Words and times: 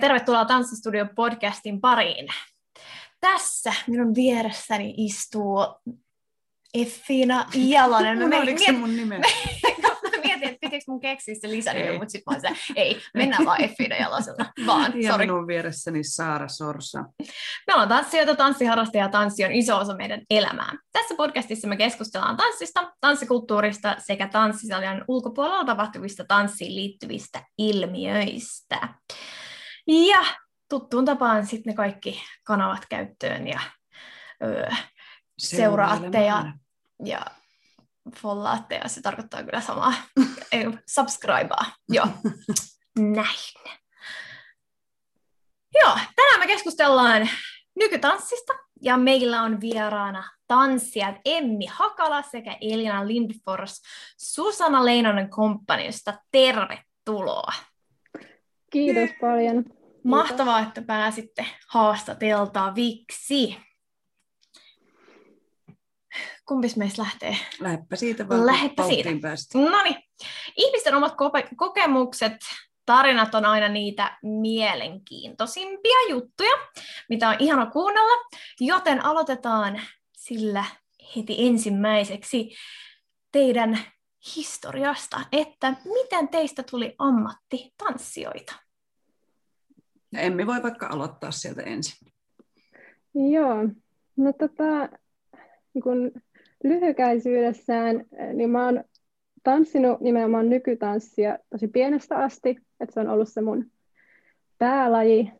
tervetuloa 0.00 0.44
Tanssistudio 0.44 1.06
podcastin 1.14 1.80
pariin. 1.80 2.28
Tässä 3.20 3.72
minun 3.86 4.14
vieressäni 4.14 4.94
istuu 4.96 5.58
Effina 6.74 7.46
Jalonen. 7.54 8.28
Mä 8.28 8.38
Oliko 8.38 8.64
se 8.64 8.72
mun 8.72 8.96
nime? 8.96 9.18
Mä 9.18 10.22
mietin, 10.24 10.48
että 10.48 10.58
pitikö 10.60 10.84
mun 10.88 11.00
keksiä 11.00 11.34
se 11.40 11.48
lisänimi, 11.48 11.98
mutta 11.98 12.12
sitten 12.12 12.34
mä 12.42 12.56
ei, 12.76 13.00
mennään 13.14 13.44
vaan 13.44 13.62
Effina 13.62 13.96
Jalosella. 13.96 14.46
Vaan, 14.66 15.02
Ja 15.02 15.10
sorry. 15.12 15.26
minun 15.26 15.46
vieressäni 15.46 16.04
Saara 16.04 16.48
Sorsa. 16.48 17.04
Me 17.66 17.72
ollaan 17.72 17.88
tanssijoita, 17.88 18.36
tanssiharrastajia 18.36 19.04
ja 19.04 19.08
tanssi 19.08 19.44
on 19.44 19.52
iso 19.52 19.76
osa 19.76 19.96
meidän 19.96 20.20
elämää. 20.30 20.72
Tässä 20.92 21.14
podcastissa 21.14 21.68
me 21.68 21.76
keskustellaan 21.76 22.36
tanssista, 22.36 22.92
tanssikulttuurista 23.00 23.96
sekä 23.98 24.28
tanssisalien 24.28 25.04
ulkopuolella 25.08 25.64
tapahtuvista 25.64 26.24
tanssiin 26.28 26.74
liittyvistä 26.74 27.42
ilmiöistä. 27.58 28.88
Ja 29.86 30.24
tuttuun 30.68 31.04
tapaan 31.04 31.46
sitten 31.46 31.70
ne 31.70 31.76
kaikki 31.76 32.22
kanavat 32.44 32.86
käyttöön 32.88 33.46
ja 33.46 33.60
öö, 34.42 34.70
seuraatte 35.38 36.24
ja, 36.24 36.52
ja 37.04 37.26
follaatte 38.16 38.74
ja 38.74 38.88
se 38.88 39.02
tarkoittaa 39.02 39.42
kyllä 39.42 39.60
samaa. 39.60 39.92
Ei, 40.52 40.64
subscribea. 40.86 41.64
Joo, 41.88 42.06
näin. 42.98 43.76
Joo, 45.74 45.98
tänään 46.16 46.40
me 46.40 46.46
keskustellaan 46.46 47.28
nykytanssista 47.78 48.52
ja 48.82 48.96
meillä 48.96 49.42
on 49.42 49.60
vieraana 49.60 50.24
tanssijat 50.46 51.16
Emmi 51.24 51.66
Hakala 51.66 52.22
sekä 52.22 52.56
Elina 52.60 53.06
Lindfors 53.06 53.82
Susanna 54.18 54.84
Leinonen 54.84 55.30
komppanista. 55.30 56.14
Tervetuloa! 56.32 57.52
Kiitos 58.70 59.10
paljon. 59.20 59.64
Mahtavaa, 60.04 60.60
että 60.60 60.82
pääsitte 60.82 61.46
haastateltaviksi. 61.68 63.56
Kumpis 66.48 66.76
meistä 66.76 67.02
lähtee? 67.02 67.36
Lähdepä 67.60 67.96
siitä 67.96 68.28
vaan, 68.28 68.46
Lähdepä 68.46 68.86
siitä. 68.86 69.10
päästä. 69.22 69.58
No 69.58 69.82
niin. 69.82 69.96
Ihmisten 70.56 70.94
omat 70.94 71.12
kope- 71.12 71.54
kokemukset, 71.56 72.36
tarinat 72.86 73.34
on 73.34 73.44
aina 73.44 73.68
niitä 73.68 74.18
mielenkiintoisimpia 74.22 75.96
juttuja, 76.08 76.52
mitä 77.08 77.28
on 77.28 77.36
ihana 77.38 77.66
kuunnella, 77.66 78.28
joten 78.60 79.04
aloitetaan 79.04 79.80
sillä 80.16 80.64
heti 81.16 81.46
ensimmäiseksi 81.46 82.50
teidän 83.32 83.78
historiasta, 84.36 85.20
että 85.32 85.74
miten 85.84 86.28
teistä 86.28 86.62
tuli 86.70 86.94
ammattitanssijoita? 86.98 88.54
Ja 90.12 90.20
Emmi 90.20 90.46
voi 90.46 90.62
vaikka 90.62 90.86
aloittaa 90.86 91.30
sieltä 91.30 91.62
ensin. 91.62 92.08
Joo, 93.14 93.68
no 94.16 94.32
tota, 94.32 94.88
niin 95.74 95.82
kun 95.82 96.12
lyhykäisyydessään, 96.64 97.96
eh, 97.96 98.34
niin 98.34 98.50
mä 98.50 98.64
oon 98.64 98.84
tanssinut 99.42 100.00
nimenomaan 100.00 100.50
nykytanssia 100.50 101.38
tosi 101.50 101.68
pienestä 101.68 102.16
asti, 102.16 102.58
että 102.80 102.94
se 102.94 103.00
on 103.00 103.08
ollut 103.08 103.28
se 103.28 103.40
mun 103.40 103.70
päälaji 104.58 105.32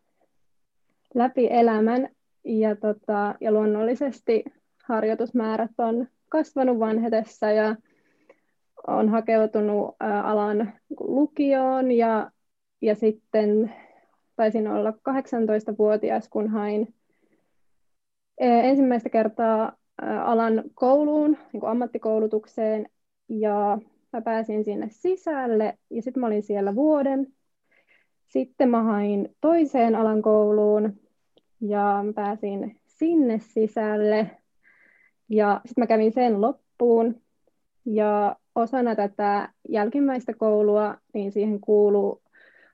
läpi 1.15 1.47
elämän. 1.51 2.09
Ja, 2.45 2.75
tota, 2.75 3.35
ja 3.41 3.51
luonnollisesti 3.51 4.43
harjoitusmäärät 4.83 5.71
on 5.77 6.07
kasvanut 6.29 6.79
vanhetessa 6.79 7.51
ja 7.51 7.75
on 8.87 9.09
hakeutunut 9.09 9.95
alan 10.23 10.73
lukioon 10.99 11.91
ja, 11.91 12.31
ja 12.81 12.95
sitten 12.95 13.73
taisin 14.35 14.67
olla 14.67 14.91
18-vuotias, 14.91 16.29
kun 16.29 16.49
hain 16.49 16.93
ensimmäistä 18.37 19.09
kertaa 19.09 19.77
alan 20.23 20.63
kouluun, 20.73 21.37
niin 21.53 21.65
ammattikoulutukseen, 21.65 22.89
ja 23.29 23.77
mä 24.13 24.21
pääsin 24.21 24.63
sinne 24.63 24.87
sisälle, 24.89 25.77
ja 25.89 26.01
sitten 26.01 26.23
olin 26.23 26.43
siellä 26.43 26.75
vuoden. 26.75 27.33
Sitten 28.27 28.69
mä 28.69 28.83
hain 28.83 29.35
toiseen 29.41 29.95
alan 29.95 30.21
kouluun, 30.21 30.99
ja 31.61 32.03
pääsin 32.15 32.79
sinne 32.85 33.39
sisälle, 33.39 34.31
ja 35.29 35.61
sitten 35.65 35.81
mä 35.81 35.87
kävin 35.87 36.13
sen 36.13 36.41
loppuun, 36.41 37.21
ja 37.85 38.35
osana 38.55 38.95
tätä 38.95 39.49
jälkimmäistä 39.69 40.33
koulua, 40.33 40.97
niin 41.13 41.31
siihen 41.31 41.61
kuuluu 41.61 42.21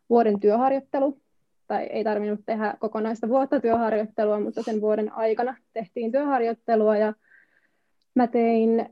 vuoden 0.09 0.39
työharjoittelu, 0.39 1.21
tai 1.67 1.83
ei 1.83 2.03
tarvinnut 2.03 2.39
tehdä 2.45 2.77
kokonaista 2.79 3.29
vuotta 3.29 3.59
työharjoittelua, 3.59 4.39
mutta 4.39 4.63
sen 4.63 4.81
vuoden 4.81 5.13
aikana 5.13 5.55
tehtiin 5.73 6.11
työharjoittelua 6.11 6.97
ja 6.97 7.13
mä 8.15 8.27
tein 8.27 8.89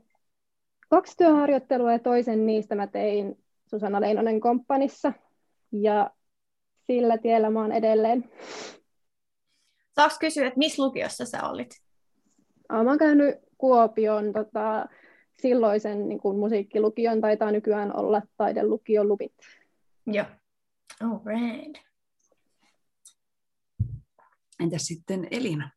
kaksi 0.88 1.16
työharjoittelua 1.16 1.92
ja 1.92 1.98
toisen 1.98 2.46
niistä 2.46 2.74
mä 2.74 2.86
tein 2.86 3.38
Susanna 3.70 4.00
Leinonen 4.00 4.40
komppanissa 4.40 5.12
ja 5.72 6.10
sillä 6.86 7.18
tiellä 7.18 7.50
mä 7.50 7.60
oon 7.60 7.72
edelleen. 7.72 8.30
Saanko 9.94 10.16
kysyä, 10.20 10.46
että 10.46 10.58
missä 10.58 10.82
lukiossa 10.82 11.24
sä 11.24 11.48
olit? 11.48 11.70
Mä 12.72 12.78
oon 12.78 12.98
käynyt 12.98 13.34
Kuopion 13.58 14.32
tota, 14.32 14.88
silloisen 15.42 16.08
niin 16.08 16.20
kuin 16.20 16.38
musiikkilukion, 16.38 17.20
taitaa 17.20 17.50
nykyään 17.50 17.96
olla 17.96 18.22
taidelukion 18.36 19.08
lupit. 19.08 19.32
Joo. 20.06 20.26
All 21.02 21.18
right. 21.24 21.86
Entäs 24.60 24.82
sitten 24.86 25.28
Elina? 25.30 25.70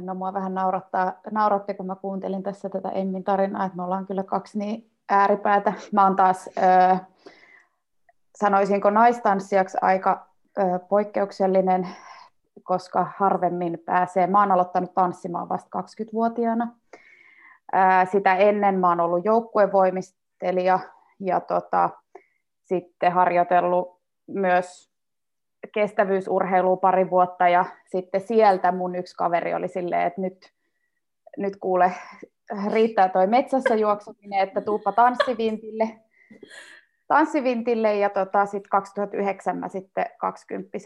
No 0.00 0.14
mua 0.14 0.32
vähän 0.32 0.54
naurattaa, 0.54 1.20
nauratti, 1.30 1.74
kun 1.74 1.86
mä 1.86 1.96
kuuntelin 1.96 2.42
tässä 2.42 2.68
tätä 2.68 2.88
Emmin 2.88 3.24
tarinaa, 3.24 3.64
että 3.64 3.76
me 3.76 3.82
ollaan 3.82 4.06
kyllä 4.06 4.22
kaksi 4.22 4.58
niin 4.58 4.90
ääripäätä. 5.08 5.72
Mä 5.92 6.04
oon 6.04 6.16
taas, 6.16 6.50
ö, 6.58 6.96
sanoisinko 8.36 8.90
naistanssijaksi 8.90 9.78
aika 9.80 10.28
ö, 10.58 10.78
poikkeuksellinen, 10.78 11.88
koska 12.62 13.06
harvemmin 13.18 13.78
pääsee. 13.84 14.26
Mä 14.26 14.40
oon 14.40 14.52
aloittanut 14.52 14.94
tanssimaan 14.94 15.48
vasta 15.48 15.82
20-vuotiaana. 15.82 16.76
Ö, 17.76 18.06
sitä 18.12 18.36
ennen 18.36 18.78
mä 18.78 18.88
oon 18.88 19.00
ollut 19.00 19.24
joukkuevoimistelija 19.24 20.78
ja 21.20 21.40
tota, 21.40 21.90
sitten 22.62 23.12
harjoitellut 23.12 24.00
myös 24.26 24.90
kestävyysurheilua 25.74 26.76
pari 26.76 27.10
vuotta 27.10 27.48
ja 27.48 27.64
sitten 27.86 28.20
sieltä 28.20 28.72
mun 28.72 28.96
yksi 28.96 29.16
kaveri 29.16 29.54
oli 29.54 29.68
silleen, 29.68 30.06
että 30.06 30.20
nyt, 30.20 30.52
nyt 31.38 31.56
kuule, 31.56 31.92
riittää 32.72 33.08
toi 33.08 33.26
metsässä 33.26 33.74
juoksuminen, 33.74 34.40
että 34.40 34.60
tuuppa 34.60 34.92
tanssivintille. 34.92 36.00
Tanssivintille 37.08 37.94
ja 37.94 38.10
tota, 38.10 38.46
sitten 38.46 38.70
2009 38.70 39.58
mä 39.58 39.68
sitten 39.68 40.06
20 40.18 40.78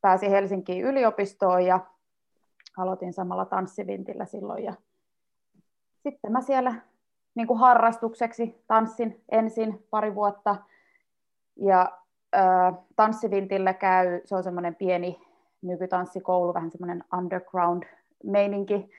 pääsin 0.00 0.30
Helsinkiin 0.30 0.84
yliopistoon 0.84 1.66
ja 1.66 1.80
aloitin 2.78 3.12
samalla 3.12 3.44
tanssivintillä 3.44 4.24
silloin 4.24 4.64
ja 4.64 4.74
sitten 6.02 6.32
mä 6.32 6.40
siellä 6.40 6.74
niin 7.34 7.46
kuin 7.46 7.58
harrastukseksi 7.58 8.64
tanssin 8.66 9.24
ensin 9.32 9.86
pari 9.90 10.14
vuotta. 10.14 10.56
Ja 11.56 11.98
tanssivintillä 12.96 13.74
käy, 13.74 14.20
se 14.24 14.36
on 14.36 14.42
semmoinen 14.42 14.74
pieni 14.74 15.20
nykytanssikoulu, 15.62 16.54
vähän 16.54 16.70
semmoinen 16.70 17.04
underground-meininki, 17.18 18.90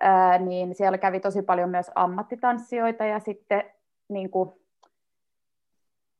ää, 0.00 0.38
niin 0.38 0.74
siellä 0.74 0.98
kävi 0.98 1.20
tosi 1.20 1.42
paljon 1.42 1.70
myös 1.70 1.90
ammattitanssijoita 1.94 3.04
ja 3.04 3.20
sitten 3.20 3.64
niin 4.08 4.30
kuin, 4.30 4.50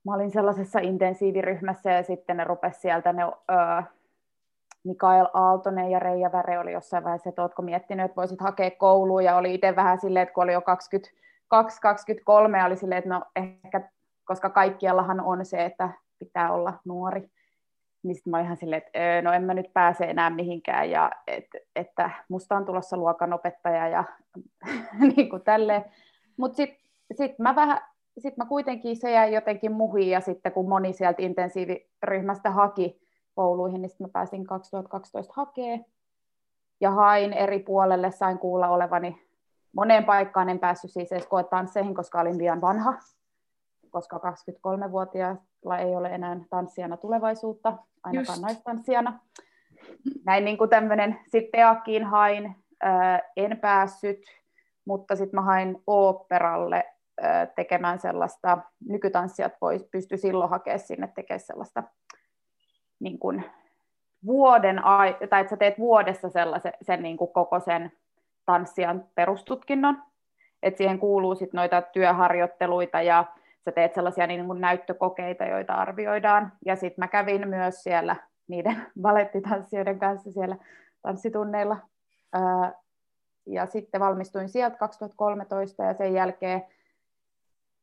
mä 0.04 0.14
olin 0.14 0.31
sellaisessa 0.31 0.78
intensiiviryhmässä 0.78 1.93
ja 1.93 2.02
sitten 2.02 2.37
ne 2.37 2.44
rupesi 2.44 2.81
sieltä 2.81 3.12
ne 3.12 3.22
ää, 3.49 3.84
Mikael 4.88 5.26
Aaltonen 5.35 5.90
ja 5.90 5.99
Reija 5.99 6.32
Väre 6.32 6.58
oli 6.58 6.73
jossain 6.73 7.05
vaiheessa, 7.05 7.29
että 7.29 7.43
ootko 7.43 7.62
miettinyt, 7.62 8.05
että 8.05 8.17
voisit 8.17 8.40
hakea 8.40 8.70
kouluun 8.70 9.25
ja 9.25 9.37
oli 9.37 9.55
itse 9.55 9.76
vähän 9.76 10.00
silleen, 10.00 10.23
että 10.23 10.32
kun 10.32 10.44
oli 10.44 10.52
jo 10.52 10.61
20 10.61 11.11
2-23 11.55 12.67
oli 12.67 12.76
silleen, 12.76 12.99
että 12.99 13.11
no 13.11 13.23
ehkä, 13.37 13.90
koska 14.25 14.50
kaikkiallahan 14.50 15.20
on 15.20 15.44
se, 15.44 15.64
että 15.64 15.90
pitää 16.19 16.52
olla 16.52 16.75
nuori, 16.85 17.31
niin 18.02 18.14
sitten 18.14 18.31
mä 18.31 18.37
olin 18.37 18.44
ihan 18.44 18.56
silleen, 18.56 18.82
että 18.87 18.99
öö, 18.99 19.23
no 19.23 19.32
en 19.32 19.44
mä 19.44 19.55
nyt 19.55 19.73
pääse 19.73 20.05
enää 20.05 20.31
mihinkään, 20.31 20.90
ja 20.90 21.11
et, 21.26 21.46
että 21.76 22.11
musta 22.29 22.56
on 22.56 22.64
tulossa 22.64 22.96
luokanopettaja 22.96 23.88
ja 23.88 24.05
niin 25.17 25.31
kuin 25.31 25.43
tälleen. 25.43 25.85
Mutta 26.37 26.56
sitten 26.56 26.79
sit 27.14 27.38
mä 27.38 27.55
vähän, 27.55 27.81
sit 28.19 28.37
mä 28.37 28.46
kuitenkin 28.46 28.96
se 28.96 29.12
jäi 29.12 29.35
jotenkin 29.35 29.73
muhiin, 29.73 30.11
ja 30.11 30.20
sitten 30.20 30.52
kun 30.52 30.69
moni 30.69 30.93
sieltä 30.93 31.23
intensiiviryhmästä 31.23 32.50
haki 32.50 33.07
kouluihin, 33.38 33.82
niin 33.82 33.90
sitten 33.90 34.06
mä 34.06 34.11
pääsin 34.12 34.46
2012 34.46 35.32
hakee 35.37 35.85
ja 36.81 36.90
hain 36.90 37.32
eri 37.32 37.58
puolelle, 37.58 38.11
sain 38.11 38.38
kuulla 38.38 38.69
olevani 38.69 39.23
moneen 39.73 40.05
paikkaan, 40.05 40.49
en 40.49 40.58
päässyt 40.58 40.90
siis 40.90 41.12
edes 41.12 41.26
koetansseihin, 41.26 41.94
koska 41.94 42.20
olin 42.20 42.38
liian 42.38 42.61
vanha, 42.61 42.94
koska 43.90 44.17
23-vuotiailla 44.17 45.79
ei 45.79 45.96
ole 45.96 46.08
enää 46.08 46.37
tanssijana 46.50 46.96
tulevaisuutta, 46.96 47.79
ainakaan 48.02 48.37
Just. 48.37 48.43
naistanssijana. 48.43 49.20
Näin 50.25 50.44
niin 50.44 50.58
kuin 50.58 50.70
tämmöinen, 50.70 51.19
sitten 51.29 51.52
Teakkiin 51.52 52.05
hain, 52.05 52.56
en 53.37 53.58
päässyt, 53.61 54.19
mutta 54.85 55.17
sitten 55.17 55.40
mä 55.40 55.43
hain 55.43 55.82
oopperalle 55.87 56.85
tekemään 57.55 57.99
sellaista, 57.99 58.58
nykytanssijat 58.88 59.52
vois, 59.61 59.85
pysty 59.85 60.17
silloin 60.17 60.50
hakemaan 60.50 60.81
sinne 60.81 61.12
tekemään 61.14 61.40
sellaista 61.40 61.82
niin 63.00 63.19
kuin 63.19 63.45
vuoden, 64.27 64.83
tai 65.31 65.41
että 65.41 65.50
sä 65.50 65.56
teet 65.56 65.79
vuodessa 65.79 66.29
sellaisen 66.29 66.73
sen 66.83 67.03
niin 67.03 67.17
kuin 67.17 67.33
koko 67.33 67.61
sen 67.61 67.93
tanssijan 68.47 69.05
perustutkinnon, 69.15 70.03
että 70.62 70.79
siihen 70.79 70.99
kuuluu 70.99 71.35
sitten 71.35 71.59
noita 71.59 71.83
työharjoitteluita 71.83 73.03
ja 73.03 73.25
sä 73.65 73.73
teet 73.73 73.95
sellaisia 73.95 74.27
niin 74.27 74.47
kuin 74.47 74.61
näyttökokeita, 74.61 75.45
joita 75.45 75.75
arvioidaan. 75.75 76.53
Ja 76.65 76.77
sitten 76.77 77.03
mä 77.03 77.09
kävin 77.09 77.49
myös 77.49 77.83
siellä 77.83 78.17
niiden 78.49 78.87
valettitanssijoiden 79.03 79.99
kanssa 79.99 80.33
siellä 80.33 80.56
tanssitunneilla. 81.03 81.77
Ja 83.47 83.67
sitten 83.67 84.00
valmistuin 84.00 84.49
sieltä 84.49 84.77
2013 84.77 85.83
ja 85.83 85.95
sen 85.95 86.15
jälkeen 86.15 86.65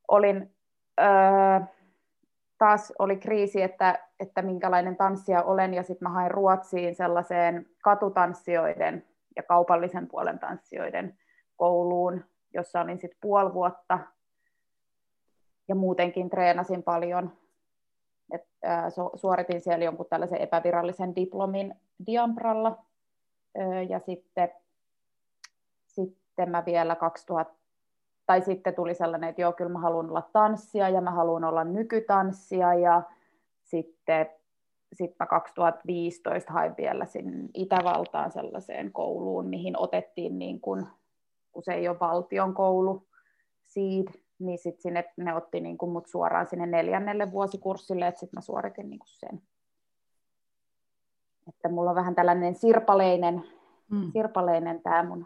olin, 0.07 0.51
taas 2.65 2.93
oli 2.99 3.17
kriisi, 3.17 3.61
että, 3.61 4.07
että 4.19 4.41
minkälainen 4.41 4.95
tanssija 4.95 5.43
olen 5.43 5.73
ja 5.73 5.83
sitten 5.83 6.07
mä 6.07 6.13
hain 6.13 6.31
Ruotsiin 6.31 6.95
sellaiseen 6.95 7.69
katutanssijoiden 7.83 9.05
ja 9.35 9.43
kaupallisen 9.43 10.07
puolen 10.07 10.39
tanssijoiden 10.39 11.17
kouluun, 11.55 12.25
jossa 12.53 12.81
olin 12.81 12.99
sitten 12.99 13.17
puoli 13.21 13.53
vuotta 13.53 13.99
ja 15.67 15.75
muutenkin 15.75 16.29
treenasin 16.29 16.83
paljon. 16.83 17.37
Et, 18.33 18.47
ää, 18.63 18.89
suoritin 19.15 19.61
siellä 19.61 19.85
jonkun 19.85 20.05
tällaisen 20.09 20.41
epävirallisen 20.41 21.15
diplomin 21.15 21.75
Diampralla 22.05 22.85
ja 23.89 23.99
sitten, 23.99 24.49
sitten 25.87 26.49
mä 26.49 26.63
vielä 26.65 26.95
2000, 26.95 27.53
tai 28.25 28.41
sitten 28.41 28.75
tuli 28.75 28.93
sellainen, 28.95 29.29
että 29.29 29.41
joo, 29.41 29.53
kyllä 29.53 29.71
mä 29.71 29.79
haluan 29.79 30.09
olla 30.09 30.29
tanssia 30.33 30.89
ja 30.89 31.01
mä 31.01 31.11
haluan 31.11 31.43
olla 31.43 31.63
nykytanssia 31.63 32.73
ja 32.73 33.03
sitten 33.63 34.29
sitten 34.93 35.15
mä 35.19 35.25
2015 35.25 36.53
hain 36.53 36.73
vielä 36.77 37.05
sinne 37.05 37.49
Itävaltaan 37.53 38.31
sellaiseen 38.31 38.91
kouluun, 38.91 39.47
mihin 39.47 39.79
otettiin, 39.79 40.39
niin 40.39 40.61
kun, 40.61 40.87
kun 41.51 41.63
se 41.63 41.73
ei 41.73 41.87
ole 41.87 41.99
valtion 41.99 42.53
koulu, 42.53 43.07
SEED, 43.65 44.07
niin 44.39 44.57
sitten 44.57 44.81
sinne 44.81 45.03
ne 45.17 45.35
otti 45.35 45.59
niin 45.59 45.77
kun 45.77 45.91
mut 45.91 46.07
suoraan 46.07 46.45
sinne 46.45 46.65
neljännelle 46.65 47.31
vuosikurssille, 47.31 48.07
että 48.07 48.19
sitten 48.19 48.37
mä 48.37 48.41
suoritin 48.41 48.89
niin 48.89 48.99
sen. 49.05 49.41
Että 51.47 51.69
mulla 51.69 51.89
on 51.89 51.95
vähän 51.95 52.15
tällainen 52.15 52.55
sirpaleinen, 52.55 53.43
mm. 53.91 54.11
sirpaleinen 54.13 54.81
tämä 54.81 55.03
mun 55.03 55.25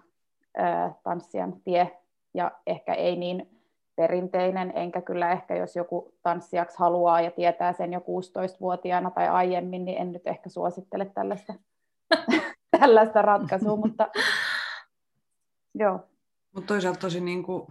ö, 0.58 0.92
tanssijan 1.04 1.62
tie, 1.64 1.99
ja 2.34 2.52
ehkä 2.68 2.94
ei 2.94 3.16
niin 3.16 3.60
perinteinen, 3.96 4.72
enkä 4.76 5.02
kyllä 5.02 5.32
ehkä, 5.32 5.56
jos 5.56 5.76
joku 5.76 6.14
tanssijaksi 6.24 6.80
haluaa 6.80 7.22
ja 7.22 7.32
tietää 7.32 7.74
sen 7.74 7.94
jo 7.94 8.00
16-vuotiaana 8.00 9.12
tai 9.12 9.28
aiemmin, 9.28 9.86
niin 9.86 10.02
en 10.02 10.12
nyt 10.12 10.28
ehkä 10.28 10.50
suosittele 10.50 11.12
tällaista, 11.16 11.54
tällaista 12.80 13.22
ratkaisua, 13.22 13.76
mutta 13.76 14.08
joo. 15.82 16.00
Mutta 16.56 16.68
toisaalta 16.68 17.00
tosi 17.00 17.22
niin 17.22 17.44
kuin, 17.44 17.68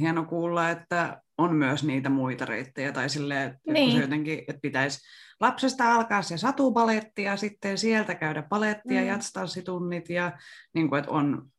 hieno 0.00 0.24
kuulla, 0.24 0.70
että 0.70 1.22
on 1.38 1.54
myös 1.54 1.84
niitä 1.84 2.08
muita 2.08 2.44
reittejä, 2.44 2.92
tai 2.92 3.08
silleen, 3.08 3.48
että 3.48 3.72
niin. 3.72 4.00
jotenkin, 4.00 4.38
että 4.38 4.60
pitäisi 4.62 5.00
lapsesta 5.40 5.94
alkaa 5.94 6.22
se 6.22 6.38
satupaletti 6.38 7.22
ja 7.22 7.36
sitten 7.36 7.78
sieltä 7.78 8.14
käydä 8.14 8.42
palettia, 8.42 9.00
mm. 9.00 9.06
jatstanssitunnit 9.06 10.10
ja 10.10 10.38
niin 10.74 10.88
kuin, 10.88 10.98
että 10.98 11.10
on 11.10 11.50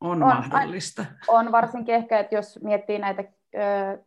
on, 0.00 0.22
on 0.22 0.28
mahdollista. 0.28 1.04
On 1.28 1.52
varsinkin 1.52 1.94
ehkä, 1.94 2.18
että 2.18 2.34
jos 2.34 2.58
miettii 2.62 2.98
näitä 2.98 3.24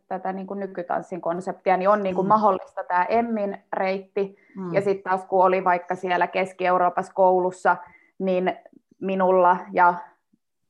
tätä 0.08 0.32
niin 0.32 0.46
kuin 0.46 0.60
nykytanssin 0.60 1.20
konseptia, 1.20 1.76
niin 1.76 1.88
on 1.88 2.02
niin 2.02 2.14
kuin 2.14 2.26
mm. 2.26 2.28
mahdollista 2.28 2.84
tämä 2.84 3.04
Emmin 3.04 3.64
reitti. 3.72 4.36
Mm. 4.56 4.74
Ja 4.74 4.80
sitten 4.80 5.10
taas 5.10 5.24
kun 5.24 5.44
oli 5.44 5.64
vaikka 5.64 5.94
siellä 5.94 6.26
Keski-Euroopassa 6.26 7.12
koulussa, 7.12 7.76
niin 8.18 8.56
minulla 9.00 9.56
ja 9.72 9.94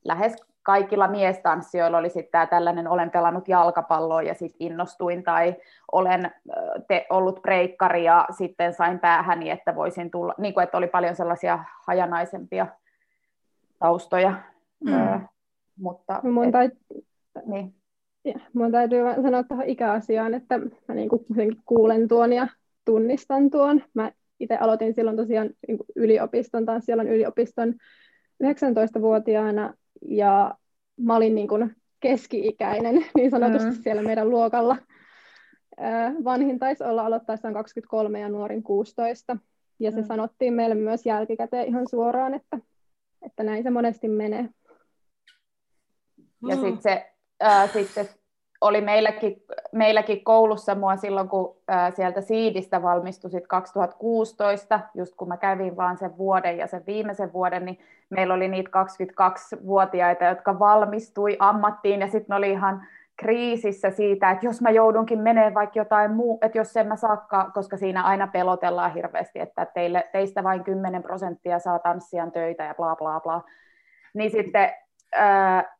lähes 0.03 0.45
kaikilla 0.63 1.07
miestanssijoilla 1.07 1.97
oli 1.97 2.09
sitten 2.09 2.31
tämä 2.31 2.45
tällainen, 2.45 2.87
olen 2.87 3.11
pelannut 3.11 3.47
jalkapalloa 3.47 4.21
ja 4.21 4.33
sitten 4.33 4.57
innostuin, 4.59 5.23
tai 5.23 5.55
olen 5.91 6.31
te, 6.87 7.05
ollut 7.09 7.41
breikkari 7.41 8.03
ja 8.03 8.25
sitten 8.37 8.73
sain 8.73 8.99
päähäni, 8.99 9.49
että 9.49 9.75
voisin 9.75 10.11
tulla, 10.11 10.33
niin 10.37 10.53
kuin, 10.53 10.63
että 10.63 10.77
oli 10.77 10.87
paljon 10.87 11.15
sellaisia 11.15 11.59
hajanaisempia 11.87 12.67
taustoja 13.79 14.33
Mm. 14.83 14.93
Öö, 14.93 15.19
mutta, 15.79 16.21
mun, 16.23 16.45
et, 16.45 16.51
täyt... 16.51 16.73
niin. 17.45 17.75
ja, 18.25 18.39
mun 18.53 18.71
täytyy 18.71 18.99
sanoa 19.21 19.43
tuohon 19.43 19.65
ikäasiaan, 19.65 20.33
että 20.33 20.57
mä 20.57 20.95
niin 20.95 21.09
kuulen 21.65 22.07
tuon 22.07 22.33
ja 22.33 22.47
tunnistan 22.85 23.49
tuon. 23.49 23.83
Mä 23.93 24.11
itse 24.39 24.57
aloitin 24.57 24.93
silloin 24.93 25.17
tosiaan 25.17 25.49
niin 25.67 25.77
yliopiston, 25.95 26.65
siellä 26.79 27.03
yliopiston 27.03 27.73
19-vuotiaana 28.43 29.73
ja 30.01 30.55
mä 30.97 31.15
olin 31.15 31.35
niin 31.35 31.47
kuin 31.47 31.75
keski-ikäinen 31.99 32.95
niin 33.15 33.31
sanotusti 33.31 33.69
mm. 33.69 33.81
siellä 33.83 34.01
meidän 34.01 34.29
luokalla. 34.29 34.77
Vanhin 36.23 36.59
taisi 36.59 36.83
olla 36.83 37.05
aloittaessaan 37.05 37.53
23 37.53 38.19
ja 38.19 38.29
nuorin 38.29 38.63
16. 38.63 39.37
Ja 39.79 39.91
se 39.91 40.01
mm. 40.01 40.07
sanottiin 40.07 40.53
meille 40.53 40.75
myös 40.75 41.05
jälkikäteen 41.05 41.67
ihan 41.67 41.89
suoraan, 41.89 42.33
että, 42.33 42.59
että 43.21 43.43
näin 43.43 43.63
se 43.63 43.69
monesti 43.69 44.07
menee. 44.07 44.49
Ja 46.47 46.55
mm. 46.55 46.61
sitten 46.61 46.81
se 46.81 47.11
ää, 47.39 47.67
sitten 47.67 48.05
oli 48.61 48.81
meilläkin, 48.81 49.43
meilläkin 49.71 50.23
koulussa 50.23 50.75
mua 50.75 50.95
silloin, 50.95 51.29
kun 51.29 51.57
ää, 51.67 51.91
sieltä 51.91 52.21
Siidistä 52.21 52.81
valmistui 52.81 53.31
sit 53.31 53.47
2016, 53.47 54.79
just 54.93 55.15
kun 55.15 55.27
mä 55.27 55.37
kävin 55.37 55.77
vaan 55.77 55.97
sen 55.97 56.17
vuoden 56.17 56.57
ja 56.57 56.67
sen 56.67 56.83
viimeisen 56.87 57.33
vuoden, 57.33 57.65
niin 57.65 57.79
meillä 58.09 58.33
oli 58.33 58.47
niitä 58.47 58.69
22-vuotiaita, 58.69 60.25
jotka 60.25 60.59
valmistui 60.59 61.37
ammattiin 61.39 62.01
ja 62.01 62.07
sitten 62.07 62.37
oli 62.37 62.51
ihan 62.51 62.87
kriisissä 63.17 63.89
siitä, 63.89 64.31
että 64.31 64.45
jos 64.45 64.61
mä 64.61 64.69
joudunkin 64.69 65.19
menee 65.19 65.53
vaikka 65.53 65.79
jotain 65.79 66.11
muu, 66.11 66.39
että 66.41 66.57
jos 66.57 66.77
en 66.77 66.87
mä 66.87 66.95
saakka, 66.95 67.51
koska 67.53 67.77
siinä 67.77 68.03
aina 68.03 68.27
pelotellaan 68.27 68.93
hirveästi, 68.93 69.39
että 69.39 69.65
teille, 69.65 70.09
teistä 70.11 70.43
vain 70.43 70.63
10 70.63 71.03
prosenttia 71.03 71.59
saa 71.59 71.79
tanssijan 71.79 72.31
töitä 72.31 72.63
ja 72.63 72.73
bla 72.73 72.95
bla 72.95 73.19
bla, 73.19 73.41
niin 74.13 74.31
sitten 74.31 74.69
ää, 75.13 75.74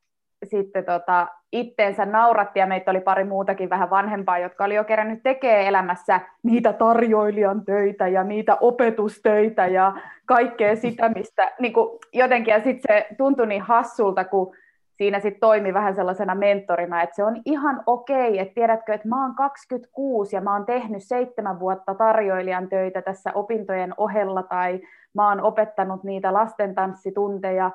sitten 0.45 0.85
tota, 0.85 1.27
itteensä 1.51 2.05
nauratti 2.05 2.59
ja 2.59 2.65
meitä 2.65 2.91
oli 2.91 3.01
pari 3.01 3.23
muutakin 3.23 3.69
vähän 3.69 3.89
vanhempaa, 3.89 4.39
jotka 4.39 4.63
oli 4.63 4.75
jo 4.75 4.83
kerännyt 4.83 5.23
tekee 5.23 5.67
elämässä 5.67 6.21
niitä 6.43 6.73
tarjoilijan 6.73 7.65
töitä 7.65 8.07
ja 8.07 8.23
niitä 8.23 8.57
opetustöitä 8.61 9.67
ja 9.67 9.93
kaikkea 10.25 10.75
sitä, 10.75 11.09
mistä 11.09 11.51
niin 11.59 11.73
kuin 11.73 11.99
jotenkin, 12.13 12.51
ja 12.51 12.63
sitten 12.63 12.81
se 12.87 13.15
tuntui 13.17 13.47
niin 13.47 13.61
hassulta, 13.61 14.25
kun 14.25 14.55
siinä 14.97 15.19
sitten 15.19 15.39
toimi 15.39 15.73
vähän 15.73 15.95
sellaisena 15.95 16.35
mentorina, 16.35 17.01
että 17.01 17.15
se 17.15 17.23
on 17.23 17.41
ihan 17.45 17.83
okei, 17.85 18.39
että 18.39 18.53
tiedätkö, 18.53 18.93
että 18.93 19.07
mä 19.07 19.21
oon 19.23 19.35
26 19.35 20.35
ja 20.35 20.41
mä 20.41 20.53
oon 20.53 20.65
tehnyt 20.65 21.03
seitsemän 21.03 21.59
vuotta 21.59 21.95
tarjoilijan 21.95 22.69
töitä 22.69 23.01
tässä 23.01 23.31
opintojen 23.33 23.93
ohella 23.97 24.43
tai 24.43 24.79
mä 25.13 25.29
oon 25.29 25.41
opettanut 25.41 26.03
niitä 26.03 26.33
lastentanssitunteja, 26.33 27.71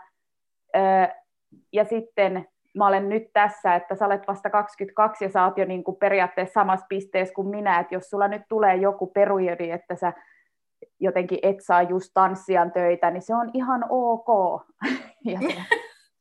ja 1.72 1.84
sitten 1.84 2.46
mä 2.74 2.86
olen 2.86 3.08
nyt 3.08 3.32
tässä, 3.32 3.74
että 3.74 3.94
sä 3.94 4.06
olet 4.06 4.28
vasta 4.28 4.50
22 4.50 5.24
ja 5.24 5.30
sä 5.30 5.44
oot 5.44 5.58
jo 5.58 5.64
niin 5.64 5.84
kuin 5.84 5.96
periaatteessa 5.96 6.60
samassa 6.60 6.86
pisteessä 6.88 7.34
kuin 7.34 7.48
minä, 7.48 7.80
että 7.80 7.94
jos 7.94 8.10
sulla 8.10 8.28
nyt 8.28 8.42
tulee 8.48 8.76
joku 8.76 9.06
periodi, 9.06 9.70
että 9.70 9.96
sä 9.96 10.12
jotenkin 11.00 11.38
et 11.42 11.56
saa 11.60 11.82
just 11.82 12.10
tanssijan 12.14 12.72
töitä, 12.72 13.10
niin 13.10 13.22
se 13.22 13.34
on 13.34 13.50
ihan 13.54 13.84
ok. 13.88 14.28
ja 15.32 15.40
se, 15.40 15.62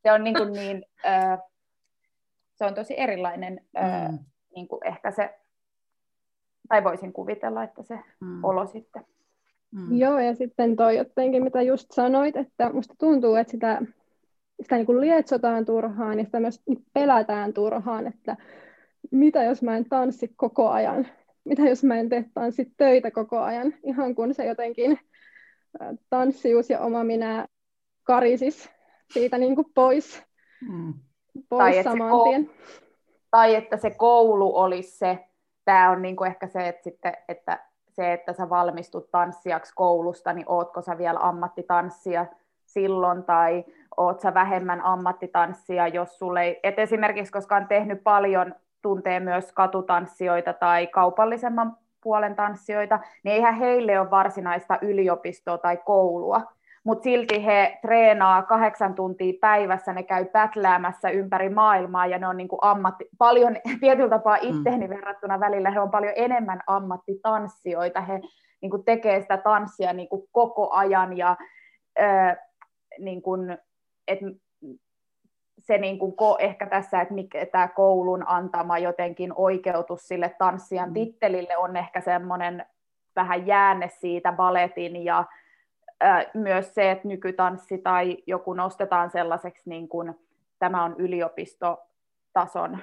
se 0.03 0.11
on 0.11 0.23
niin, 0.23 0.35
kuin 0.35 0.53
niin 0.53 0.85
äh, 1.05 1.39
se 2.55 2.65
on 2.65 2.73
tosi 2.73 2.99
erilainen 2.99 3.61
mm. 3.73 4.19
niin 4.55 4.67
kuin 4.67 4.87
ehkä 4.87 5.11
se, 5.11 5.39
tai 6.69 6.83
voisin 6.83 7.13
kuvitella, 7.13 7.63
että 7.63 7.83
se 7.83 7.99
mm. 8.19 8.43
olo 8.43 8.67
sitten. 8.67 9.05
Mm. 9.71 9.97
Joo, 9.97 10.19
ja 10.19 10.35
sitten 10.35 10.75
toi 10.75 10.97
jotenkin, 10.97 11.43
mitä 11.43 11.61
just 11.61 11.91
sanoit, 11.91 12.35
että 12.37 12.69
musta 12.73 12.93
tuntuu, 12.97 13.35
että 13.35 13.51
sitä, 13.51 13.81
sitä 14.61 14.75
niin 14.75 14.85
kuin 14.85 15.01
lietsotaan 15.01 15.65
turhaan 15.65 16.19
ja 16.19 16.25
sitä 16.25 16.39
myös 16.39 16.61
pelätään 16.93 17.53
turhaan, 17.53 18.07
että 18.07 18.37
mitä 19.11 19.43
jos 19.43 19.63
mä 19.63 19.77
en 19.77 19.85
tanssi 19.89 20.33
koko 20.35 20.69
ajan, 20.69 21.07
mitä 21.43 21.61
jos 21.61 21.83
mä 21.83 21.99
en 21.99 22.09
tee 22.09 22.25
tanssi 22.33 22.73
töitä 22.77 23.11
koko 23.11 23.39
ajan, 23.39 23.73
ihan 23.83 24.15
kun 24.15 24.33
se 24.33 24.45
jotenkin 24.45 24.99
tanssius 26.09 26.69
ja 26.69 26.79
oma 26.79 27.03
minä 27.03 27.47
karisis 28.03 28.69
siitä 29.13 29.37
niin 29.37 29.55
kuin 29.55 29.67
pois, 29.73 30.23
mm. 30.69 30.93
pois 31.49 31.75
tai 31.75 31.83
saman 31.83 32.23
tien. 32.23 32.49
Tai 33.31 33.55
että 33.55 33.77
se 33.77 33.89
koulu 33.89 34.57
olisi 34.57 34.97
se, 34.97 35.19
tämä 35.65 35.89
on 35.89 36.01
niin 36.01 36.15
kuin 36.15 36.27
ehkä 36.27 36.47
se, 36.47 36.67
että, 36.67 36.83
sitten, 36.83 37.13
että 37.27 37.65
se, 37.89 38.13
että 38.13 38.33
sä 38.33 38.49
valmistut 38.49 39.11
tanssijaksi 39.11 39.73
koulusta, 39.75 40.33
niin 40.33 40.45
ootko 40.49 40.81
sä 40.81 40.97
vielä 40.97 41.19
ammattitanssia 41.19 42.25
silloin, 42.73 43.23
tai 43.23 43.63
oot 43.97 44.19
sä 44.19 44.33
vähemmän 44.33 44.81
ammattitanssia, 44.81 45.87
jos 45.87 46.19
sulle 46.19 46.43
ei, 46.43 46.59
et 46.63 46.79
esimerkiksi 46.79 47.33
koska 47.33 47.55
on 47.55 47.67
tehnyt 47.67 48.03
paljon, 48.03 48.55
tuntee 48.81 49.19
myös 49.19 49.51
katutanssijoita 49.51 50.53
tai 50.53 50.87
kaupallisemman 50.87 51.77
puolen 52.03 52.35
tanssijoita, 52.35 52.99
niin 53.23 53.35
eihän 53.35 53.55
heille 53.55 53.99
ole 53.99 54.11
varsinaista 54.11 54.79
yliopistoa 54.81 55.57
tai 55.57 55.77
koulua, 55.77 56.41
mutta 56.83 57.03
silti 57.03 57.45
he 57.45 57.79
treenaa 57.81 58.43
kahdeksan 58.43 58.95
tuntia 58.95 59.33
päivässä, 59.41 59.93
ne 59.93 60.03
käy 60.03 60.25
pätläämässä 60.25 61.09
ympäri 61.09 61.49
maailmaa 61.49 62.07
ja 62.07 62.17
ne 62.17 62.27
on 62.27 62.37
niin 62.37 62.47
kuin 62.47 62.59
ammatti, 62.61 63.09
paljon 63.17 63.55
tietyllä 63.81 64.09
tapaa 64.09 64.37
itteeni 64.41 64.87
mm. 64.87 64.93
verrattuna 64.95 65.39
välillä, 65.39 65.71
he 65.71 65.79
on 65.79 65.91
paljon 65.91 66.13
enemmän 66.15 66.61
ammattitanssijoita, 66.67 68.01
he 68.01 68.19
niin 68.61 68.69
kuin 68.69 68.83
tekee 68.83 69.21
sitä 69.21 69.37
tanssia 69.37 69.93
niin 69.93 70.09
kuin 70.09 70.23
koko 70.31 70.69
ajan 70.71 71.17
ja 71.17 71.37
äh, 72.01 72.37
niin 72.99 73.21
kuin, 73.21 73.57
et 74.07 74.19
se 75.59 75.77
niin 75.77 75.99
kuin 75.99 76.15
ko, 76.15 76.37
ehkä 76.39 76.65
tässä, 76.67 77.01
että 77.01 77.13
mikä, 77.13 77.45
tämä 77.45 77.67
koulun 77.67 78.23
antama 78.27 78.77
jotenkin 78.77 79.33
oikeutus 79.35 80.07
sille 80.07 80.35
tanssijan 80.37 80.89
mm. 80.89 80.93
tittelille 80.93 81.57
on 81.57 81.77
ehkä 81.77 82.01
semmoinen 82.01 82.65
vähän 83.15 83.47
jäänne 83.47 83.89
siitä 83.89 84.31
baletin 84.31 85.03
ja 85.05 85.25
myös 86.33 86.73
se, 86.73 86.91
että 86.91 87.07
nykytanssi 87.07 87.77
tai 87.77 88.17
joku 88.27 88.53
nostetaan 88.53 89.09
sellaiseksi, 89.11 89.69
niin 89.69 89.87
kuin 89.87 90.19
tämä 90.59 90.83
on 90.83 90.95
yliopistotason 90.97 92.77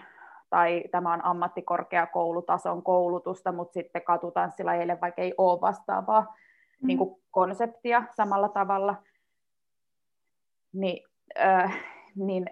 tai 0.51 0.85
tämä 0.91 1.13
on 1.13 1.25
ammattikorkeakoulutason 1.25 2.83
koulutusta, 2.83 3.53
mutta 3.53 3.73
sitten 3.73 4.03
katutanssilajeille 4.03 4.99
vaikka 5.01 5.23
ei 5.23 5.35
ole 5.39 5.61
vastaavaa 5.61 6.21
mm. 6.21 6.87
niin 6.87 6.99
kuin 6.99 7.21
konseptia 7.31 8.03
samalla 8.17 8.49
tavalla, 8.49 8.95
niin, 10.77 11.05
äh, 11.41 11.75
niin 12.15 12.47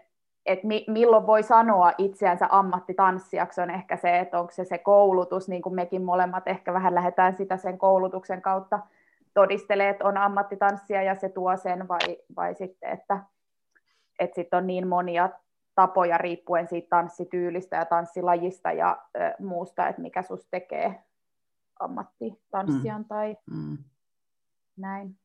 että 0.46 0.66
mi, 0.66 0.84
milloin 0.88 1.26
voi 1.26 1.42
sanoa 1.42 1.92
itseänsä 1.98 2.46
ammattitanssijaksi 2.50 3.60
on 3.60 3.70
ehkä 3.70 3.96
se, 3.96 4.18
että 4.18 4.40
onko 4.40 4.52
se 4.52 4.64
se 4.64 4.78
koulutus, 4.78 5.48
niin 5.48 5.62
kuin 5.62 5.74
mekin 5.74 6.04
molemmat 6.04 6.48
ehkä 6.48 6.72
vähän 6.72 6.94
lähdetään 6.94 7.36
sitä 7.36 7.56
sen 7.56 7.78
koulutuksen 7.78 8.42
kautta 8.42 8.80
todistelee, 9.34 9.88
että 9.88 10.04
on 10.04 10.16
ammattitanssia 10.16 11.02
ja 11.02 11.14
se 11.14 11.28
tuo 11.28 11.56
sen, 11.56 11.88
vai, 11.88 12.18
vai 12.36 12.54
sitten, 12.54 12.90
että, 12.90 13.20
että 14.18 14.34
sit 14.34 14.54
on 14.54 14.66
niin 14.66 14.88
monia 14.88 15.30
tapoja 15.74 16.18
riippuen 16.18 16.68
siitä 16.68 16.88
tanssityylistä 16.90 17.76
ja 17.76 17.84
tanssilajista 17.84 18.72
ja 18.72 19.02
ö, 19.16 19.34
muusta, 19.38 19.88
että 19.88 20.02
mikä 20.02 20.22
sus 20.22 20.48
tekee 20.50 21.04
ammattitanssijan 21.80 23.00
mm. 23.00 23.08
tai 23.08 23.36
mm. 23.50 23.78
näin. 24.76 25.16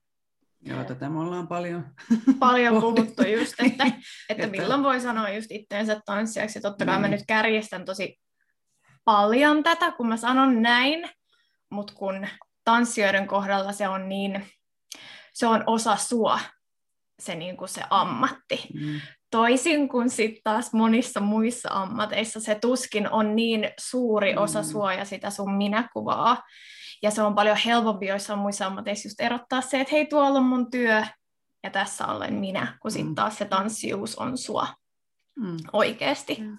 Joo, 0.62 0.84
tätä 0.84 1.10
me 1.10 1.20
ollaan 1.20 1.48
paljon 1.48 1.86
Paljon 2.40 2.82
puhuttu 2.82 3.28
just, 3.28 3.54
että, 3.66 3.86
että 4.30 4.48
milloin 4.48 4.84
voi 4.84 5.02
sanoa 5.02 5.30
just 5.30 5.52
itteensä 5.52 6.02
tanssijaksi. 6.06 6.62
Totta 6.62 6.86
kai 6.86 6.96
mm. 6.96 7.02
mä 7.02 7.08
nyt 7.08 7.24
kärjestän 7.28 7.86
tosi 7.86 8.20
paljon 9.06 9.64
tätä, 9.64 9.92
kun 9.92 10.08
mä 10.08 10.18
sanon 10.18 10.62
näin, 10.62 11.10
mutta 11.72 11.94
kun 11.94 12.28
tanssijoiden 12.64 13.28
kohdalla 13.28 13.72
se 13.72 13.88
on 13.88 14.10
niin, 14.10 14.46
se 15.34 15.48
on 15.48 15.64
osa 15.68 15.96
sua, 15.96 16.40
se, 17.20 17.36
niin 17.36 17.58
kuin 17.58 17.70
se 17.70 17.82
ammatti. 17.90 18.68
Mm. 18.74 19.02
Toisin 19.32 19.90
kuin 19.90 20.10
sitten 20.10 20.42
taas 20.44 20.74
monissa 20.74 21.20
muissa 21.20 21.70
ammateissa 21.72 22.40
se 22.40 22.56
tuskin 22.56 23.12
on 23.12 23.36
niin 23.36 23.72
suuri 23.80 24.36
osa 24.36 24.62
mm. 24.62 24.66
sua 24.66 24.94
ja 24.94 25.06
sitä 25.06 25.30
sun 25.30 25.54
minäkuvaa. 25.54 26.44
Ja 27.02 27.12
se 27.12 27.22
on 27.22 27.36
paljon 27.36 27.58
helpompi 27.66 28.06
joissain 28.06 28.40
muissa 28.40 28.66
ammateissa 28.66 29.08
just 29.08 29.22
erottaa 29.22 29.62
se, 29.62 29.80
että 29.80 29.92
hei 29.92 30.06
tuolla 30.06 30.40
on 30.40 30.46
mun 30.46 30.72
työ 30.72 31.04
ja 31.64 31.70
tässä 31.70 32.08
olen 32.08 32.34
minä, 32.34 32.78
kun 32.82 32.92
sitten 32.92 33.12
mm. 33.12 33.16
taas 33.16 33.38
se 33.38 33.46
tanssijuus 33.46 34.16
on 34.16 34.38
sua 34.38 34.68
mm. 35.36 35.58
oikeasti. 35.74 36.38
Mm. 36.42 36.58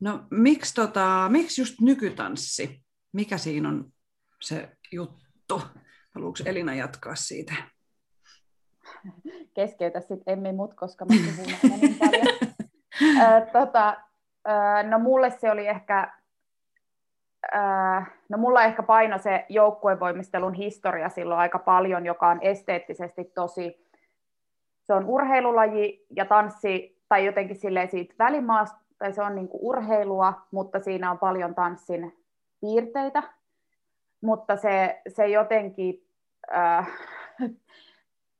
No 0.00 0.26
miksi, 0.30 0.74
tota, 0.74 1.28
miksi 1.28 1.60
just 1.60 1.80
nykytanssi? 1.80 2.84
Mikä 3.12 3.38
siinä 3.38 3.68
on 3.68 3.92
se 4.40 4.76
juttu. 4.92 5.62
Haluatko 6.14 6.42
Elina 6.46 6.74
jatkaa 6.74 7.14
siitä? 7.14 7.54
Keskeytä 9.54 10.00
sitten 10.00 10.22
Emmi 10.26 10.52
mut, 10.52 10.74
koska 10.74 11.04
mä 11.04 11.14
puhun 11.62 11.80
niin 11.80 11.98
paljon. 11.98 12.26
tota, 13.52 13.96
no 14.88 14.98
mulle 14.98 15.30
se 15.40 15.50
oli 15.50 15.66
ehkä, 15.66 16.23
no 18.28 18.38
mulla 18.38 18.62
ehkä 18.62 18.82
paino 18.82 19.18
se 19.18 19.46
joukkuevoimistelun 19.48 20.54
historia 20.54 21.08
silloin 21.08 21.40
aika 21.40 21.58
paljon, 21.58 22.06
joka 22.06 22.28
on 22.28 22.38
esteettisesti 22.42 23.24
tosi, 23.24 23.84
se 24.82 24.94
on 24.94 25.04
urheilulaji 25.04 26.06
ja 26.16 26.24
tanssi, 26.24 27.02
tai 27.08 27.26
jotenkin 27.26 27.56
silleen 27.56 27.90
siitä 27.90 28.14
välimaasta, 28.18 28.78
tai 28.98 29.12
se 29.12 29.22
on 29.22 29.34
niinku 29.34 29.58
urheilua, 29.68 30.32
mutta 30.50 30.80
siinä 30.80 31.10
on 31.10 31.18
paljon 31.18 31.54
tanssin 31.54 32.24
piirteitä, 32.60 33.22
mutta 34.20 34.56
se, 34.56 35.02
se 35.08 35.26
jotenkin, 35.26 36.06
äh, 36.54 36.90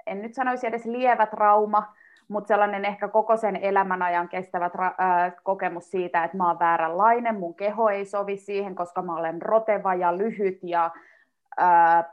en 0.07 0.23
nyt 0.23 0.35
sanoisi 0.35 0.67
edes 0.67 0.85
lievä 0.85 1.27
trauma, 1.27 1.95
mutta 2.29 2.49
sellainen 2.49 2.85
ehkä 2.85 3.09
koko 3.09 3.37
sen 3.37 3.57
elämän 3.57 4.03
ajan 4.03 4.29
kestävä 4.29 4.69
tra- 4.69 5.05
äh, 5.05 5.35
kokemus 5.43 5.91
siitä, 5.91 6.25
että 6.25 6.37
mä 6.37 6.49
oon 6.49 6.59
vääränlainen, 6.59 7.39
mun 7.39 7.55
keho 7.55 7.89
ei 7.89 8.05
sovi 8.05 8.37
siihen, 8.37 8.75
koska 8.75 9.03
mä 9.03 9.17
olen 9.17 9.43
roteva 9.43 9.95
ja 9.95 10.19
lyhyt 10.19 10.59
ja 10.63 10.91
äh, 11.61 12.05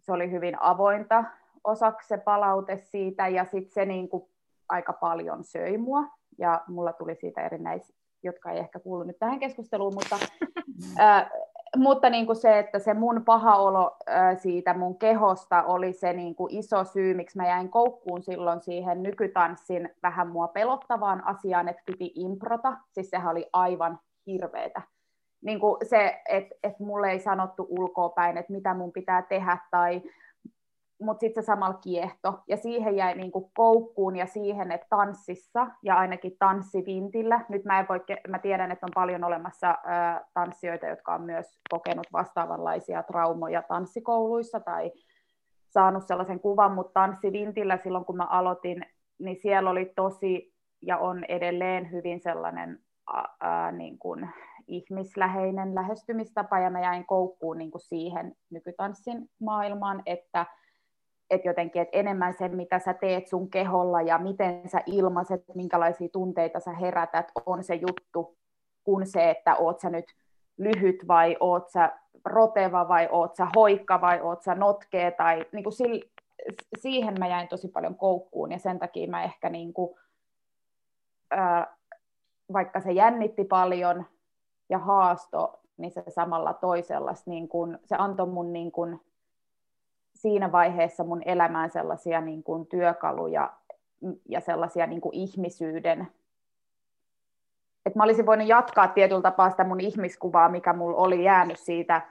se 0.00 0.12
oli 0.12 0.30
hyvin 0.30 0.62
avointa 0.62 1.24
osaksi 1.64 2.08
se 2.08 2.18
palaute 2.18 2.76
siitä. 2.76 3.28
Ja 3.28 3.44
sitten 3.44 3.72
se 3.72 3.84
niin 3.84 4.08
kuin 4.08 4.24
aika 4.68 4.92
paljon 4.92 5.44
söi 5.44 5.78
mua 5.78 6.04
ja 6.38 6.60
mulla 6.68 6.92
tuli 6.92 7.14
siitä 7.14 7.40
erinäisiä, 7.40 7.96
jotka 8.22 8.50
ei 8.50 8.58
ehkä 8.58 8.80
kuulu 8.80 9.02
nyt 9.02 9.18
tähän 9.18 9.38
keskusteluun, 9.38 9.94
mutta 9.94 10.16
äh, 11.00 11.30
mutta 11.76 12.10
niin 12.10 12.26
kuin 12.26 12.36
se, 12.36 12.58
että 12.58 12.78
se 12.78 12.94
mun 12.94 13.22
paha 13.24 13.56
olo 13.56 13.96
siitä 14.36 14.74
mun 14.74 14.98
kehosta 14.98 15.62
oli 15.62 15.92
se 15.92 16.12
niin 16.12 16.34
kuin 16.34 16.54
iso 16.54 16.84
syy, 16.84 17.14
miksi 17.14 17.36
mä 17.36 17.46
jäin 17.46 17.68
koukkuun 17.68 18.22
silloin 18.22 18.60
siihen 18.60 19.02
nykytanssin 19.02 19.90
vähän 20.02 20.28
mua 20.28 20.48
pelottavaan 20.48 21.26
asiaan, 21.26 21.68
että 21.68 21.82
piti 21.86 22.12
improta. 22.14 22.76
Siis 22.92 23.10
sehän 23.10 23.30
oli 23.30 23.48
aivan 23.52 23.98
hirveetä. 24.26 24.82
Niin 25.44 25.60
kuin 25.60 25.76
se, 25.82 26.20
että, 26.28 26.54
että 26.62 26.84
mulle 26.84 27.10
ei 27.10 27.18
sanottu 27.18 27.66
ulkoa 27.70 28.08
päin, 28.08 28.36
että 28.36 28.52
mitä 28.52 28.74
mun 28.74 28.92
pitää 28.92 29.22
tehdä 29.22 29.58
tai 29.70 30.02
mutta 31.00 31.20
sitten 31.20 31.42
se 31.42 31.46
samalla 31.46 31.78
kiehto. 31.78 32.42
Ja 32.48 32.56
siihen 32.56 32.96
jäi 32.96 33.14
niinku 33.14 33.50
koukkuun 33.54 34.16
ja 34.16 34.26
siihen, 34.26 34.72
että 34.72 34.86
tanssissa 34.90 35.66
ja 35.82 35.94
ainakin 35.94 36.36
tanssivintillä, 36.38 37.40
nyt 37.48 37.64
mä, 37.64 37.80
en 37.80 37.86
voi, 37.88 38.00
mä 38.28 38.38
tiedän, 38.38 38.72
että 38.72 38.86
on 38.86 38.92
paljon 38.94 39.24
olemassa 39.24 39.70
ä, 39.70 40.24
tanssijoita, 40.34 40.86
jotka 40.86 41.14
on 41.14 41.22
myös 41.22 41.58
kokenut 41.70 42.06
vastaavanlaisia 42.12 43.02
traumoja 43.02 43.62
tanssikouluissa 43.62 44.60
tai 44.60 44.92
saanut 45.68 46.06
sellaisen 46.06 46.40
kuvan, 46.40 46.72
mutta 46.72 47.00
tanssivintillä 47.00 47.76
silloin 47.76 48.04
kun 48.04 48.16
mä 48.16 48.24
aloitin, 48.24 48.86
niin 49.18 49.36
siellä 49.36 49.70
oli 49.70 49.92
tosi 49.96 50.54
ja 50.82 50.98
on 50.98 51.24
edelleen 51.24 51.90
hyvin 51.90 52.20
sellainen 52.20 52.78
ä, 53.14 53.18
ä, 53.48 53.72
niin 53.72 53.98
kuin 53.98 54.28
ihmisläheinen 54.66 55.74
lähestymistapa 55.74 56.58
ja 56.58 56.70
mä 56.70 56.80
jäin 56.80 57.06
koukkuun 57.06 57.58
niin 57.58 57.70
kuin 57.70 57.82
siihen 57.82 58.34
nykytanssin 58.50 59.28
maailmaan, 59.40 60.02
että 60.06 60.46
että 61.30 61.48
jotenkin, 61.48 61.82
että 61.82 61.98
enemmän 61.98 62.34
se, 62.38 62.48
mitä 62.48 62.78
sä 62.78 62.94
teet 62.94 63.28
sun 63.28 63.50
keholla 63.50 64.02
ja 64.02 64.18
miten 64.18 64.68
sä 64.68 64.80
ilmaiset, 64.86 65.44
minkälaisia 65.54 66.08
tunteita 66.12 66.60
sä 66.60 66.72
herätät, 66.72 67.32
on 67.46 67.64
se 67.64 67.74
juttu, 67.74 68.36
kuin 68.84 69.06
se, 69.06 69.30
että 69.30 69.56
oot 69.56 69.80
sä 69.80 69.90
nyt 69.90 70.04
lyhyt 70.58 71.08
vai 71.08 71.36
oot 71.40 71.70
sä 71.70 71.98
roteva 72.24 72.88
vai 72.88 73.08
oot 73.10 73.36
sä 73.36 73.46
hoikka 73.56 74.00
vai 74.00 74.20
oot 74.20 74.42
sä 74.42 74.54
notkee 74.54 75.10
tai 75.10 75.46
niin 75.52 75.64
kuin 75.64 75.72
sil, 75.78 75.94
siihen 76.78 77.14
mä 77.18 77.26
jäin 77.26 77.48
tosi 77.48 77.68
paljon 77.68 77.94
koukkuun 77.94 78.52
ja 78.52 78.58
sen 78.58 78.78
takia 78.78 79.10
mä 79.10 79.24
ehkä 79.24 79.50
niin 79.50 79.72
kuin, 79.72 79.98
ää, 81.30 81.76
vaikka 82.52 82.80
se 82.80 82.92
jännitti 82.92 83.44
paljon 83.44 84.04
ja 84.68 84.78
haasto, 84.78 85.60
niin 85.76 85.90
se 85.90 86.02
samalla 86.08 86.52
toisella, 86.52 87.14
niin 87.26 87.48
kun, 87.48 87.78
se 87.84 87.96
antoi 87.98 88.26
mun 88.26 88.52
niin 88.52 88.72
kun, 88.72 89.00
siinä 90.16 90.52
vaiheessa 90.52 91.04
mun 91.04 91.22
elämään 91.24 91.70
sellaisia 91.70 92.20
niin 92.20 92.42
kun, 92.42 92.66
työkaluja 92.66 93.52
ja 94.28 94.40
sellaisia 94.40 94.86
niin 94.86 95.00
kun, 95.00 95.14
ihmisyyden 95.14 96.08
että 97.86 97.98
mä 97.98 98.04
olisin 98.04 98.26
voinut 98.26 98.48
jatkaa 98.48 98.88
tietyllä 98.88 99.22
tapaa 99.22 99.50
sitä 99.50 99.64
mun 99.64 99.80
ihmiskuvaa, 99.80 100.48
mikä 100.48 100.72
mulla 100.72 100.96
oli 100.96 101.24
jäänyt 101.24 101.58
siitä 101.58 102.02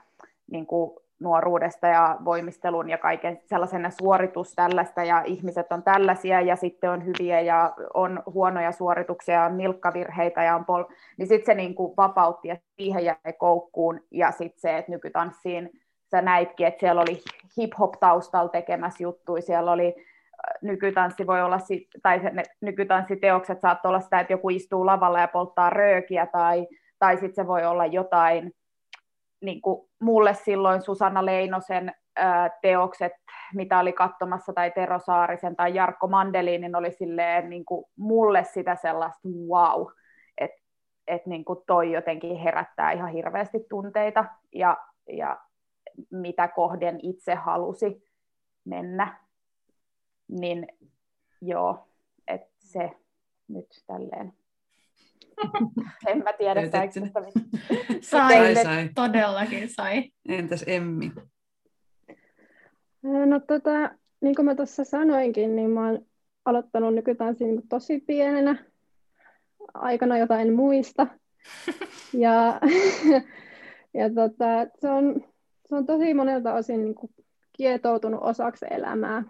niin 0.50 0.66
kuin 0.66 0.90
nuoruudesta 1.20 1.86
ja 1.86 2.16
voimistelun 2.24 2.90
ja 2.90 2.98
kaiken 2.98 3.40
sellaisena 3.46 3.90
suoritus 3.90 4.52
tällaista 4.54 5.04
ja 5.04 5.22
ihmiset 5.24 5.72
on 5.72 5.82
tällaisia 5.82 6.40
ja 6.40 6.56
sitten 6.56 6.90
on 6.90 7.06
hyviä 7.06 7.40
ja 7.40 7.74
on 7.94 8.22
huonoja 8.34 8.72
suorituksia, 8.72 9.44
on 9.44 9.56
nilkkavirheitä 9.56 10.42
ja 10.42 10.56
on 10.56 10.64
pol- 10.64 10.84
niin 11.16 11.28
sitten 11.28 11.46
se 11.46 11.54
niin 11.54 11.74
kuin 11.74 11.96
vapautti 11.96 12.48
ja 12.48 12.56
siihen 12.76 13.04
jäi 13.04 13.32
koukkuun 13.38 14.00
ja 14.10 14.30
sitten 14.30 14.60
se, 14.60 14.78
että 14.78 14.92
nykytanssiin 14.92 15.70
sä 16.10 16.22
näitkin, 16.22 16.66
että 16.66 16.80
siellä 16.80 17.00
oli 17.00 17.22
hip-hop 17.60 17.92
taustalla 18.00 18.48
tekemässä 18.48 19.02
juttuja, 19.02 19.42
siellä 19.42 19.72
oli 19.72 19.94
nykytanssi 20.62 21.26
voi 21.26 21.42
olla, 21.42 21.58
tai 22.02 22.18
ne 22.32 22.42
nykytanssiteokset 22.60 23.60
saattaa 23.60 23.88
olla 23.88 24.00
sitä, 24.00 24.20
että 24.20 24.32
joku 24.32 24.50
istuu 24.50 24.86
lavalla 24.86 25.20
ja 25.20 25.28
polttaa 25.28 25.70
röökiä, 25.70 26.26
tai, 26.26 26.66
tai 26.98 27.16
sitten 27.16 27.34
se 27.34 27.46
voi 27.46 27.64
olla 27.64 27.86
jotain, 27.86 28.52
niin 29.40 29.60
kuin 29.60 29.88
mulle 30.00 30.34
silloin 30.34 30.82
Susanna 30.82 31.24
Leinosen 31.24 31.94
ää, 32.16 32.50
teokset, 32.62 33.12
mitä 33.54 33.78
oli 33.78 33.92
katsomassa, 33.92 34.52
tai 34.52 34.70
Tero 34.70 34.98
Saarisen 34.98 35.56
tai 35.56 35.74
Jarkko 35.74 36.06
Mandelinin, 36.06 36.76
oli 36.76 36.92
silleen 36.92 37.50
niin 37.50 37.64
kuin 37.64 37.84
mulle 37.96 38.44
sitä 38.44 38.76
sellaista 38.76 39.28
wow, 39.48 39.86
että 40.38 40.62
et 41.06 41.26
niin 41.26 41.44
toi 41.66 41.92
jotenkin 41.92 42.36
herättää 42.36 42.92
ihan 42.92 43.10
hirveästi 43.10 43.66
tunteita, 43.70 44.24
ja, 44.52 44.76
ja 45.08 45.38
mitä 46.10 46.48
kohden 46.48 46.98
itse 47.02 47.34
halusi 47.34 48.02
mennä 48.64 49.26
niin 50.28 50.66
joo, 51.40 51.88
että 52.28 52.50
se 52.58 52.90
nyt 53.48 53.82
tälleen. 53.86 54.32
en 56.08 56.18
mä 56.18 56.32
tiedä, 56.32 56.70
saiko 56.70 56.92
sai, 58.00 58.54
sai, 58.54 58.90
todellakin 58.94 59.68
sai. 59.68 60.10
Entäs 60.28 60.64
Emmi? 60.66 61.12
No 63.02 63.40
tota, 63.40 63.90
niin 64.20 64.34
kuin 64.34 64.46
mä 64.46 64.54
tuossa 64.54 64.84
sanoinkin, 64.84 65.56
niin 65.56 65.70
mä 65.70 65.86
oon 65.86 66.06
aloittanut 66.44 66.94
nykytanssin 66.94 67.48
niin 67.48 67.68
tosi 67.68 68.00
pienenä 68.00 68.64
aikana, 69.74 70.18
jota 70.18 70.40
en 70.40 70.54
muista. 70.54 71.06
ja 72.12 72.60
ja 73.94 74.10
tota, 74.14 74.66
se, 74.80 74.90
on, 74.90 75.24
se 75.66 75.74
on 75.74 75.86
tosi 75.86 76.14
monelta 76.14 76.54
osin 76.54 76.84
niin 76.84 76.94
kuin 76.94 77.10
kietoutunut 77.52 78.20
osaksi 78.22 78.66
elämää 78.70 79.22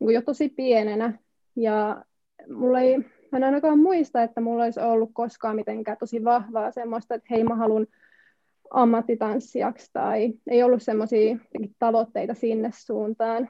niin 0.00 0.14
jo 0.14 0.22
tosi 0.22 0.48
pienenä. 0.48 1.18
Ja 1.56 2.04
mulla 2.48 2.80
ei, 2.80 2.98
mä 2.98 3.36
en 3.36 3.44
ainakaan 3.44 3.78
muista, 3.78 4.22
että 4.22 4.40
mulla 4.40 4.64
olisi 4.64 4.80
ollut 4.80 5.10
koskaan 5.12 5.56
mitenkään 5.56 5.96
tosi 5.98 6.24
vahvaa 6.24 6.70
semmoista, 6.70 7.14
että 7.14 7.26
hei 7.30 7.44
mä 7.44 7.54
haluan 7.54 7.86
ammattitanssijaksi 8.70 9.90
tai 9.92 10.32
ei 10.50 10.62
ollut 10.62 10.82
semmoisia 10.82 11.36
tavoitteita 11.78 12.34
sinne 12.34 12.70
suuntaan. 12.74 13.48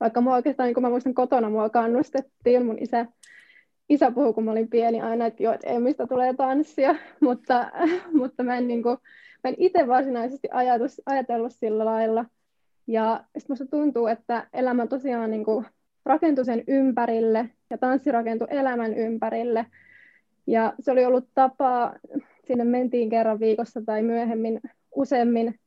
Vaikka 0.00 0.20
mua 0.20 0.34
oikeastaan, 0.34 0.66
niin 0.66 0.74
kun 0.74 0.82
mä 0.82 0.90
muistan 0.90 1.14
kotona, 1.14 1.50
mua 1.50 1.68
kannustettiin, 1.70 2.66
mun 2.66 2.78
isä, 2.80 3.06
isä 3.88 4.10
puhui, 4.10 4.34
kun 4.34 4.44
mä 4.44 4.50
olin 4.50 4.70
pieni 4.70 5.00
aina, 5.00 5.26
että 5.26 5.42
joo, 5.42 5.52
että 5.52 5.68
ei 5.68 5.78
mistä 5.78 6.06
tulee 6.06 6.34
tanssia, 6.34 6.94
mutta, 7.20 7.70
mutta 8.12 8.42
mä 8.42 8.56
en, 8.56 8.68
niin 8.68 8.82
kuin, 8.82 8.98
mä 9.44 9.48
en 9.48 9.54
itse 9.58 9.88
varsinaisesti 9.88 10.48
ajatus, 10.52 11.02
ajatellut 11.06 11.52
sillä 11.52 11.84
lailla– 11.84 12.24
ja 12.88 13.24
sitten 13.38 13.44
musta 13.48 13.66
tuntuu, 13.66 14.06
että 14.06 14.46
elämä 14.52 14.86
tosiaan 14.86 15.30
niin 15.30 15.44
kuin 15.44 15.66
rakentui 16.04 16.44
sen 16.44 16.64
ympärille 16.66 17.50
ja 17.70 17.78
tanssi 17.78 18.12
rakentui 18.12 18.48
elämän 18.50 18.94
ympärille. 18.94 19.66
Ja 20.46 20.72
se 20.80 20.92
oli 20.92 21.04
ollut 21.04 21.28
tapa, 21.34 21.94
sinne 22.44 22.64
mentiin 22.64 23.10
kerran 23.10 23.40
viikossa 23.40 23.80
tai 23.86 24.02
myöhemmin 24.02 24.60
useammin. 24.94 25.60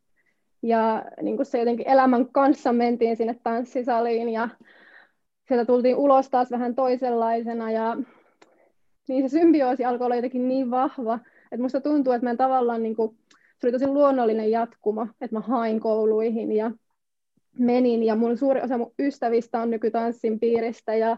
Ja 0.61 1.05
niin 1.21 1.35
kuin 1.35 1.45
se 1.45 1.59
jotenkin 1.59 1.87
elämän 1.87 2.27
kanssa 2.31 2.73
mentiin 2.73 3.17
sinne 3.17 3.35
tanssisaliin 3.43 4.29
ja 4.29 4.49
sieltä 5.47 5.65
tultiin 5.65 5.95
ulos 5.95 6.29
taas 6.29 6.51
vähän 6.51 6.75
toisenlaisena. 6.75 7.71
Ja 7.71 7.97
niin 9.07 9.29
se 9.29 9.39
symbioosi 9.39 9.85
alkoi 9.85 10.05
olla 10.05 10.15
jotenkin 10.15 10.47
niin 10.47 10.71
vahva, 10.71 11.19
että 11.43 11.61
musta 11.61 11.81
tuntuu, 11.81 12.13
että 12.13 12.27
mä 12.29 12.35
tavallaan 12.35 12.83
niin 12.83 12.95
kuin, 12.95 13.17
se 13.61 13.67
oli 13.67 13.71
tosi 13.71 13.87
luonnollinen 13.87 14.51
jatkumo, 14.51 15.07
että 15.21 15.35
mä 15.35 15.39
hain 15.39 15.79
kouluihin 15.79 16.51
ja 16.51 16.71
menin 17.57 18.03
ja 18.03 18.15
mun 18.15 18.37
suuri 18.37 18.61
osa 18.61 18.77
mun 18.77 18.93
ystävistä 18.99 19.61
on 19.61 19.69
nykytanssin 19.69 20.39
piiristä 20.39 20.95
ja 20.95 21.17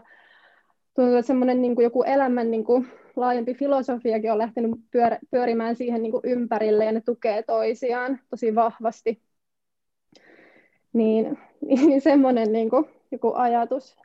tuntuu, 0.94 1.14
että 1.16 1.26
semmoinen 1.26 1.62
niin 1.62 1.74
joku 1.82 2.02
elämän 2.02 2.50
niin 2.50 2.64
kuin, 2.64 2.86
laajempi 3.16 3.54
filosofiakin 3.54 4.32
on 4.32 4.38
lähtenyt 4.38 4.70
pyör, 4.90 5.12
pyörimään 5.30 5.76
siihen 5.76 6.02
niin 6.02 6.12
kuin, 6.12 6.22
ympärille 6.24 6.84
ja 6.84 6.92
ne 6.92 7.00
tukee 7.00 7.42
toisiaan 7.42 8.20
tosi 8.30 8.54
vahvasti. 8.54 9.22
Niin, 10.92 11.38
niin 11.68 12.00
semmoinen 12.00 12.52
niin 12.52 12.70
kuin, 12.70 12.84
joku 13.10 13.32
ajatus. 13.34 13.96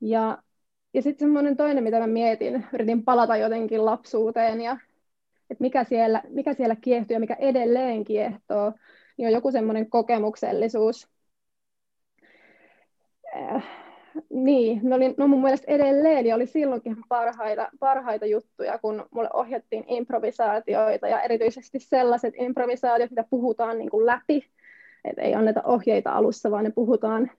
Ja, 0.00 0.38
ja 0.94 1.02
sitten 1.02 1.26
semmoinen 1.26 1.56
toinen, 1.56 1.84
mitä 1.84 1.98
mä 1.98 2.06
mietin, 2.06 2.66
yritin 2.72 3.04
palata 3.04 3.36
jotenkin 3.36 3.84
lapsuuteen 3.84 4.60
ja 4.60 4.76
että 5.50 5.62
mikä 5.62 5.84
siellä, 5.84 6.22
mikä 6.28 6.54
siellä 6.54 6.76
kiehtuu 6.76 7.14
ja 7.14 7.20
mikä 7.20 7.36
edelleen 7.38 8.04
kiehtoo, 8.04 8.72
niin 9.16 9.26
on 9.26 9.32
joku 9.32 9.50
semmoinen 9.50 9.90
kokemuksellisuus, 9.90 11.08
äh, 13.36 13.64
niin, 14.30 14.80
ne 14.82 14.94
oli 14.94 15.14
no 15.16 15.28
mun 15.28 15.42
mielestä 15.42 15.72
edelleen 15.72 16.26
ja 16.26 16.34
oli 16.34 16.46
silloinkin 16.46 16.96
parhaita, 17.08 17.68
parhaita 17.80 18.26
juttuja, 18.26 18.78
kun 18.78 19.06
mulle 19.10 19.28
ohjattiin 19.32 19.84
improvisaatioita 19.88 21.08
ja 21.08 21.22
erityisesti 21.22 21.78
sellaiset 21.78 22.34
improvisaatiot, 22.36 23.10
mitä 23.10 23.24
puhutaan 23.30 23.78
niin 23.78 23.90
kuin 23.90 24.06
läpi, 24.06 24.44
että 25.04 25.22
ei 25.22 25.34
anneta 25.34 25.62
ohjeita 25.64 26.12
alussa, 26.12 26.50
vaan 26.50 26.64
ne 26.64 26.70
puhutaan, 26.70 27.30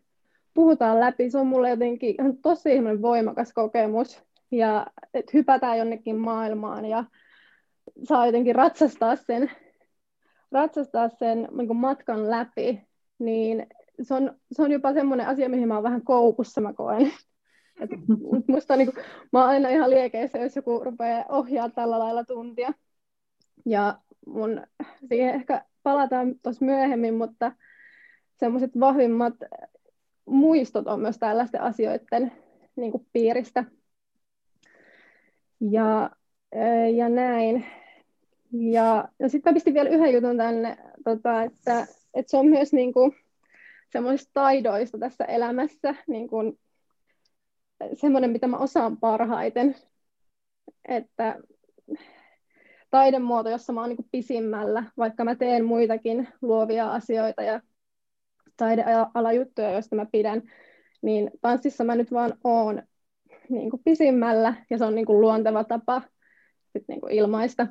puhutaan 0.53 0.99
läpi. 0.99 1.29
Se 1.29 1.37
on 1.37 1.47
mulle 1.47 1.69
jotenkin 1.69 2.15
tosi 2.41 2.69
voimakas 3.01 3.53
kokemus. 3.53 4.23
Ja 4.51 4.87
että 5.13 5.31
hypätään 5.33 5.77
jonnekin 5.77 6.15
maailmaan 6.15 6.85
ja 6.85 7.03
saa 8.03 8.25
jotenkin 8.25 8.55
ratsastaa 8.55 9.15
sen, 9.15 9.51
ratsastaa 10.51 11.09
sen 11.09 11.47
niin 11.51 11.75
matkan 11.75 12.29
läpi, 12.29 12.87
niin 13.19 13.67
se 14.01 14.13
on, 14.13 14.39
se 14.51 14.61
on 14.61 14.71
jopa 14.71 14.93
semmoinen 14.93 15.27
asia, 15.27 15.49
mihin 15.49 15.67
mä 15.67 15.73
oon 15.73 15.83
vähän 15.83 16.03
koukussa, 16.03 16.61
mä 16.61 16.73
koen. 16.73 17.11
Et 17.81 17.89
musta 18.47 18.75
niin 18.75 18.93
kuin, 18.93 19.05
mä 19.33 19.39
oon 19.39 19.49
aina 19.49 19.69
ihan 19.69 19.89
liekeissä, 19.89 20.37
jos 20.37 20.55
joku 20.55 20.83
rupeaa 20.83 21.25
ohjaa 21.29 21.69
tällä 21.69 21.99
lailla 21.99 22.23
tuntia. 22.23 22.73
Ja 23.65 23.97
mun, 24.25 24.61
siihen 25.09 25.35
ehkä 25.35 25.65
palataan 25.83 26.35
tuossa 26.43 26.65
myöhemmin, 26.65 27.13
mutta 27.13 27.51
semmoiset 28.37 28.79
vahvimmat 28.79 29.33
muistot 30.25 30.87
on 30.87 30.99
myös 30.99 31.17
tällaisten 31.17 31.61
asioiden 31.61 32.31
niin 32.75 32.91
kuin 32.91 33.07
piiristä. 33.13 33.63
Ja, 35.71 36.09
ja 36.95 37.09
näin. 37.09 37.65
Ja, 38.51 39.07
ja 39.19 39.29
sitten 39.29 39.53
pistin 39.53 39.73
vielä 39.73 39.89
yhden 39.89 40.13
jutun 40.13 40.37
tänne, 40.37 40.77
tota, 41.03 41.43
että, 41.43 41.87
että 42.13 42.31
se 42.31 42.37
on 42.37 42.47
myös 42.47 42.73
niin 42.73 42.93
kuin, 42.93 43.15
semmoisista 43.91 44.31
taidoista 44.33 44.97
tässä 44.97 45.25
elämässä, 45.25 45.95
niin 46.07 46.27
kuin 46.27 46.59
semmoinen, 47.93 48.31
mitä 48.31 48.47
mä 48.47 48.57
osaan 48.57 48.97
parhaiten. 48.97 49.75
Että 50.87 51.39
taidemuoto, 52.89 53.49
jossa 53.49 53.73
mä 53.73 53.81
oon 53.81 53.89
niin 53.89 54.09
pisimmällä, 54.11 54.83
vaikka 54.97 55.23
mä 55.23 55.35
teen 55.35 55.65
muitakin 55.65 56.27
luovia 56.41 56.91
asioita 56.91 57.41
ja 57.43 57.61
taidealajuttuja, 58.57 59.71
joista 59.71 59.95
mä 59.95 60.05
pidän, 60.11 60.41
niin 61.01 61.31
tanssissa 61.41 61.83
mä 61.83 61.95
nyt 61.95 62.11
vaan 62.11 62.33
oon 62.43 62.83
niin 63.49 63.69
kuin 63.69 63.81
pisimmällä 63.83 64.53
ja 64.69 64.77
se 64.77 64.85
on 64.85 64.95
niin 64.95 65.05
kuin 65.05 65.21
luonteva 65.21 65.63
tapa 65.63 66.01
sit 66.73 66.87
niin 66.87 67.01
kuin 67.01 67.13
ilmaista, 67.13 67.67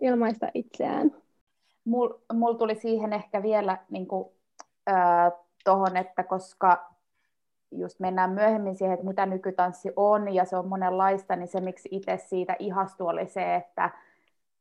ilmaista 0.00 0.48
itseään. 0.54 1.10
Mulla 1.84 2.20
mul 2.32 2.52
tuli 2.52 2.74
siihen 2.74 3.12
ehkä 3.12 3.42
vielä 3.42 3.78
niin 3.90 4.06
kuin 4.06 4.28
tuohon, 5.64 5.96
että 5.96 6.24
koska 6.24 6.94
just 7.70 8.00
mennään 8.00 8.30
myöhemmin 8.30 8.76
siihen, 8.76 8.94
että 8.94 9.06
mitä 9.06 9.26
nykytanssi 9.26 9.92
on 9.96 10.34
ja 10.34 10.44
se 10.44 10.56
on 10.56 10.68
monenlaista, 10.68 11.36
niin 11.36 11.48
se 11.48 11.60
miksi 11.60 11.88
itse 11.92 12.16
siitä 12.16 12.56
ihastui 12.58 13.08
oli 13.08 13.26
se, 13.26 13.54
että 13.54 13.90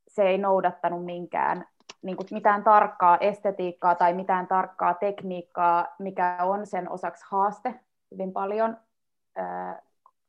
se 0.08 0.24
ei 0.24 0.38
noudattanut 0.38 1.06
minkään 1.06 1.66
niin 2.02 2.18
kuin 2.18 2.28
mitään 2.32 2.64
tarkkaa 2.64 3.18
estetiikkaa 3.18 3.96
tai 3.96 4.14
mitään 4.14 4.48
tarkkaa 4.48 4.94
tekniikkaa, 4.94 5.96
mikä 6.00 6.38
on 6.42 6.68
sen 6.68 6.90
osaksi 6.90 7.26
haaste 7.28 7.80
hyvin 8.12 8.34
paljon, 8.34 8.78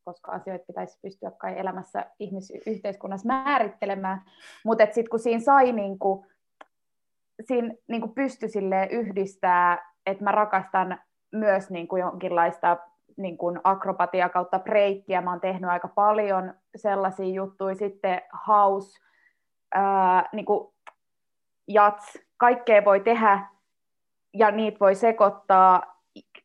koska 0.05 0.33
asioita 0.33 0.65
pitäisi 0.67 0.99
pystyä 1.03 1.31
kai 1.31 1.59
elämässä 1.59 2.07
ihmisyhteiskunnassa 2.19 3.27
määrittelemään. 3.27 4.23
Mutta 4.65 4.85
sitten 4.85 5.11
kun 5.11 5.19
siinä 5.19 5.41
sai, 5.41 5.73
niin 5.73 5.99
kuin, 5.99 6.27
siinä 7.45 7.75
niin 7.89 8.01
kuin 8.01 8.15
pystyi 8.15 8.49
yhdistää, 8.91 9.93
että 10.07 10.25
mä 10.25 10.33
rakastan 10.33 10.99
myös 11.33 11.71
niin 11.71 11.89
kuin 11.89 12.01
jonkinlaista 12.01 12.77
niin 13.17 13.39
kuin 13.39 13.61
akrobatia 13.65 14.29
kautta 14.29 14.59
breikkiä. 14.59 15.21
Mä 15.21 15.31
oon 15.31 15.41
tehnyt 15.41 15.71
aika 15.71 15.89
paljon 15.89 16.55
sellaisia 16.77 17.35
juttuja. 17.35 17.75
Sitten 17.75 18.23
house, 18.47 19.01
niin 20.33 20.47
jats, 21.69 22.19
kaikkea 22.37 22.85
voi 22.85 23.01
tehdä 23.01 23.47
ja 24.35 24.51
niitä 24.51 24.81
voi 24.81 24.95
sekoittaa, 24.95 25.94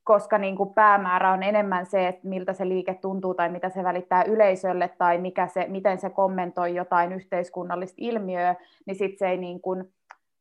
koska 0.10 0.38
niin 0.38 0.56
kuin 0.56 0.74
päämäärä 0.74 1.32
on 1.32 1.44
enemmän 1.44 1.86
se, 1.86 2.08
että 2.08 2.28
miltä 2.28 2.54
se 2.54 2.68
liike 2.68 2.94
tuntuu 2.94 3.34
tai 3.34 3.50
mitä 3.50 3.70
se 3.70 3.84
välittää 3.84 4.24
yleisölle 4.24 4.90
tai 4.98 5.18
mikä 5.18 5.48
se, 5.48 5.66
miten 5.68 6.00
se 6.00 6.10
kommentoi 6.10 6.76
jotain 6.76 7.12
yhteiskunnallista 7.12 7.96
ilmiöä, 7.98 8.56
niin 8.86 8.96
sitten 8.96 9.18
se 9.20 9.28
ei 9.30 9.38
niin 9.38 9.62
kuin 9.62 9.94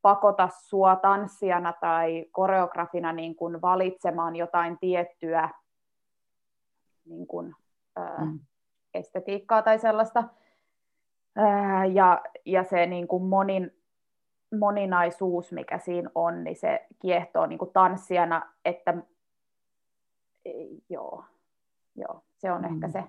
pakota 0.02 0.48
sua 0.52 0.96
tanssijana 0.96 1.72
tai 1.72 2.26
koreografina 2.30 3.12
niin 3.12 3.36
kuin 3.36 3.62
valitsemaan 3.62 4.36
jotain 4.36 4.78
tiettyä 4.78 5.50
niin 7.04 7.26
kuin, 7.26 7.54
ää, 7.96 8.24
mm. 8.24 8.38
estetiikkaa 8.94 9.62
tai 9.62 9.78
sellaista. 9.78 10.24
Ää, 11.36 11.84
ja, 11.84 12.22
ja 12.46 12.64
se 12.64 12.86
niin 12.86 13.08
kuin 13.08 13.22
monin, 13.22 13.76
moninaisuus, 14.58 15.52
mikä 15.52 15.78
siinä 15.78 16.10
on, 16.14 16.44
niin 16.44 16.56
se 16.56 16.86
kiehtoo 17.02 17.46
niin 17.46 17.58
kuin 17.58 17.72
tanssijana, 17.72 18.52
että 18.64 18.94
joo, 20.88 21.24
joo, 21.96 22.22
se 22.36 22.52
on 22.52 22.60
mm. 22.60 22.74
ehkä 22.74 22.88
se. 22.88 23.04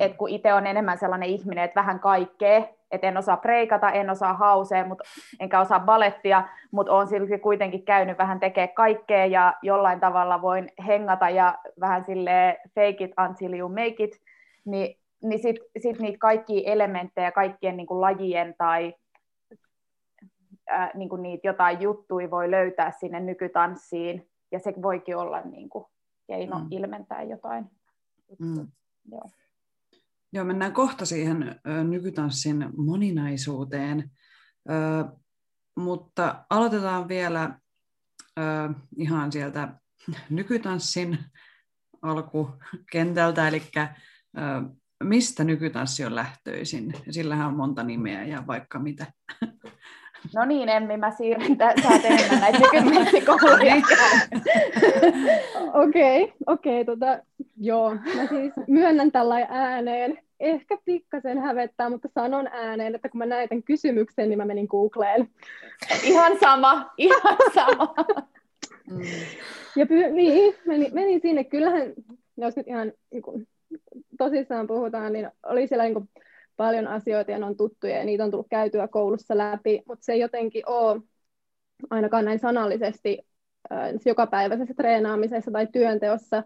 Et 0.00 0.16
kun 0.16 0.28
itse 0.28 0.54
on 0.54 0.66
enemmän 0.66 0.98
sellainen 0.98 1.28
ihminen, 1.28 1.64
että 1.64 1.80
vähän 1.80 2.00
kaikkea, 2.00 2.62
että 2.90 3.06
en 3.06 3.16
osaa 3.16 3.36
preikata, 3.36 3.90
en 3.90 4.10
osaa 4.10 4.34
hausea, 4.34 4.86
mutta 4.86 5.04
enkä 5.40 5.60
osaa 5.60 5.80
balettia, 5.80 6.48
mutta 6.70 6.92
on 6.92 7.06
silti 7.06 7.38
kuitenkin 7.38 7.84
käynyt 7.84 8.18
vähän 8.18 8.40
tekemään 8.40 8.74
kaikkea 8.74 9.26
ja 9.26 9.54
jollain 9.62 10.00
tavalla 10.00 10.42
voin 10.42 10.72
hengata 10.86 11.30
ja 11.30 11.58
vähän 11.80 12.04
sille 12.04 12.58
fake 12.74 13.04
it 13.04 13.12
until 13.28 13.54
you 13.54 13.68
make 13.68 14.04
it, 14.04 14.20
niin, 14.64 14.98
niin 15.22 15.42
sitten 15.42 15.66
sit 15.78 15.98
niitä 15.98 16.18
kaikkia 16.18 16.72
elementtejä, 16.72 17.32
kaikkien 17.32 17.76
niin 17.76 17.86
kuin 17.86 18.00
lajien 18.00 18.54
tai 18.58 18.94
ää, 20.68 20.90
niin 20.94 21.08
kuin 21.08 21.22
niitä 21.22 21.48
jotain 21.48 21.80
juttuja 21.80 22.30
voi 22.30 22.50
löytää 22.50 22.90
sinne 22.90 23.20
nykytanssiin, 23.20 24.28
ja 24.52 24.58
se 24.58 24.74
voikin 24.82 25.16
olla 25.16 25.40
niin 25.40 25.68
kuin 25.68 25.84
keino 26.28 26.58
mm. 26.58 26.66
ilmentää 26.70 27.22
jotain. 27.22 27.70
Mm. 28.38 28.68
Joo. 29.10 29.30
Joo, 30.32 30.44
mennään 30.44 30.72
kohta 30.72 31.06
siihen 31.06 31.60
ö, 31.68 31.84
nykytanssin 31.84 32.66
moninaisuuteen, 32.76 34.10
ö, 34.70 35.04
mutta 35.76 36.44
aloitetaan 36.50 37.08
vielä 37.08 37.58
ö, 38.38 38.42
ihan 38.96 39.32
sieltä 39.32 39.80
nykytanssin 40.30 41.18
alkukentältä, 42.02 43.48
eli 43.48 43.62
ö, 43.76 44.40
mistä 45.04 45.44
nykytanssi 45.44 46.04
on 46.04 46.14
lähtöisin? 46.14 46.94
Sillähän 47.10 47.46
on 47.46 47.56
monta 47.56 47.82
nimeä 47.82 48.24
ja 48.24 48.46
vaikka 48.46 48.78
mitä. 48.78 49.12
No 50.34 50.44
niin, 50.44 50.68
Emmi, 50.68 50.96
mä 50.96 51.10
siirryn, 51.10 51.56
sä 51.58 51.90
enemmän 52.04 52.40
näitä 52.40 52.58
nykytanssikouluja. 52.58 53.74
Okei, 55.84 56.32
okei, 56.46 56.84
tota, 56.84 57.18
joo. 57.56 57.94
Mä 57.94 58.26
siis 58.28 58.52
myönnän 58.66 59.12
tällä 59.12 59.46
ääneen. 59.48 60.18
Ehkä 60.40 60.78
pikkasen 60.84 61.38
hävettää, 61.38 61.90
mutta 61.90 62.08
sanon 62.14 62.46
ääneen, 62.46 62.94
että 62.94 63.08
kun 63.08 63.18
mä 63.18 63.26
näin 63.26 63.48
tämän 63.48 63.62
kysymyksen, 63.62 64.28
niin 64.28 64.38
mä 64.38 64.44
menin 64.44 64.66
Googleen. 64.70 65.28
Ihan 66.02 66.38
sama, 66.40 66.92
ihan 66.98 67.36
sama. 67.54 67.94
Mm. 68.90 69.00
Ja 69.76 69.84
py- 69.84 70.10
niin, 70.12 70.54
menin, 70.66 70.94
menin 70.94 71.20
sinne. 71.20 71.44
Kyllähän, 71.44 71.92
jos 72.36 72.56
nyt 72.56 72.68
ihan 72.68 72.92
niin 73.12 73.22
kuin, 73.22 73.48
tosissaan 74.18 74.66
puhutaan, 74.66 75.12
niin 75.12 75.30
oli 75.46 75.66
siellä 75.66 75.84
niin 75.84 75.94
kuin, 75.94 76.08
paljon 76.58 76.86
asioita 76.86 77.30
ja 77.30 77.38
ne 77.38 77.46
on 77.46 77.56
tuttuja 77.56 77.98
ja 77.98 78.04
niitä 78.04 78.24
on 78.24 78.30
tullut 78.30 78.48
käytyä 78.50 78.88
koulussa 78.88 79.38
läpi, 79.38 79.82
mutta 79.86 80.04
se 80.04 80.12
ei 80.12 80.20
jotenkin 80.20 80.62
ole 80.66 81.00
ainakaan 81.90 82.24
näin 82.24 82.38
sanallisesti 82.38 83.18
äh, 83.72 83.90
jokapäiväisessä 84.04 84.74
treenaamisessa 84.74 85.50
tai 85.50 85.66
työnteossa. 85.66 86.42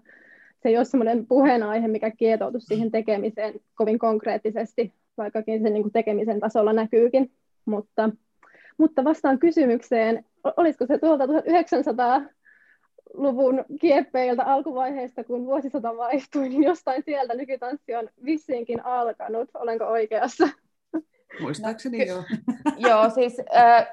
Se 0.62 0.68
ei 0.68 0.77
ole 0.77 0.85
semmoinen 0.85 1.27
puheenaihe, 1.27 1.88
mikä 1.88 2.11
kietoutuu 2.11 2.61
siihen 2.61 2.90
tekemiseen 2.90 3.55
kovin 3.75 3.98
konkreettisesti, 3.98 4.94
vaikkakin 5.18 5.62
se 5.62 5.70
niin 5.70 5.83
kuin 5.83 5.92
tekemisen 5.92 6.40
tasolla 6.40 6.72
näkyykin. 6.72 7.33
Mutta, 7.64 8.11
mutta 8.79 9.05
vastaan 9.05 9.38
kysymykseen, 9.38 10.25
olisiko 10.57 10.87
se 10.87 10.98
tuolta 10.98 11.27
1900 11.27 12.22
luvun 13.14 13.64
kieppeiltä 13.81 14.44
alkuvaiheesta, 14.44 15.25
kun 15.25 15.46
vuosisata 15.46 15.96
vaihtui, 15.96 16.48
niin 16.48 16.62
jostain 16.62 17.03
sieltä 17.03 17.35
nykytanssi 17.35 17.94
on 17.94 18.09
vissiinkin 18.25 18.87
alkanut. 18.87 19.51
Olenko 19.55 19.85
oikeassa? 19.85 20.48
Muistaakseni 21.40 21.98
no, 21.98 22.05
joo. 22.05 22.22
joo, 22.90 23.11
siis 23.11 23.40
äh, 23.57 23.87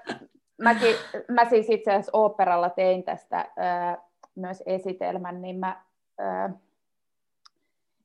mäkin, 0.62 0.96
mä 1.28 1.50
siis 1.50 1.70
itse 1.70 1.92
asiassa 1.92 2.18
oopperalla 2.18 2.70
tein 2.70 3.04
tästä 3.04 3.38
äh, 3.40 3.98
myös 4.36 4.64
esitelmän, 4.66 5.42
niin, 5.42 5.60
mä, 5.60 5.82
äh, 6.22 6.54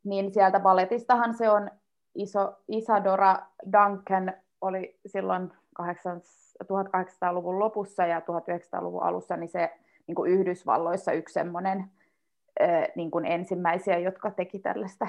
niin 0.05 0.33
sieltä 0.33 0.61
balletistahan 0.61 1.35
se 1.35 1.50
on 1.50 1.70
iso, 2.14 2.53
Isadora 2.68 3.37
Duncan 3.72 4.33
oli 4.61 4.98
silloin 5.07 5.53
1800-luvun 5.83 7.59
lopussa 7.59 8.07
ja 8.07 8.20
1900-luvun 8.20 9.03
alussa, 9.03 9.37
niin 9.37 9.48
se 9.48 9.70
niin 10.06 10.14
kuin 10.14 10.32
Yhdysvalloissa 10.32 11.12
yksi 11.12 11.32
semmoinen 11.32 11.90
niin 12.96 13.10
kuin 13.10 13.24
ensimmäisiä, 13.24 13.98
jotka 13.98 14.30
teki 14.30 14.58
tällaista 14.58 15.06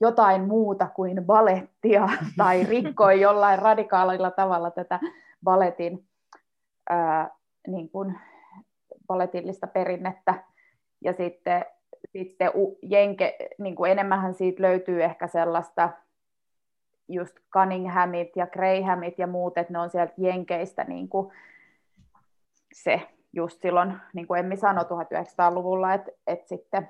jotain 0.00 0.48
muuta 0.48 0.88
kuin 0.94 1.24
balettia 1.24 2.08
tai 2.36 2.64
rikkoi 2.64 3.20
jollain 3.20 3.58
radikaalilla 3.58 4.30
tavalla 4.30 4.70
tätä 4.70 5.00
baletin 5.44 6.08
ää, 6.90 7.30
niin 7.66 7.88
kuin 7.88 8.18
baletillista 9.06 9.66
perinnettä. 9.66 10.44
Ja 11.00 11.12
sitten, 11.12 11.64
sitten 12.12 12.50
jenke, 12.82 13.36
niin 13.58 13.76
kuin 13.76 13.92
enemmänhän 13.92 14.34
siitä 14.34 14.62
löytyy 14.62 15.04
ehkä 15.04 15.26
sellaista 15.26 15.90
just 17.08 17.36
Cunninghamit 17.52 18.36
ja 18.36 18.46
Grahamit 18.46 19.18
ja 19.18 19.26
muut, 19.26 19.58
että 19.58 19.72
ne 19.72 19.78
on 19.78 19.90
sieltä 19.90 20.14
jenkeistä 20.16 20.84
niin 20.84 21.08
kuin 21.08 21.32
se 22.74 23.02
just 23.34 23.62
silloin, 23.62 23.96
niin 24.12 24.26
kuin 24.26 24.40
Emmi 24.40 24.56
sanoi 24.56 24.84
1900-luvulla, 24.84 25.94
että, 25.94 26.10
että 26.26 26.48
sitten 26.48 26.88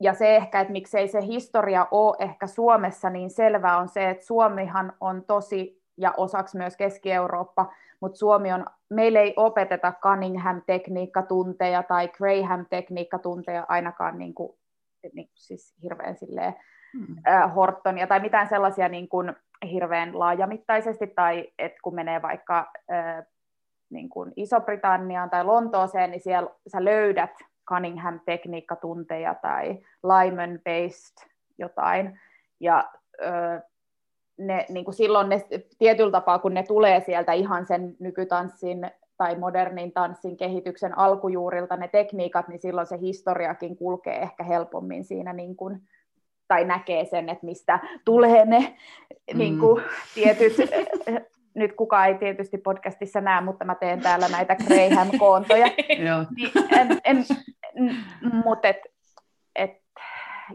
ja 0.00 0.14
se 0.14 0.36
ehkä, 0.36 0.60
että 0.60 0.72
miksei 0.72 1.08
se 1.08 1.22
historia 1.26 1.86
ole 1.90 2.16
ehkä 2.18 2.46
Suomessa 2.46 3.10
niin 3.10 3.30
selvää 3.30 3.78
on 3.78 3.88
se, 3.88 4.10
että 4.10 4.24
Suomihan 4.24 4.92
on 5.00 5.24
tosi, 5.24 5.82
ja 5.96 6.14
osaksi 6.16 6.56
myös 6.56 6.76
Keski-Eurooppa, 6.76 7.72
mutta 8.00 8.18
Suomi 8.18 8.52
on, 8.52 8.66
meillä 8.88 9.20
ei 9.20 9.34
opeteta 9.36 9.92
Cunningham-tekniikkatunteja 10.02 11.82
tai 11.82 12.08
Graham-tekniikkatunteja 12.08 13.66
ainakaan 13.68 14.18
niin 14.18 14.34
kuin, 14.34 14.58
niin 15.12 15.26
kuin 15.26 15.38
siis 15.38 15.74
hirveän 15.82 16.16
silleen, 16.16 16.54
hmm. 16.98 17.16
äh, 17.28 17.54
Hortonia 17.54 18.06
tai 18.06 18.20
mitään 18.20 18.48
sellaisia 18.48 18.88
niin 18.88 19.08
kuin, 19.08 19.32
hirveän 19.70 20.18
laajamittaisesti, 20.18 21.06
tai 21.06 21.52
että 21.58 21.78
kun 21.82 21.94
menee 21.94 22.22
vaikka 22.22 22.72
äh, 22.92 23.26
niin 23.90 24.08
kuin 24.08 24.32
Iso-Britanniaan 24.36 25.30
tai 25.30 25.44
Lontooseen, 25.44 26.10
niin 26.10 26.20
siellä 26.20 26.50
sä 26.72 26.84
löydät 26.84 27.34
Cunningham-tekniikkatunteja 27.70 29.34
tai 29.34 29.78
Lyman-based 30.06 31.30
jotain. 31.58 32.20
Ja 32.60 32.90
ö, 33.22 33.60
ne, 34.38 34.66
niin 34.68 34.84
kuin 34.84 34.94
silloin 34.94 35.28
ne, 35.28 35.44
tietyllä 35.78 36.10
tapaa, 36.10 36.38
kun 36.38 36.54
ne 36.54 36.62
tulee 36.62 37.00
sieltä 37.00 37.32
ihan 37.32 37.66
sen 37.66 37.96
nykytanssin 37.98 38.90
tai 39.16 39.38
modernin 39.38 39.92
tanssin 39.92 40.36
kehityksen 40.36 40.98
alkujuurilta 40.98 41.76
ne 41.76 41.88
tekniikat, 41.88 42.48
niin 42.48 42.60
silloin 42.60 42.86
se 42.86 42.98
historiakin 43.00 43.76
kulkee 43.76 44.22
ehkä 44.22 44.44
helpommin 44.44 45.04
siinä 45.04 45.32
niin 45.32 45.56
kuin, 45.56 45.80
tai 46.48 46.64
näkee 46.64 47.04
sen, 47.04 47.28
että 47.28 47.46
mistä 47.46 47.80
tulee 48.04 48.44
ne 48.44 48.76
mm. 49.32 49.38
niin 49.38 49.58
kuin, 49.58 49.82
tietyt 50.14 50.52
nyt 51.54 51.72
kukaan 51.72 52.08
ei 52.08 52.14
tietysti 52.14 52.58
podcastissa 52.58 53.20
näe, 53.20 53.40
mutta 53.40 53.64
mä 53.64 53.74
teen 53.74 54.00
täällä 54.00 54.28
näitä 54.28 54.56
Graham-koontoja. 54.56 55.66
niin, 56.36 56.52
en, 56.70 57.00
en, 57.04 57.24
mut 58.44 58.64
et, 58.64 58.76
et, 59.56 59.82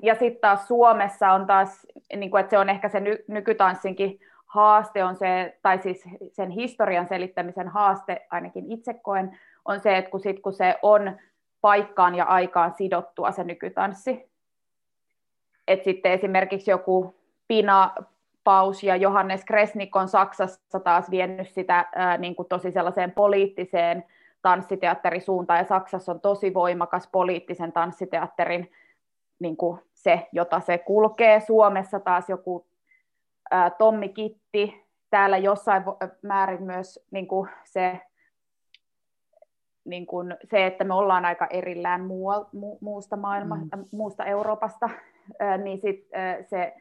ja 0.01 0.15
sitten 0.15 0.41
taas 0.41 0.67
Suomessa 0.67 1.31
on 1.31 1.47
taas, 1.47 1.87
niin 2.15 2.31
kuin, 2.31 2.39
että 2.39 2.49
se 2.49 2.57
on 2.57 2.69
ehkä 2.69 2.89
se 2.89 2.99
ny, 2.99 3.17
nykytanssinkin 3.27 4.19
haaste 4.45 5.03
on 5.03 5.15
se, 5.15 5.57
tai 5.61 5.77
siis 5.81 6.03
sen 6.31 6.49
historian 6.49 7.07
selittämisen 7.07 7.67
haaste, 7.67 8.27
ainakin 8.31 8.71
itse 8.71 8.93
koen, 8.93 9.39
on 9.65 9.79
se, 9.79 9.97
että 9.97 10.11
kun, 10.11 10.19
sit, 10.19 10.39
kun 10.39 10.53
se 10.53 10.75
on 10.81 11.17
paikkaan 11.61 12.15
ja 12.15 12.25
aikaan 12.25 12.73
sidottua 12.77 13.31
se 13.31 13.43
nykytanssi, 13.43 14.29
et 15.67 15.83
sitten 15.83 16.11
esimerkiksi 16.11 16.71
joku 16.71 17.15
Pina 17.47 17.93
Paus 18.45 18.83
ja 18.83 18.95
Johannes 18.95 19.45
Kresnik 19.45 19.95
on 19.95 20.07
Saksassa 20.07 20.79
taas 20.79 21.11
vienyt 21.11 21.49
sitä 21.49 21.85
ää, 21.95 22.17
niin 22.17 22.35
kuin 22.35 22.47
tosi 22.47 22.71
sellaiseen 22.71 23.11
poliittiseen 23.11 24.03
tanssiteatterisuuntaan, 24.41 25.59
ja 25.59 25.65
Saksassa 25.65 26.11
on 26.11 26.21
tosi 26.21 26.53
voimakas 26.53 27.09
poliittisen 27.11 27.71
tanssiteatterin 27.71 28.71
niin 29.39 29.57
kuin 29.57 29.81
se, 29.93 30.27
jota 30.31 30.59
se 30.59 30.77
kulkee. 30.77 31.39
Suomessa 31.39 31.99
taas 31.99 32.29
joku 32.29 32.65
ää, 33.51 33.69
Tommi 33.69 34.09
Kitti, 34.09 34.85
täällä 35.09 35.37
jossain 35.37 35.83
määrin 36.21 36.63
myös 36.63 37.05
niin 37.11 37.27
kuin 37.27 37.49
se, 37.63 37.99
niin 39.85 40.05
kuin 40.05 40.35
se, 40.43 40.65
että 40.65 40.83
me 40.83 40.93
ollaan 40.93 41.25
aika 41.25 41.47
erillään 41.49 42.01
muual, 42.01 42.45
mu, 42.53 42.77
muusta, 42.81 43.15
maailma, 43.15 43.55
mm. 43.55 43.85
muusta 43.91 44.25
Euroopasta, 44.25 44.89
ää, 45.39 45.57
niin 45.57 45.77
sit, 45.77 46.07
ää, 46.13 46.43
se 46.43 46.73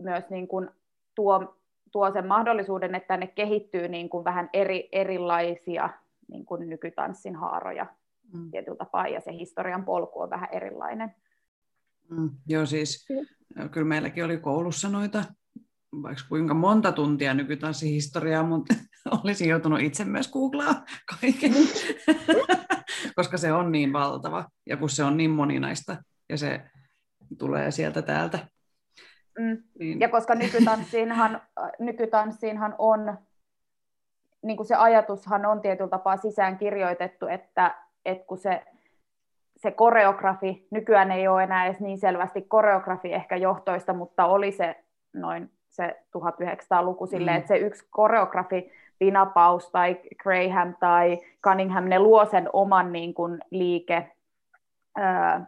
myös 0.00 0.24
niin 0.30 0.48
kuin 0.48 0.70
tuo, 1.14 1.56
tuo 1.92 2.12
sen 2.12 2.26
mahdollisuuden, 2.26 2.94
että 2.94 3.16
ne 3.16 3.26
kehittyy 3.26 3.88
niin 3.88 4.08
kuin 4.08 4.24
vähän 4.24 4.50
eri, 4.52 4.88
erilaisia 4.92 5.90
niin 6.28 6.44
kuin 6.44 6.68
nykytanssin 6.68 7.36
haaroja 7.36 7.86
mm. 8.32 8.50
tietyllä 8.50 8.76
tapaa, 8.76 9.08
ja 9.08 9.20
se 9.20 9.32
historian 9.32 9.84
polku 9.84 10.20
on 10.20 10.30
vähän 10.30 10.48
erilainen. 10.52 11.14
Mm, 12.10 12.30
joo, 12.46 12.66
siis 12.66 13.06
kyllä 13.70 13.86
meilläkin 13.86 14.24
oli 14.24 14.38
koulussa 14.38 14.88
noita, 14.88 15.24
vaikka 16.02 16.24
kuinka 16.28 16.54
monta 16.54 16.92
tuntia 16.92 17.34
nykytanssihistoriaa, 17.34 18.42
mutta 18.42 18.74
olisin 19.24 19.48
joutunut 19.48 19.80
itse 19.80 20.04
myös 20.04 20.28
googlaa 20.32 20.84
kaiken, 21.20 21.52
koska 23.16 23.38
se 23.38 23.52
on 23.52 23.72
niin 23.72 23.92
valtava, 23.92 24.48
ja 24.66 24.76
kun 24.76 24.90
se 24.90 25.04
on 25.04 25.16
niin 25.16 25.30
moninaista, 25.30 25.96
ja 26.28 26.38
se 26.38 26.60
tulee 27.38 27.70
sieltä 27.70 28.02
täältä. 28.02 28.48
Mm. 29.40 29.62
Niin. 29.78 30.00
Ja 30.00 30.08
koska 30.08 30.34
nykytanssiinhan, 30.34 31.40
nykytanssiinhan 31.78 32.74
on, 32.78 33.18
niin 34.42 34.56
kuin 34.56 34.66
se 34.66 34.74
ajatushan 34.74 35.46
on 35.46 35.60
tietyllä 35.60 35.90
tapaa 35.90 36.16
sisään 36.16 36.58
kirjoitettu, 36.58 37.26
että, 37.26 37.74
että 38.04 38.26
kun 38.26 38.38
se, 38.38 38.62
se 39.56 39.70
koreografi, 39.70 40.66
nykyään 40.70 41.10
ei 41.10 41.28
ole 41.28 41.42
enää 41.42 41.66
edes 41.66 41.80
niin 41.80 41.98
selvästi 41.98 42.42
koreografi 42.42 43.12
ehkä 43.12 43.36
johtoista, 43.36 43.92
mutta 43.92 44.26
oli 44.26 44.52
se 44.52 44.84
noin 45.12 45.50
se 45.68 46.02
1900-luku 46.18 47.06
silleen, 47.06 47.36
mm. 47.36 47.38
että 47.38 47.48
se 47.48 47.58
yksi 47.58 47.86
koreografi, 47.90 48.72
Pina 48.98 49.26
Paus 49.26 49.70
tai 49.70 50.00
Graham 50.22 50.74
tai 50.80 51.18
Cunningham, 51.44 51.84
ne 51.84 51.98
luo 51.98 52.26
sen 52.26 52.48
oman 52.52 52.92
niin 52.92 53.14
kuin, 53.14 53.40
liike, 53.50 54.12
ää, 54.96 55.46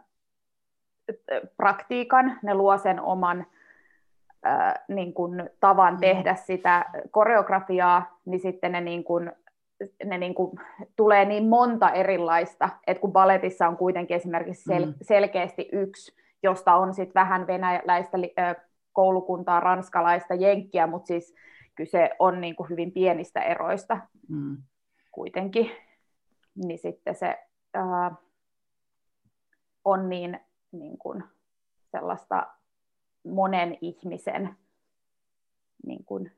praktiikan, 1.57 2.39
ne 2.43 2.53
luo 2.53 2.77
sen 2.77 3.01
oman 3.01 3.45
niin 4.87 5.13
kuin, 5.13 5.49
tavan 5.59 5.93
mm. 5.93 5.99
tehdä 5.99 6.35
sitä 6.35 6.85
koreografiaa, 7.11 8.19
niin 8.25 8.39
sitten 8.39 8.71
ne, 8.71 8.81
niin 8.81 9.03
kuin, 9.03 9.31
ne 10.05 10.17
niin 10.17 10.35
kuin, 10.35 10.59
tulee 10.95 11.25
niin 11.25 11.47
monta 11.47 11.89
erilaista, 11.89 12.69
että 12.87 13.01
kun 13.01 13.13
balletissa 13.13 13.67
on 13.67 13.77
kuitenkin 13.77 14.17
esimerkiksi 14.17 14.73
sel- 14.73 14.85
mm. 14.85 14.93
selkeästi 15.01 15.69
yksi, 15.71 16.15
josta 16.43 16.75
on 16.75 16.93
sitten 16.93 17.21
vähän 17.21 17.47
venäläistä 17.47 18.17
koulukuntaa, 18.93 19.59
ranskalaista, 19.59 20.33
jenkkiä, 20.33 20.87
mutta 20.87 21.07
siis 21.07 21.35
kyse 21.75 22.09
on 22.19 22.41
niin 22.41 22.55
kuin 22.55 22.69
hyvin 22.69 22.91
pienistä 22.91 23.41
eroista 23.41 23.97
mm. 24.29 24.57
kuitenkin, 25.11 25.71
niin 26.55 26.79
sitten 26.79 27.15
se 27.15 27.37
ää, 27.73 28.15
on 29.85 30.09
niin, 30.09 30.39
niin 30.71 30.97
kuin 30.97 31.23
sellaista 31.91 32.47
monen 33.23 33.77
ihmisen 33.81 34.49
niin 35.85 36.05
kuin 36.05 36.31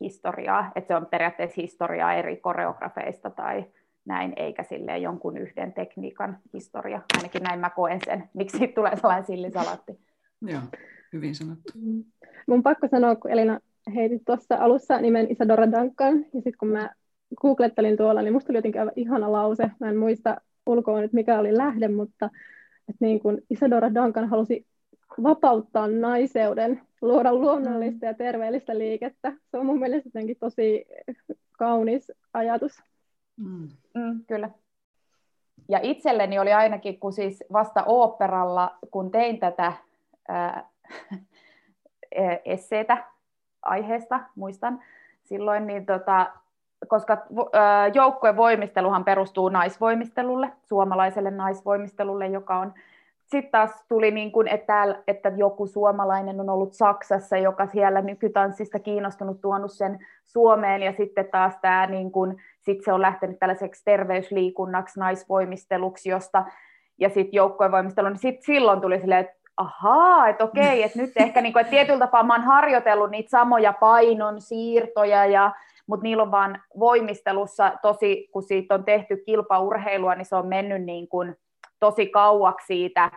historiaa, 0.00 0.72
että 0.74 0.88
se 0.88 0.94
on 0.94 1.06
periaatteessa 1.06 1.60
historiaa 1.60 2.14
eri 2.14 2.36
koreografeista 2.36 3.30
tai 3.30 3.64
näin, 4.04 4.32
eikä 4.36 4.62
sille 4.62 4.98
jonkun 4.98 5.36
yhden 5.36 5.72
tekniikan 5.72 6.38
historia. 6.52 7.00
Ainakin 7.16 7.42
näin 7.42 7.60
mä 7.60 7.70
koen 7.70 8.00
sen, 8.04 8.28
miksi 8.34 8.58
siitä 8.58 8.74
tulee 8.74 8.96
sellainen 8.96 9.26
sillisalaatti. 9.26 9.98
Joo, 10.42 10.60
hyvin 11.12 11.34
sanottu. 11.34 11.72
Mm. 11.74 12.04
Mun 12.46 12.62
pakko 12.62 12.88
sanoa, 12.88 13.16
kun 13.16 13.30
Elina 13.30 13.60
heitit 13.94 14.22
tuossa 14.24 14.56
alussa 14.56 15.00
nimen 15.00 15.26
Isadora 15.30 15.72
Duncan, 15.72 16.18
ja 16.18 16.40
sitten 16.40 16.58
kun 16.58 16.68
mä 16.68 16.90
googlettelin 17.40 17.96
tuolla, 17.96 18.22
niin 18.22 18.32
musta 18.32 18.52
oli 18.52 18.58
jotenkin 18.58 18.80
aivan 18.80 18.92
ihana 18.96 19.32
lause. 19.32 19.70
Mä 19.80 19.88
en 19.88 19.96
muista 19.96 20.40
ulkoa 20.66 21.00
nyt, 21.00 21.12
mikä 21.12 21.38
oli 21.38 21.56
lähde, 21.56 21.88
mutta 21.88 22.30
että 22.88 23.04
niin 23.04 23.20
kun 23.20 23.38
Isadora 23.50 23.94
Duncan 23.94 24.28
halusi 24.28 24.66
vapauttaa 25.22 25.86
naiseuden, 25.86 26.82
luoda 27.02 27.34
luonnollista 27.34 28.06
ja 28.06 28.14
terveellistä 28.14 28.78
liikettä. 28.78 29.32
Se 29.50 29.58
on 29.58 29.66
mun 29.66 29.78
mielestä 29.78 30.08
jotenkin 30.08 30.36
tosi 30.40 30.86
kaunis 31.52 32.12
ajatus. 32.34 32.82
Mm. 33.36 33.68
Mm, 33.94 34.24
kyllä. 34.26 34.50
Ja 35.68 35.78
itselleni 35.82 36.38
oli 36.38 36.52
ainakin, 36.52 37.00
kun 37.00 37.12
siis 37.12 37.44
vasta 37.52 37.84
oopperalla, 37.86 38.76
kun 38.90 39.10
tein 39.10 39.38
tätä 39.38 39.72
ää, 40.28 40.68
esseetä 42.44 43.04
aiheesta, 43.62 44.20
muistan 44.34 44.82
silloin, 45.24 45.66
niin 45.66 45.86
tota, 45.86 46.32
koska 46.88 47.26
joukkojen 47.94 48.36
voimisteluhan 48.36 49.04
perustuu 49.04 49.48
naisvoimistelulle, 49.48 50.52
suomalaiselle 50.62 51.30
naisvoimistelulle, 51.30 52.26
joka 52.26 52.58
on 52.58 52.74
sitten 53.26 53.52
taas 53.52 53.84
tuli, 53.88 54.10
niin 54.10 54.32
kuin, 54.32 54.48
että, 54.48 55.02
että 55.06 55.32
joku 55.36 55.66
suomalainen 55.66 56.40
on 56.40 56.50
ollut 56.50 56.72
Saksassa, 56.72 57.36
joka 57.36 57.66
siellä 57.66 58.00
nykytanssista 58.00 58.78
kiinnostunut, 58.78 59.40
tuonut 59.40 59.72
sen 59.72 59.98
Suomeen, 60.24 60.82
ja 60.82 60.92
sitten 60.92 61.28
taas 61.32 61.54
tämä, 61.62 61.86
niin 61.86 62.12
kuin, 62.12 62.36
sit 62.60 62.84
se 62.84 62.92
on 62.92 63.02
lähtenyt 63.02 63.38
tällaiseksi 63.38 63.84
terveysliikunnaksi, 63.84 65.00
naisvoimisteluksi, 65.00 66.08
josta, 66.08 66.44
ja 66.98 67.08
sitten 67.08 67.36
joukkojen 67.36 67.72
voimistelu, 67.72 68.08
niin 68.08 68.18
sit 68.18 68.42
silloin 68.42 68.80
tuli 68.80 69.00
silleen, 69.00 69.20
että 69.20 69.44
ahaa, 69.56 70.28
että 70.28 70.44
okei, 70.44 70.82
että 70.82 70.98
nyt 70.98 71.12
ehkä 71.16 71.40
niin 71.40 71.52
kuin, 71.52 71.60
että 71.60 71.70
tietyllä 71.70 71.98
tapaa 71.98 72.22
mä 72.22 72.34
oon 72.34 72.44
harjoitellut 72.44 73.10
niitä 73.10 73.30
samoja 73.30 73.72
painon 73.72 74.40
siirtoja, 74.40 75.26
ja, 75.26 75.52
mutta 75.86 76.02
niillä 76.02 76.22
on 76.22 76.30
vaan 76.30 76.62
voimistelussa 76.78 77.72
tosi, 77.82 78.28
kun 78.32 78.42
siitä 78.42 78.74
on 78.74 78.84
tehty 78.84 79.16
kilpaurheilua, 79.16 80.14
niin 80.14 80.24
se 80.24 80.36
on 80.36 80.46
mennyt 80.46 80.82
niin 80.82 81.08
kuin, 81.08 81.36
tosi 81.84 82.06
kauaksi 82.06 82.66
siitä 82.66 83.10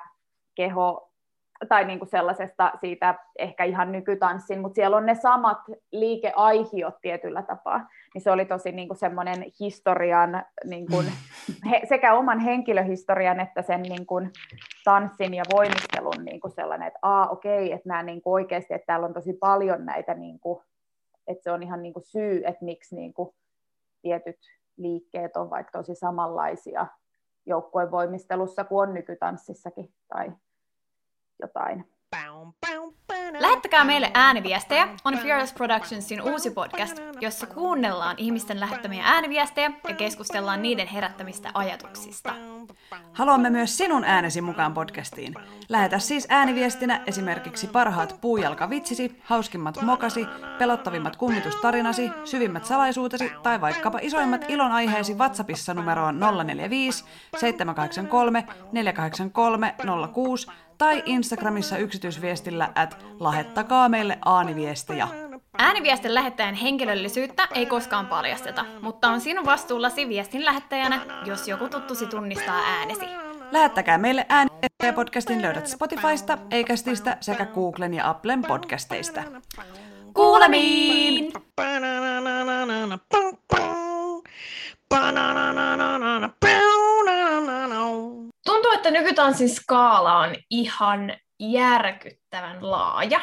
keho, 0.56 1.12
tai 1.70 1.86
niin 1.86 2.00
kuin 2.00 2.10
sellaisesta 2.10 2.72
siitä 2.80 3.16
ehkä 3.40 3.64
ihan 3.64 3.92
nykytanssin, 3.92 4.62
mutta 4.62 4.76
siellä 4.76 4.98
on 4.98 5.06
ne 5.06 5.16
samat 5.16 5.58
liikeaihiot 5.92 6.96
tietyllä 7.02 7.42
tapaa, 7.42 7.88
niin 8.14 8.22
se 8.22 8.32
oli 8.32 8.46
tosi 8.46 8.72
niin 8.72 8.88
kuin 8.88 8.98
semmoinen 8.98 9.46
historian, 9.60 10.44
niin 10.64 10.88
kuin, 10.88 11.06
he, 11.72 11.82
sekä 11.90 12.14
oman 12.14 12.40
henkilöhistorian 12.40 13.40
että 13.40 13.62
sen 13.62 13.82
niin 13.82 14.06
kuin 14.06 14.32
tanssin 14.84 15.34
ja 15.34 15.44
voimistelun 15.54 16.26
niin 16.26 16.40
kuin 16.40 16.52
sellainen, 16.52 16.88
että 16.88 17.00
aa 17.02 17.30
okei, 17.30 17.72
että 17.72 17.90
nämä 17.90 18.04
niin 18.04 18.22
kuin 18.22 18.34
oikeasti, 18.34 18.74
että 18.74 18.86
täällä 18.86 19.08
on 19.08 19.14
tosi 19.14 19.34
paljon 19.34 19.86
näitä, 19.86 20.14
niin 20.14 20.40
kuin, 20.40 20.64
että 21.28 21.44
se 21.44 21.52
on 21.52 21.64
ihan 21.64 21.82
niin 21.84 21.94
kuin 21.94 22.06
syy, 22.06 22.42
että 22.46 22.66
miksi 22.66 22.96
niin 22.96 23.14
kuin 23.14 23.30
tietyt 24.02 24.40
liikkeet 24.78 25.38
on 25.38 25.50
vaikka 25.50 25.72
tosi 25.72 25.96
samanlaisia 25.96 26.88
joukkueen 27.48 27.92
voimistelussa 27.92 28.64
kuin 28.64 28.90
on 28.90 28.94
nykytanssissakin 28.94 29.94
tai 30.08 30.32
jotain. 31.42 31.97
Lähettäkää 33.40 33.84
meille 33.84 34.12
ääniviestejä 34.14 34.88
on 35.06 35.18
Fearless 35.18 35.54
Productionsin 35.54 36.22
uusi 36.22 36.50
podcast, 36.50 36.98
jossa 37.22 37.48
kuunnellaan 37.48 38.16
ihmisten 38.20 38.60
lähettämiä 38.60 39.04
ääniviestejä 39.06 39.72
ja 39.88 39.96
keskustellaan 39.96 40.62
niiden 40.62 40.88
herättämistä 40.88 41.52
ajatuksista. 41.54 42.36
Haluamme 43.14 43.50
myös 43.50 43.78
sinun 43.78 44.04
äänesi 44.04 44.42
mukaan 44.42 44.74
podcastiin. 44.74 45.34
Lähetä 45.70 46.00
siis 46.00 46.28
ääniviestinä 46.30 47.02
esimerkiksi 47.06 47.68
parhaat 47.68 48.18
puujalkavitsisi, 48.22 49.22
hauskimmat 49.24 49.82
mokasi, 49.82 50.26
pelottavimmat 50.58 51.16
kummitustarinasi, 51.16 52.12
syvimmät 52.26 52.66
salaisuutesi 52.66 53.32
tai 53.44 53.62
vaikkapa 53.62 54.00
isoimmat 54.02 54.46
ilonaiheesi 54.48 55.14
WhatsAppissa 55.14 55.74
numeroon 55.74 56.20
045 56.20 57.06
783 57.38 58.48
483 58.72 59.76
06 60.14 60.48
tai 60.78 61.04
Instagramissa 61.06 61.78
yksityisviestillä 61.78 62.70
at 62.76 63.06
lahettakaa 63.20 63.90
meille 63.90 64.18
aaniviestejä. 64.26 65.08
Ääniviestin 65.58 66.14
lähettäjän 66.14 66.56
henkilöllisyyttä 66.56 67.48
ei 67.54 67.66
koskaan 67.66 68.08
paljasteta, 68.08 68.66
mutta 68.82 69.08
on 69.08 69.22
sinun 69.22 69.46
vastuullasi 69.46 70.10
viestin 70.10 70.46
lähettäjänä, 70.46 71.02
jos 71.26 71.48
joku 71.48 71.70
tuttusi 71.70 72.06
tunnistaa 72.06 72.62
äänesi. 72.66 73.06
Lähettäkää 73.52 73.98
meille 73.98 74.26
ääniviestejä 74.30 74.94
podcastin 74.96 75.42
löydät 75.42 75.68
Spotifysta, 75.68 76.38
Eikästistä 76.52 77.18
sekä 77.22 77.46
Googlen 77.46 77.94
ja 77.94 78.10
Applen 78.10 78.42
podcasteista. 78.42 79.24
Kuulemiin! 80.14 81.34
Tuntuu, 88.46 88.72
että 88.74 88.92
nykytanssin 88.92 89.50
skaala 89.50 90.20
on 90.20 90.36
ihan 90.50 91.14
järkyttävän 91.40 92.72
laaja. 92.72 93.20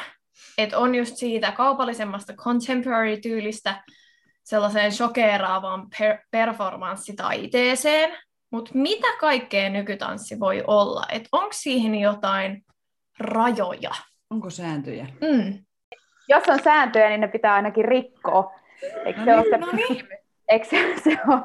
Että 0.59 0.79
on 0.79 0.95
just 0.95 1.17
siitä 1.17 1.53
kaupallisemmasta 1.53 2.33
contemporary-tyylistä 2.33 3.85
sellaiseen 4.45 4.93
shokeraavaan 4.93 5.87
per- 5.99 6.19
performanssitaiteeseen, 6.31 8.19
mutta 8.51 8.71
mitä 8.75 9.09
kaikkea 9.21 9.71
nykytanssi 9.71 10.41
voi 10.41 10.65
olla? 10.67 11.07
Että 11.13 11.29
onko 11.33 11.53
siihen 11.53 11.95
jotain 11.95 12.65
rajoja? 13.19 13.95
Onko 14.31 14.51
sääntöjä? 14.51 15.07
Mm. 15.21 15.65
Jos 16.29 16.43
on 16.49 16.63
sääntöjä, 16.65 17.09
niin 17.09 17.21
ne 17.21 17.29
pitää 17.29 17.55
ainakin 17.55 17.85
rikkoa. 17.85 18.53
Eikö 19.05 19.21
no 19.21 19.25
se 19.25 19.31
niin, 19.31 19.39
ole 19.39 19.51
se, 19.51 19.57
no 19.57 19.67
niin. 19.73 20.09
Eikö 20.49 20.67
se, 20.67 20.95
se 21.05 21.19
ole? 21.29 21.43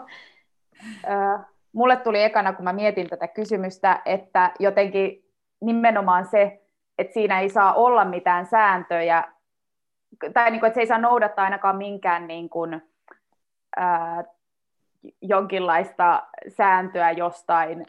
Ö, 1.04 1.40
mulle 1.74 1.96
tuli 1.98 2.24
ekana, 2.24 2.54
kun 2.54 2.64
mä 2.64 2.74
mietin 2.74 3.10
tätä 3.10 3.28
kysymystä, 3.28 4.02
että 4.06 4.52
jotenkin 4.60 5.26
nimenomaan 5.62 6.26
se, 6.26 6.62
että 6.98 7.14
siinä 7.14 7.40
ei 7.40 7.50
saa 7.50 7.74
olla 7.74 8.06
mitään 8.06 8.46
sääntöjä, 8.46 9.24
tai 10.34 10.52
niin 10.52 10.60
kuin, 10.60 10.68
että 10.68 10.76
se 10.76 10.82
ei 10.82 10.88
saa 10.88 10.98
noudattaa 10.98 11.46
ainakaan 11.46 11.78
minkään 11.78 12.28
niin 12.28 12.50
kuin, 12.50 12.82
ää, 13.78 14.24
jonkinlaista 15.22 16.24
sääntöä 16.48 17.12
jostain 17.12 17.86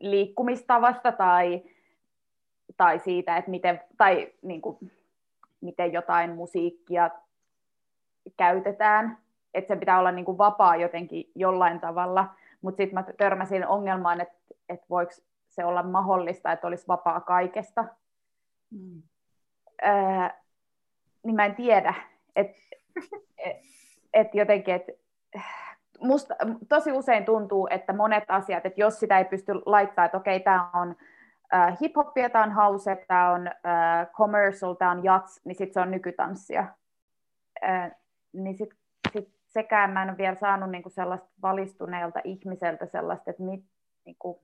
liikkumistavasta 0.00 1.12
tai, 1.12 1.62
tai 2.76 2.98
siitä, 2.98 3.36
että 3.36 3.50
miten, 3.50 3.80
tai 3.96 4.32
niin 4.42 4.62
kuin, 4.62 4.78
miten 5.60 5.92
jotain 5.92 6.30
musiikkia 6.34 7.10
käytetään, 8.36 9.18
että 9.54 9.68
sen 9.68 9.80
pitää 9.80 9.98
olla 9.98 10.12
niin 10.12 10.24
kuin 10.24 10.38
vapaa 10.38 10.76
jotenkin 10.76 11.30
jollain 11.34 11.80
tavalla, 11.80 12.28
mutta 12.62 12.76
sitten 12.76 12.94
mä 12.94 13.04
törmäsin 13.16 13.66
ongelmaan, 13.66 14.20
että, 14.20 14.34
että 14.68 14.86
voiko 14.90 15.12
se 15.48 15.64
olla 15.64 15.82
mahdollista, 15.82 16.52
että 16.52 16.66
olisi 16.66 16.88
vapaa 16.88 17.20
kaikesta. 17.20 17.84
Mm. 18.70 19.02
Öö, 19.86 20.28
niin 21.22 21.36
mä 21.36 21.44
en 21.44 21.54
tiedä, 21.54 21.94
että 22.36 22.58
et, 23.38 23.56
et 24.12 24.34
jotenkin, 24.34 24.74
että 24.74 24.92
musta 26.00 26.34
tosi 26.68 26.92
usein 26.92 27.24
tuntuu, 27.24 27.68
että 27.70 27.92
monet 27.92 28.24
asiat, 28.28 28.66
että 28.66 28.80
jos 28.80 29.00
sitä 29.00 29.18
ei 29.18 29.24
pysty 29.24 29.52
laittamaan, 29.66 30.06
että 30.06 30.18
okei, 30.18 30.40
tämä 30.40 30.70
on 30.74 30.96
äh, 31.54 31.78
hip-hoppia, 31.80 32.30
tämä 32.30 32.44
on 32.44 32.52
house, 32.52 33.04
tämä 33.08 33.30
on 33.30 33.46
äh, 33.46 34.06
commercial, 34.12 34.74
tämä 34.74 34.90
on 34.90 35.04
jats, 35.04 35.40
niin 35.44 35.54
sitten 35.54 35.74
se 35.74 35.80
on 35.80 35.90
nykytanssia. 35.90 36.66
Äh, 37.64 37.92
niin 38.32 38.56
sitten 38.56 38.78
sit 39.12 39.41
sekään 39.52 39.90
mä 39.90 40.02
en 40.02 40.08
ole 40.08 40.18
vielä 40.18 40.34
saanut 40.34 40.70
niinku 40.70 40.88
sellaista 40.88 41.28
valistuneelta 41.42 42.20
ihmiseltä 42.24 42.86
sellaista, 42.86 43.30
että 43.30 43.42
mit, 43.42 43.64
niinku, 44.04 44.42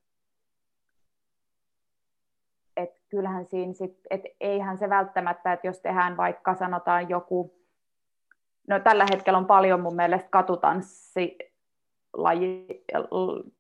et 2.77 3.01
kyllähän 3.09 3.47
siinä 3.47 3.73
sit, 3.73 4.01
et 4.11 4.23
eihän 4.41 4.79
se 4.79 4.89
välttämättä, 4.89 5.53
että 5.53 5.67
jos 5.67 5.81
tehdään 5.81 6.17
vaikka 6.17 6.55
sanotaan 6.55 7.09
joku, 7.09 7.55
no 8.69 8.81
tällä 8.81 9.07
hetkellä 9.11 9.39
on 9.39 9.47
paljon 9.47 9.81
mun 9.81 9.97
mielestä 9.97 10.29
katutanssi 10.31 11.39
laji, 12.13 12.85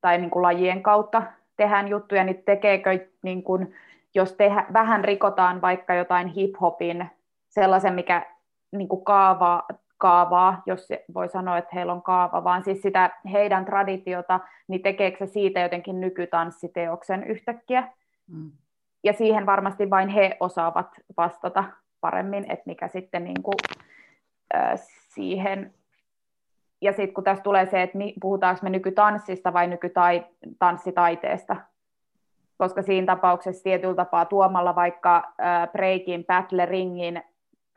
tai 0.00 0.18
niin 0.18 0.30
kuin 0.30 0.42
lajien 0.42 0.82
kautta 0.82 1.22
tehdään 1.56 1.88
juttuja, 1.88 2.24
niin 2.24 2.42
tekeekö, 2.44 3.06
niin 3.22 3.42
kuin, 3.42 3.74
jos 4.14 4.32
tehdä, 4.32 4.66
vähän 4.72 5.04
rikotaan 5.04 5.60
vaikka 5.60 5.94
jotain 5.94 6.28
hip-hopin, 6.28 7.06
sellaisen, 7.48 7.94
mikä 7.94 8.26
niin 8.72 8.88
kuin 8.88 9.04
kaavaa, 9.04 9.66
kaavaa, 9.98 10.62
jos 10.66 10.88
voi 11.14 11.28
sanoa, 11.28 11.58
että 11.58 11.70
heillä 11.74 11.92
on 11.92 12.02
kaava, 12.02 12.44
vaan 12.44 12.64
siis 12.64 12.82
sitä 12.82 13.10
heidän 13.32 13.64
traditiota, 13.64 14.40
niin 14.68 14.82
tekeekö 14.82 15.26
se 15.26 15.32
siitä 15.32 15.60
jotenkin 15.60 16.00
nykytanssiteoksen 16.00 17.24
yhtäkkiä? 17.24 17.88
Mm. 18.26 18.52
Ja 19.04 19.12
siihen 19.12 19.46
varmasti 19.46 19.90
vain 19.90 20.08
he 20.08 20.36
osaavat 20.40 20.88
vastata 21.16 21.64
paremmin, 22.00 22.50
että 22.50 22.62
mikä 22.66 22.88
sitten 22.88 23.24
niin 23.24 23.42
kuin, 23.42 23.54
äh, 24.54 24.80
siihen 25.14 25.74
ja 26.80 26.92
sitten 26.92 27.14
kun 27.14 27.24
tässä 27.24 27.42
tulee 27.42 27.66
se, 27.66 27.82
että 27.82 27.98
puhutaanko 28.20 28.60
me 28.62 28.70
nykytanssista 28.70 29.52
vai 29.52 29.66
nykytanssitaiteesta, 29.66 31.56
koska 32.58 32.82
siinä 32.82 33.06
tapauksessa 33.06 33.62
tietyllä 33.62 33.94
tapaa 33.94 34.24
tuomalla 34.24 34.74
vaikka 34.74 35.16
äh, 35.16 35.68
breakin, 35.72 36.24
battle 36.24 36.66
ringin, 36.66 37.22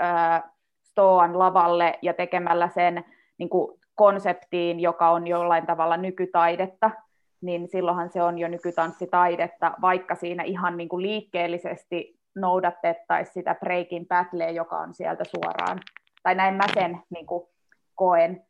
äh, 0.01 0.43
stoan 0.91 1.39
lavalle 1.39 1.99
ja 2.01 2.13
tekemällä 2.13 2.69
sen 2.69 3.03
niin 3.37 3.49
kuin 3.49 3.79
konseptiin, 3.95 4.79
joka 4.79 5.09
on 5.11 5.27
jollain 5.27 5.65
tavalla 5.65 5.97
nykytaidetta, 5.97 6.91
niin 7.41 7.67
silloinhan 7.67 8.09
se 8.09 8.23
on 8.23 8.39
jo 8.39 8.47
nykytanssitaidetta, 8.47 9.73
vaikka 9.81 10.15
siinä 10.15 10.43
ihan 10.43 10.77
niin 10.77 10.89
kuin 10.89 11.01
liikkeellisesti 11.01 12.19
noudatettaisiin 12.35 13.33
sitä 13.33 13.55
breakin 13.55 14.07
battleä, 14.07 14.49
joka 14.49 14.79
on 14.79 14.93
sieltä 14.93 15.23
suoraan. 15.23 15.79
Tai 16.23 16.35
näin 16.35 16.55
mä 16.55 16.63
sen 16.73 16.99
niin 17.09 17.25
kuin 17.25 17.47
koen. 17.95 18.41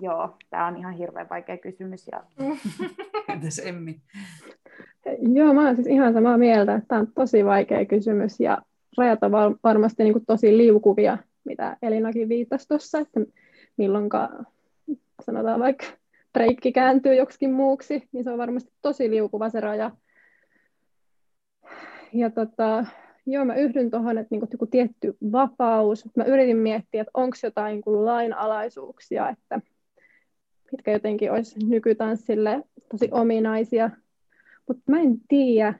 Joo, 0.00 0.36
tämä 0.50 0.66
on 0.66 0.76
ihan 0.76 0.94
hirveän 0.94 1.28
vaikea 1.30 1.58
kysymys. 1.58 2.08
Ja... 2.12 2.22
Entäs 3.32 3.58
Emmi? 3.58 4.00
Joo, 5.34 5.54
mä 5.54 5.60
olen 5.60 5.76
siis 5.76 5.88
ihan 5.88 6.12
samaa 6.12 6.38
mieltä, 6.38 6.74
että 6.74 6.88
tämä 6.88 7.00
on 7.00 7.12
tosi 7.14 7.44
vaikea 7.44 7.84
kysymys 7.84 8.40
ja 8.40 8.58
rajat 8.98 9.22
on 9.22 9.32
varmasti 9.64 10.02
niin 10.02 10.12
kuin 10.12 10.26
tosi 10.26 10.56
liukuvia, 10.56 11.18
mitä 11.44 11.76
Elinakin 11.82 12.28
viittasi 12.28 12.68
tuossa, 12.68 12.98
että 12.98 13.20
milloinka 13.76 14.44
sanotaan 15.22 15.60
vaikka 15.60 15.86
breikki 16.32 16.72
kääntyy 16.72 17.14
joksikin 17.14 17.52
muuksi, 17.52 18.08
niin 18.12 18.24
se 18.24 18.30
on 18.30 18.38
varmasti 18.38 18.72
tosi 18.82 19.10
liukuva 19.10 19.50
se 19.50 19.60
raja. 19.60 19.90
Ja 22.12 22.30
tota, 22.30 22.86
joo, 23.26 23.44
mä 23.44 23.54
yhdyn 23.54 23.90
tuohon, 23.90 24.18
että 24.18 24.28
niinku 24.30 24.48
joku 24.52 24.66
tietty 24.66 25.16
vapaus. 25.32 26.04
Mä 26.16 26.24
yritin 26.24 26.56
miettiä, 26.56 27.00
että 27.00 27.10
onko 27.14 27.36
jotain 27.42 27.72
niinku 27.72 28.04
lainalaisuuksia, 28.04 29.28
että 29.28 29.60
mitkä 30.72 30.92
jotenkin 30.92 31.32
olisi 31.32 31.66
nykytanssille 31.66 32.62
tosi 32.90 33.08
ominaisia. 33.12 33.90
Mutta 34.68 34.82
mä 34.90 35.00
en 35.00 35.16
tiedä. 35.28 35.74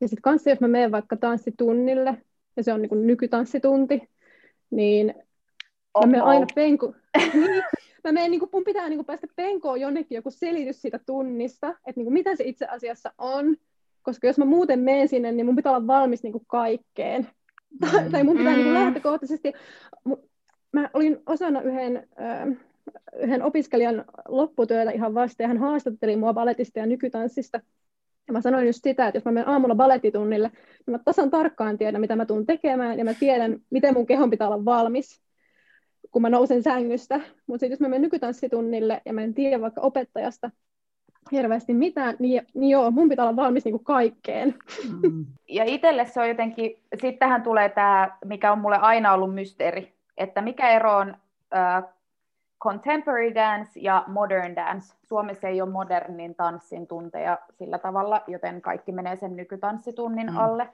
Ja 0.00 0.08
sitten 0.08 0.22
kanssa, 0.22 0.50
jos 0.50 0.60
mä 0.60 0.68
menen 0.68 0.92
vaikka 0.92 1.16
tanssitunnille, 1.16 2.22
ja 2.56 2.62
se 2.62 2.72
on 2.72 2.82
niin 2.82 3.06
nykytanssitunti, 3.06 4.08
niin 4.70 5.14
oh, 5.94 6.04
mä 6.04 6.10
menen 6.10 6.24
aina 6.24 6.46
penku... 6.54 6.94
niin, 7.32 7.62
mä 8.04 8.12
menen, 8.12 8.30
niin 8.30 8.40
kuin, 8.40 8.50
mun 8.52 8.64
pitää 8.64 8.88
niin 8.88 8.98
kuin, 8.98 9.06
päästä 9.06 9.26
penkoon 9.36 9.80
jonnekin 9.80 10.16
joku 10.16 10.30
selitys 10.30 10.82
siitä 10.82 11.00
tunnista, 11.06 11.68
että 11.68 11.92
niin 11.96 12.04
kuin, 12.04 12.12
mitä 12.14 12.36
se 12.36 12.44
itse 12.44 12.66
asiassa 12.66 13.12
on, 13.18 13.56
koska 14.02 14.26
jos 14.26 14.38
mä 14.38 14.44
muuten 14.44 14.80
menen 14.80 15.08
sinne, 15.08 15.32
niin 15.32 15.46
mun 15.46 15.56
pitää 15.56 15.72
olla 15.72 15.86
valmis 15.86 16.22
niin 16.22 16.32
kuin, 16.32 16.44
kaikkeen. 16.46 17.28
Mm. 17.70 18.10
tai 18.10 18.24
mun 18.24 18.36
pitää 18.36 18.52
mm. 18.52 18.56
niin 18.56 18.64
kuin, 18.64 18.74
lähtökohtaisesti... 18.74 19.52
Mä 20.72 20.90
olin 20.94 21.22
osana 21.26 21.62
yhden... 21.62 22.08
Äh, 22.20 22.56
yhden 23.22 23.42
opiskelijan 23.42 24.04
lopputyötä 24.28 24.90
ihan 24.90 25.14
vasta, 25.14 25.42
ja 25.42 25.48
hän 25.48 25.58
haastatteli 25.58 26.16
mua 26.16 26.34
baletista 26.34 26.78
ja 26.78 26.86
nykytanssista. 26.86 27.60
Ja 28.30 28.32
mä 28.32 28.40
sanoin 28.40 28.66
just 28.66 28.80
sitä, 28.82 29.08
että 29.08 29.16
jos 29.16 29.24
mä 29.24 29.32
menen 29.32 29.48
aamulla 29.48 29.74
balettitunnille, 29.74 30.50
niin 30.86 30.92
mä 30.92 30.98
tasan 31.04 31.30
tarkkaan 31.30 31.78
tiedän, 31.78 32.00
mitä 32.00 32.16
mä 32.16 32.26
tuun 32.26 32.46
tekemään, 32.46 32.98
ja 32.98 33.04
mä 33.04 33.14
tiedän, 33.14 33.58
miten 33.70 33.94
mun 33.94 34.06
kehon 34.06 34.30
pitää 34.30 34.48
olla 34.48 34.64
valmis, 34.64 35.22
kun 36.10 36.22
mä 36.22 36.30
nousen 36.30 36.62
sängystä. 36.62 37.20
Mutta 37.46 37.60
sitten 37.60 37.70
jos 37.70 37.80
mä 37.80 37.88
menen 37.88 38.02
nykytanssitunnille, 38.02 39.02
ja 39.04 39.12
mä 39.12 39.22
en 39.22 39.34
tiedä 39.34 39.60
vaikka 39.60 39.80
opettajasta 39.80 40.50
hirveästi 41.32 41.74
mitään, 41.74 42.16
niin, 42.18 42.42
niin 42.54 42.70
joo, 42.70 42.90
mun 42.90 43.08
pitää 43.08 43.24
olla 43.24 43.36
valmis 43.36 43.64
niin 43.64 43.72
kuin 43.72 43.84
kaikkeen. 43.84 44.54
Mm. 45.02 45.26
Ja 45.48 45.64
itselle 45.64 46.06
se 46.06 46.20
on 46.20 46.28
jotenkin, 46.28 46.82
sitten 46.94 47.18
tähän 47.18 47.42
tulee 47.42 47.68
tämä, 47.68 48.18
mikä 48.24 48.52
on 48.52 48.58
mulle 48.58 48.76
aina 48.76 49.12
ollut 49.12 49.34
mysteeri, 49.34 49.94
että 50.16 50.42
mikä 50.42 50.70
ero 50.70 50.96
on 50.96 51.16
äh, 51.54 51.84
contemporary 52.62 53.34
dance 53.34 53.80
ja 53.80 54.04
modern 54.06 54.56
dance. 54.56 54.94
Suomessa 55.02 55.48
ei 55.48 55.62
ole 55.62 55.70
modernin 55.70 56.34
tanssin 56.34 56.86
tunteja 56.86 57.38
sillä 57.58 57.78
tavalla, 57.78 58.22
joten 58.26 58.62
kaikki 58.62 58.92
menee 58.92 59.16
sen 59.16 59.36
nykytanssitunnin 59.36 60.30
mm. 60.30 60.38
alle. 60.38 60.68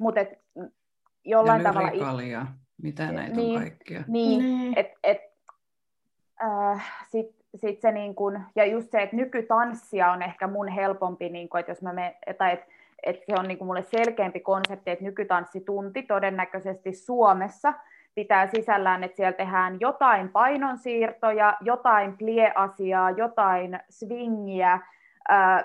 Mutta 0.00 0.20
jollain 1.24 1.62
ja 1.62 1.68
tavalla... 1.68 1.88
Lyricalia. 1.88 2.46
Mitä 2.82 3.12
näitä 3.12 3.36
niin, 3.36 3.56
on 3.56 3.62
kaikkia? 3.62 4.04
Niin, 4.08 4.42
mm. 4.44 4.72
et, 4.76 4.86
et, 5.02 5.20
äh, 6.42 6.92
sit, 7.08 7.36
sit 7.56 7.80
se 7.80 7.92
niin 7.92 8.14
kun, 8.14 8.40
ja 8.56 8.66
just 8.66 8.90
se, 8.90 9.02
että 9.02 9.16
nykytanssia 9.16 10.12
on 10.12 10.22
ehkä 10.22 10.46
mun 10.46 10.68
helpompi, 10.68 11.28
niin 11.28 11.48
kun, 11.48 11.60
että 11.60 11.72
jos 11.72 11.82
mä 11.82 11.92
me, 11.92 12.16
tai 12.38 12.52
et, 12.52 12.60
et 13.02 13.16
se 13.26 13.34
on 13.38 13.48
niin 13.48 13.64
mulle 13.64 13.82
selkeämpi 13.82 14.40
konsepti, 14.40 14.90
että 14.90 15.04
nykytanssitunti 15.04 16.02
todennäköisesti 16.02 16.92
Suomessa– 16.92 17.74
pitää 18.14 18.46
sisällään, 18.46 19.04
että 19.04 19.16
siellä 19.16 19.32
tehdään 19.32 19.76
jotain 19.80 20.28
painonsiirtoja, 20.28 21.56
jotain 21.60 22.18
plie-asiaa, 22.18 23.10
jotain 23.10 23.80
swingiä, 23.90 24.80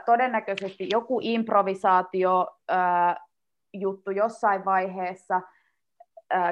todennäköisesti 0.05 0.87
joku 0.91 1.19
improvisaatio 1.23 2.47
juttu 3.73 4.11
jossain 4.11 4.65
vaiheessa, 4.65 5.41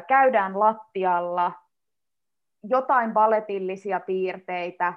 käydään 0.08 0.60
lattialla, 0.60 1.52
jotain 2.64 3.14
baletillisia 3.14 4.00
piirteitä 4.00 4.94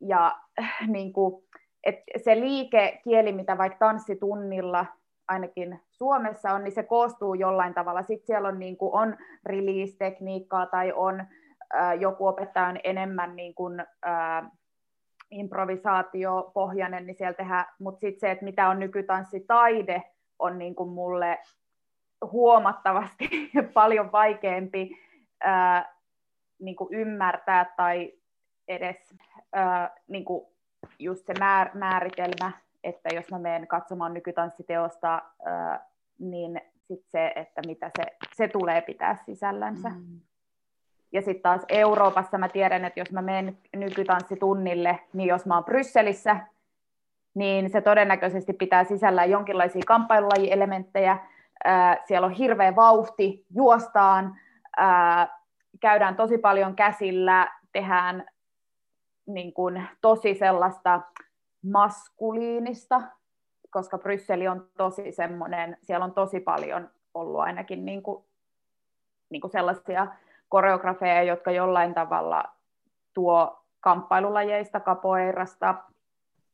ja 0.00 0.38
niin 0.86 1.12
kuin, 1.12 1.44
että 1.84 2.04
se 2.24 2.40
liikekieli, 2.40 3.32
mitä 3.32 3.58
vaikka 3.58 3.78
tanssitunnilla 3.78 4.86
ainakin 5.28 5.80
Suomessa 5.90 6.52
on, 6.52 6.64
niin 6.64 6.74
se 6.74 6.82
koostuu 6.82 7.34
jollain 7.34 7.74
tavalla. 7.74 8.02
Sitten 8.02 8.26
siellä 8.26 8.48
on, 8.48 8.58
niin 8.58 8.76
kuin, 8.76 8.94
on 8.94 9.16
release-tekniikkaa 9.46 10.66
tai 10.66 10.92
on 10.92 11.24
ää, 11.72 11.94
joku 11.94 12.26
opettaja 12.26 12.66
on 12.66 12.80
enemmän 12.84 13.36
niin 13.36 13.54
kuin, 13.54 13.84
ää, 14.02 14.50
improvisaatiopohjainen, 15.30 17.06
niin 17.06 17.16
siellä 17.16 17.34
tehdään, 17.34 17.64
mutta 17.78 18.00
sitten 18.00 18.20
se, 18.20 18.30
että 18.30 18.44
mitä 18.44 18.68
on 18.68 18.78
nykytanssitaide, 18.78 20.02
on 20.38 20.58
niin 20.58 20.74
kuin 20.74 20.90
mulle 20.90 21.38
huomattavasti 22.30 23.50
paljon 23.74 24.12
vaikeampi 24.12 24.90
ää, 25.40 25.94
niin 26.58 26.76
kuin 26.76 26.94
ymmärtää 26.94 27.74
tai 27.76 28.12
edes 28.68 29.14
ää, 29.52 29.96
niin 30.08 30.24
kuin 30.24 30.46
just 30.98 31.26
se 31.26 31.34
määr, 31.38 31.70
määritelmä, 31.74 32.52
että 32.84 33.14
jos 33.14 33.30
mä 33.30 33.38
menen 33.38 33.66
katsomaan 33.66 34.14
nykytanssiteosta, 34.14 35.22
ää, 35.44 35.86
niin 36.18 36.60
sit 36.78 37.04
se, 37.08 37.32
että 37.36 37.60
mitä 37.66 37.90
se, 37.96 38.16
se 38.34 38.48
tulee 38.48 38.80
pitää 38.80 39.16
sisällänsä. 39.26 39.88
Mm. 39.88 40.20
Ja 41.12 41.22
sitten 41.22 41.42
taas 41.42 41.62
Euroopassa 41.68 42.38
mä 42.38 42.48
tiedän, 42.48 42.84
että 42.84 43.00
jos 43.00 43.12
mä 43.12 43.22
menen 43.22 43.58
nykytanssitunnille, 43.76 44.98
niin 45.12 45.28
jos 45.28 45.46
mä 45.46 45.54
oon 45.54 45.64
Brysselissä, 45.64 46.36
niin 47.34 47.70
se 47.70 47.80
todennäköisesti 47.80 48.52
pitää 48.52 48.84
sisällään 48.84 49.30
jonkinlaisia 49.30 49.82
kamppailulajielementtejä. 49.86 51.18
Siellä 52.04 52.26
on 52.26 52.32
hirveä 52.32 52.76
vauhti, 52.76 53.46
juostaan, 53.54 54.36
käydään 55.80 56.16
tosi 56.16 56.38
paljon 56.38 56.76
käsillä, 56.76 57.52
tehdään 57.72 58.26
niin 59.26 59.52
kuin 59.52 59.88
tosi 60.00 60.34
sellaista 60.34 61.00
maskuliinista, 61.64 63.02
koska 63.70 63.98
Brysseli 63.98 64.48
on 64.48 64.68
tosi 64.76 65.12
semmoinen, 65.12 65.76
siellä 65.82 66.04
on 66.04 66.14
tosi 66.14 66.40
paljon 66.40 66.90
ollut 67.14 67.40
ainakin 67.40 67.84
niin 67.84 68.02
kuin, 68.02 68.24
niin 69.30 69.40
kuin 69.40 69.50
sellaisia 69.50 70.06
koreografeja, 70.48 71.22
jotka 71.22 71.50
jollain 71.50 71.94
tavalla 71.94 72.44
tuo 73.14 73.64
kamppailulajeista, 73.80 74.80
kapoeirasta 74.80 75.74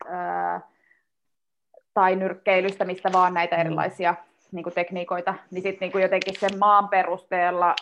ää, 0.07 0.61
tai 1.95 2.17
nyrkkeilystä, 2.17 2.85
mistä 2.85 3.11
vaan 3.13 3.35
näitä 3.35 3.57
mm. 3.57 3.61
erilaisia 3.61 4.15
niin 4.53 4.63
kuin 4.63 4.75
tekniikoita, 4.75 5.35
niin 5.51 5.63
sitten 5.63 5.91
niin 5.91 6.03
jotenkin 6.03 6.35
sen 6.41 6.59
maan 6.59 6.89
perusteella 6.89 7.75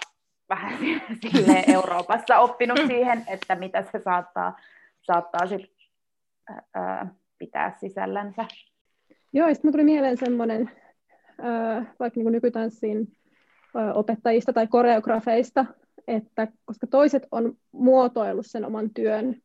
vähän 0.49 0.79
sille 1.23 1.65
Euroopassa 1.69 2.39
oppinut 2.39 2.79
siihen, 2.87 3.25
että 3.27 3.55
mitä 3.55 3.83
se 3.93 4.01
saattaa, 4.05 4.59
saattaa 5.03 5.47
sit, 5.47 5.76
ää, 6.75 7.15
pitää 7.39 7.77
sisällänsä. 7.81 8.45
Joo, 9.33 9.55
sitten 9.55 9.73
tuli 9.73 9.85
mieleen 9.85 10.17
semmoinen, 10.17 10.71
vaikka 11.99 12.21
niin 12.21 12.33
nykytanssin 12.33 13.17
opettajista 13.95 14.53
tai 14.53 14.67
koreografeista, 14.67 15.65
että 16.09 16.49
koska 16.65 16.87
toiset 16.87 17.27
on 17.31 17.57
muotoillut 17.73 18.47
sen 18.47 18.65
oman 18.65 18.91
työn 18.91 19.37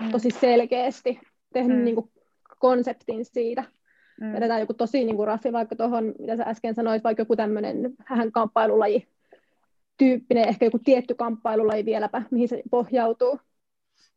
mm. 0.00 0.10
tosi 0.10 0.30
selkeästi, 0.30 1.20
tehnyt 1.52 1.78
mm. 1.78 1.84
niin 1.84 1.94
kuin 1.94 2.10
konseptin 2.58 3.24
siitä, 3.24 3.64
mm. 4.20 4.32
vedetään 4.32 4.60
joku 4.60 4.74
tosi 4.74 5.04
niin 5.04 5.16
kuin 5.16 5.26
raffi, 5.26 5.52
vaikka 5.52 5.76
tuohon, 5.76 6.14
mitä 6.18 6.36
sä 6.36 6.44
äsken 6.44 6.74
sanoit, 6.74 7.04
vaikka 7.04 7.20
joku 7.20 7.36
tämmöinen 7.36 7.94
vähän 8.10 8.32
kamppailulaji 8.32 9.08
tyyppinen, 9.96 10.48
ehkä 10.48 10.64
joku 10.64 10.78
tietty 10.78 11.14
kamppailulaji 11.14 11.84
vieläpä, 11.84 12.22
mihin 12.30 12.48
se 12.48 12.62
pohjautuu, 12.70 13.38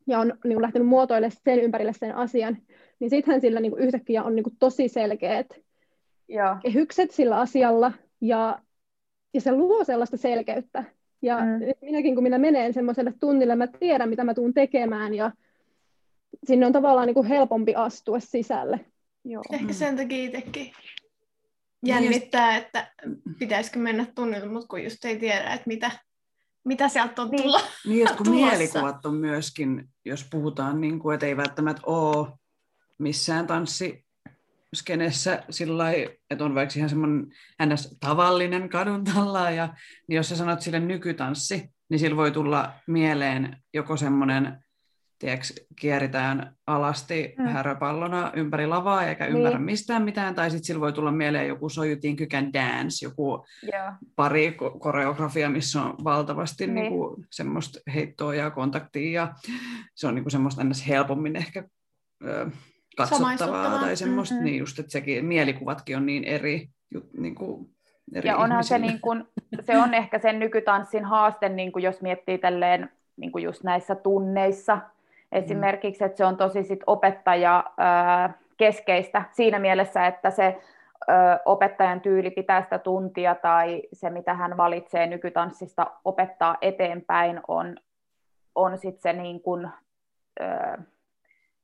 ja 0.09 0.19
on 0.19 0.27
niin 0.27 0.53
kuin 0.53 0.61
lähtenyt 0.61 0.87
muotoilemaan 0.87 1.37
sen 1.45 1.59
ympärille 1.59 1.93
sen 1.93 2.15
asian, 2.15 2.57
niin 2.99 3.09
sittenhän 3.09 3.41
sillä 3.41 3.59
niin 3.59 3.71
kuin 3.71 3.83
yhtäkkiä 3.83 4.23
on 4.23 4.35
niin 4.35 4.43
kuin 4.43 4.55
tosi 4.59 4.87
selkeät 4.87 5.47
ja. 6.27 6.57
kehykset 6.61 7.11
sillä 7.11 7.39
asialla, 7.39 7.91
ja, 8.21 8.59
ja 9.33 9.41
se 9.41 9.51
luo 9.51 9.83
sellaista 9.83 10.17
selkeyttä, 10.17 10.83
ja 11.21 11.39
mm. 11.39 11.59
minäkin, 11.81 12.15
kun 12.15 12.23
minä 12.23 12.37
menen 12.37 12.73
semmoiselle 12.73 13.13
tunnille, 13.19 13.55
mä 13.55 13.67
tiedän, 13.67 14.09
mitä 14.09 14.23
mä 14.23 14.33
tuun 14.33 14.53
tekemään, 14.53 15.13
ja 15.13 15.31
sinne 16.43 16.65
on 16.65 16.73
tavallaan 16.73 17.07
niin 17.07 17.15
kuin 17.15 17.27
helpompi 17.27 17.75
astua 17.75 18.19
sisälle. 18.19 18.79
Joo. 19.25 19.43
Ehkä 19.51 19.65
mm. 19.65 19.73
sen 19.73 19.97
takia 19.97 20.25
itsekin 20.25 20.71
jännittää, 21.85 22.57
että 22.57 22.91
pitäisikö 23.39 23.79
mennä 23.79 24.05
tunnille, 24.15 24.47
mutta 24.47 24.67
kun 24.67 24.83
just 24.83 25.05
ei 25.05 25.19
tiedä, 25.19 25.53
että 25.53 25.67
mitä, 25.67 25.91
mitä 26.65 26.89
sieltä 26.89 27.21
on 27.21 27.31
tulla. 27.31 27.61
Niin, 27.85 28.07
että 28.07 28.17
kun 28.17 28.25
tulossa. 28.25 28.45
mielikuvat 28.45 29.05
on 29.05 29.15
myöskin, 29.15 29.89
jos 30.05 30.27
puhutaan, 30.31 30.81
niin 30.81 30.99
kuin, 30.99 31.13
että 31.13 31.25
ei 31.25 31.37
välttämättä 31.37 31.81
ole 31.85 32.27
missään 32.99 33.47
tanssi 33.47 34.05
skenessä 34.75 35.43
sillä 35.49 35.91
että 36.29 36.45
on 36.45 36.55
vaikka 36.55 36.73
ihan 36.77 36.89
semmoinen 36.89 37.27
ns. 37.65 37.97
tavallinen 37.99 38.69
kadun 38.69 39.03
tallaaja, 39.03 39.73
niin 40.07 40.15
jos 40.17 40.29
sä 40.29 40.35
sanot 40.35 40.61
sille 40.61 40.79
nykytanssi, 40.79 41.69
niin 41.89 41.99
sillä 41.99 42.17
voi 42.17 42.31
tulla 42.31 42.73
mieleen 42.87 43.57
joko 43.73 43.97
semmoinen, 43.97 44.63
tiedätkö, 45.19 45.45
kieritään 45.75 46.55
alasti 46.67 47.35
mm. 47.37 47.45
häröpallona 47.45 48.31
ympäri 48.35 48.67
lavaa 48.67 49.03
eikä 49.03 49.25
niin. 49.25 49.37
ymmärrä 49.37 49.59
mistään 49.59 50.03
mitään, 50.03 50.35
tai 50.35 50.51
sitten 50.51 50.65
sillä 50.65 50.81
voi 50.81 50.93
tulla 50.93 51.11
mieleen 51.11 51.47
joku 51.47 51.69
sojutin 51.69 52.15
kykän 52.15 52.53
dance, 52.53 53.05
joku 53.05 53.45
yeah. 53.73 53.95
pari 54.15 54.57
koreografia, 54.79 55.49
missä 55.49 55.81
on 55.81 55.95
valtavasti 56.03 56.67
niin. 56.67 56.75
Niin 56.75 56.91
kuin, 56.91 57.25
semmoista 57.31 57.79
heittoa 57.93 58.35
ja 58.35 58.51
kontaktia, 58.51 59.21
ja 59.21 59.33
se 59.95 60.07
on 60.07 60.15
niin 60.15 60.23
kuin 60.23 60.31
semmoista 60.31 60.63
ns. 60.63 60.87
helpommin 60.87 61.35
ehkä 61.35 61.63
katsottavaa 62.97 63.79
tai 63.79 63.95
semmoista, 63.95 64.35
mm-hmm. 64.35 64.45
niin 64.45 64.59
just, 64.59 64.79
että 64.79 64.91
sekin, 64.91 65.25
mielikuvatkin 65.25 65.97
on 65.97 66.05
niin 66.05 66.23
eri, 66.23 66.69
niin 67.17 67.35
kuin, 67.35 67.69
eri 68.15 68.29
Ja 68.29 68.37
onhan 68.37 68.63
se, 68.63 68.79
niin 68.79 69.01
kuin, 69.01 69.23
se 69.61 69.77
on 69.77 69.93
ehkä 69.93 70.19
sen 70.19 70.39
nykytanssin 70.39 71.05
haaste, 71.05 71.49
niin 71.49 71.71
kuin 71.71 71.83
jos 71.83 72.01
miettii 72.01 72.37
tälleen 72.37 72.89
niin 73.17 73.31
kuin 73.31 73.43
just 73.43 73.63
näissä 73.63 73.95
tunneissa, 73.95 74.79
esimerkiksi, 75.31 76.03
että 76.03 76.17
se 76.17 76.25
on 76.25 76.37
tosi 76.37 76.63
sit 76.63 76.79
opettaja 76.87 77.63
keskeistä 78.57 79.23
siinä 79.31 79.59
mielessä, 79.59 80.07
että 80.07 80.29
se 80.29 80.57
opettajan 81.45 82.01
tyyli 82.01 82.31
pitää 82.31 82.63
sitä 82.63 82.79
tuntia 82.79 83.35
tai 83.35 83.81
se, 83.93 84.09
mitä 84.09 84.33
hän 84.33 84.57
valitsee 84.57 85.07
nykytanssista 85.07 85.87
opettaa 86.05 86.57
eteenpäin, 86.61 87.41
on, 87.47 87.77
on 88.55 88.77
sitten 88.77 89.01
se 89.01 89.21
niin 89.21 89.41
kuin, 89.41 89.69
ää, 90.39 90.83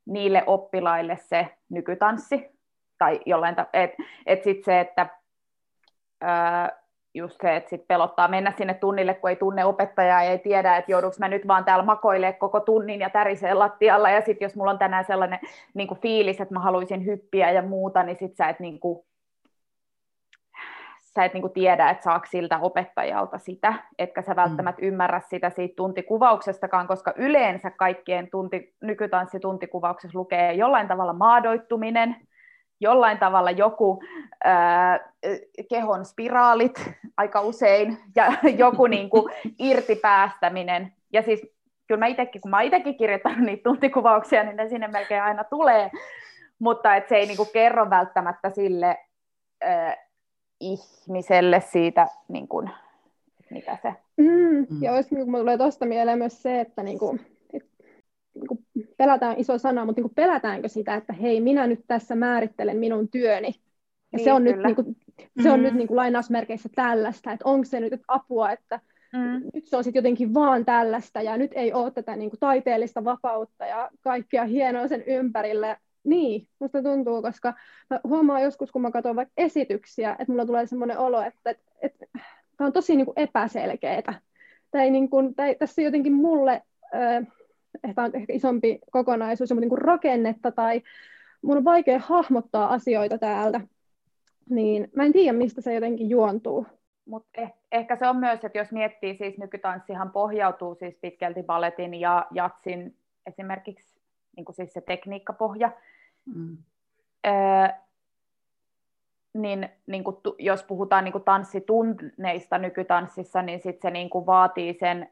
niille 0.06 0.44
oppilaille 0.48 1.18
se 1.22 1.48
nykytanssi, 1.70 2.50
tai 2.98 3.20
jollain 3.26 3.56
ta- 3.56 3.68
et, 3.74 3.92
et 4.26 4.44
sit 4.44 4.64
se, 4.64 4.80
että 4.80 5.08
just 7.16 7.42
se, 7.42 7.56
että 7.56 7.70
sit 7.70 7.88
pelottaa 7.88 8.28
mennä 8.28 8.54
sinne 8.58 8.74
tunnille, 8.74 9.14
kun 9.14 9.30
ei 9.30 9.36
tunne 9.36 9.66
opettajaa 9.66 10.24
ja 10.24 10.32
ei 10.32 10.40
tiedä, 10.40 10.78
että 10.78 10.92
joudunko 10.92 11.16
mä 11.20 11.28
nyt 11.28 11.48
vaan 11.48 11.66
täällä 11.66 11.86
makoilee 11.86 12.34
koko 12.34 12.60
tunnin 12.60 13.00
ja 13.00 13.10
tärisee 13.10 13.54
lattialla, 13.54 14.10
ja 14.10 14.22
sitten 14.22 14.46
jos 14.46 14.56
mulla 14.56 14.72
on 14.72 14.80
tänään 14.80 15.06
sellainen 15.06 15.40
niin 15.74 16.02
fiilis, 16.02 16.42
että 16.42 16.54
mä 16.54 16.60
haluaisin 16.60 17.06
hyppiä 17.06 17.52
ja 17.52 17.62
muuta, 17.62 18.04
niin 18.04 18.18
sit 18.20 18.36
sä 18.36 18.50
et 18.50 18.60
niin 18.60 18.80
kuin, 18.80 19.06
sä 21.16 21.26
et 21.26 21.34
niinku 21.34 21.50
tiedä, 21.50 21.90
että 21.90 22.04
saako 22.04 22.26
siltä 22.30 22.60
opettajalta 22.60 23.38
sitä, 23.38 23.74
etkä 24.00 24.22
sä 24.22 24.36
välttämättä 24.36 24.82
mm. 24.82 24.88
ymmärrä 24.88 25.22
sitä 25.30 25.50
siitä 25.50 25.76
tuntikuvauksestakaan, 25.76 26.88
koska 26.88 27.14
yleensä 27.16 27.72
kaikkien 27.72 28.30
tunti, 28.32 28.74
nykytanssituntikuvaukset 28.82 30.14
lukee 30.14 30.54
jollain 30.54 30.88
tavalla 30.88 31.14
maadoittuminen, 31.14 32.16
jollain 32.80 33.18
tavalla 33.18 33.52
joku 33.52 34.04
ää, 34.44 35.00
kehon 35.70 36.06
spiraalit 36.06 36.92
aika 37.18 37.42
usein 37.42 37.98
ja 38.16 38.34
joku 38.58 38.88
niinku 38.88 39.30
irtipäästäminen. 39.60 40.94
Ja 41.14 41.22
siis 41.22 41.42
kyllä 41.88 42.00
mä 42.00 42.08
itekin, 42.08 42.42
kun 42.42 42.52
mä 42.52 42.62
itsekin 42.62 42.98
kirjoittanut 42.98 43.40
niitä 43.40 43.64
tuntikuvauksia, 43.64 44.44
niin 44.44 44.56
ne 44.56 44.70
sinne 44.70 44.88
melkein 44.88 45.24
aina 45.24 45.44
tulee, 45.44 45.92
mutta 46.60 46.96
et 46.96 47.08
se 47.08 47.16
ei 47.16 47.26
niinku 47.26 47.46
kerro 47.46 47.90
välttämättä 47.90 48.50
sille 48.50 48.98
ää, 49.62 49.98
ihmiselle 50.60 51.62
siitä, 51.62 52.08
niin 52.28 52.48
kuin, 52.48 52.70
mitä 53.50 53.78
se... 53.82 53.94
Mm, 54.18 54.68
mm. 54.70 54.84
Ja 54.84 54.94
olisi, 54.94 55.16
niin 55.16 55.26
kuin, 55.26 55.42
tulee 55.42 55.58
tuosta 55.58 55.86
mieleen 55.86 56.18
myös 56.18 56.42
se, 56.44 56.60
että 56.60 56.84
niin 56.84 57.00
kuin, 57.00 57.35
pelätään 58.98 59.36
iso 59.38 59.58
sana, 59.58 59.86
mutta 59.86 60.00
niin 60.00 60.10
kuin 60.10 60.16
pelätäänkö 60.16 60.68
sitä, 60.68 60.96
että 60.96 61.14
hei, 61.14 61.42
minä 61.42 61.68
nyt 61.68 61.80
tässä 61.88 62.16
määrittelen 62.16 62.78
minun 62.78 63.08
työni. 63.08 63.48
Ja 63.48 64.18
niin, 64.18 64.24
se 64.24 64.34
on 64.34 64.44
kyllä. 64.44 64.56
nyt, 64.56 64.66
niin 64.66 64.76
kuin, 64.76 64.98
se 65.44 65.52
on 65.52 65.60
mm. 65.60 65.64
nyt 65.64 65.74
niin 65.74 65.88
kuin 65.88 65.96
lainausmerkeissä 65.96 66.70
tällaista, 66.76 67.32
että 67.32 67.50
onko 67.50 67.66
se 67.66 67.80
nyt 67.80 67.94
että 67.94 68.06
apua, 68.08 68.52
että 68.52 68.80
mm. 69.14 69.50
nyt 69.54 69.68
se 69.68 69.78
on 69.78 69.84
sitten 69.84 70.00
jotenkin 70.00 70.34
vaan 70.34 70.66
tällaista 70.66 71.22
ja 71.22 71.38
nyt 71.38 71.52
ei 71.54 71.74
ole 71.74 71.92
tätä 71.92 72.16
niin 72.16 72.30
kuin 72.30 72.40
taiteellista 72.40 73.04
vapautta 73.04 73.66
ja 73.66 73.90
kaikkia 74.02 74.46
hienoa 74.46 74.88
sen 74.88 75.04
ympärille, 75.08 75.78
niin, 76.04 76.48
musta 76.60 76.84
tuntuu, 76.84 77.22
koska 77.22 77.54
mä 77.90 78.00
huomaan 78.04 78.42
joskus, 78.44 78.72
kun 78.72 78.82
mä 78.82 78.92
katson 78.92 79.16
vaikka 79.16 79.34
esityksiä, 79.38 80.12
että 80.12 80.26
mulla 80.28 80.46
tulee 80.46 80.68
semmoinen 80.68 80.98
olo, 80.98 81.22
että, 81.22 81.50
että, 81.50 81.72
että 81.82 82.06
tämä 82.58 82.66
on 82.66 82.74
tosi 82.74 82.96
niin 82.96 83.06
kuin 83.06 83.20
epäselkeää. 83.20 84.22
Tai 84.72 84.82
ei, 84.82 84.92
niin 84.92 85.10
kuin, 85.10 85.36
tai 85.36 85.56
tässä 85.56 85.82
jotenkin 85.82 86.14
mulle, 86.14 86.62
äh, 86.96 87.28
ehkä 87.84 88.04
on 88.04 88.12
ehkä 88.14 88.34
isompi 88.34 88.80
kokonaisuus, 88.92 89.50
mutta 89.50 89.62
niin 89.62 89.70
kuin 89.70 89.82
rakennetta 89.82 90.52
tai 90.52 90.82
mun 91.42 91.58
on 91.58 91.64
vaikea 91.64 92.00
hahmottaa 92.00 92.74
asioita 92.74 93.18
täältä. 93.18 93.62
Niin 94.50 94.90
mä 94.96 95.04
en 95.04 95.14
tiedä, 95.14 95.38
mistä 95.38 95.62
se 95.62 95.74
jotenkin 95.74 96.10
juontuu. 96.10 96.68
Mutta 97.06 97.42
eh, 97.42 97.54
ehkä 97.72 97.96
se 97.96 98.08
on 98.08 98.18
myös, 98.18 98.46
että 98.46 98.58
jos 98.58 98.72
miettii, 98.72 99.18
siis 99.18 99.38
nykytanssihan 99.38 100.12
pohjautuu 100.12 100.76
siis 100.76 100.96
pitkälti 101.02 101.44
balletin 101.44 101.94
ja 101.94 102.26
jatsin 102.32 102.96
esimerkiksi 103.26 104.00
niin 104.36 104.46
kuin 104.46 104.56
siis 104.56 104.74
se 104.74 104.82
tekniikkapohja. 104.82 105.72
Mm. 106.36 106.58
Öö, 107.28 107.34
niin, 109.34 109.70
niin 109.88 110.04
kuin, 110.04 110.18
jos 110.40 110.64
puhutaan 110.64 111.04
niin 111.04 111.12
kuin 111.12 111.24
tanssitunneista 111.24 112.58
nykytanssissa, 112.58 113.42
niin 113.42 113.60
sit 113.60 113.82
se 113.82 113.92
niin 113.92 114.10
kuin 114.10 114.26
vaatii 114.26 114.74
sen 114.74 115.10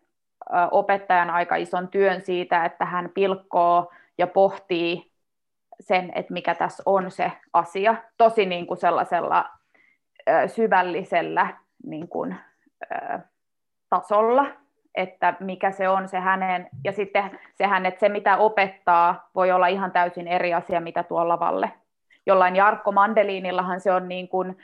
opettajan 0.71 1.29
aika 1.29 1.55
ison 1.55 1.87
työn 1.87 2.21
siitä, 2.21 2.65
että 2.65 2.85
hän 2.85 3.09
pilkkoo 3.13 3.91
ja 4.17 4.27
pohtii 4.27 5.11
sen, 5.79 6.11
että 6.15 6.33
mikä 6.33 6.55
tässä 6.55 6.83
on 6.85 7.11
se 7.11 7.31
asia, 7.53 7.95
tosi 8.17 8.45
niin 8.45 8.67
kuin 8.67 8.77
sellaisella 8.77 9.49
syvällisellä 10.47 11.47
niin 11.85 12.07
kuin, 12.07 12.35
tasolla, 13.89 14.45
että 14.95 15.33
mikä 15.39 15.71
se 15.71 15.89
on 15.89 16.07
se 16.07 16.19
hänen, 16.19 16.69
ja 16.83 16.91
sitten 16.91 17.39
sehän, 17.55 17.85
että 17.85 17.99
se 17.99 18.09
mitä 18.09 18.37
opettaa 18.37 19.29
voi 19.35 19.51
olla 19.51 19.67
ihan 19.67 19.91
täysin 19.91 20.27
eri 20.27 20.53
asia, 20.53 20.81
mitä 20.81 21.03
tuolla 21.03 21.33
lavalle. 21.33 21.71
Jollain 22.25 22.55
Jarkko 22.55 22.91
Mandeliinillahan 22.91 23.81
se 23.81 23.91
on 23.91 24.09
niin 24.09 24.27
kuin, 24.27 24.57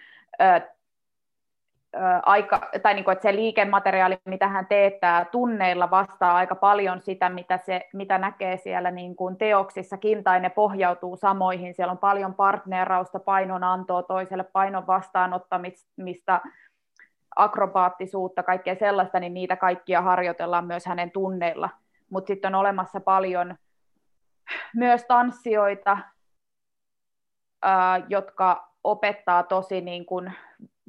aika, 2.25 2.61
tai 2.83 2.93
niin 2.93 3.03
kuin, 3.05 3.13
että 3.13 3.23
se 3.23 3.35
liikemateriaali, 3.35 4.17
mitä 4.25 4.47
hän 4.47 4.67
teettää 4.67 5.25
tunneilla, 5.25 5.91
vastaa 5.91 6.35
aika 6.35 6.55
paljon 6.55 7.01
sitä, 7.01 7.29
mitä, 7.29 7.57
se, 7.57 7.89
mitä 7.93 8.17
näkee 8.17 8.57
siellä 8.57 8.91
niin 8.91 9.15
kuin 9.15 9.37
teoksissakin, 9.37 10.23
tai 10.23 10.39
ne 10.39 10.49
pohjautuu 10.49 11.17
samoihin. 11.17 11.73
Siellä 11.73 11.91
on 11.91 11.97
paljon 11.97 12.33
partnerausta, 12.33 13.19
painonantoa 13.19 14.03
toiselle, 14.03 14.43
painon 14.43 14.87
vastaanottamista, 14.87 16.41
akrobaattisuutta, 17.35 18.43
kaikkea 18.43 18.75
sellaista, 18.75 19.19
niin 19.19 19.33
niitä 19.33 19.55
kaikkia 19.55 20.01
harjoitellaan 20.01 20.65
myös 20.65 20.85
hänen 20.85 21.11
tunneilla. 21.11 21.69
Mutta 22.09 22.27
sitten 22.27 22.55
on 22.55 22.61
olemassa 22.61 22.99
paljon 22.99 23.55
myös 24.75 25.05
tanssijoita, 25.05 25.97
ää, 27.61 28.01
jotka 28.09 28.69
opettaa 28.83 29.43
tosi 29.43 29.81
niin 29.81 30.05
kuin 30.05 30.33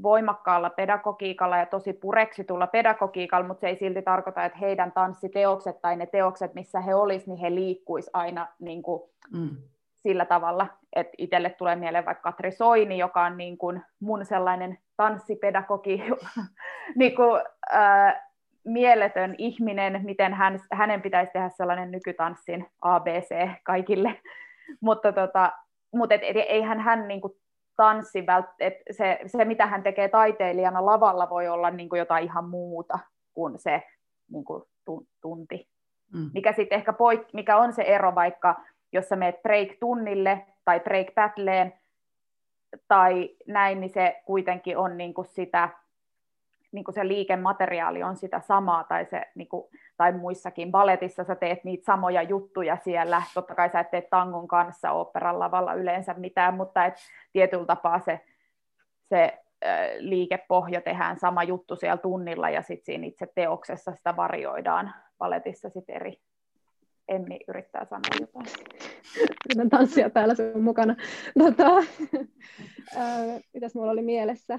voimakkaalla 0.03 0.71
pedagogiikalla 0.71 1.59
ja 1.59 1.67
tosi 1.67 1.93
pureksitulla 1.93 2.67
pedagogiikalla, 2.67 3.47
mutta 3.47 3.61
se 3.61 3.69
ei 3.69 3.77
silti 3.77 4.03
tarkoita, 4.03 4.45
että 4.45 4.59
heidän 4.59 4.93
tanssiteokset 4.93 5.81
tai 5.83 5.97
ne 5.97 6.07
teokset, 6.07 6.55
missä 6.55 6.81
he 6.81 6.95
olisivat, 6.95 7.27
niin 7.27 7.39
he 7.39 7.55
liikkuisivat 7.55 8.17
aina 8.17 8.47
niin 8.59 8.83
kuin 8.83 9.03
mm. 9.33 9.57
sillä 10.03 10.25
tavalla, 10.25 10.67
että 10.97 11.13
itselle 11.19 11.51
tulee 11.51 11.77
mieleen 11.77 12.07
vaikka 12.07 12.33
Katri 12.33 12.53
Soini, 12.53 12.99
joka 12.99 13.25
on 13.25 13.37
niin 13.37 13.59
kuin 13.59 13.83
mun 14.01 14.25
sellainen 14.25 14.79
tanssipedagogi, 14.97 16.03
niin 16.99 17.17
kuin, 17.17 17.43
äh, 17.75 18.31
mieletön 18.65 19.35
ihminen, 19.39 20.01
miten 20.05 20.35
hän, 20.35 20.61
hänen 20.73 21.03
pitäisi 21.03 21.33
tehdä 21.33 21.49
sellainen 21.49 21.91
nykytanssin 21.91 22.67
ABC 22.83 23.49
kaikille, 23.63 24.21
mutta 24.81 25.13
tota, 25.13 25.53
mutta 25.95 26.15
et, 26.15 26.21
et, 26.25 26.37
eihän 26.37 26.81
hän 26.81 27.09
niin 27.09 27.21
kuin 27.21 27.33
tanssi, 27.81 28.25
että 28.61 28.85
se, 28.91 29.21
se 29.27 29.45
mitä 29.45 29.67
hän 29.67 29.83
tekee 29.83 30.09
taiteilijana 30.09 30.87
lavalla 30.87 31.31
voi 31.31 31.49
olla 31.49 31.71
niin 31.71 31.89
kuin 31.89 31.99
jotain 31.99 32.25
ihan 32.25 32.49
muuta 32.49 32.99
kuin 33.35 33.59
se 33.59 33.83
niin 34.31 34.45
kuin 34.45 34.63
tunti. 35.21 35.69
Mm. 36.15 36.31
Mikä 36.35 36.53
sitten 36.53 36.77
ehkä 36.77 36.93
poik- 36.93 37.31
mikä 37.33 37.57
on 37.57 37.73
se 37.73 37.83
ero 37.83 38.15
vaikka, 38.15 38.57
jos 38.93 39.09
sä 39.09 39.17
meet 39.17 39.43
break-tunnille 39.43 40.47
tai 40.65 40.81
break-battleen 40.81 41.73
tai 42.89 43.37
näin, 43.47 43.81
niin 43.81 43.91
se 43.91 44.23
kuitenkin 44.25 44.79
on 44.79 44.97
niin 44.97 45.15
kuin 45.15 45.27
sitä 45.27 45.69
niin 46.73 46.85
kuin 46.85 46.95
se 46.95 47.09
liikemateriaali 47.09 48.03
on 48.03 48.17
sitä 48.17 48.41
samaa, 48.41 48.85
tai, 48.85 49.05
se, 49.05 49.23
niin 49.35 49.49
kuin, 49.49 49.65
tai 49.97 50.13
muissakin 50.13 50.71
balletissa 50.71 51.25
sä 51.25 51.35
teet 51.35 51.65
niitä 51.65 51.85
samoja 51.85 52.23
juttuja 52.23 52.77
siellä, 52.77 53.23
totta 53.35 53.55
kai 53.55 53.71
sä 53.71 53.81
et 53.81 53.91
tee 53.91 54.03
tangon 54.03 54.49
kanssa 54.49 54.91
operan 54.91 55.39
lavalla 55.39 55.75
yleensä 55.75 56.15
mitään, 56.15 56.55
mutta 56.55 56.85
et 56.85 56.95
tietyllä 57.33 57.67
tapaa 57.67 58.01
se, 58.01 58.21
se 59.09 59.39
liikepohja 59.99 60.81
tehdään 60.81 61.19
sama 61.19 61.43
juttu 61.43 61.77
siellä 61.77 61.97
tunnilla, 61.97 62.51
ja 62.51 62.63
sitten 62.63 62.87
siinä 62.87 63.07
itse 63.07 63.27
teoksessa 63.35 63.93
sitä 63.93 64.17
varjoidaan 64.17 64.95
balletissa 65.19 65.69
sitten 65.69 65.97
eri, 65.97 66.21
Emmi 67.09 67.41
yrittää 67.49 67.85
sanoa 67.85 68.03
jotain. 68.21 68.47
Yritän 69.47 69.71
tanssia 69.71 70.11
täällä 70.11 70.35
sun 70.35 70.63
mukana. 70.63 70.97
Tota, 71.39 71.65
mitäs 73.55 73.75
mulla 73.75 73.93
oli 73.93 74.03
mielessä? 74.03 74.59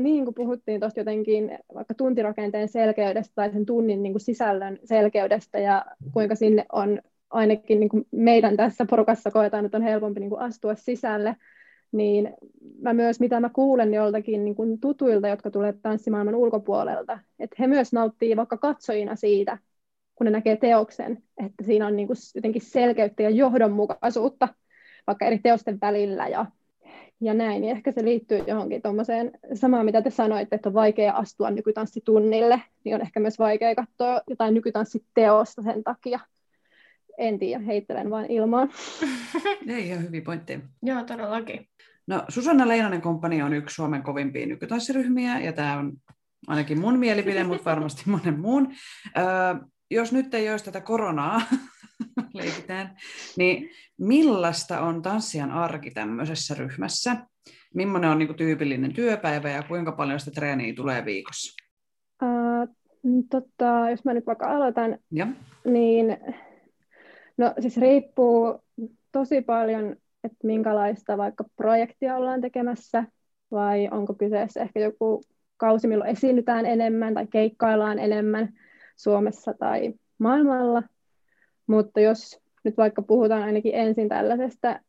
Niin 0.00 0.24
kuin 0.24 0.34
puhuttiin 0.34 0.80
tuosta 0.80 1.00
jotenkin 1.00 1.58
vaikka 1.74 1.94
tuntirakenteen 1.94 2.68
selkeydestä 2.68 3.32
tai 3.34 3.52
sen 3.52 3.66
tunnin 3.66 4.02
niin 4.02 4.12
kuin 4.12 4.20
sisällön 4.20 4.78
selkeydestä 4.84 5.58
ja 5.58 5.84
kuinka 6.12 6.34
sinne 6.34 6.66
on 6.72 7.00
ainakin 7.30 7.80
niin 7.80 7.88
kuin 7.88 8.06
meidän 8.10 8.56
tässä 8.56 8.84
porukassa 8.90 9.30
koetaan, 9.30 9.64
että 9.64 9.76
on 9.76 9.82
helpompi 9.82 10.20
niin 10.20 10.30
kuin 10.30 10.40
astua 10.40 10.74
sisälle, 10.74 11.36
niin 11.92 12.34
mä 12.82 12.94
myös, 12.94 13.20
mitä 13.20 13.40
mä 13.40 13.48
kuulen 13.48 13.94
joltakin 13.94 14.44
niin 14.44 14.54
kuin 14.54 14.80
tutuilta, 14.80 15.28
jotka 15.28 15.50
tulee 15.50 15.74
tanssimaailman 15.82 16.34
ulkopuolelta, 16.34 17.18
että 17.38 17.56
he 17.58 17.66
myös 17.66 17.92
nauttii 17.92 18.36
vaikka 18.36 18.56
katsojina 18.56 19.16
siitä, 19.16 19.58
kun 20.14 20.24
ne 20.24 20.30
näkee 20.30 20.56
teoksen, 20.56 21.22
että 21.46 21.64
siinä 21.64 21.86
on 21.86 21.96
niin 21.96 22.06
kuin 22.06 22.16
jotenkin 22.34 22.62
selkeyttä 22.62 23.22
ja 23.22 23.30
johdonmukaisuutta 23.30 24.48
vaikka 25.06 25.24
eri 25.26 25.38
teosten 25.38 25.78
välillä 25.80 26.28
ja 26.28 26.46
ja 27.20 27.34
näin, 27.34 27.60
niin 27.60 27.76
ehkä 27.76 27.92
se 27.92 28.04
liittyy 28.04 28.38
johonkin 28.46 28.82
tuommoiseen 28.82 29.30
samaan, 29.54 29.84
mitä 29.84 30.02
te 30.02 30.10
sanoitte, 30.10 30.56
että 30.56 30.68
on 30.68 30.74
vaikea 30.74 31.12
astua 31.12 31.50
nykytanssitunnille, 31.50 32.62
niin 32.84 32.94
on 32.94 33.00
ehkä 33.00 33.20
myös 33.20 33.38
vaikea 33.38 33.74
katsoa 33.74 34.20
jotain 34.30 34.54
nykytanssiteosta 34.54 35.62
sen 35.62 35.84
takia. 35.84 36.20
En 37.18 37.38
tiedä, 37.38 37.64
heittelen 37.64 38.10
vain 38.10 38.30
ilmaan. 38.30 38.70
Ei 39.68 39.88
ihan 39.88 40.02
hyvin 40.02 40.24
pointti. 40.24 40.60
Joo, 40.82 41.04
todellakin. 41.04 41.68
No, 42.06 42.24
Susanna 42.28 42.68
Leinonen 42.68 43.00
komppani 43.00 43.42
on 43.42 43.54
yksi 43.54 43.74
Suomen 43.74 44.02
kovimpia 44.02 44.46
nykytanssiryhmiä, 44.46 45.40
ja 45.40 45.52
tämä 45.52 45.78
on 45.78 45.92
ainakin 46.46 46.80
mun 46.80 46.98
mielipide, 46.98 47.44
mutta 47.44 47.70
varmasti 47.70 48.02
monen 48.06 48.40
muun. 48.40 48.72
Öö, 49.18 49.24
jos 49.90 50.12
nyt 50.12 50.34
ei 50.34 50.50
olisi 50.50 50.64
tätä 50.64 50.80
koronaa, 50.80 51.40
leikitään, 52.34 52.96
niin 53.36 53.70
millaista 53.98 54.80
on 54.80 55.02
tanssijan 55.02 55.50
arki 55.50 55.90
tämmöisessä 55.90 56.54
ryhmässä? 56.54 57.16
Millainen 57.74 58.10
on 58.10 58.18
niin 58.18 58.26
kuin, 58.28 58.36
tyypillinen 58.36 58.92
työpäivä 58.92 59.50
ja 59.50 59.62
kuinka 59.62 59.92
paljon 59.92 60.20
sitä 60.20 60.30
treeniä 60.30 60.74
tulee 60.74 61.04
viikossa? 61.04 61.56
Uh, 62.22 62.68
tota, 63.30 63.90
jos 63.90 64.04
mä 64.04 64.14
nyt 64.14 64.26
vaikka 64.26 64.46
aloitan, 64.46 64.98
ja. 65.12 65.26
niin 65.64 66.18
no 67.38 67.54
siis 67.60 67.76
riippuu 67.76 68.64
tosi 69.12 69.42
paljon, 69.42 69.96
että 70.24 70.46
minkälaista 70.46 71.18
vaikka 71.18 71.44
projektia 71.56 72.16
ollaan 72.16 72.40
tekemässä, 72.40 73.04
vai 73.50 73.88
onko 73.90 74.14
kyseessä 74.14 74.60
ehkä 74.60 74.80
joku 74.80 75.22
kausi, 75.56 75.88
milloin 75.88 76.10
esiinnytään 76.10 76.66
enemmän 76.66 77.14
tai 77.14 77.26
keikkaillaan 77.26 77.98
enemmän 77.98 78.48
Suomessa 78.96 79.54
tai 79.54 79.94
maailmalla. 80.18 80.82
Mutta 81.70 82.00
jos 82.00 82.40
nyt 82.64 82.76
vaikka 82.76 83.02
puhutaan 83.02 83.42
ainakin 83.42 83.74
ensin 83.74 84.08
tällaisesta 84.08 84.80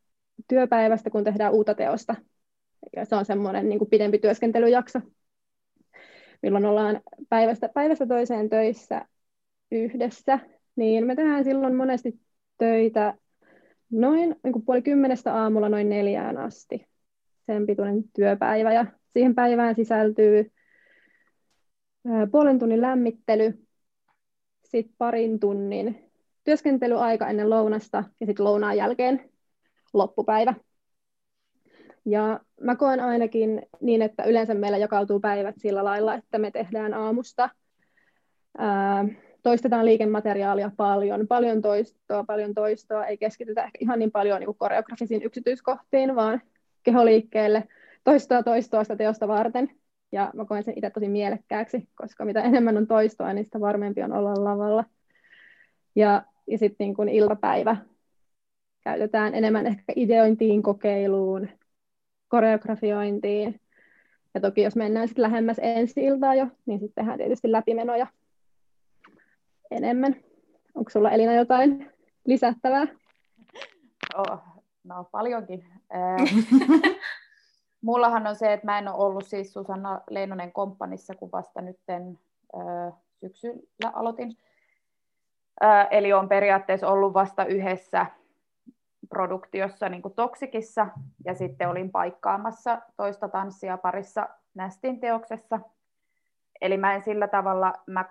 työpäivästä, 0.48 1.10
kun 1.10 1.24
tehdään 1.24 1.52
uutta 1.52 1.74
teosta, 1.74 2.14
ja 2.96 3.04
se 3.04 3.16
on 3.16 3.24
semmoinen 3.24 3.68
niin 3.68 3.86
pidempi 3.90 4.18
työskentelyjakso, 4.18 5.00
milloin 6.42 6.64
ollaan 6.64 7.00
päivästä, 7.28 7.68
päivästä 7.68 8.06
toiseen 8.06 8.50
töissä 8.50 9.06
yhdessä, 9.70 10.38
niin 10.76 11.06
me 11.06 11.16
tehdään 11.16 11.44
silloin 11.44 11.74
monesti 11.74 12.20
töitä 12.58 13.14
noin 13.90 14.36
niin 14.44 14.52
kuin 14.52 14.64
puoli 14.64 14.82
kymmenestä 14.82 15.34
aamulla 15.34 15.68
noin 15.68 15.88
neljään 15.88 16.38
asti. 16.38 16.86
Sen 17.46 17.66
pituinen 17.66 18.04
työpäivä 18.14 18.72
ja 18.72 18.86
siihen 19.12 19.34
päivään 19.34 19.74
sisältyy 19.74 20.52
puolen 22.32 22.58
tunnin 22.58 22.80
lämmittely, 22.80 23.66
sitten 24.64 24.94
parin 24.98 25.40
tunnin 25.40 26.11
työskentelyaika 26.44 27.28
ennen 27.28 27.50
lounasta 27.50 28.04
ja 28.20 28.26
sitten 28.26 28.44
lounaan 28.44 28.76
jälkeen 28.76 29.30
loppupäivä. 29.92 30.54
Ja 32.04 32.40
mä 32.60 32.76
koen 32.76 33.00
ainakin 33.00 33.62
niin, 33.80 34.02
että 34.02 34.24
yleensä 34.24 34.54
meillä 34.54 34.78
jakautuu 34.78 35.20
päivät 35.20 35.54
sillä 35.58 35.84
lailla, 35.84 36.14
että 36.14 36.38
me 36.38 36.50
tehdään 36.50 36.94
aamusta, 36.94 37.50
ää, 38.58 39.04
toistetaan 39.42 39.84
liikemateriaalia 39.84 40.70
paljon, 40.76 41.26
paljon 41.28 41.62
toistoa, 41.62 42.24
paljon 42.24 42.54
toistoa, 42.54 43.06
ei 43.06 43.18
keskitytä 43.18 43.64
ehkä 43.64 43.78
ihan 43.80 43.98
niin 43.98 44.12
paljon 44.12 44.40
niin 44.40 44.54
koreografisiin 44.58 45.22
yksityiskohtiin, 45.22 46.16
vaan 46.16 46.42
keholiikkeelle 46.82 47.68
toistoa 48.04 48.42
toistoa 48.42 48.84
sitä 48.84 48.96
teosta 48.96 49.28
varten. 49.28 49.70
Ja 50.12 50.30
mä 50.34 50.44
koen 50.44 50.62
sen 50.62 50.74
itse 50.76 50.90
tosi 50.90 51.08
mielekkääksi, 51.08 51.88
koska 51.94 52.24
mitä 52.24 52.42
enemmän 52.42 52.76
on 52.76 52.86
toistoa, 52.86 53.32
niin 53.32 53.44
sitä 53.44 53.60
varmempi 53.60 54.02
on 54.02 54.12
olla 54.12 54.44
lavalla. 54.44 54.84
Ja 55.96 56.22
ja 56.46 56.58
sitten 56.58 56.84
niin 56.84 56.94
kuin 56.94 57.08
iltapäivä 57.08 57.76
käytetään 58.84 59.34
enemmän 59.34 59.66
ehkä 59.66 59.92
ideointiin, 59.96 60.62
kokeiluun, 60.62 61.48
koreografiointiin. 62.28 63.60
Ja 64.34 64.40
toki 64.40 64.62
jos 64.62 64.76
mennään 64.76 65.08
sitten 65.08 65.22
lähemmäs 65.22 65.56
ensi 65.62 66.04
iltaa 66.04 66.34
jo, 66.34 66.46
niin 66.66 66.80
sitten 66.80 66.94
tehdään 66.94 67.18
tietysti 67.18 67.52
läpimenoja 67.52 68.06
enemmän. 69.70 70.16
Onko 70.74 70.90
sulla 70.90 71.10
Elina 71.10 71.32
jotain 71.32 71.90
lisättävää? 72.26 72.86
Oh, 74.14 74.38
no 74.84 75.04
paljonkin. 75.04 75.64
Mullahan 77.80 78.26
on 78.26 78.36
se, 78.36 78.52
että 78.52 78.66
mä 78.66 78.78
en 78.78 78.88
ole 78.88 79.04
ollut 79.04 79.26
siis 79.26 79.52
Susanna 79.52 80.00
Leinonen 80.10 80.52
komppanissa, 80.52 81.14
kun 81.14 81.32
vasta 81.32 81.60
nytten 81.60 82.18
syksyllä 83.20 83.90
aloitin. 83.92 84.36
Eli 85.90 86.12
on 86.12 86.28
periaatteessa 86.28 86.88
ollut 86.88 87.14
vasta 87.14 87.44
yhdessä 87.44 88.06
produktiossa 89.08 89.88
niin 89.88 90.02
kuin 90.02 90.14
Toksikissa 90.14 90.88
ja 91.24 91.34
sitten 91.34 91.68
olin 91.68 91.90
paikkaamassa 91.90 92.78
toista 92.96 93.28
tanssia 93.28 93.76
parissa 93.78 94.28
Nästin 94.54 95.00
teoksessa. 95.00 95.60
Eli 96.60 96.76
mä 96.76 96.94
en 96.94 97.02
sillä 97.02 97.28
tavalla, 97.28 97.72
mä, 97.86 98.04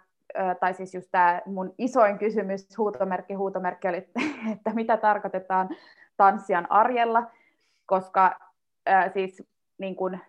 tai 0.60 0.74
siis 0.74 0.94
just 0.96 1.08
tämä 1.12 1.42
mun 1.46 1.76
isoin 1.78 2.18
kysymys, 2.18 2.78
huutomerkki, 2.78 3.34
huutomerkki 3.34 3.88
oli, 3.88 3.98
että 4.54 4.74
mitä 4.74 4.98
tarkoitetaan 4.98 5.70
tanssijan 6.18 6.72
arjella, 6.72 7.32
koska 7.86 8.40
siis 9.14 9.44
niin 9.78 9.96
kuin 9.96 10.20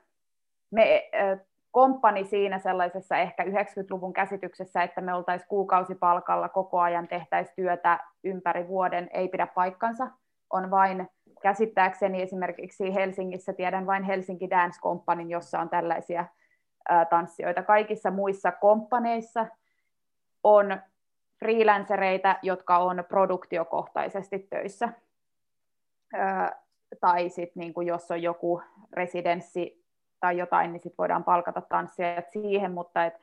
me 0.70 1.10
komppani 1.72 2.24
siinä 2.24 2.58
sellaisessa 2.58 3.16
ehkä 3.16 3.44
90-luvun 3.44 4.12
käsityksessä, 4.12 4.82
että 4.82 5.00
me 5.00 5.14
oltaisiin 5.14 5.48
kuukausipalkalla 5.48 6.48
koko 6.48 6.80
ajan 6.80 7.08
tehtäisiin 7.08 7.56
työtä 7.56 7.98
ympäri 8.24 8.68
vuoden, 8.68 9.10
ei 9.12 9.28
pidä 9.28 9.46
paikkansa. 9.46 10.08
On 10.50 10.70
vain 10.70 11.08
käsittääkseni 11.42 12.22
esimerkiksi 12.22 12.94
Helsingissä, 12.94 13.52
tiedän 13.52 13.86
vain 13.86 14.02
Helsinki 14.02 14.50
Dance 14.50 14.80
Companyn, 14.80 15.30
jossa 15.30 15.60
on 15.60 15.68
tällaisia 15.68 16.24
tanssijoita. 17.10 17.62
Kaikissa 17.62 18.10
muissa 18.10 18.52
komppaneissa 18.52 19.46
on 20.44 20.80
freelancereita, 21.38 22.36
jotka 22.42 22.78
on 22.78 23.04
produktiokohtaisesti 23.08 24.38
töissä. 24.38 24.88
Tai 27.00 27.28
sitten 27.28 27.60
niin 27.60 27.86
jos 27.86 28.10
on 28.10 28.22
joku 28.22 28.62
residenssi 28.92 29.81
tai 30.22 30.38
jotain, 30.38 30.72
niin 30.72 30.80
sitten 30.80 30.98
voidaan 30.98 31.24
palkata 31.24 31.60
tanssijat 31.60 32.30
siihen, 32.30 32.72
mutta 32.72 33.04
et, 33.04 33.14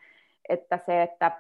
että 0.50 0.78
se, 0.78 1.02
että 1.02 1.32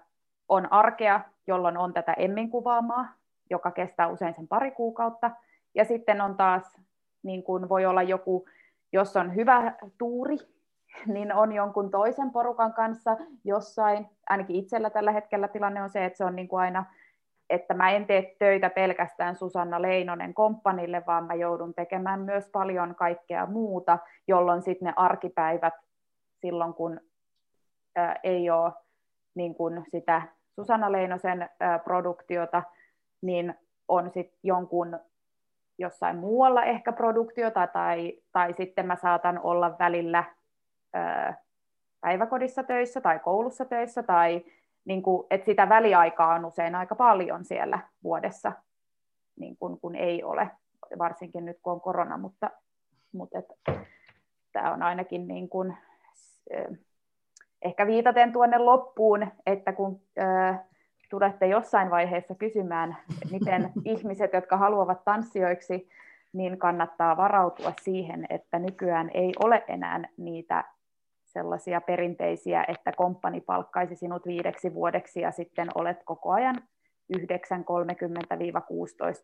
on 0.49 0.74
arkea, 0.74 1.22
jolloin 1.47 1.78
on 1.78 1.93
tätä 1.93 2.14
emmin 2.14 2.49
kuvaamaa, 2.49 3.07
joka 3.49 3.72
kestää 3.72 4.07
usein 4.07 4.34
sen 4.34 4.47
pari 4.47 4.72
kuukautta, 4.72 5.32
ja 5.76 5.86
sitten 5.86 6.22
on 6.22 6.38
taas, 6.38 6.78
niin 7.24 7.43
kuin 7.43 7.70
voi 7.70 7.86
olla 7.86 8.03
joku, 8.03 8.45
jos 8.91 9.18
on 9.18 9.36
hyvä 9.36 9.74
tuuri, 9.97 10.38
niin 11.14 11.34
on 11.34 11.53
jonkun 11.53 11.91
toisen 11.91 12.32
porukan 12.32 12.74
kanssa 12.74 13.18
jossain, 13.43 14.10
ainakin 14.30 14.55
itsellä 14.55 14.89
tällä 14.89 15.12
hetkellä 15.12 15.47
tilanne 15.47 15.82
on 15.82 15.89
se, 15.89 16.05
että 16.05 16.18
se 16.18 16.26
on 16.26 16.36
niin 16.36 16.47
kuin 16.47 16.62
aina 16.62 16.86
että 17.50 17.74
mä 17.74 17.91
en 17.91 18.06
tee 18.06 18.36
töitä 18.39 18.70
pelkästään 18.70 19.36
Susanna 19.36 19.82
Leinonen 19.82 20.34
komppanille, 20.34 21.04
vaan 21.08 21.24
mä 21.24 21.34
joudun 21.34 21.74
tekemään 21.74 22.20
myös 22.20 22.50
paljon 22.52 22.95
kaikkea 22.95 23.45
muuta, 23.45 23.97
jolloin 24.28 24.62
sitten 24.62 24.86
ne 24.86 24.93
arkipäivät 24.95 25.74
silloin, 26.41 26.74
kun 26.74 27.02
ää, 27.95 28.16
ei 28.24 28.50
ole 28.50 28.72
niin 29.36 29.56
kun 29.56 29.84
sitä 29.91 30.22
Susanna 30.56 30.91
Leinosen 30.91 31.50
ää, 31.60 31.80
produktiota, 31.80 32.64
niin 33.22 33.56
on 33.88 34.12
sitten 34.12 34.39
jonkun 34.43 35.00
jossain 35.78 36.18
muualla 36.18 36.64
ehkä 36.64 36.91
produktiota, 36.91 37.68
tai, 37.68 38.14
tai 38.32 38.54
sitten 38.54 38.86
mä 38.86 38.95
saatan 38.95 39.39
olla 39.43 39.76
välillä 39.80 40.24
ää, 40.93 41.38
päiväkodissa 42.02 42.64
töissä 42.64 43.02
tai 43.02 43.20
koulussa 43.20 43.66
töissä, 43.66 44.04
tai 44.04 44.45
niin 44.90 45.02
kuin, 45.02 45.28
että 45.30 45.46
sitä 45.46 45.70
väliaikaa 45.70 46.34
on 46.34 46.46
usein 46.46 46.76
aika 46.76 46.96
paljon 46.96 47.46
siellä 47.46 47.80
vuodessa, 48.04 48.52
niin 49.40 49.58
kuin, 49.58 49.80
kun 49.80 49.96
ei 49.96 50.24
ole, 50.24 50.52
varsinkin 50.98 51.46
nyt 51.46 51.58
kun 51.62 51.74
on 51.74 51.82
korona, 51.82 52.18
mutta, 52.18 52.50
mutta 53.12 53.40
et, 53.40 53.46
tämä 54.52 54.74
on 54.74 54.84
ainakin 54.84 55.28
niin 55.28 55.50
kuin, 55.50 55.78
ehkä 57.62 57.88
viitaten 57.88 58.32
tuonne 58.32 58.58
loppuun, 58.58 59.28
että 59.46 59.74
kun 59.74 60.02
äh, 60.20 60.60
tulette 61.10 61.48
jossain 61.48 61.90
vaiheessa 61.90 62.36
kysymään, 62.36 62.98
miten 63.32 63.72
ihmiset, 63.94 64.34
jotka 64.34 64.58
haluavat 64.58 65.04
tanssijoiksi, 65.06 65.90
niin 66.34 66.58
kannattaa 66.58 67.18
varautua 67.18 67.74
siihen, 67.82 68.26
että 68.30 68.60
nykyään 68.60 69.12
ei 69.14 69.34
ole 69.44 69.64
enää 69.68 70.04
niitä 70.18 70.64
sellaisia 71.34 71.82
perinteisiä, 71.82 72.66
että 72.68 72.92
komppani 72.92 73.42
palkkaisi 73.42 73.96
sinut 73.96 74.26
viideksi 74.26 74.74
vuodeksi 74.74 75.22
ja 75.22 75.32
sitten 75.32 75.68
olet 75.76 75.98
koko 76.06 76.32
ajan 76.32 76.56
9.30-16 77.18 77.22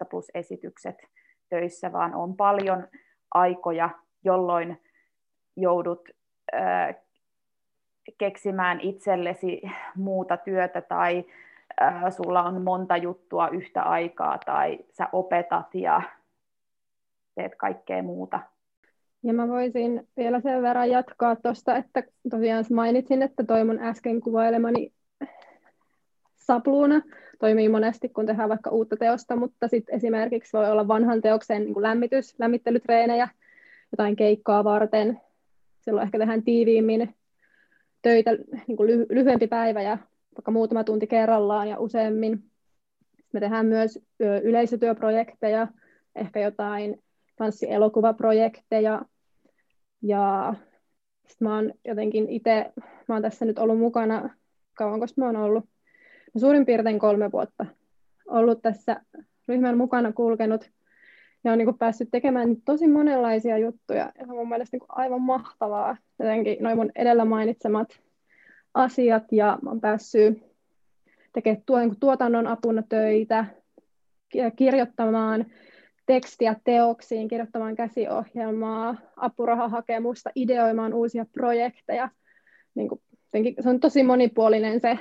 plus 0.10 0.32
esitykset 0.34 0.96
töissä, 1.50 1.92
vaan 1.92 2.16
on 2.16 2.36
paljon 2.36 2.88
aikoja, 3.34 3.90
jolloin 4.24 4.82
joudut 5.58 6.10
keksimään 8.18 8.80
itsellesi 8.80 9.62
muuta 9.96 10.38
työtä 10.38 10.82
tai 10.82 11.26
äh, 11.82 12.04
sulla 12.10 12.44
on 12.44 12.62
monta 12.62 12.98
juttua 12.98 13.48
yhtä 13.48 13.84
aikaa 13.84 14.38
tai 14.46 14.80
sä 14.92 15.10
opetat 15.12 15.76
ja 15.76 16.02
teet 17.36 17.56
kaikkea 17.56 18.04
muuta 18.04 18.40
ja 19.26 19.34
mä 19.34 19.48
voisin 19.48 20.08
vielä 20.18 20.40
sen 20.40 20.62
verran 20.62 20.90
jatkaa 20.90 21.36
tuosta, 21.36 21.78
että 21.78 22.04
tosiaan 22.30 22.66
mainitsin, 22.74 23.22
että 23.22 23.44
toi 23.44 23.64
mun 23.64 23.80
äsken 23.80 24.22
kuvailemani 24.22 24.94
sapluuna 26.36 27.02
toimii 27.40 27.70
monesti, 27.70 28.10
kun 28.10 28.26
tehdään 28.26 28.50
vaikka 28.50 28.70
uutta 28.70 28.98
teosta, 28.98 29.36
mutta 29.36 29.68
sitten 29.68 29.96
esimerkiksi 29.96 30.58
voi 30.58 30.72
olla 30.72 30.88
vanhan 30.88 31.22
teoksen 31.22 31.66
niin 31.66 31.82
lämmitys, 31.82 32.40
lämmittelytreenejä, 32.40 33.30
jotain 33.92 34.16
keikkaa 34.16 34.64
varten. 34.64 35.22
Silloin 35.82 36.06
ehkä 36.06 36.18
tehdään 36.18 36.44
tiiviimmin 36.44 37.16
töitä, 38.02 38.32
niin 38.68 38.78
kuin 38.78 38.90
lyhy- 38.90 39.08
lyhyempi 39.10 39.48
päivä 39.48 39.82
ja 39.82 39.98
vaikka 40.38 40.52
muutama 40.52 40.84
tunti 40.84 41.08
kerrallaan 41.08 41.70
ja 41.70 41.80
useammin. 41.80 42.44
Me 43.34 43.40
tehdään 43.40 43.66
myös 43.66 44.00
yleisötyöprojekteja, 44.44 45.68
ehkä 46.16 46.40
jotain 46.40 47.04
tanssielokuvaprojekteja, 47.36 49.02
ja 50.02 50.54
sitten 51.28 51.48
mä 51.48 51.56
oon 51.56 51.74
jotenkin 51.86 52.30
itse, 52.30 52.72
mä 53.08 53.16
oon 53.16 53.22
tässä 53.22 53.46
nyt 53.46 53.60
ollut 53.60 53.80
mukana, 53.80 54.30
kauanko 54.74 55.06
mä 55.18 55.26
oon 55.26 55.36
ollut? 55.36 55.66
No, 56.34 56.40
suurin 56.40 56.66
piirtein 56.66 57.00
kolme 57.00 57.32
vuotta 57.32 57.66
ollut 58.28 58.62
tässä 58.62 59.02
ryhmän 59.48 59.78
mukana 59.78 60.12
kulkenut 60.12 60.72
ja 61.44 61.52
on 61.52 61.58
niin 61.58 61.78
päässyt 61.78 62.10
tekemään 62.12 62.62
tosi 62.66 62.88
monenlaisia 62.88 63.58
juttuja. 63.58 64.12
Ja 64.20 64.26
se 64.26 64.32
on 64.32 64.38
mun 64.38 64.50
mielestä 64.50 64.78
niin 64.78 64.86
aivan 64.90 65.22
mahtavaa, 65.22 65.98
jotenkin 66.20 66.58
noin 66.60 66.78
mun 66.78 66.92
edellä 66.96 67.26
mainitsemat 67.26 67.88
asiat 68.74 69.24
ja 69.32 69.60
mä 69.62 69.70
oon 69.70 69.82
päässyt 69.82 70.44
tekemään 71.34 71.64
tuo, 71.66 71.80
niin 71.80 72.00
tuotannon 72.00 72.48
apuna 72.48 72.84
töitä, 72.90 73.46
kirjoittamaan 74.56 75.46
tekstiä 76.06 76.56
teoksiin, 76.64 77.28
kirjoittamaan 77.28 77.76
käsiohjelmaa, 77.76 78.96
apurahahakemusta, 79.18 80.30
ideoimaan 80.36 80.94
uusia 80.94 81.26
projekteja. 81.34 82.10
Niin 82.76 82.90
kuin, 82.90 83.02
se 83.60 83.70
on 83.70 83.80
tosi 83.80 84.04
monipuolinen 84.04 84.80
se, 84.80 84.98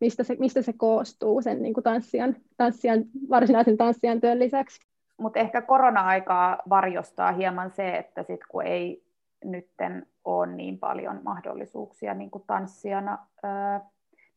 mistä 0.00 0.24
se, 0.24 0.36
mistä 0.38 0.62
se 0.62 0.72
koostuu 0.72 1.42
sen 1.42 1.62
niin 1.62 1.74
kuin 1.74 1.84
tanssijan, 1.84 2.36
tanssijan, 2.56 3.04
varsinaisen 3.30 3.76
tanssijan 3.76 4.20
työn 4.20 4.38
lisäksi. 4.38 4.80
Mutta 5.18 5.40
ehkä 5.40 5.62
korona-aikaa 5.62 6.58
varjostaa 6.68 7.32
hieman 7.32 7.70
se, 7.70 7.96
että 7.96 8.22
sit 8.22 8.40
kun 8.48 8.66
ei 8.66 9.02
nytten 9.44 10.06
ole 10.24 10.46
niin 10.46 10.78
paljon 10.78 11.20
mahdollisuuksia 11.24 12.14
niin 12.14 12.30
kuin 12.30 12.44
tanssijana, 12.46 13.18
ää, 13.42 13.80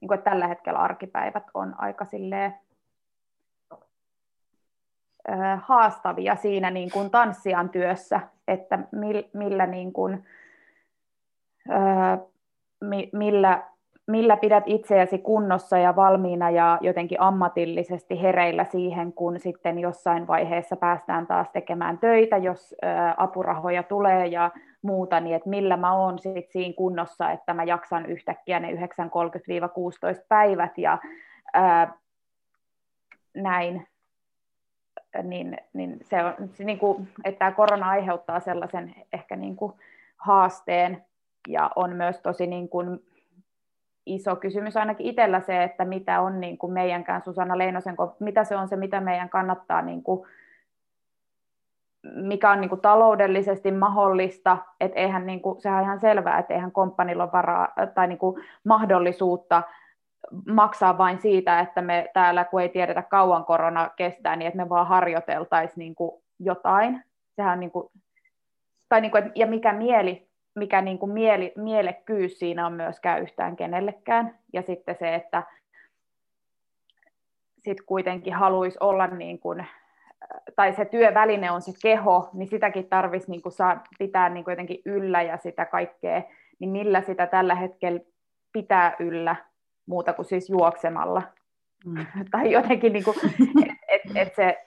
niin 0.01 0.07
kuin, 0.07 0.17
että 0.17 0.29
tällä 0.29 0.47
hetkellä 0.47 0.79
arkipäivät 0.79 1.43
on 1.53 1.75
aika 1.77 2.05
silleen 2.05 2.53
haastavia 5.61 6.35
siinä 6.35 6.71
niin 6.71 6.91
kuin 6.91 7.09
tanssijan 7.09 7.69
työssä, 7.69 8.19
että 8.47 8.79
millä, 9.33 9.65
niin 9.65 9.93
kuin, 9.93 10.23
millä, 13.13 13.63
millä 14.07 14.37
pidät 14.37 14.63
itseäsi 14.65 15.17
kunnossa 15.17 15.77
ja 15.77 15.95
valmiina 15.95 16.49
ja 16.49 16.77
jotenkin 16.81 17.21
ammatillisesti 17.21 18.21
hereillä 18.21 18.63
siihen, 18.63 19.13
kun 19.13 19.39
sitten 19.39 19.79
jossain 19.79 20.27
vaiheessa 20.27 20.75
päästään 20.75 21.27
taas 21.27 21.49
tekemään 21.49 21.97
töitä, 21.97 22.37
jos 22.37 22.75
apurahoja 23.17 23.83
tulee 23.83 24.27
ja 24.27 24.51
muuta, 24.81 25.19
niin 25.19 25.35
että 25.35 25.49
millä 25.49 25.77
mä 25.77 25.93
oon 25.93 26.19
sit 26.19 26.51
siinä 26.51 26.73
kunnossa, 26.77 27.31
että 27.31 27.53
mä 27.53 27.63
jaksan 27.63 28.05
yhtäkkiä 28.05 28.59
ne 28.59 28.71
9.30-16 28.71 28.77
päivät 30.27 30.77
ja 30.77 30.97
ää, 31.53 31.93
näin 33.35 33.87
niin, 35.21 35.57
niin 35.73 35.99
se 36.01 36.23
on, 36.23 36.33
se 36.53 36.63
niin 36.63 36.79
kuin, 36.79 37.07
että 37.23 37.39
tämä 37.39 37.51
korona 37.51 37.89
aiheuttaa 37.89 38.39
sellaisen 38.39 38.95
ehkä 39.13 39.35
niin 39.35 39.55
kuin 39.55 39.73
haasteen 40.17 41.05
ja 41.47 41.71
on 41.75 41.95
myös 41.95 42.19
tosi 42.19 42.47
niin 42.47 42.69
kuin 42.69 42.99
iso 44.05 44.35
kysymys 44.35 44.77
ainakin 44.77 45.07
itsellä 45.07 45.39
se, 45.39 45.63
että 45.63 45.85
mitä 45.85 46.21
on 46.21 46.39
niin 46.39 46.57
kuin 46.57 46.73
meidänkään 46.73 47.21
Susanna 47.21 47.57
Leinosen, 47.57 47.95
mitä 48.19 48.43
se 48.43 48.55
on 48.55 48.67
se, 48.67 48.75
mitä 48.75 49.01
meidän 49.01 49.29
kannattaa, 49.29 49.81
niin 49.81 50.03
kuin, 50.03 50.27
mikä 52.15 52.51
on 52.51 52.61
niin 52.61 52.69
kuin 52.69 52.81
taloudellisesti 52.81 53.71
mahdollista, 53.71 54.57
että 54.79 54.99
eihän, 54.99 55.25
niin 55.25 55.41
kuin, 55.41 55.61
sehän 55.61 55.77
on 55.77 55.83
ihan 55.83 55.99
selvää, 55.99 56.39
että 56.39 56.53
eihän 56.53 56.71
komppanilla 56.71 57.23
ole 57.23 57.31
varaa 57.31 57.73
tai 57.93 58.07
niin 58.07 58.17
kuin 58.17 58.43
mahdollisuutta 58.63 59.63
maksaa 60.47 60.97
vain 60.97 61.21
siitä, 61.21 61.59
että 61.59 61.81
me 61.81 62.09
täällä, 62.13 62.45
kun 62.45 62.61
ei 62.61 62.69
tiedetä 62.69 63.01
kauan 63.01 63.45
korona 63.45 63.89
kestää, 63.95 64.35
niin 64.35 64.47
että 64.47 64.57
me 64.63 64.69
vaan 64.69 64.87
harjoiteltaisiin 64.87 65.79
niin 65.79 65.95
kuin 65.95 66.23
jotain. 66.39 67.03
Sehän 67.35 67.59
niin 67.59 67.71
kuin, 67.71 67.89
tai 68.89 69.01
niin 69.01 69.11
kuin, 69.11 69.31
ja 69.35 69.47
mikä 69.47 69.73
mieli 69.73 70.33
mikä 70.55 70.81
niin 70.81 70.99
kuin 70.99 71.11
mieli, 71.11 71.53
mielekkyys 71.55 72.39
siinä 72.39 72.65
on 72.65 72.73
myöskään 72.73 73.21
yhtään 73.21 73.55
kenellekään. 73.55 74.39
Ja 74.53 74.61
sitten 74.61 74.95
se, 74.99 75.15
että 75.15 75.43
sit 77.59 77.81
kuitenkin 77.85 78.33
haluaisi 78.33 78.77
olla 78.79 79.07
niin 79.07 79.39
kuin, 79.39 79.67
tai 80.55 80.73
se 80.73 80.85
työväline 80.85 81.51
on 81.51 81.61
se 81.61 81.71
keho, 81.81 82.29
niin 82.33 82.47
sitäkin 82.47 82.89
tarvitsisi 82.89 83.31
niin 83.31 83.41
kuin 83.41 83.53
saa 83.53 83.83
pitää 83.99 84.29
niin 84.29 84.43
kuin 84.43 84.51
jotenkin 84.51 84.81
yllä 84.85 85.21
ja 85.21 85.37
sitä 85.37 85.65
kaikkea, 85.65 86.21
niin 86.59 86.69
millä 86.69 87.01
sitä 87.01 87.27
tällä 87.27 87.55
hetkellä 87.55 87.99
pitää 88.53 88.95
yllä 88.99 89.35
muuta 89.85 90.13
kuin 90.13 90.25
siis 90.25 90.49
juoksemalla. 90.49 91.21
Mm. 91.85 92.05
tai 92.31 92.51
jotenkin, 92.51 92.93
niin 92.93 93.03
kuin, 93.03 93.17
et, 93.65 93.71
et, 93.87 94.01
et 94.15 94.35
se, 94.35 94.57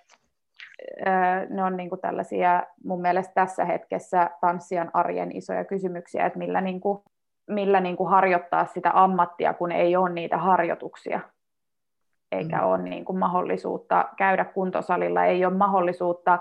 ne 1.50 1.64
on 1.64 1.76
niin 1.76 1.88
kuin 1.88 2.00
tällaisia 2.00 2.62
mun 2.84 3.00
mielestä 3.00 3.34
tässä 3.34 3.64
hetkessä 3.64 4.30
tanssijan 4.40 4.90
arjen 4.92 5.36
isoja 5.36 5.64
kysymyksiä, 5.64 6.26
että 6.26 6.38
millä, 6.38 6.60
niin 6.60 6.80
kuin, 6.80 6.98
millä 7.46 7.80
niin 7.80 7.96
kuin 7.96 8.10
harjoittaa 8.10 8.66
sitä 8.66 8.90
ammattia, 8.94 9.54
kun 9.54 9.72
ei 9.72 9.96
ole 9.96 10.10
niitä 10.10 10.38
harjoituksia, 10.38 11.20
eikä 12.32 12.56
mm. 12.56 12.64
ole 12.64 12.82
niin 12.82 13.04
kuin 13.04 13.18
mahdollisuutta 13.18 14.08
käydä 14.16 14.44
kuntosalilla, 14.44 15.24
ei 15.24 15.44
ole 15.44 15.54
mahdollisuutta 15.54 16.38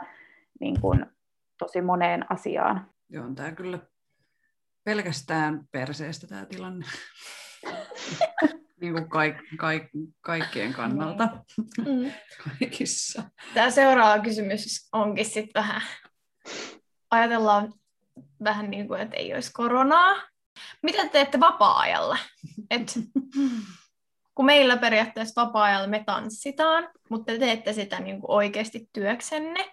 niin 0.60 0.82
kuin 0.82 1.06
tosi 1.58 1.82
moneen 1.82 2.26
asiaan. 2.32 2.86
Joo, 3.10 3.26
on 3.26 3.36
tämä 3.36 3.52
kyllä 3.52 3.80
pelkästään 4.84 5.68
perseestä 5.72 6.28
tämä 6.28 6.46
tilanne. 6.46 6.86
niin 8.86 8.94
kuin 8.94 9.10
kaik, 9.10 9.36
kaik, 9.58 9.84
kaikkien 10.22 10.74
kannalta 10.74 11.28
mm. 11.78 12.12
kaikissa. 12.44 13.24
Tämä 13.54 13.70
seuraava 13.70 14.24
kysymys 14.24 14.90
onkin 14.94 15.26
sitten 15.26 15.64
vähän, 15.64 15.82
ajatellaan 17.12 17.74
vähän 18.44 18.72
niin 18.72 18.88
kuin, 18.88 19.02
että 19.02 19.16
ei 19.16 19.34
olisi 19.34 19.54
koronaa. 19.54 20.16
Mitä 20.82 21.02
te 21.02 21.10
teette 21.10 21.40
vapaa-ajalla? 21.40 22.18
Et, 22.70 23.00
kun 24.36 24.46
meillä 24.46 24.78
periaatteessa 24.78 25.46
vapaa-ajalla 25.46 25.88
me 25.88 26.04
tanssitaan, 26.06 26.90
mutta 27.10 27.34
te 27.34 27.40
teette 27.40 27.74
sitä 27.74 28.00
niin 28.00 28.22
kuin 28.22 28.32
oikeasti 28.32 28.90
työksenne. 28.94 29.72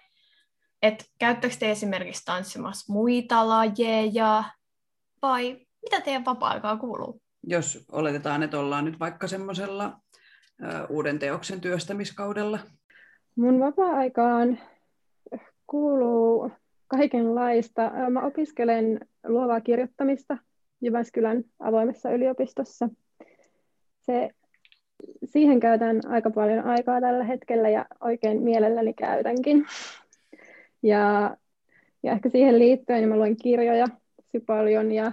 Et 0.81 1.05
käyttäkö 1.19 1.55
te 1.59 1.71
esimerkiksi 1.71 2.25
tanssimassa 2.25 2.93
muita 2.93 3.49
lajeja 3.49 4.43
vai 5.21 5.65
mitä 5.81 6.01
teidän 6.01 6.25
vapaa-aikaa 6.25 6.77
kuuluu? 6.77 7.22
Jos 7.43 7.85
oletetaan, 7.91 8.43
että 8.43 8.59
ollaan 8.59 8.85
nyt 8.85 8.99
vaikka 8.99 9.27
semmoisella 9.27 9.99
uuden 10.89 11.19
teoksen 11.19 11.61
työstämiskaudella? 11.61 12.59
Mun 13.35 13.59
vapaa-aikaan 13.59 14.59
kuuluu 15.67 16.51
kaikenlaista. 16.87 17.91
Mä 18.09 18.25
opiskelen 18.25 18.99
luovaa 19.27 19.61
kirjoittamista 19.61 20.37
Jyväskylän 20.81 21.43
avoimessa 21.59 22.11
yliopistossa. 22.11 22.89
Se, 24.01 24.29
siihen 25.25 25.59
käytän 25.59 26.01
aika 26.07 26.29
paljon 26.29 26.65
aikaa 26.65 27.01
tällä 27.01 27.23
hetkellä 27.23 27.69
ja 27.69 27.85
oikein 28.01 28.41
mielelläni 28.41 28.93
käytänkin. 28.93 29.65
Ja, 30.83 31.37
ja 32.03 32.11
ehkä 32.11 32.29
siihen 32.29 32.59
liittyen 32.59 32.99
niin 32.99 33.09
mä 33.09 33.17
luen 33.17 33.37
kirjoja 33.37 33.85
paljon 34.45 34.91
ja 34.91 35.11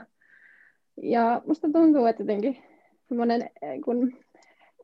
ja 1.03 1.43
musta 1.47 1.69
tuntuu, 1.73 2.07
että 2.07 2.23
jotenkin 2.23 2.57
semmoinen 3.09 3.51
eh, 3.63 3.81
kun 3.85 4.13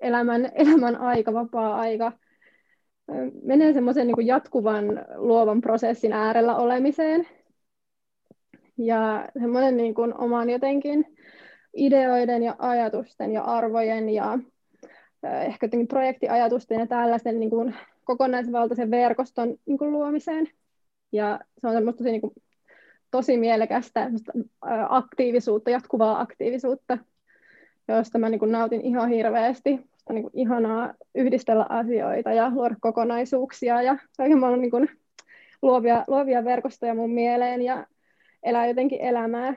elämän, 0.00 0.50
elämän 0.54 0.96
aika, 0.96 1.32
vapaa-aika, 1.32 2.12
menee 3.42 3.72
semmoisen 3.72 4.06
niin 4.06 4.26
jatkuvan 4.26 5.04
luovan 5.14 5.60
prosessin 5.60 6.12
äärellä 6.12 6.56
olemiseen. 6.56 7.28
Ja 8.78 9.28
semmoinen 9.38 9.76
niin 9.76 9.94
kuin 9.94 10.20
oman 10.20 10.50
jotenkin 10.50 11.16
ideoiden 11.76 12.42
ja 12.42 12.56
ajatusten 12.58 13.32
ja 13.32 13.42
arvojen 13.42 14.08
ja 14.08 14.38
ehkä 15.22 15.66
jotenkin 15.66 15.88
projektiajatusten 15.88 16.80
ja 16.80 16.86
tällaisen 16.86 17.40
niin 17.40 17.50
kuin 17.50 17.74
kokonaisvaltaisen 18.04 18.90
verkoston 18.90 19.56
niin 19.66 19.78
kuin 19.78 19.92
luomiseen. 19.92 20.48
Ja 21.12 21.40
se 21.60 21.66
on 21.66 21.72
semmoista 21.72 21.98
tosi 21.98 22.10
niin 22.10 22.20
kuin 22.20 22.32
tosi 23.16 23.36
mielekästä 23.36 24.10
aktiivisuutta, 24.88 25.70
jatkuvaa 25.70 26.20
aktiivisuutta, 26.20 26.98
josta 27.88 28.18
mä 28.18 28.28
niin 28.28 28.38
kuin 28.38 28.52
nautin 28.52 28.80
ihan 28.80 29.08
hirveästi. 29.10 29.70
On 30.08 30.14
niin 30.14 30.22
kuin 30.22 30.32
ihanaa 30.34 30.94
yhdistellä 31.14 31.66
asioita 31.68 32.32
ja 32.32 32.50
luoda 32.54 32.76
kokonaisuuksia 32.80 33.82
ja 33.82 33.98
kaiken 34.16 34.38
maailman 34.38 34.60
niin 34.60 34.98
luovia, 35.62 36.04
luovia 36.06 36.44
verkostoja 36.44 36.94
mun 36.94 37.10
mieleen 37.10 37.62
ja 37.62 37.86
elää 38.42 38.66
jotenkin 38.66 39.00
elämää 39.00 39.54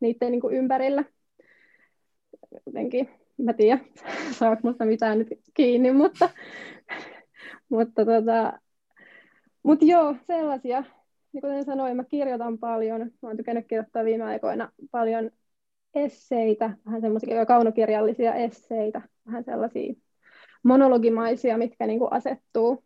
niiden 0.00 0.30
niin 0.30 0.40
kuin 0.40 0.54
ympärillä. 0.54 1.04
Jotenkin, 2.66 3.10
mä 3.38 3.52
tiedän, 3.52 3.80
saako 4.38 4.60
musta 4.62 4.84
mitään 4.84 5.18
nyt 5.18 5.28
kiinni, 5.54 5.92
mutta, 5.92 6.30
mutta 7.68 8.04
tota, 8.04 8.52
mut 9.62 9.82
joo, 9.82 10.14
sellaisia 10.26 10.84
niin 11.32 11.40
kuten 11.40 11.64
sanoin, 11.64 11.96
mä 11.96 12.04
kirjoitan 12.04 12.58
paljon. 12.58 13.00
Mä 13.00 13.28
oon 13.28 13.36
tykännyt 13.36 13.66
kirjoittaa 13.68 14.04
viime 14.04 14.24
aikoina 14.24 14.72
paljon 14.90 15.30
esseitä, 15.94 16.70
vähän 16.86 17.00
semmoisia 17.00 17.46
kaunokirjallisia 17.46 18.34
esseitä, 18.34 19.02
vähän 19.26 19.44
sellaisia 19.44 19.94
monologimaisia, 20.62 21.58
mitkä 21.58 21.86
niin 21.86 21.98
kuin 21.98 22.12
asettuu 22.12 22.84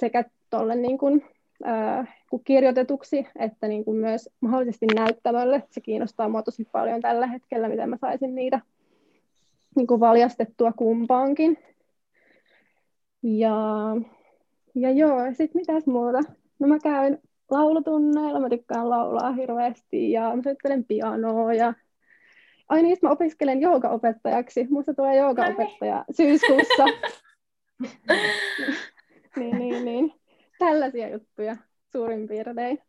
sekä 0.00 0.24
tuolle 0.50 0.74
niin 0.74 0.98
kuin, 0.98 1.24
äh, 1.66 2.16
kirjoitetuksi, 2.44 3.26
että 3.38 3.68
niin 3.68 3.84
kuin 3.84 3.96
myös 3.96 4.28
mahdollisesti 4.40 4.86
näyttämölle. 4.94 5.62
Se 5.70 5.80
kiinnostaa 5.80 6.28
mua 6.28 6.42
tosi 6.42 6.68
paljon 6.72 7.00
tällä 7.00 7.26
hetkellä, 7.26 7.68
miten 7.68 7.90
mä 7.90 7.96
saisin 7.96 8.34
niitä 8.34 8.60
niin 9.76 9.86
kuin 9.86 10.00
valjastettua 10.00 10.72
kumpaankin. 10.72 11.58
Ja, 13.22 13.56
ja 14.74 14.90
joo, 14.90 15.18
sitten 15.28 15.60
mitäs 15.60 15.86
muuta? 15.86 16.18
No 16.58 16.68
mä 16.68 16.78
käyn 16.78 17.18
laulutunneilla, 17.52 18.40
mä 18.40 18.48
tykkään 18.48 18.90
laulaa 18.90 19.32
hirveästi 19.32 20.12
ja 20.12 20.36
mä 20.36 20.42
soittelen 20.42 20.84
pianoa 20.84 21.54
ja 21.54 21.74
Ai 22.68 22.82
niin, 22.82 22.96
mä 23.02 23.10
opiskelen 23.10 23.60
joogaopettajaksi. 23.60 24.66
Musta 24.70 24.94
tulee 24.94 25.16
joogaopettaja 25.16 26.04
syyskuussa. 26.10 26.84
niin, 29.36 29.58
niin, 29.58 29.84
niin. 29.84 30.14
Tällaisia 30.58 31.08
juttuja 31.08 31.56
suurin 31.92 32.28
piirtein. 32.28 32.82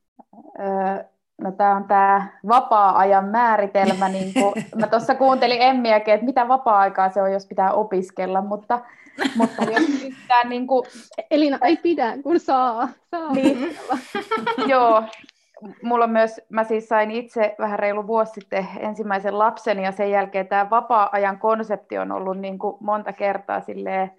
Öö, 0.59 1.03
no 1.41 1.51
tämä 1.51 1.75
on 1.75 1.83
tämä 1.87 2.27
vapaa-ajan 2.47 3.25
määritelmä. 3.25 4.09
Niin 4.09 4.33
kun, 4.33 4.53
mä 4.79 4.87
tuossa 4.87 5.15
kuuntelin 5.15 5.61
Emmiäkin, 5.61 6.13
että 6.13 6.25
mitä 6.25 6.47
vapaa-aikaa 6.47 7.09
se 7.09 7.21
on, 7.21 7.33
jos 7.33 7.47
pitää 7.47 7.71
opiskella, 7.71 8.41
mutta, 8.41 8.79
mutta 9.35 9.63
jos 9.63 9.83
pitää 10.01 10.43
niin 10.43 10.67
kuin... 10.67 10.85
Elina 11.31 11.57
ei 11.61 11.77
pidä, 11.77 12.17
kun 12.23 12.39
saa. 12.39 12.89
saa 13.11 13.33
niin, 13.33 13.77
joo, 14.67 15.03
mulla 15.83 16.07
myös, 16.07 16.41
mä 16.49 16.63
siis 16.63 16.87
sain 16.87 17.11
itse 17.11 17.55
vähän 17.59 17.79
reilu 17.79 18.07
vuosi 18.07 18.33
sitten 18.33 18.67
ensimmäisen 18.79 19.39
lapsen 19.39 19.79
ja 19.79 19.91
sen 19.91 20.11
jälkeen 20.11 20.47
tämä 20.47 20.69
vapaa-ajan 20.69 21.39
konsepti 21.39 21.97
on 21.97 22.11
ollut 22.11 22.37
niin 22.37 22.59
kuin 22.59 22.77
monta 22.79 23.13
kertaa 23.13 23.61
silleen, 23.61 24.11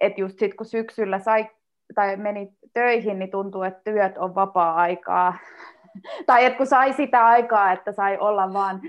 että 0.00 0.20
just 0.20 0.38
sit 0.38 0.54
kun 0.54 0.66
syksyllä 0.66 1.18
sai 1.18 1.50
tai 1.94 2.16
meni 2.16 2.52
töihin, 2.72 3.18
niin 3.18 3.30
tuntuu, 3.30 3.62
että 3.62 3.80
työt 3.84 4.18
on 4.18 4.34
vapaa-aikaa. 4.34 5.38
Tai 6.26 6.44
että 6.44 6.56
kun 6.56 6.66
sai 6.66 6.92
sitä 6.92 7.26
aikaa, 7.26 7.72
että 7.72 7.92
sai 7.92 8.18
olla 8.18 8.52
vaan 8.52 8.80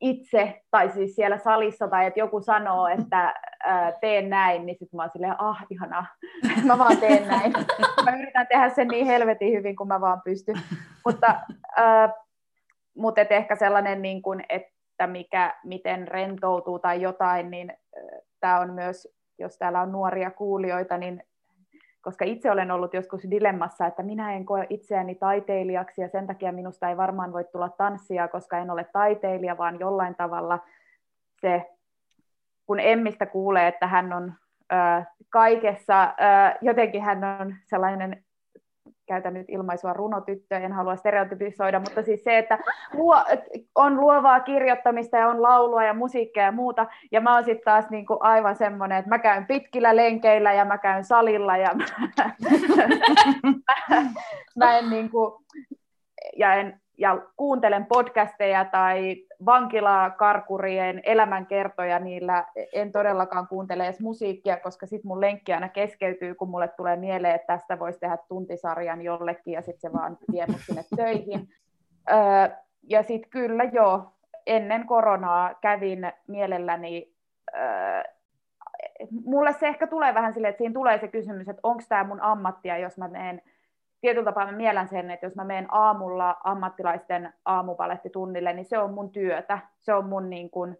itse, 0.00 0.62
tai 0.70 0.90
siis 0.90 1.16
siellä 1.16 1.38
salissa, 1.38 1.88
tai 1.88 2.06
että 2.06 2.20
joku 2.20 2.40
sanoo, 2.40 2.88
että 2.88 3.34
ää, 3.64 3.92
teen 4.00 4.30
näin, 4.30 4.66
niin 4.66 4.76
sitten 4.78 4.96
mä 4.96 5.02
oon 5.02 5.10
silleen, 5.12 5.40
ah, 5.40 5.66
ihanaa, 5.70 6.06
mä 6.66 6.78
vaan 6.78 6.96
teen 6.96 7.28
näin. 7.28 7.52
Mä 8.04 8.16
yritän 8.16 8.46
tehdä 8.46 8.68
sen 8.68 8.88
niin 8.88 9.06
helvetin 9.06 9.52
hyvin, 9.52 9.76
kuin 9.76 9.88
mä 9.88 10.00
vaan 10.00 10.22
pystyn. 10.24 10.56
Mutta, 11.04 11.40
ää, 11.76 12.12
mutta 12.96 13.20
et 13.20 13.32
ehkä 13.32 13.56
sellainen, 13.56 14.02
niin 14.02 14.22
kuin, 14.22 14.42
että 14.48 15.06
mikä, 15.06 15.54
miten 15.64 16.08
rentoutuu 16.08 16.78
tai 16.78 17.02
jotain, 17.02 17.50
niin 17.50 17.72
tämä 18.40 18.60
on 18.60 18.72
myös, 18.72 19.08
jos 19.38 19.58
täällä 19.58 19.80
on 19.80 19.92
nuoria 19.92 20.30
kuulijoita, 20.30 20.98
niin 20.98 21.22
koska 22.02 22.24
itse 22.24 22.50
olen 22.50 22.70
ollut 22.70 22.94
joskus 22.94 23.30
dilemmassa, 23.30 23.86
että 23.86 24.02
minä 24.02 24.32
en 24.34 24.44
koe 24.44 24.66
itseäni 24.70 25.14
taiteilijaksi 25.14 26.00
ja 26.02 26.08
sen 26.08 26.26
takia 26.26 26.52
minusta 26.52 26.88
ei 26.88 26.96
varmaan 26.96 27.32
voi 27.32 27.44
tulla 27.44 27.68
tanssia, 27.68 28.28
koska 28.28 28.58
en 28.58 28.70
ole 28.70 28.86
taiteilija, 28.92 29.58
vaan 29.58 29.80
jollain 29.80 30.14
tavalla 30.14 30.58
se, 31.40 31.70
kun 32.70 32.80
Emmistä 32.80 33.26
kuulee, 33.26 33.68
että 33.68 33.86
hän 33.86 34.12
on 34.12 34.34
kaikessa, 35.30 36.14
jotenkin 36.60 37.02
hän 37.02 37.24
on 37.40 37.54
sellainen 37.66 38.24
käytän 39.06 39.34
nyt 39.34 39.46
ilmaisua 39.48 39.92
runotyttö, 39.92 40.56
en 40.56 40.72
halua 40.72 40.96
stereotypisoida, 40.96 41.80
mutta 41.80 42.02
siis 42.02 42.24
se, 42.24 42.38
että 42.38 42.58
luo, 42.92 43.24
on 43.74 44.00
luovaa 44.00 44.40
kirjoittamista 44.40 45.16
ja 45.16 45.28
on 45.28 45.42
laulua 45.42 45.84
ja 45.84 45.94
musiikkia 45.94 46.42
ja 46.42 46.52
muuta, 46.52 46.86
ja 47.12 47.20
mä 47.20 47.34
oon 47.34 47.44
sitten 47.44 47.64
taas 47.64 47.90
niinku 47.90 48.16
aivan 48.20 48.56
semmoinen, 48.56 48.98
että 48.98 49.08
mä 49.08 49.18
käyn 49.18 49.46
pitkillä 49.46 49.96
lenkeillä 49.96 50.52
ja 50.52 50.64
mä 50.64 50.78
käyn 50.78 51.04
salilla 51.04 51.56
ja 51.56 51.70
mä, 53.66 54.02
mä 54.56 54.78
en 54.78 54.90
niinku, 54.90 55.44
ja 56.36 56.54
en, 56.54 56.79
ja 57.00 57.18
kuuntelen 57.36 57.86
podcasteja 57.86 58.64
tai 58.64 59.16
vankilakarkurien 59.46 61.00
elämänkertoja, 61.04 61.98
niillä 61.98 62.44
en 62.72 62.92
todellakaan 62.92 63.48
kuuntele 63.48 63.84
edes 63.84 64.00
musiikkia, 64.00 64.56
koska 64.56 64.86
sitten 64.86 65.08
mun 65.08 65.20
lenkki 65.20 65.52
aina 65.52 65.68
keskeytyy, 65.68 66.34
kun 66.34 66.50
mulle 66.50 66.68
tulee 66.68 66.96
mieleen, 66.96 67.34
että 67.34 67.46
tästä 67.46 67.78
voisi 67.78 68.00
tehdä 68.00 68.18
tuntisarjan 68.28 69.02
jollekin, 69.02 69.52
ja 69.52 69.62
sitten 69.62 69.90
se 69.90 69.98
vaan 69.98 70.18
vie 70.32 70.46
mut 70.46 70.60
sinne 70.66 70.84
töihin. 70.96 71.48
Öö, 72.10 72.56
ja 72.82 73.02
sitten 73.02 73.30
kyllä 73.30 73.64
joo, 73.64 74.12
ennen 74.46 74.86
koronaa 74.86 75.54
kävin 75.54 76.12
mielelläni, 76.28 77.14
öö, 77.54 78.02
mulle 79.24 79.52
se 79.52 79.68
ehkä 79.68 79.86
tulee 79.86 80.14
vähän 80.14 80.34
silleen, 80.34 80.50
että 80.50 80.58
siinä 80.58 80.74
tulee 80.74 80.98
se 80.98 81.08
kysymys, 81.08 81.48
että 81.48 81.60
onko 81.62 81.82
tämä 81.88 82.04
mun 82.04 82.22
ammattia, 82.22 82.78
jos 82.78 82.98
mä 82.98 83.08
menen 83.08 83.42
tietyllä 84.00 84.24
tapaa 84.24 84.46
mä 84.46 84.52
mielän 84.52 84.88
sen, 84.88 85.10
että 85.10 85.26
jos 85.26 85.34
mä 85.34 85.44
menen 85.44 85.66
aamulla 85.70 86.36
ammattilaisten 86.44 87.32
aamupalettitunnille, 87.44 88.52
niin 88.52 88.64
se 88.64 88.78
on 88.78 88.94
mun 88.94 89.10
työtä. 89.12 89.58
Se 89.78 89.94
on 89.94 90.04
mun 90.04 90.30
niin 90.30 90.50
kuin, 90.50 90.78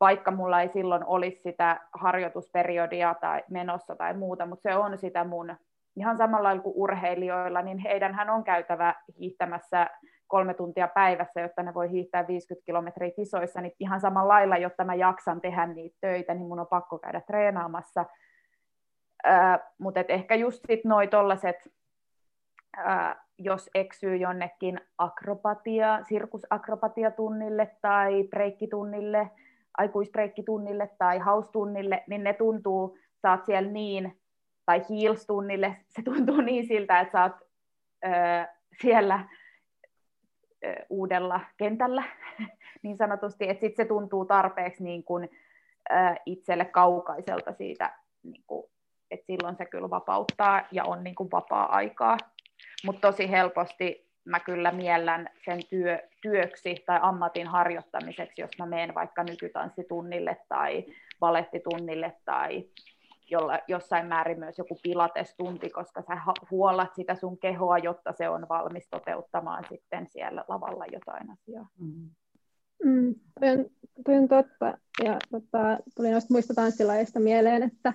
vaikka 0.00 0.30
mulla 0.30 0.60
ei 0.60 0.68
silloin 0.68 1.04
olisi 1.06 1.42
sitä 1.42 1.80
harjoitusperiodia 1.92 3.14
tai 3.20 3.42
menossa 3.50 3.96
tai 3.96 4.14
muuta, 4.14 4.46
mutta 4.46 4.70
se 4.70 4.76
on 4.76 4.98
sitä 4.98 5.24
mun, 5.24 5.56
ihan 5.96 6.16
samalla 6.16 6.48
lailla 6.48 6.62
kuin 6.62 6.76
urheilijoilla, 6.76 7.62
niin 7.62 7.78
heidänhän 7.78 8.30
on 8.30 8.44
käytävä 8.44 8.94
hiihtämässä 9.18 9.90
kolme 10.26 10.54
tuntia 10.54 10.88
päivässä, 10.88 11.40
jotta 11.40 11.62
ne 11.62 11.74
voi 11.74 11.90
hiihtää 11.90 12.26
50 12.26 12.66
kilometriä 12.66 13.10
kisoissa, 13.10 13.60
niin 13.60 13.72
ihan 13.80 14.00
samalla 14.00 14.34
lailla, 14.34 14.56
jotta 14.56 14.84
mä 14.84 14.94
jaksan 14.94 15.40
tehdä 15.40 15.66
niitä 15.66 15.96
töitä, 16.00 16.34
niin 16.34 16.48
mun 16.48 16.60
on 16.60 16.66
pakko 16.66 16.98
käydä 16.98 17.20
treenaamassa. 17.20 18.04
Mutta 19.78 20.00
ehkä 20.08 20.34
just 20.34 20.60
sit 20.66 20.84
noi 20.84 21.06
tollaset 21.06 21.56
jos 23.38 23.70
eksyy 23.74 24.16
jonnekin 24.16 24.80
akrobatia, 24.98 26.00
sirkusakropatiatunnille 26.08 27.76
tai 27.82 28.24
breikkitunnille, 28.30 29.30
aikuisbreikkitunnille 29.78 30.90
tai 30.98 31.18
haustunnille, 31.18 32.04
niin 32.06 32.24
ne 32.24 32.32
tuntuu, 32.32 32.98
sä 33.22 33.30
oot 33.30 33.44
siellä 33.44 33.70
niin, 33.70 34.20
tai 34.66 34.78
heels-tunnille, 34.78 35.76
se 35.88 36.02
tuntuu 36.02 36.40
niin 36.40 36.66
siltä, 36.66 37.00
että 37.00 37.12
sä 37.12 37.22
oot 37.22 37.32
ö, 38.04 38.08
siellä 38.82 39.28
ö, 40.64 40.74
uudella 40.90 41.40
kentällä, 41.56 42.02
niin 42.82 42.96
sanotusti, 42.96 43.48
että 43.48 43.60
sitten 43.60 43.84
se 43.84 43.88
tuntuu 43.88 44.24
tarpeeksi 44.24 44.84
niin 44.84 45.04
kuin, 45.04 45.28
ö, 45.90 45.94
itselle 46.26 46.64
kaukaiselta 46.64 47.52
siitä, 47.52 47.98
niin 48.22 48.44
kuin, 48.46 48.64
että 49.10 49.26
silloin 49.26 49.56
se 49.56 49.66
kyllä 49.66 49.90
vapauttaa 49.90 50.62
ja 50.72 50.84
on 50.84 51.04
niin 51.04 51.14
kuin 51.14 51.30
vapaa-aikaa 51.30 52.16
mutta 52.84 53.00
tosi 53.12 53.30
helposti 53.30 54.04
mä 54.24 54.40
kyllä 54.40 54.72
miellän 54.72 55.28
sen 55.44 55.60
työ, 55.70 55.98
työksi 56.22 56.82
tai 56.86 56.98
ammatin 57.02 57.46
harjoittamiseksi, 57.46 58.40
jos 58.40 58.50
mä 58.58 58.66
menen 58.66 58.94
vaikka 58.94 59.24
nykytanssitunnille 59.24 60.36
tai 60.48 60.84
balettitunnille 61.20 62.16
tai 62.24 62.68
jolla, 63.30 63.58
jossain 63.68 64.06
määrin 64.06 64.38
myös 64.38 64.58
joku 64.58 64.78
pilatestunti, 64.82 65.70
koska 65.70 66.02
sä 66.02 66.18
huollat 66.50 66.94
sitä 66.94 67.14
sun 67.14 67.38
kehoa, 67.38 67.78
jotta 67.78 68.12
se 68.12 68.28
on 68.28 68.46
valmis 68.48 68.88
toteuttamaan 68.90 69.64
sitten 69.68 70.06
siellä 70.10 70.44
lavalla 70.48 70.84
jotain 70.86 71.30
asiaa. 71.30 71.68
Mm. 71.78 72.10
Mm, 72.84 73.14
toi, 73.40 73.50
on, 73.50 73.66
toi 74.04 74.16
on 74.16 74.28
totta. 74.28 74.78
Ja 75.04 75.18
tota, 75.30 75.78
tuli 75.96 76.10
noista 76.10 76.34
muista 76.34 76.54
tanssilajeista 76.54 77.20
mieleen, 77.20 77.62
että 77.62 77.92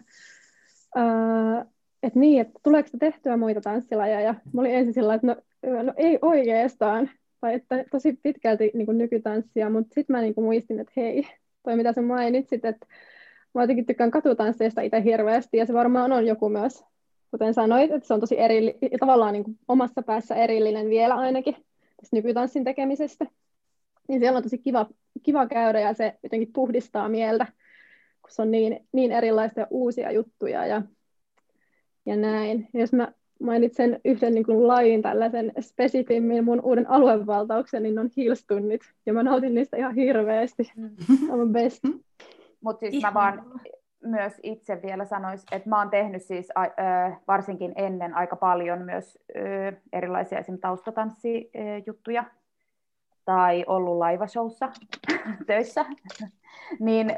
ää, 0.95 1.65
että 2.03 2.19
niin, 2.19 2.41
että 2.41 2.59
tuleeko 2.63 2.89
tehtyä 2.99 3.37
muita 3.37 3.61
tanssilajeja. 3.61 4.35
Mä 4.53 4.61
olin 4.61 4.75
ensin 4.75 4.93
sillä 4.93 5.13
että 5.13 5.27
no, 5.27 5.35
no 5.83 5.93
ei 5.97 6.19
oikeastaan, 6.21 7.09
tai 7.41 7.53
että 7.53 7.85
tosi 7.91 8.19
pitkälti 8.23 8.71
niin 8.73 8.85
kuin 8.85 8.97
nykytanssia, 8.97 9.69
mutta 9.69 9.93
sitten 9.93 10.15
mä 10.15 10.21
niin 10.21 10.35
kuin 10.35 10.45
muistin, 10.45 10.79
että 10.79 10.93
hei, 10.97 11.27
toi 11.63 11.75
mitä 11.75 11.93
sä 11.93 12.01
mainitsit, 12.01 12.65
että 12.65 12.85
mä 13.53 13.63
jotenkin 13.63 13.85
tykkään 13.85 14.11
katutansseista 14.11 14.81
itse 14.81 15.03
hirveästi, 15.03 15.57
ja 15.57 15.65
se 15.65 15.73
varmaan 15.73 16.11
on 16.11 16.27
joku 16.27 16.49
myös, 16.49 16.83
kuten 17.31 17.53
sanoit, 17.53 17.91
että 17.91 18.07
se 18.07 18.13
on 18.13 18.19
tosi 18.19 18.39
eri, 18.39 18.77
tavallaan 18.99 19.33
niin 19.33 19.43
kuin 19.43 19.57
omassa 19.67 20.01
päässä 20.01 20.35
erillinen 20.35 20.89
vielä 20.89 21.15
ainakin 21.15 21.53
tästä 22.01 22.15
nykytanssin 22.15 22.63
tekemisestä. 22.63 23.25
Niin 24.07 24.19
siellä 24.19 24.37
on 24.37 24.43
tosi 24.43 24.57
kiva, 24.57 24.85
kiva 25.23 25.47
käydä, 25.47 25.79
ja 25.79 25.93
se 25.93 26.13
jotenkin 26.23 26.53
puhdistaa 26.53 27.09
mieltä, 27.09 27.45
kun 28.21 28.31
se 28.31 28.41
on 28.41 28.51
niin, 28.51 28.87
niin 28.91 29.11
erilaisia 29.11 29.67
uusia 29.69 30.11
juttuja, 30.11 30.65
ja 30.65 30.81
ja 32.09 32.15
näin. 32.15 32.67
Jos 32.73 32.93
mä 32.93 33.11
mainitsen 33.41 34.01
yhden 34.05 34.33
niin 34.33 34.45
kuin 34.45 34.67
lajin 34.67 35.01
tällaisen 35.01 35.51
spesifimmin 35.59 36.43
mun 36.43 36.61
uuden 36.61 36.89
aluevaltauksen, 36.89 37.83
niin 37.83 37.99
on 37.99 38.09
hilstunnit. 38.17 38.81
Ja 39.05 39.13
mä 39.13 39.23
nautin 39.23 39.53
niistä 39.53 39.77
ihan 39.77 39.95
hirveästi. 39.95 40.71
On 41.29 41.51
best. 41.51 41.83
Mutta 42.61 42.79
siis 42.89 43.03
mä 43.03 43.13
vaan 43.13 43.43
myös 44.03 44.33
itse 44.43 44.81
vielä 44.81 45.05
sanoisin, 45.05 45.47
että 45.51 45.69
mä 45.69 45.79
oon 45.79 45.89
tehnyt 45.89 46.23
siis 46.23 46.49
varsinkin 47.27 47.73
ennen 47.75 48.13
aika 48.13 48.35
paljon 48.35 48.81
myös 48.81 49.17
erilaisia 49.93 50.39
esim. 50.39 50.57
taustatanssijuttuja 50.57 52.23
tai 53.25 53.63
ollut 53.67 53.97
laivashowssa 53.97 54.71
töissä, 55.47 55.85
niin 56.79 57.11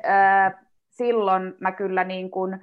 silloin 0.89 1.53
mä 1.59 1.71
kyllä 1.71 2.03
niin 2.03 2.31
kuin, 2.31 2.59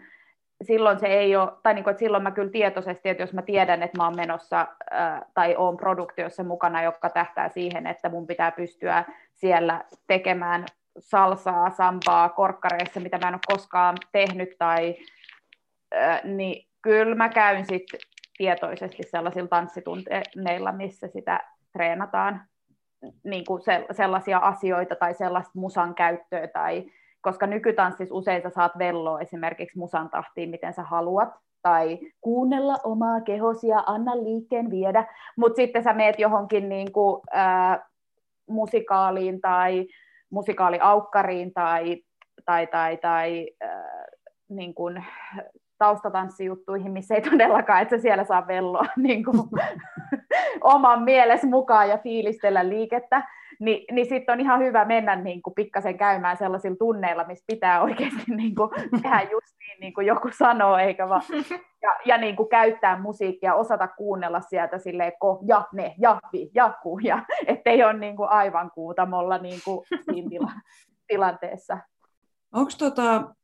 silloin 0.62 0.98
se 1.00 1.06
ei 1.06 1.36
ole, 1.36 1.52
tai 1.62 1.74
niin 1.74 1.84
kuin, 1.84 1.92
että 1.92 1.98
silloin 1.98 2.22
mä 2.22 2.30
kyllä 2.30 2.50
tietoisesti, 2.50 3.08
että 3.08 3.22
jos 3.22 3.32
mä 3.32 3.42
tiedän, 3.42 3.82
että 3.82 3.98
mä 3.98 4.04
oon 4.04 4.16
menossa 4.16 4.66
ää, 4.90 5.26
tai 5.34 5.56
oon 5.56 5.76
produktiossa 5.76 6.44
mukana, 6.44 6.82
joka 6.82 7.10
tähtää 7.10 7.48
siihen, 7.48 7.86
että 7.86 8.08
mun 8.08 8.26
pitää 8.26 8.50
pystyä 8.50 9.04
siellä 9.34 9.84
tekemään 10.06 10.64
salsaa, 10.98 11.70
sampaa, 11.70 12.28
korkkareissa, 12.28 13.00
mitä 13.00 13.18
mä 13.18 13.28
en 13.28 13.34
ole 13.34 13.56
koskaan 13.56 13.96
tehnyt, 14.12 14.50
tai 14.58 14.96
ää, 15.94 16.20
niin 16.24 16.68
kyllä 16.82 17.14
mä 17.14 17.28
käyn 17.28 17.66
sitten 17.66 18.00
tietoisesti 18.36 19.02
sellaisilla 19.02 19.48
tanssitunteilla, 19.48 20.72
missä 20.72 21.08
sitä 21.08 21.40
treenataan. 21.72 22.42
Niin 23.24 23.44
kuin 23.44 23.62
se, 23.62 23.86
sellaisia 23.90 24.38
asioita 24.38 24.94
tai 24.96 25.14
sellaista 25.14 25.52
musan 25.54 25.94
käyttöä 25.94 26.48
tai 26.48 26.90
koska 27.20 27.46
nykytanssissa 27.46 28.14
usein 28.14 28.42
sä 28.42 28.50
saat 28.50 28.78
velloa 28.78 29.20
esimerkiksi 29.20 29.78
musan 29.78 30.10
tahtiin, 30.10 30.50
miten 30.50 30.72
sä 30.72 30.82
haluat, 30.82 31.28
tai 31.62 31.98
kuunnella 32.20 32.76
omaa 32.84 33.20
kehosi 33.20 33.68
ja 33.68 33.82
anna 33.86 34.16
liikkeen 34.16 34.70
viedä, 34.70 35.14
mutta 35.36 35.56
sitten 35.56 35.82
sä 35.82 35.92
meet 35.92 36.18
johonkin 36.18 36.68
niin 36.68 36.92
kuin, 36.92 37.22
äh, 37.36 37.78
musikaaliin 38.48 39.40
tai 39.40 39.86
musikaaliaukkariin 40.30 41.52
tai, 41.52 42.02
tai, 42.44 42.66
tai, 42.66 42.96
tai 42.96 43.50
äh, 43.62 43.70
niin 44.48 44.74
kuin, 44.74 45.04
taustatanssijuttuihin, 45.78 46.92
missä 46.92 47.14
ei 47.14 47.22
todellakaan, 47.22 47.82
että 47.82 47.98
siellä 47.98 48.24
saa 48.24 48.46
velloa 48.46 48.86
niin 49.06 49.24
kuin, 49.24 49.38
oman 50.74 51.02
mieles 51.02 51.42
mukaan 51.42 51.88
ja 51.88 51.98
fiilistellä 51.98 52.68
liikettä, 52.68 53.22
niin, 53.60 53.94
niin 53.94 54.08
sitten 54.08 54.32
on 54.32 54.40
ihan 54.40 54.60
hyvä 54.60 54.84
mennä 54.84 55.16
niin 55.16 55.42
kuin 55.42 55.54
pikkasen 55.54 55.98
käymään 55.98 56.36
sellaisilla 56.36 56.76
tunneilla, 56.76 57.24
missä 57.24 57.44
pitää 57.46 57.82
oikeasti 57.82 58.22
niin 58.36 58.54
kuin, 58.54 58.70
tehdä 59.02 59.22
just 59.22 59.56
niin, 59.58 59.80
niin 59.80 59.94
kuin 59.94 60.06
joku 60.06 60.28
sanoo, 60.38 60.76
eikä 60.76 61.08
vaan, 61.08 61.22
ja, 61.82 61.96
ja 62.04 62.18
niin 62.18 62.36
kuin 62.36 62.48
käyttää 62.48 63.00
musiikkia, 63.00 63.54
osata 63.54 63.88
kuunnella 63.88 64.40
sieltä 64.40 64.78
silleen 64.78 65.12
ko, 65.20 65.40
ja, 65.46 65.66
ne, 65.72 65.94
ja, 65.98 66.20
vi, 66.32 66.50
ja, 66.54 66.74
ku, 66.82 66.98
ja, 66.98 67.24
ettei 67.46 67.84
ole 67.84 67.92
niin 67.92 68.16
kuin 68.16 68.28
aivan 68.28 68.70
kuutamolla 68.70 69.38
niin 69.38 69.60
kuin 69.64 69.86
siinä 70.10 70.28
tila, 70.28 70.52
tilanteessa. 71.06 71.78
Onko 72.52 72.70
tota, 72.78 73.34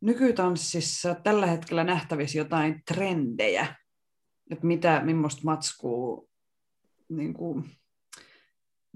nykytanssissa 0.00 1.14
tällä 1.14 1.46
hetkellä 1.46 1.84
nähtävissä 1.84 2.38
jotain 2.38 2.82
trendejä, 2.94 3.66
että 4.50 4.66
mitä, 4.66 5.00
millaista 5.04 5.42
matskua 5.44 6.24
niin 7.08 7.34
kuin, 7.34 7.64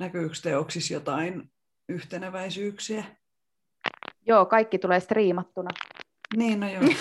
näkyykö 0.03 0.35
teoksissa 0.43 0.95
jotain 0.95 1.51
yhteneväisyyksiä? 1.89 3.05
Joo, 4.27 4.47
kaikki 4.47 4.79
tulee 4.79 5.01
striimattuna. 5.01 5.71
Niin, 6.37 6.61
no 6.61 6.69
joo. 6.69 6.83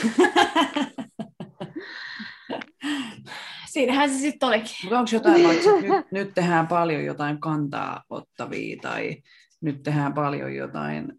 siinähän 3.71 4.09
se 4.09 4.19
sitten 4.19 4.49
olikin. 4.49 4.75
Mutta 4.83 4.99
onko 4.99 5.09
jotain, 5.13 5.43
vaikka 5.47 5.71
nyt, 5.81 6.11
nyt 6.11 6.33
tehdään 6.33 6.67
paljon 6.67 7.05
jotain 7.05 7.39
kantaa 7.39 8.03
ottavia 8.09 8.77
tai 8.81 9.17
nyt 9.61 9.83
tehdään 9.83 10.13
paljon 10.13 10.55
jotain 10.55 11.13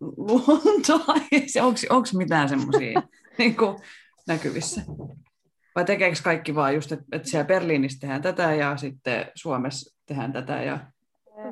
luontoa, 0.00 1.14
onko 1.90 2.08
mitään 2.16 2.48
semmoisia 2.48 3.02
niin 3.38 3.56
näkyvissä? 4.26 4.82
Vai 5.74 5.84
tekeekö 5.84 6.16
kaikki 6.24 6.54
vaan 6.54 6.74
just, 6.74 6.92
että, 6.92 7.04
että 7.12 7.28
siellä 7.28 7.46
Berliinissä 7.46 8.00
tehdään 8.00 8.22
tätä 8.22 8.54
ja 8.54 8.76
sitten 8.76 9.26
Suomessa 9.34 9.98
tehdään 10.06 10.32
tätä? 10.32 10.62
Ja... 10.62 10.78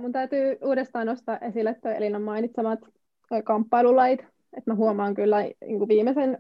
Mun 0.01 0.13
täytyy 0.13 0.59
uudestaan 0.65 1.07
nostaa 1.07 1.39
esille 1.39 1.75
tuo 1.75 1.91
Elinan 1.91 2.23
mainitsemat 2.23 2.79
kamppailulait. 3.45 4.21
Että 4.57 4.71
mä 4.71 4.75
huomaan 4.75 5.15
kyllä 5.15 5.41
niin 5.41 5.79
kuin 5.79 5.89
viimeisen, 5.89 6.39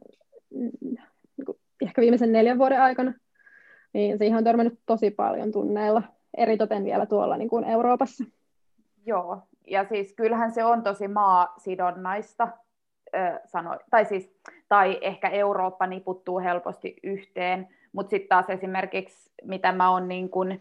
niin 0.50 1.46
kuin, 1.46 1.58
ehkä 1.80 2.02
viimeisen 2.02 2.32
neljän 2.32 2.58
vuoden 2.58 2.82
aikana, 2.82 3.14
niin 3.92 4.18
siihen 4.18 4.38
on 4.38 4.44
törmännyt 4.44 4.78
tosi 4.86 5.10
paljon 5.10 5.52
tunneilla, 5.52 6.02
eritoten 6.36 6.84
vielä 6.84 7.06
tuolla 7.06 7.36
niin 7.36 7.48
kuin 7.48 7.64
Euroopassa. 7.64 8.24
Joo, 9.06 9.42
ja 9.66 9.84
siis 9.88 10.14
kyllähän 10.16 10.52
se 10.52 10.64
on 10.64 10.82
tosi 10.82 11.08
maasidonnaista, 11.08 12.48
sano, 13.44 13.78
tai, 13.90 14.04
siis, 14.04 14.34
tai 14.68 14.98
ehkä 15.00 15.28
Eurooppa 15.28 15.86
niputtuu 15.86 16.38
helposti 16.38 16.96
yhteen, 17.02 17.68
mutta 17.92 18.10
sitten 18.10 18.28
taas 18.28 18.50
esimerkiksi, 18.50 19.32
mitä 19.42 19.72
mä 19.72 19.90
oon 19.90 20.08
niin 20.08 20.30
kun, 20.30 20.58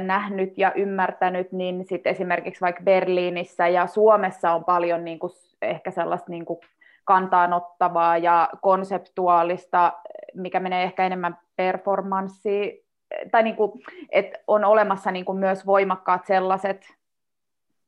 nähnyt 0.00 0.58
ja 0.58 0.72
ymmärtänyt, 0.72 1.52
niin 1.52 1.84
sit 1.86 2.06
esimerkiksi 2.06 2.60
vaikka 2.60 2.82
Berliinissä 2.82 3.68
ja 3.68 3.86
Suomessa 3.86 4.52
on 4.52 4.64
paljon 4.64 5.04
niin 5.04 5.18
kuin, 5.18 5.32
ehkä 5.62 5.90
sellaista 5.90 6.30
niin 6.30 6.44
kuin 6.44 6.60
kantaanottavaa 7.04 8.18
ja 8.18 8.48
konseptuaalista, 8.62 9.92
mikä 10.34 10.60
menee 10.60 10.82
ehkä 10.82 11.06
enemmän 11.06 11.38
performanssiin, 11.56 12.84
tai 13.30 13.42
niin 13.42 13.56
että 14.10 14.38
on 14.46 14.64
olemassa 14.64 15.10
niin 15.10 15.24
kuin 15.24 15.38
myös 15.38 15.66
voimakkaat 15.66 16.26
sellaiset 16.26 16.86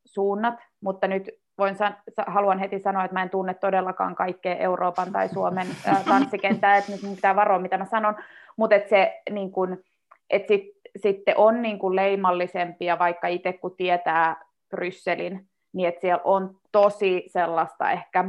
suunnat, 0.04 0.54
mutta 0.80 1.08
nyt 1.08 1.30
voin 1.58 1.76
san- 1.76 1.96
haluan 2.26 2.58
heti 2.58 2.78
sanoa, 2.78 3.04
että 3.04 3.14
mä 3.14 3.22
en 3.22 3.30
tunne 3.30 3.54
todellakaan 3.54 4.14
kaikkea 4.14 4.54
Euroopan 4.54 5.12
tai 5.12 5.28
Suomen 5.28 5.66
tanssikenttää, 6.08 6.76
että 6.76 6.92
nyt 6.92 7.00
pitää 7.14 7.36
varoa, 7.36 7.58
mitä 7.58 7.78
mä 7.78 7.84
sanon, 7.84 8.14
mutta 8.56 8.76
että 8.76 8.88
se 8.88 9.22
niin 9.30 9.52
kuin, 9.52 9.84
että 10.30 10.48
sit, 10.48 10.76
sitten 10.96 11.36
on 11.36 11.62
niin 11.62 11.78
kuin 11.78 11.96
leimallisempia, 11.96 12.98
vaikka 12.98 13.28
itse 13.28 13.52
kun 13.52 13.76
tietää 13.76 14.44
Brysselin, 14.70 15.48
niin 15.72 15.88
että 15.88 16.00
siellä 16.00 16.22
on 16.24 16.56
tosi 16.72 17.24
sellaista 17.26 17.90
ehkä 17.90 18.24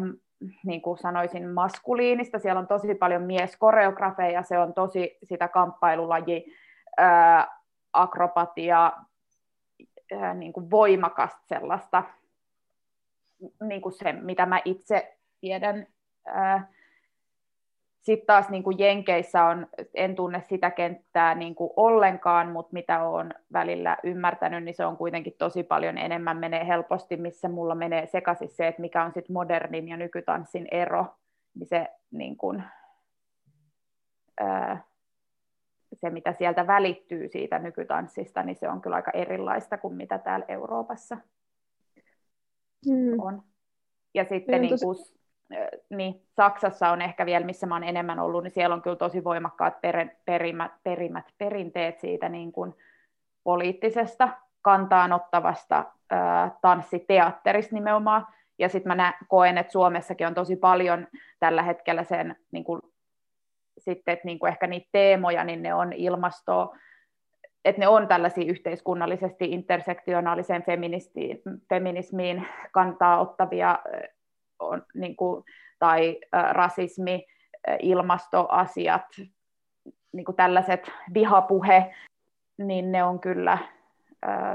niin 0.65 0.81
kuin 0.81 0.97
sanoisin 0.97 1.49
maskuliinista, 1.49 2.39
siellä 2.39 2.59
on 2.59 2.67
tosi 2.67 2.95
paljon 2.95 3.21
mieskoreografeja, 3.21 4.43
se 4.43 4.59
on 4.59 4.73
tosi 4.73 5.17
sitä 5.23 5.47
kamppailulaji, 5.47 6.45
ää, 6.97 7.57
akrobatia, 7.93 8.93
ää, 10.21 10.33
niin 10.33 10.53
kuin 10.53 10.71
voimakasta 10.71 11.41
sellaista, 11.47 12.03
niin 13.63 13.81
kuin 13.81 13.93
se, 13.93 14.11
mitä 14.11 14.45
mä 14.45 14.61
itse 14.65 15.17
tiedän. 15.41 15.87
Sitten 18.01 18.27
taas 18.27 18.49
niin 18.49 18.63
kuin 18.63 18.79
Jenkeissä 18.79 19.43
on, 19.43 19.67
en 19.93 20.15
tunne 20.15 20.41
sitä 20.41 20.71
kenttää 20.71 21.35
niin 21.35 21.55
kuin 21.55 21.69
ollenkaan, 21.75 22.51
mutta 22.51 22.73
mitä 22.73 23.03
olen 23.03 23.33
välillä 23.53 23.97
ymmärtänyt, 24.03 24.63
niin 24.63 24.75
se 24.75 24.85
on 24.85 24.97
kuitenkin 24.97 25.35
tosi 25.37 25.63
paljon 25.63 25.97
enemmän 25.97 26.37
menee 26.37 26.67
helposti, 26.67 27.17
missä 27.17 27.49
mulla 27.49 27.75
menee 27.75 28.07
sekaisin 28.07 28.49
se, 28.49 28.67
että 28.67 28.81
mikä 28.81 29.03
on 29.03 29.13
sitten 29.13 29.33
modernin 29.33 29.87
ja 29.87 29.97
nykytanssin 29.97 30.67
ero, 30.71 31.05
niin 31.55 31.67
se, 31.67 31.87
niin 32.11 32.37
kuin, 32.37 32.63
se, 35.93 36.09
mitä 36.09 36.33
sieltä 36.33 36.67
välittyy 36.67 37.27
siitä 37.27 37.59
nykytanssista, 37.59 38.43
niin 38.43 38.55
se 38.55 38.69
on 38.69 38.81
kyllä 38.81 38.95
aika 38.95 39.11
erilaista 39.11 39.77
kuin 39.77 39.95
mitä 39.95 40.17
täällä 40.17 40.45
Euroopassa 40.47 41.17
mm. 42.89 43.19
on. 43.19 43.43
Ja 44.13 44.25
sitten 44.25 44.61
niin 44.61 44.79
kuin, 44.83 44.97
niin, 45.89 46.21
Saksassa 46.35 46.89
on 46.89 47.01
ehkä 47.01 47.25
vielä, 47.25 47.45
missä 47.45 47.67
mä 47.67 47.75
oon 47.75 47.83
enemmän 47.83 48.19
ollut, 48.19 48.43
niin 48.43 48.51
siellä 48.51 48.73
on 48.73 48.81
kyllä 48.81 48.95
tosi 48.95 49.23
voimakkaat 49.23 49.81
per, 49.81 50.07
perimät, 50.25 50.71
perimät, 50.83 51.25
perinteet 51.37 51.99
siitä 51.99 52.29
niin 52.29 52.51
kuin 52.51 52.75
poliittisesta 53.43 54.29
kantaanottavasta 54.61 55.85
ää, 56.09 56.57
tanssiteatterista 56.61 57.75
nimenomaan. 57.75 58.27
Ja 58.59 58.69
sitten 58.69 58.89
mä 58.89 58.95
nä- 58.95 59.17
koen, 59.27 59.57
että 59.57 59.71
Suomessakin 59.71 60.27
on 60.27 60.33
tosi 60.33 60.55
paljon 60.55 61.07
tällä 61.39 61.63
hetkellä 61.63 62.03
sen 62.03 62.35
niin 62.51 62.63
kuin, 62.63 62.81
sitten, 63.77 64.13
että 64.13 64.25
niin 64.25 64.39
kuin 64.39 64.49
ehkä 64.49 64.67
niitä 64.67 64.89
teemoja, 64.91 65.43
niin 65.43 65.63
ne 65.63 65.73
on 65.73 65.93
ilmasto, 65.93 66.75
että 67.67 67.79
ne 67.79 67.87
on 67.87 68.07
tällaisia 68.07 68.51
yhteiskunnallisesti 68.51 69.45
intersektionaaliseen 69.45 70.63
feminismiin 71.69 72.47
kantaa 72.71 73.19
ottavia 73.19 73.79
on, 74.59 74.85
niin 74.93 75.15
kuin, 75.15 75.43
tai 75.79 76.19
rasismi, 76.51 77.25
ilmastoasiat, 77.79 79.05
niin 80.11 80.25
kuin 80.25 80.35
tällaiset 80.35 80.91
vihapuhe, 81.13 81.95
niin 82.57 82.91
ne 82.91 83.03
on 83.03 83.19
kyllä, 83.19 83.57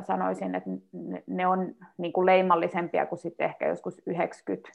sanoisin, 0.07 0.55
että 0.55 0.71
ne 1.27 1.47
on 1.47 1.75
niin 1.99 2.13
kuin 2.13 2.27
leimallisempia 2.27 3.07
kuin 3.07 3.19
sitten 3.19 3.45
ehkä 3.45 3.69
joskus 3.69 4.03
90 4.07 4.71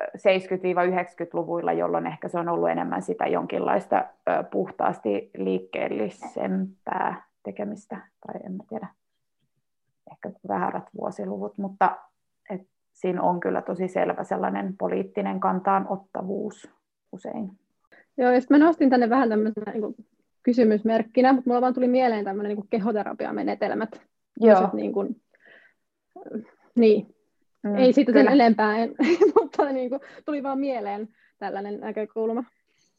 70-90-luvuilla, 0.00 1.72
jolloin 1.72 2.06
ehkä 2.06 2.28
se 2.28 2.38
on 2.38 2.48
ollut 2.48 2.68
enemmän 2.68 3.02
sitä 3.02 3.26
jonkinlaista 3.26 4.04
puhtaasti 4.50 5.30
liikkeellisempää 5.36 7.22
tekemistä, 7.42 7.96
tai 8.26 8.40
en 8.46 8.58
tiedä, 8.68 8.88
ehkä 10.12 10.30
vähärät 10.48 10.84
vuosiluvut, 10.96 11.58
mutta 11.58 11.96
et 12.50 12.62
siinä 12.92 13.22
on 13.22 13.40
kyllä 13.40 13.62
tosi 13.62 13.88
selvä 13.88 14.24
sellainen 14.24 14.76
poliittinen 14.76 15.40
kantaan 15.40 15.86
ottavuus 15.88 16.70
usein. 17.12 17.50
Joo, 18.16 18.30
ja 18.30 18.40
mä 18.50 18.58
nostin 18.58 18.90
tänne 18.90 19.10
vähän 19.10 19.28
tämmöisenä 19.28 19.72
niin 19.72 19.94
kysymysmerkkinä, 20.42 21.32
mutta 21.32 21.50
mulla 21.50 21.60
vaan 21.60 21.74
tuli 21.74 21.88
mieleen 21.88 22.24
tämmöinen 22.24 22.56
niin 22.56 22.68
kehoterapiamenetelmät. 22.70 24.02
Joo. 24.40 24.70
Niin, 24.72 24.92
kuin, 24.92 25.22
niin, 26.74 27.13
Mm, 27.64 27.76
Ei 27.76 27.92
siitä 27.92 28.12
sen 28.12 28.28
enempää, 28.28 28.76
en, 28.76 28.94
mutta 29.40 29.72
niin 29.72 29.90
kuin, 29.90 30.00
tuli 30.24 30.42
vaan 30.42 30.58
mieleen 30.58 31.08
tällainen 31.38 31.80
näkökulma. 31.80 32.44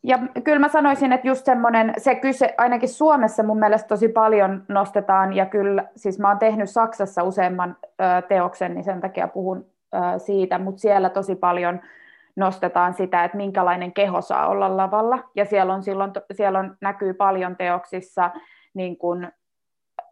Ja 0.03 0.19
kyllä 0.43 0.59
mä 0.59 0.69
sanoisin, 0.69 1.11
että 1.11 1.27
just 1.27 1.45
semmoinen, 1.45 1.93
se 1.97 2.15
kyse, 2.15 2.53
ainakin 2.57 2.89
Suomessa 2.89 3.43
mun 3.43 3.59
mielestä 3.59 3.87
tosi 3.87 4.07
paljon 4.07 4.63
nostetaan, 4.67 5.33
ja 5.33 5.45
kyllä, 5.45 5.87
siis 5.95 6.19
mä 6.19 6.27
oon 6.27 6.39
tehnyt 6.39 6.69
Saksassa 6.69 7.23
useamman 7.23 7.77
ö, 7.83 8.21
teoksen, 8.27 8.73
niin 8.73 8.83
sen 8.83 9.01
takia 9.01 9.27
puhun 9.27 9.65
ö, 9.95 10.19
siitä, 10.19 10.57
mutta 10.57 10.79
siellä 10.81 11.09
tosi 11.09 11.35
paljon 11.35 11.81
nostetaan 12.35 12.93
sitä, 12.93 13.23
että 13.23 13.37
minkälainen 13.37 13.93
keho 13.93 14.21
saa 14.21 14.47
olla 14.47 14.77
lavalla, 14.77 15.19
ja 15.35 15.45
siellä 15.45 15.73
on 15.73 15.83
silloin, 15.83 16.11
siellä 16.33 16.59
on, 16.59 16.77
näkyy 16.81 17.13
paljon 17.13 17.55
teoksissa 17.55 18.31
niin 18.73 18.97
kuin, 18.97 19.27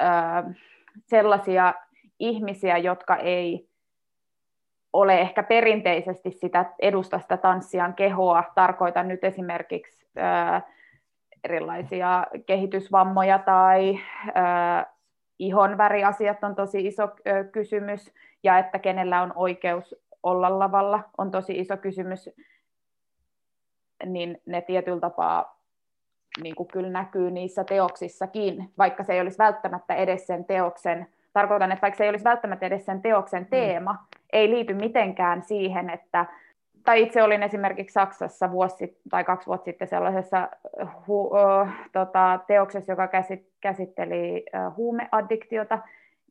ö, 0.01 0.05
sellaisia 1.05 1.73
ihmisiä, 2.19 2.77
jotka 2.77 3.15
ei 3.15 3.72
ole 4.93 5.21
ehkä 5.21 5.43
perinteisesti 5.43 6.31
sitä 6.31 6.65
edusta 6.79 7.19
sitä 7.19 7.37
tanssijan 7.37 7.93
kehoa. 7.93 8.43
Tarkoitan 8.55 9.07
nyt 9.07 9.23
esimerkiksi 9.23 10.05
ää, 10.15 10.61
erilaisia 11.43 12.27
kehitysvammoja 12.45 13.39
tai 13.39 13.99
ää, 14.33 14.93
ihonväriasiat 15.39 16.43
on 16.43 16.55
tosi 16.55 16.87
iso 16.87 17.03
ää, 17.03 17.43
kysymys 17.43 18.13
ja 18.43 18.57
että 18.57 18.79
kenellä 18.79 19.21
on 19.21 19.33
oikeus 19.35 19.95
olla 20.23 20.59
lavalla 20.59 21.03
on 21.17 21.31
tosi 21.31 21.59
iso 21.59 21.77
kysymys, 21.77 22.29
niin 24.05 24.41
ne 24.45 24.61
tietyllä 24.61 24.99
tapaa 24.99 25.59
niin 26.43 26.55
kuin 26.55 26.67
kyllä 26.67 26.89
näkyy 26.89 27.31
niissä 27.31 27.63
teoksissakin, 27.63 28.71
vaikka 28.77 29.03
se 29.03 29.13
ei 29.13 29.21
olisi 29.21 29.37
välttämättä 29.37 29.93
edes 29.93 30.27
sen 30.27 30.45
teoksen 30.45 31.07
tarkoitan, 31.33 31.71
että 31.71 31.81
vaikka 31.81 31.97
se 31.97 32.03
ei 32.03 32.09
olisi 32.09 32.25
välttämättä 32.25 32.65
edes 32.65 32.85
sen 32.85 33.01
teoksen 33.01 33.43
mm. 33.43 33.49
teema, 33.49 33.93
mm. 33.93 34.12
Ei 34.33 34.49
liity 34.49 34.73
mitenkään 34.73 35.43
siihen, 35.43 35.89
että 35.89 36.25
tai 36.83 37.01
itse 37.01 37.23
olin 37.23 37.43
esimerkiksi 37.43 37.93
Saksassa 37.93 38.51
vuosi 38.51 38.97
tai 39.09 39.23
kaksi 39.23 39.47
vuotta 39.47 39.65
sitten 39.65 39.87
sellaisessa 39.87 40.49
hu, 41.07 41.21
uh, 41.21 41.67
tota, 41.91 42.39
teoksessa, 42.47 42.91
joka 42.91 43.07
käsit, 43.07 43.49
käsitteli 43.61 44.45
uh, 44.55 44.75
huumeaddiktiota, 44.77 45.79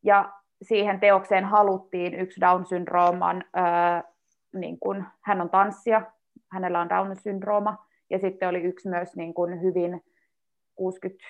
ja 0.03 0.33
siihen 0.63 1.01
teokseen 1.01 1.45
haluttiin 1.45 2.15
yksi 2.15 2.41
Down-syndrooman, 2.41 3.37
uh, 3.37 4.13
niin 4.61 4.79
kun, 4.79 5.05
hän 5.21 5.41
on 5.41 5.51
tanssija, 5.51 6.03
hänellä 6.49 6.81
on 6.81 6.89
Down-syndrooma, 6.89 7.87
ja 8.11 8.19
sitten 8.19 8.49
oli 8.49 8.63
yksi 8.63 8.89
myös 8.89 9.17
niin 9.17 9.35
kun, 9.35 9.63
hyvin 9.63 10.05
60 10.75 11.25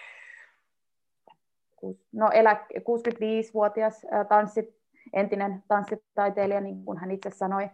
no 2.13 2.31
elä, 2.31 2.67
65-vuotias 2.79 4.07
tanssi, 4.29 4.82
entinen 5.13 5.63
tanssitaiteilija, 5.69 6.61
niin 6.61 6.85
kuin 6.85 6.99
hän 6.99 7.11
itse 7.11 7.31
sanoi. 7.31 7.71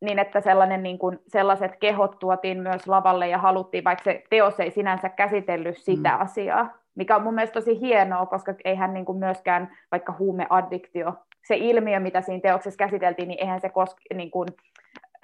niin 0.00 0.18
että 0.18 0.40
sellainen, 0.40 0.82
niin 0.82 0.98
kuin, 0.98 1.18
sellaiset 1.28 1.76
kehot 1.76 2.18
tuotiin 2.18 2.60
myös 2.62 2.86
lavalle 2.86 3.28
ja 3.28 3.38
haluttiin, 3.38 3.84
vaikka 3.84 4.04
se 4.04 4.24
teos 4.30 4.60
ei 4.60 4.70
sinänsä 4.70 5.08
käsitellyt 5.08 5.78
sitä 5.78 6.10
mm. 6.10 6.20
asiaa, 6.20 6.78
mikä 6.94 7.16
on 7.16 7.22
mun 7.22 7.34
mielestä 7.34 7.60
tosi 7.60 7.80
hienoa, 7.80 8.26
koska 8.26 8.54
eihän 8.64 8.94
niin 8.94 9.04
kuin 9.04 9.18
myöskään 9.18 9.76
vaikka 9.92 10.14
huumeaddiktio, 10.18 11.14
se 11.44 11.56
ilmiö, 11.56 12.00
mitä 12.00 12.20
siinä 12.20 12.40
teoksessa 12.40 12.78
käsiteltiin, 12.78 13.28
niin 13.28 13.40
eihän 13.40 13.60
se 13.60 13.68
koske, 13.68 14.14
niin 14.14 14.30
kuin, 14.30 14.48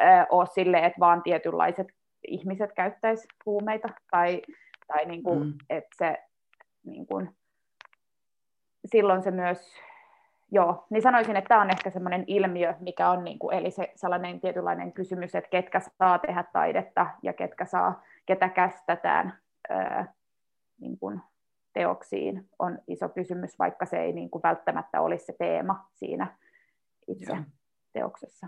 äh, 0.03 0.27
ole 0.31 0.47
silleen, 0.47 0.85
että 0.85 1.01
vaan 1.01 1.23
tietynlaiset 1.23 1.89
ihmiset 2.29 2.73
käyttäisi 2.73 3.29
huumeita, 3.47 3.89
tai, 4.11 4.43
tai 4.87 5.05
niin 5.05 5.23
kuin, 5.23 5.39
mm. 5.39 5.53
että 5.71 5.97
se 5.99 6.19
niin 6.85 7.07
kuin, 7.07 7.37
silloin 8.85 9.23
se 9.23 9.31
myös 9.31 9.75
joo, 10.51 10.87
niin 10.91 11.03
sanoisin, 11.03 11.37
että 11.37 11.49
tämä 11.49 11.61
on 11.61 11.71
ehkä 11.71 11.91
semmoinen 11.91 12.25
ilmiö, 12.27 12.75
mikä 12.81 13.11
on, 13.11 13.25
niin 13.25 13.39
kuin, 13.39 13.57
eli 13.57 13.71
se 13.71 13.93
sellainen 13.97 14.41
tietynlainen 14.41 14.93
kysymys, 14.93 15.35
että 15.35 15.51
ketkä 15.51 15.81
saa 15.81 16.19
tehdä 16.19 16.45
taidetta 16.53 17.07
ja 17.23 17.33
ketkä 17.33 17.65
saa, 17.65 18.03
ketä 18.27 18.49
kästetään 18.49 19.39
ää, 19.69 20.13
niin 20.81 20.99
kuin 20.99 21.21
teoksiin, 21.73 22.49
on 22.59 22.79
iso 22.87 23.09
kysymys, 23.09 23.59
vaikka 23.59 23.87
se 23.87 23.97
ei 23.97 24.13
niin 24.13 24.31
kuin 24.31 24.43
välttämättä 24.43 25.01
olisi 25.01 25.25
se 25.25 25.33
teema 25.39 25.87
siinä 25.95 26.37
itse. 27.09 27.33
Joo 27.33 27.43
teoksessa. 27.93 28.47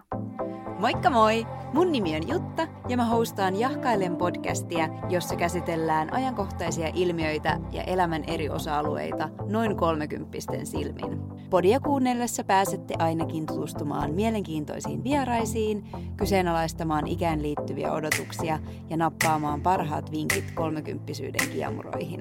Moikka 0.78 1.10
moi! 1.10 1.46
Mun 1.74 1.92
nimi 1.92 2.16
on 2.16 2.28
Jutta 2.28 2.68
ja 2.88 2.96
mä 2.96 3.04
hostaan 3.04 3.56
Jahkailen 3.56 4.16
podcastia, 4.16 4.88
jossa 5.10 5.36
käsitellään 5.36 6.12
ajankohtaisia 6.12 6.90
ilmiöitä 6.94 7.60
ja 7.70 7.82
elämän 7.82 8.24
eri 8.26 8.48
osa-alueita 8.48 9.28
noin 9.48 9.76
kolmekymppisten 9.76 10.66
silmin. 10.66 11.20
Podia 11.50 11.80
kuunnellessa 11.80 12.44
pääsette 12.44 12.94
ainakin 12.98 13.46
tutustumaan 13.46 14.14
mielenkiintoisiin 14.14 15.04
vieraisiin, 15.04 15.84
kyseenalaistamaan 16.16 17.06
ikään 17.06 17.42
liittyviä 17.42 17.92
odotuksia 17.92 18.58
ja 18.90 18.96
nappaamaan 18.96 19.60
parhaat 19.60 20.10
vinkit 20.10 20.44
kolmekymppisyyden 20.54 21.48
kiemuroihin. 21.48 22.20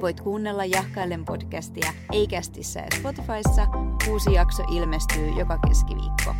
Voit 0.00 0.20
kuunnella 0.20 0.64
Jahkailen 0.64 1.24
podcastia 1.24 1.92
Eikästissä 2.12 2.80
ja 2.80 2.86
Spotifyssa. 2.98 3.66
Uusi 4.10 4.32
jakso 4.32 4.62
ilmestyy 4.72 5.28
joka 5.28 5.58
keskiviikko. 5.68 6.34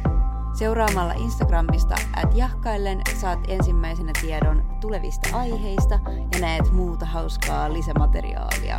Seuraamalla 0.58 1.12
Instagramista 1.12 1.94
at 2.16 2.36
jahkaillen 2.36 3.00
saat 3.20 3.38
ensimmäisenä 3.48 4.12
tiedon 4.20 4.62
tulevista 4.80 5.36
aiheista 5.36 6.00
ja 6.32 6.40
näet 6.40 6.72
muuta 6.72 7.06
hauskaa 7.06 7.72
lisämateriaalia. 7.72 8.76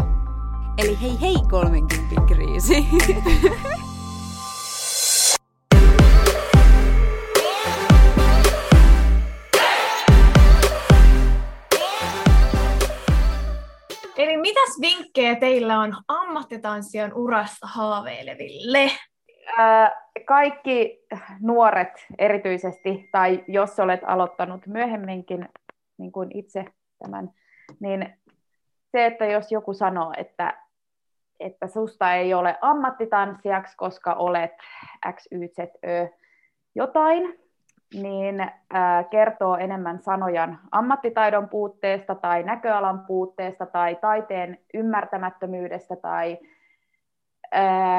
Eli 0.78 1.02
hei 1.02 1.22
hei 1.22 1.38
30 1.50 2.22
kriisi! 2.28 2.88
mitäs 14.50 14.82
vinkkejä 14.82 15.36
teillä 15.36 15.80
on 15.80 15.96
ammattitanssijan 16.08 17.14
urasta 17.14 17.68
haaveileville? 17.68 18.92
kaikki 20.26 21.06
nuoret 21.40 22.06
erityisesti, 22.18 23.10
tai 23.12 23.44
jos 23.48 23.80
olet 23.80 24.02
aloittanut 24.06 24.68
myöhemminkin, 24.68 25.50
niin 25.98 26.12
kuin 26.12 26.38
itse 26.38 26.66
tämän, 27.04 27.30
niin 27.80 28.14
se, 28.92 29.06
että 29.06 29.26
jos 29.26 29.52
joku 29.52 29.74
sanoo, 29.74 30.14
että, 30.18 30.64
että 31.40 31.68
susta 31.68 32.14
ei 32.14 32.34
ole 32.34 32.58
ammattitanssijaksi, 32.62 33.78
koska 33.78 34.14
olet 34.14 34.52
X, 35.14 35.26
Y, 35.32 35.48
Z, 35.48 35.58
jotain, 36.76 37.40
niin 37.94 38.52
kertoo 39.10 39.58
enemmän 39.58 40.00
sanojan 40.00 40.60
ammattitaidon 40.72 41.50
puutteesta 41.50 42.16
tai 42.16 42.44
näköalan 42.44 43.06
puutteesta 43.08 43.66
tai 43.66 43.96
taiteen 43.96 44.58
ymmärtämättömyydestä 44.74 45.96
tai 45.96 46.38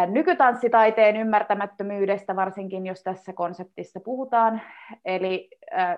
nykytanssitaiteen 0.06 1.16
ymmärtämättömyydestä, 1.16 2.36
varsinkin 2.36 2.86
jos 2.86 3.02
tässä 3.02 3.32
konseptissa 3.32 4.00
puhutaan. 4.00 4.60
Eli 5.04 5.50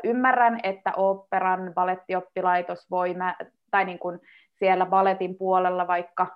ymmärrän, 0.05 0.61
että 0.62 0.93
operan 0.97 1.72
balettioppilaitos 1.74 2.90
voi, 2.90 3.14
mä, 3.14 3.36
tai 3.70 3.84
niin 3.84 3.99
kuin 3.99 4.20
siellä 4.53 4.86
baletin 4.86 5.34
puolella 5.38 5.86
vaikka, 5.86 6.26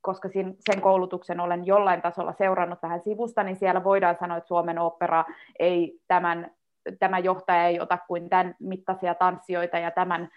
koska 0.00 0.28
sen 0.70 0.80
koulutuksen 0.80 1.40
olen 1.40 1.66
jollain 1.66 2.02
tasolla 2.02 2.32
seurannut 2.32 2.82
vähän 2.82 3.00
sivusta, 3.00 3.42
niin 3.42 3.56
siellä 3.56 3.84
voidaan 3.84 4.16
sanoa, 4.20 4.36
että 4.36 4.48
Suomen 4.48 4.78
opera 4.78 5.24
ei 5.58 6.00
tämän, 6.08 6.50
tämä 6.98 7.18
johtaja 7.18 7.64
ei 7.64 7.80
ota 7.80 7.98
kuin 8.08 8.28
tämän 8.28 8.54
mittaisia 8.60 9.14
tanssijoita 9.14 9.78
ja 9.78 9.90
tämän 9.90 10.28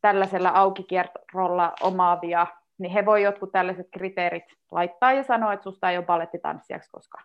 tällaisella 0.00 0.48
aukikierrolla 0.48 1.72
omaavia 1.80 2.46
niin 2.78 2.92
he 2.92 3.06
voi 3.06 3.22
jotkut 3.22 3.52
tällaiset 3.52 3.86
kriteerit 3.92 4.44
laittaa 4.72 5.12
ja 5.12 5.22
sanoa, 5.22 5.52
että 5.52 5.64
susta 5.64 5.90
ei 5.90 5.96
ole 5.96 6.06
balettitanssijaksi, 6.06 6.90
koska 6.90 7.18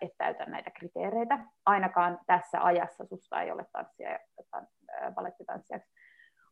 et 0.00 0.12
täytä 0.18 0.46
näitä 0.46 0.70
kriteereitä. 0.70 1.38
Ainakaan 1.66 2.18
tässä 2.26 2.64
ajassa 2.64 3.04
susta 3.04 3.42
ei 3.42 3.50
ole 3.50 3.66
tanssia, 3.72 4.18
balettitanssijaksi. 5.14 5.90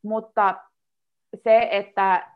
Mutta 0.02 0.54
se, 1.34 1.68
että 1.70 2.28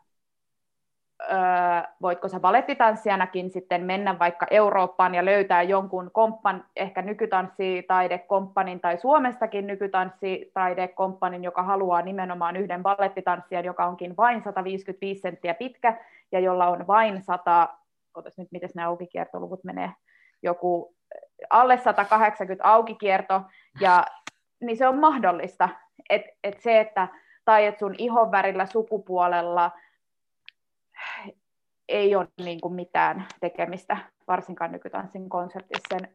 voitko 2.02 2.28
sä 2.28 2.40
balettitanssijanakin 2.40 3.50
sitten 3.50 3.84
mennä 3.84 4.18
vaikka 4.18 4.46
Eurooppaan 4.50 5.14
ja 5.14 5.24
löytää 5.24 5.62
jonkun 5.62 6.10
komppan, 6.12 6.64
ehkä 6.76 7.02
nykytanssitaidekomppanin 7.02 8.80
tai 8.80 8.98
Suomestakin 8.98 9.66
nykytanssitaidekomppanin, 9.66 11.44
joka 11.44 11.62
haluaa 11.62 12.02
nimenomaan 12.02 12.56
yhden 12.56 12.82
balettitanssijan, 12.82 13.64
joka 13.64 13.86
onkin 13.86 14.16
vain 14.16 14.42
155 14.42 15.20
senttiä 15.20 15.54
pitkä 15.54 16.00
ja 16.32 16.40
jolla 16.40 16.66
on 16.66 16.86
vain 16.86 17.22
100, 17.22 17.68
otas 18.14 18.38
nyt 18.38 18.52
miten 18.52 18.70
nämä 18.74 18.88
aukikiertoluvut 18.88 19.64
menee, 19.64 19.92
joku 20.42 20.94
alle 21.50 21.78
180 21.78 22.64
aukikierto, 22.64 23.42
ja, 23.80 24.04
niin 24.60 24.76
se 24.76 24.88
on 24.88 24.98
mahdollista. 24.98 25.68
Et, 26.10 26.22
et 26.44 26.60
se, 26.60 26.80
että, 26.80 27.08
tai 27.44 27.66
että 27.66 27.78
sun 27.78 27.94
ihonvärillä, 27.98 28.66
sukupuolella, 28.66 29.70
ei 31.88 32.16
ole 32.16 32.28
niin 32.44 32.60
kuin 32.60 32.74
mitään 32.74 33.26
tekemistä, 33.40 33.96
varsinkaan 34.28 34.72
nykytanssin 34.72 35.28
konsertissa 35.28 35.98
sen 35.98 36.08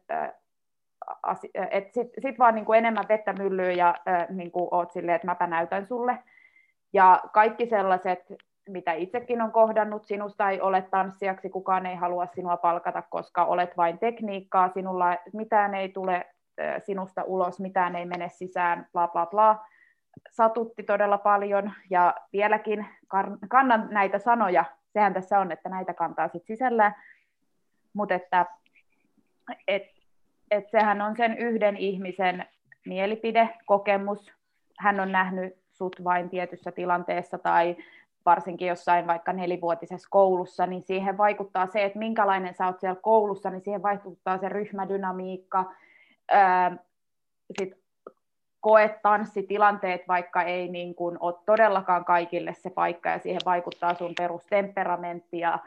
että 1.70 1.92
sit, 1.92 2.08
sit 2.22 2.38
vaan 2.38 2.54
niin 2.54 2.64
kuin 2.64 2.78
enemmän 2.78 3.04
vettä 3.08 3.32
myllyy 3.32 3.72
ja 3.72 3.94
äh, 4.08 4.26
niin 4.28 4.50
kuin 4.50 4.68
oot 4.70 4.92
silleen, 4.92 5.16
että 5.16 5.26
mäpä 5.26 5.46
näytän 5.46 5.86
sulle. 5.86 6.18
Ja 6.92 7.22
kaikki 7.32 7.66
sellaiset, 7.66 8.18
mitä 8.68 8.92
itsekin 8.92 9.42
on 9.42 9.52
kohdannut, 9.52 10.04
sinusta 10.04 10.50
ei 10.50 10.60
ole 10.60 10.82
tanssijaksi, 10.82 11.50
kukaan 11.50 11.86
ei 11.86 11.96
halua 11.96 12.26
sinua 12.26 12.56
palkata, 12.56 13.02
koska 13.02 13.44
olet 13.44 13.76
vain 13.76 13.98
tekniikkaa, 13.98 14.68
sinulla 14.68 15.16
mitään 15.32 15.74
ei 15.74 15.88
tule 15.88 16.26
sinusta 16.86 17.22
ulos, 17.22 17.60
mitään 17.60 17.96
ei 17.96 18.06
mene 18.06 18.28
sisään, 18.28 18.86
bla 18.92 19.08
bla 19.08 19.26
bla. 19.26 19.64
Satutti 20.30 20.82
todella 20.82 21.18
paljon 21.18 21.72
ja 21.90 22.14
vieläkin 22.32 22.86
kannan 23.48 23.88
näitä 23.90 24.18
sanoja 24.18 24.64
sehän 24.92 25.14
tässä 25.14 25.40
on, 25.40 25.52
että 25.52 25.68
näitä 25.68 25.94
kantaa 25.94 26.28
sit 26.28 26.46
sisällä, 26.46 26.92
mutta 27.92 28.14
että 28.14 28.46
et, 29.68 29.82
et 30.50 30.70
sehän 30.70 31.00
on 31.00 31.16
sen 31.16 31.38
yhden 31.38 31.76
ihmisen 31.76 32.46
mielipide, 32.86 33.48
kokemus. 33.66 34.32
Hän 34.78 35.00
on 35.00 35.12
nähnyt 35.12 35.56
sut 35.72 36.04
vain 36.04 36.30
tietyssä 36.30 36.72
tilanteessa 36.72 37.38
tai 37.38 37.76
varsinkin 38.26 38.68
jossain 38.68 39.06
vaikka 39.06 39.32
nelivuotisessa 39.32 40.08
koulussa, 40.10 40.66
niin 40.66 40.82
siihen 40.82 41.18
vaikuttaa 41.18 41.66
se, 41.66 41.84
että 41.84 41.98
minkälainen 41.98 42.54
sä 42.54 42.66
oot 42.66 42.80
siellä 42.80 43.00
koulussa, 43.02 43.50
niin 43.50 43.62
siihen 43.62 43.82
vaikuttaa 43.82 44.38
se 44.38 44.48
ryhmädynamiikka, 44.48 45.72
sitten 47.58 47.81
koetanssitilanteet, 48.62 50.08
vaikka 50.08 50.42
ei 50.42 50.68
niin 50.68 50.94
kuin 50.94 51.16
ole 51.20 51.34
todellakaan 51.46 52.04
kaikille 52.04 52.54
se 52.54 52.70
paikka 52.70 53.08
ja 53.08 53.18
siihen 53.18 53.40
vaikuttaa 53.44 53.94
sun 53.94 54.14
perustemperamentti 54.18 55.38
ja 55.38 55.58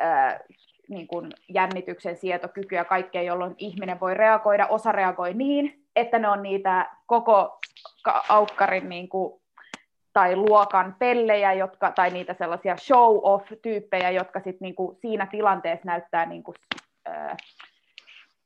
ää, 0.00 0.40
niin 0.88 1.06
kuin 1.06 1.32
jännityksen 1.48 2.16
sietokyky 2.16 2.74
ja 2.74 2.84
kaikkea, 2.84 3.22
jolloin 3.22 3.54
ihminen 3.58 4.00
voi 4.00 4.14
reagoida, 4.14 4.66
osa 4.66 4.92
reagoi 4.92 5.34
niin, 5.34 5.84
että 5.96 6.18
ne 6.18 6.28
on 6.28 6.42
niitä 6.42 6.90
koko 7.06 7.58
aukkarin 8.28 8.88
niin 8.88 9.08
kuin, 9.08 9.40
tai 10.12 10.36
luokan 10.36 10.96
pellejä, 10.98 11.52
jotka, 11.52 11.92
tai 11.92 12.10
niitä 12.10 12.34
sellaisia 12.34 12.76
show-off-tyyppejä, 12.76 14.10
jotka 14.10 14.40
sit, 14.40 14.60
niin 14.60 14.74
kuin, 14.74 14.96
siinä 14.96 15.26
tilanteessa 15.26 15.86
näyttää 15.86 16.26
niin 16.26 16.42
kuin, 16.42 16.54
ää, 17.04 17.36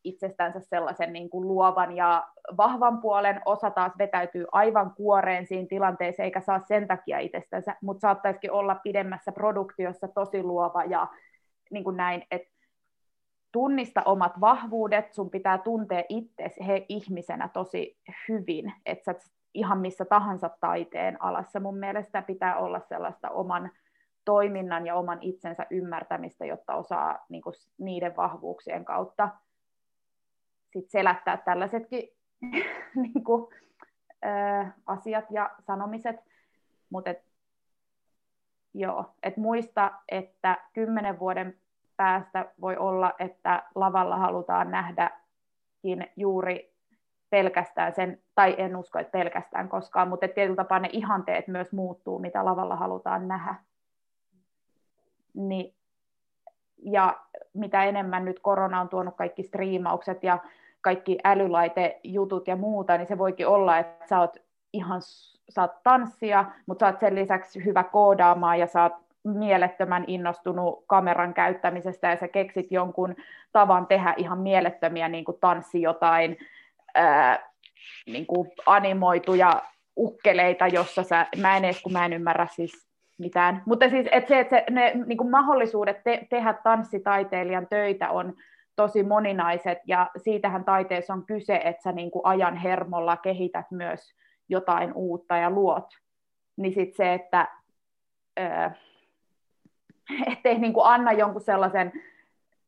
itsestänsä 0.04 0.60
sellaisen 0.60 1.12
niin 1.12 1.30
kuin 1.30 1.48
luovan 1.48 1.96
ja 1.96 2.28
vahvan 2.56 3.00
puolen, 3.00 3.40
osa 3.44 3.70
taas 3.70 3.92
vetäytyy 3.98 4.46
aivan 4.52 4.94
kuoreen 4.94 5.46
siinä 5.46 5.66
tilanteessa, 5.68 6.22
eikä 6.22 6.40
saa 6.40 6.60
sen 6.68 6.88
takia 6.88 7.18
itsestänsä, 7.18 7.76
mutta 7.82 8.00
saattaisikin 8.00 8.52
olla 8.52 8.74
pidemmässä 8.74 9.32
produktiossa 9.32 10.08
tosi 10.08 10.42
luova 10.42 10.84
ja 10.84 11.06
niin 11.70 11.84
kuin 11.84 11.96
näin, 11.96 12.22
että 12.30 12.52
tunnista 13.52 14.02
omat 14.04 14.40
vahvuudet, 14.40 15.12
sun 15.12 15.30
pitää 15.30 15.58
tuntea 15.58 16.02
itse 16.08 16.50
he 16.66 16.86
ihmisenä 16.88 17.48
tosi 17.48 17.98
hyvin, 18.28 18.72
että 18.86 19.12
sä 19.12 19.30
ihan 19.54 19.78
missä 19.78 20.04
tahansa 20.04 20.50
taiteen 20.60 21.22
alassa. 21.22 21.60
Mun 21.60 21.78
mielestä 21.78 22.22
pitää 22.22 22.56
olla 22.56 22.80
sellaista 22.80 23.30
oman 23.30 23.70
toiminnan 24.24 24.86
ja 24.86 24.94
oman 24.94 25.18
itsensä 25.20 25.66
ymmärtämistä, 25.70 26.44
jotta 26.44 26.74
osaa 26.74 27.18
niin 27.28 27.42
kuin, 27.42 27.54
niiden 27.78 28.16
vahvuuksien 28.16 28.84
kautta 28.84 29.28
sit 30.72 30.90
selättää 30.90 31.36
tällaisetkin 31.36 32.08
niin 33.02 33.24
kuin, 33.24 33.54
ä, 34.24 34.66
asiat 34.86 35.24
ja 35.30 35.50
sanomiset. 35.60 36.16
Mutta 36.90 37.10
et, 37.10 37.24
joo, 38.74 39.14
et 39.22 39.36
muista, 39.36 39.92
että 40.08 40.58
kymmenen 40.72 41.18
vuoden 41.18 41.58
päästä 41.96 42.52
voi 42.60 42.76
olla, 42.76 43.12
että 43.18 43.62
lavalla 43.74 44.16
halutaan 44.16 44.70
nähdäkin 44.70 46.06
juuri 46.16 46.72
pelkästään 47.30 47.94
sen, 47.94 48.22
tai 48.34 48.54
en 48.58 48.76
usko, 48.76 48.98
että 48.98 49.10
pelkästään 49.10 49.68
koskaan, 49.68 50.08
mutta 50.08 50.28
tietyllä 50.28 50.56
tapaa 50.56 50.78
ne 50.78 50.88
ihanteet 50.92 51.48
myös 51.48 51.72
muuttuu, 51.72 52.18
mitä 52.18 52.44
lavalla 52.44 52.76
halutaan 52.76 53.28
nähdä. 53.28 53.54
Niin, 55.34 55.74
ja 56.82 57.20
mitä 57.54 57.84
enemmän 57.84 58.24
nyt 58.24 58.40
korona 58.40 58.80
on 58.80 58.88
tuonut 58.88 59.16
kaikki 59.16 59.42
striimaukset 59.42 60.22
ja 60.22 60.38
kaikki 60.82 61.18
älylaitejutut 61.24 62.48
ja 62.48 62.56
muuta, 62.56 62.98
niin 62.98 63.06
se 63.06 63.18
voikin 63.18 63.48
olla, 63.48 63.78
että 63.78 64.06
sä 64.08 64.20
oot 64.20 64.36
ihan 64.72 65.00
saat 65.48 65.82
tanssia, 65.82 66.44
mutta 66.66 66.86
oot 66.86 67.00
sen 67.00 67.14
lisäksi 67.14 67.64
hyvä 67.64 67.84
koodaamaan 67.84 68.58
ja 68.58 68.66
oot 68.82 68.92
mielettömän 69.24 70.04
innostunut 70.06 70.84
kameran 70.86 71.34
käyttämisestä 71.34 72.10
ja 72.10 72.16
sä 72.16 72.28
keksit 72.28 72.66
jonkun 72.70 73.16
tavan 73.52 73.86
tehdä 73.86 74.14
ihan 74.16 74.38
mielettömiä 74.38 75.08
niin 75.08 75.24
kuin 75.24 75.38
tanssi 75.40 75.82
jotain 75.82 76.36
ää, 76.94 77.38
niin 78.06 78.26
kuin 78.26 78.50
animoituja 78.66 79.62
ukkeleita, 79.96 80.66
jossa 80.66 81.02
sä, 81.02 81.26
mä 81.40 81.56
en 81.56 81.64
edes, 81.64 81.82
kun 81.82 81.92
mä 81.92 82.04
en 82.04 82.12
ymmärrä 82.12 82.46
siis 82.50 82.86
mitään, 83.18 83.62
mutta 83.66 83.90
siis 83.90 84.06
että 84.12 84.28
se, 84.28 84.40
että 84.40 84.56
se, 84.56 84.64
ne 84.70 84.92
niin 85.06 85.18
kuin 85.18 85.30
mahdollisuudet 85.30 86.04
te, 86.04 86.26
tehdä 86.30 86.54
tanssitaiteilijan 86.54 87.66
töitä 87.70 88.10
on 88.10 88.34
tosi 88.76 89.02
moninaiset 89.02 89.78
ja 89.86 90.10
siitähän 90.16 90.64
taiteessa 90.64 91.12
on 91.12 91.26
kyse, 91.26 91.60
että 91.64 91.82
sä 91.82 91.92
niin 91.92 92.10
kuin 92.10 92.26
ajan 92.26 92.56
hermolla 92.56 93.16
kehität 93.16 93.70
myös 93.70 94.14
jotain 94.48 94.92
uutta 94.92 95.36
ja 95.36 95.50
luot, 95.50 95.86
niin 96.56 96.74
sitten 96.74 96.96
se, 96.96 97.14
että 97.14 97.48
öö, 98.40 98.70
ettei 100.32 100.58
niin 100.58 100.72
kuin 100.72 100.86
anna 100.86 101.12
jonkun 101.12 101.40
sellaisen 101.40 101.92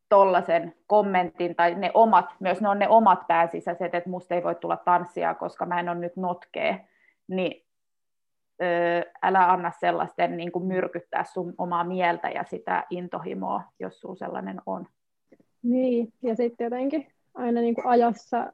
tollaisen 0.09 0.74
kommentin 0.86 1.55
tai 1.55 1.74
ne 1.74 1.90
omat, 1.94 2.26
myös 2.40 2.60
ne 2.60 2.68
on 2.68 2.78
ne 2.78 2.89
omat 2.89 3.26
pääsisäiset, 3.26 3.94
että 3.94 4.10
musta 4.10 4.35
ei 4.35 4.44
voi 4.44 4.55
tulla 4.55 4.76
tanssia, 4.76 5.35
koska 5.35 5.66
mä 5.66 5.81
en 5.81 5.89
ole 5.89 5.98
nyt 5.98 6.16
notkee, 6.16 6.89
niin 7.28 7.64
älä 9.22 9.52
anna 9.52 9.70
sellaisten 9.70 10.36
niin 10.36 10.52
kuin 10.52 10.64
myrkyttää 10.64 11.24
sun 11.24 11.55
omaa 11.59 11.85
mieltä 11.85 12.28
ja 12.28 12.44
sitä 12.44 12.85
intohimoa, 12.90 13.62
jos 13.78 14.01
sulla 14.01 14.14
sellainen 14.14 14.60
on. 14.66 14.86
Niin, 15.65 16.12
ja 16.23 16.36
sitten 16.36 16.65
jotenkin 16.65 17.07
aina 17.35 17.61
niin 17.61 17.74
kuin 17.74 17.86
ajassa, 17.86 18.53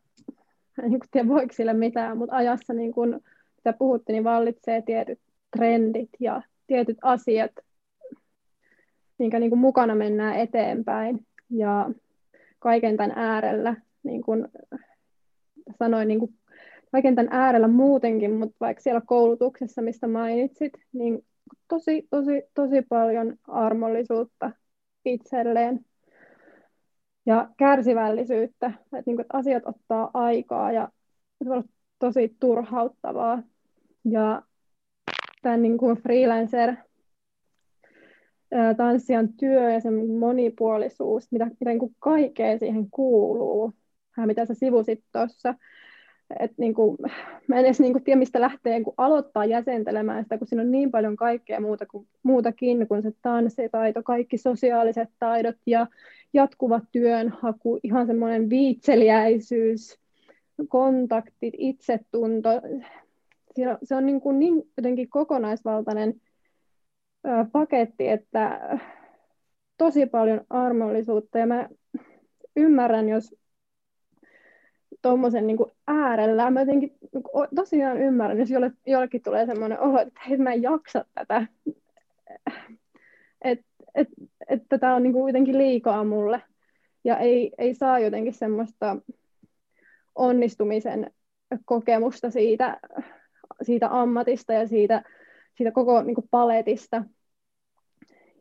en 0.82 0.90
niin 0.90 1.00
tiedä 1.10 1.28
voiko 1.28 1.52
sille 1.52 1.72
mitään, 1.72 2.18
mutta 2.18 2.36
ajassa, 2.36 2.72
niin 2.72 2.92
kuin, 2.92 3.20
mitä 3.56 3.72
puhuttiin, 3.78 4.14
niin 4.14 4.24
vallitsee 4.24 4.82
tietyt 4.82 5.18
trendit 5.56 6.10
ja 6.20 6.42
tietyt 6.66 6.98
asiat, 7.02 7.52
minkä 9.18 9.38
niin 9.38 9.50
kuin 9.50 9.60
mukana 9.60 9.94
mennään 9.94 10.36
eteenpäin. 10.36 11.26
Ja 11.50 11.90
kaiken 12.58 12.96
tämän 12.96 13.12
äärellä, 13.16 13.76
niin 14.02 14.22
kuin 14.22 14.48
sanoin, 15.78 16.08
niin 16.08 16.18
kuin 16.20 16.34
kaiken 16.92 17.14
tämän 17.14 17.32
äärellä 17.32 17.68
muutenkin, 17.68 18.32
mutta 18.34 18.56
vaikka 18.60 18.82
siellä 18.82 19.02
koulutuksessa, 19.06 19.82
mistä 19.82 20.06
mainitsit, 20.08 20.72
niin 20.92 21.24
tosi, 21.68 22.06
tosi, 22.10 22.42
tosi 22.54 22.82
paljon 22.88 23.36
armollisuutta 23.48 24.50
itselleen 25.04 25.84
ja 27.30 27.48
kärsivällisyyttä, 27.56 28.66
että, 28.66 29.02
niin 29.06 29.16
kuin, 29.16 29.20
että 29.20 29.36
asiat 29.36 29.62
ottaa 29.66 30.10
aikaa 30.14 30.72
ja 30.72 30.88
se 31.44 31.50
olla 31.50 31.64
tosi 31.98 32.36
turhauttavaa. 32.40 33.42
Ja 34.04 34.42
tämän 35.42 35.62
niin 35.62 35.78
kuin 35.78 35.96
freelancer 35.96 36.74
tanssijan 38.76 39.28
työ 39.32 39.70
ja 39.70 39.80
sen 39.80 40.10
monipuolisuus, 40.10 41.32
mitä, 41.32 41.44
mitä 41.44 41.70
niin 41.70 41.78
kuin 41.78 41.96
kaikkea 41.98 42.58
siihen 42.58 42.90
kuuluu, 42.90 43.72
mitä 44.26 44.46
sä 44.46 44.54
sivusit 44.54 45.04
tuossa. 45.12 45.54
Et 46.38 46.52
niin 46.58 46.74
kuin, 46.74 46.96
mä 47.48 47.58
en 47.58 47.64
edes 47.64 47.80
niin 47.80 47.92
kuin 47.92 48.04
tiedä, 48.04 48.18
mistä 48.18 48.40
lähtee 48.40 48.80
kun 48.84 48.94
aloittaa 48.96 49.44
jäsentelemään 49.44 50.22
sitä, 50.22 50.38
kun 50.38 50.46
siinä 50.46 50.62
on 50.62 50.70
niin 50.70 50.90
paljon 50.90 51.16
kaikkea 51.16 51.60
muuta 51.60 51.86
kuin, 51.86 52.08
muutakin 52.22 52.88
kuin 52.88 53.02
se 53.02 53.12
tanssitaito, 53.22 54.02
kaikki 54.02 54.38
sosiaaliset 54.38 55.08
taidot 55.18 55.56
ja 55.66 55.86
jatkuva 56.32 56.80
työnhaku, 56.92 57.80
ihan 57.82 58.06
semmoinen 58.06 58.50
viitseliäisyys, 58.50 59.98
kontaktit, 60.68 61.54
itsetunto. 61.58 62.48
Se 63.82 63.94
on 63.96 64.06
niin, 64.06 64.20
kuin 64.20 64.38
niin 64.38 64.62
jotenkin 64.76 65.10
kokonaisvaltainen 65.10 66.20
paketti, 67.52 68.08
että 68.08 68.78
tosi 69.76 70.06
paljon 70.06 70.40
armollisuutta. 70.50 71.38
Ja 71.38 71.46
mä 71.46 71.68
ymmärrän, 72.56 73.08
jos 73.08 73.34
tuommoisen 75.02 75.46
niin 75.46 75.58
äärellä, 75.86 76.50
mä 76.50 76.60
jotenkin 76.60 76.96
niin 77.12 77.48
tosiaan 77.54 77.98
ymmärrän, 77.98 78.38
jos 78.38 78.50
jolle, 78.50 78.72
jollekin 78.86 79.22
tulee 79.22 79.46
semmoinen 79.46 79.80
olo, 79.80 80.00
että 80.00 80.20
hei, 80.28 80.38
mä 80.38 80.52
en 80.52 80.62
jaksa 80.62 81.04
tätä, 81.14 81.46
että 83.94 84.14
et, 84.48 84.62
tätä 84.68 84.94
on 84.94 85.02
niin 85.02 85.12
kuin 85.12 85.28
jotenkin 85.28 85.58
liikaa 85.58 86.04
mulle 86.04 86.42
ja 87.04 87.18
ei, 87.18 87.52
ei 87.58 87.74
saa 87.74 87.98
jotenkin 87.98 88.34
semmoista 88.34 88.96
onnistumisen 90.14 91.10
kokemusta 91.64 92.30
siitä, 92.30 92.80
siitä 93.62 94.00
ammatista 94.00 94.52
ja 94.52 94.68
siitä 94.68 95.02
siitä 95.60 95.72
koko 95.72 96.02
niin 96.02 96.14
kuin 96.14 96.28
paletista. 96.30 97.04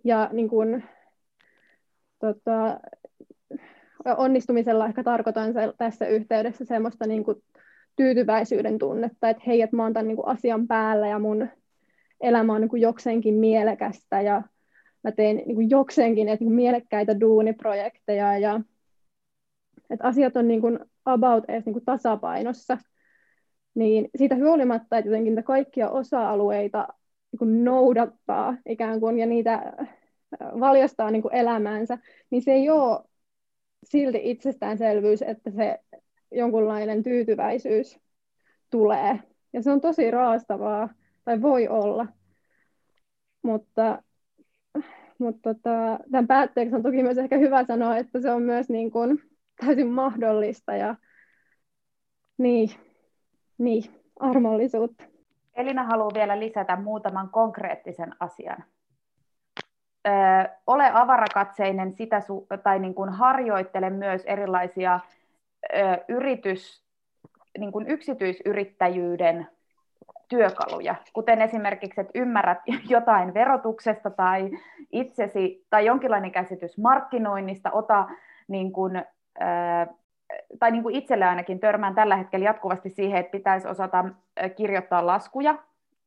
Ja 0.03 0.29
niin 0.31 0.49
kuin, 0.49 0.83
tota, 2.19 2.79
onnistumisella 4.17 4.87
ehkä 4.87 5.03
tarkoitan 5.03 5.53
se, 5.53 5.73
tässä 5.77 6.07
yhteydessä 6.07 6.65
semmoista 6.65 7.07
niin 7.07 7.23
kuin, 7.23 7.43
tyytyväisyyden 7.95 8.77
tunnetta, 8.77 9.29
että 9.29 9.43
hei, 9.47 9.61
että 9.61 9.75
mä 9.75 9.83
oon 9.83 9.93
tämän 9.93 10.07
niin 10.07 10.15
kuin, 10.15 10.27
asian 10.27 10.67
päällä 10.67 11.07
ja 11.07 11.19
mun 11.19 11.49
elämä 12.21 12.53
on 12.53 12.61
niin 12.61 12.69
kuin, 12.69 12.81
jokseenkin 12.81 13.35
mielekästä 13.35 14.21
ja 14.21 14.43
mä 15.03 15.11
teen 15.11 15.37
niin 15.37 15.55
kuin, 15.55 15.69
jokseenkin 15.69 16.29
että, 16.29 16.43
niin 16.43 16.49
kuin, 16.49 16.55
mielekkäitä 16.55 17.19
duuniprojekteja 17.19 18.37
ja 18.37 18.61
että 19.89 20.07
asiat 20.07 20.35
on 20.35 20.47
niin 20.47 20.61
kuin, 20.61 20.79
about 21.05 21.43
edes 21.47 21.65
niin 21.65 21.73
kuin, 21.73 21.85
tasapainossa. 21.85 22.77
Niin 23.75 24.09
siitä 24.15 24.35
huolimatta, 24.35 24.97
että 24.97 25.09
jotenkin 25.09 25.43
kaikkia 25.43 25.89
osa-alueita 25.89 26.87
niin 27.31 27.65
noudattaa 27.65 28.57
ikään 28.65 28.99
kuin 28.99 29.19
ja 29.19 29.25
niitä 29.25 29.53
äh, 29.53 29.89
valjastaa 30.59 31.11
niin 31.11 31.21
kuin 31.21 31.35
elämäänsä, 31.35 31.97
niin 32.29 32.41
se 32.41 32.51
ei 32.51 32.69
ole 32.69 33.03
silti 33.83 34.21
itsestäänselvyys, 34.23 35.21
että 35.21 35.51
se 35.51 35.79
jonkunlainen 36.31 37.03
tyytyväisyys 37.03 37.99
tulee. 38.69 39.19
Ja 39.53 39.63
se 39.63 39.71
on 39.71 39.81
tosi 39.81 40.11
raastavaa, 40.11 40.89
tai 41.25 41.41
voi 41.41 41.67
olla. 41.67 42.07
Mutta, 43.41 44.03
mutta 45.19 45.53
tota, 45.53 45.99
tämän 46.11 46.27
päätteeksi 46.27 46.75
on 46.75 46.83
toki 46.83 47.03
myös 47.03 47.17
ehkä 47.17 47.37
hyvä 47.37 47.63
sanoa, 47.63 47.97
että 47.97 48.21
se 48.21 48.31
on 48.31 48.41
myös 48.41 48.69
niin 48.69 48.91
kuin 48.91 49.21
täysin 49.65 49.87
mahdollista 49.87 50.75
ja 50.75 50.95
niin, 52.37 52.69
niin 53.57 53.83
armollisuutta. 54.19 55.03
Elina 55.55 55.83
haluaa 55.83 56.13
vielä 56.13 56.39
lisätä 56.39 56.75
muutaman 56.75 57.29
konkreettisen 57.29 58.15
asian. 58.19 58.63
Ö, 60.07 60.11
ole 60.67 60.91
avarakatseinen 60.93 61.93
sitä 61.93 62.19
su- 62.19 62.61
tai 62.63 62.79
niin 62.79 62.95
kuin 62.95 63.09
harjoittele 63.09 63.89
myös 63.89 64.21
erilaisia 64.25 64.99
ö, 65.73 65.77
yritys, 66.07 66.83
niin 67.57 67.71
kuin 67.71 67.87
yksityisyrittäjyyden 67.87 69.47
työkaluja, 70.29 70.95
kuten 71.13 71.41
esimerkiksi, 71.41 72.01
että 72.01 72.19
ymmärrät 72.19 72.57
jotain 72.89 73.33
verotuksesta 73.33 74.09
tai 74.09 74.49
itsesi 74.91 75.65
tai 75.69 75.85
jonkinlainen 75.85 76.31
käsitys 76.31 76.77
markkinoinnista, 76.77 77.71
ota 77.71 78.07
niin 78.47 78.71
kuin, 78.71 79.03
tai 80.59 80.71
niin 80.71 80.83
kuin 80.83 80.95
itselle 80.95 81.25
ainakin 81.25 81.59
törmään 81.59 81.95
tällä 81.95 82.15
hetkellä 82.15 82.45
jatkuvasti 82.45 82.89
siihen, 82.89 83.19
että 83.19 83.31
pitäisi 83.31 83.67
osata 83.67 84.05
kirjoittaa 84.55 85.05
laskuja, 85.05 85.55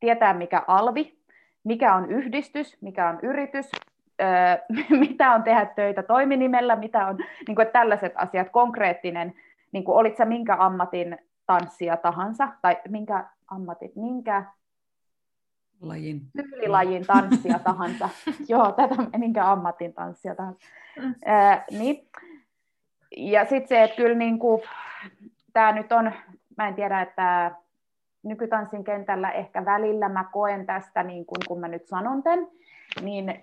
tietää 0.01 0.35
mikä 0.35 0.63
alvi, 0.67 1.19
mikä 1.65 1.95
on 1.95 2.11
yhdistys, 2.11 2.79
mikä 2.81 3.09
on 3.09 3.19
yritys, 3.23 3.71
mitä 5.07 5.33
on 5.33 5.43
tehdä 5.43 5.67
töitä 5.67 6.03
toiminimellä, 6.03 6.77
mitä 6.77 7.07
on 7.07 7.19
niin 7.49 7.57
kuin, 7.57 7.69
tällaiset 7.73 8.13
asiat, 8.17 8.51
konkreettinen, 8.51 9.35
niin 9.73 9.85
kuin, 9.85 9.97
olit 9.97 10.17
sä 10.17 10.25
minkä 10.25 10.57
ammatin 10.59 11.19
tanssia 11.59 11.97
tahansa, 11.97 12.49
tai 12.63 12.77
minkä 12.89 13.25
ammatin, 13.49 13.93
minkä 13.97 14.45
lajin. 15.81 16.21
tyylilajin 16.37 17.07
tanssia 17.07 17.59
tahansa. 17.59 18.09
Joo, 18.49 18.73
tätä 18.73 19.19
minkä 19.19 19.51
ammatin 19.51 19.95
tanssia 19.95 20.35
tahansa. 20.35 20.61
Mm. 21.03 21.15
Ää, 21.25 21.65
niin. 21.71 22.09
Ja 23.17 23.41
sitten 23.45 23.69
se, 23.69 23.83
että 23.83 23.97
kyllä 23.97 24.15
niin 24.15 24.39
kuin, 24.39 24.63
tämä 25.53 25.73
nyt 25.73 25.93
on, 25.93 26.13
mä 26.57 26.69
en 26.69 26.75
tiedä, 26.75 27.01
että 27.01 27.53
nykytanssin 28.23 28.85
kentällä 28.85 29.31
ehkä 29.31 29.65
välillä 29.65 30.09
mä 30.09 30.25
koen 30.33 30.67
tästä, 30.67 31.03
niin 31.03 31.27
kuin, 31.27 31.39
kun 31.49 31.61
mä 31.61 31.69
nyt 31.69 31.87
sanon 31.87 32.23
tämän, 32.23 32.49
niin 33.01 33.43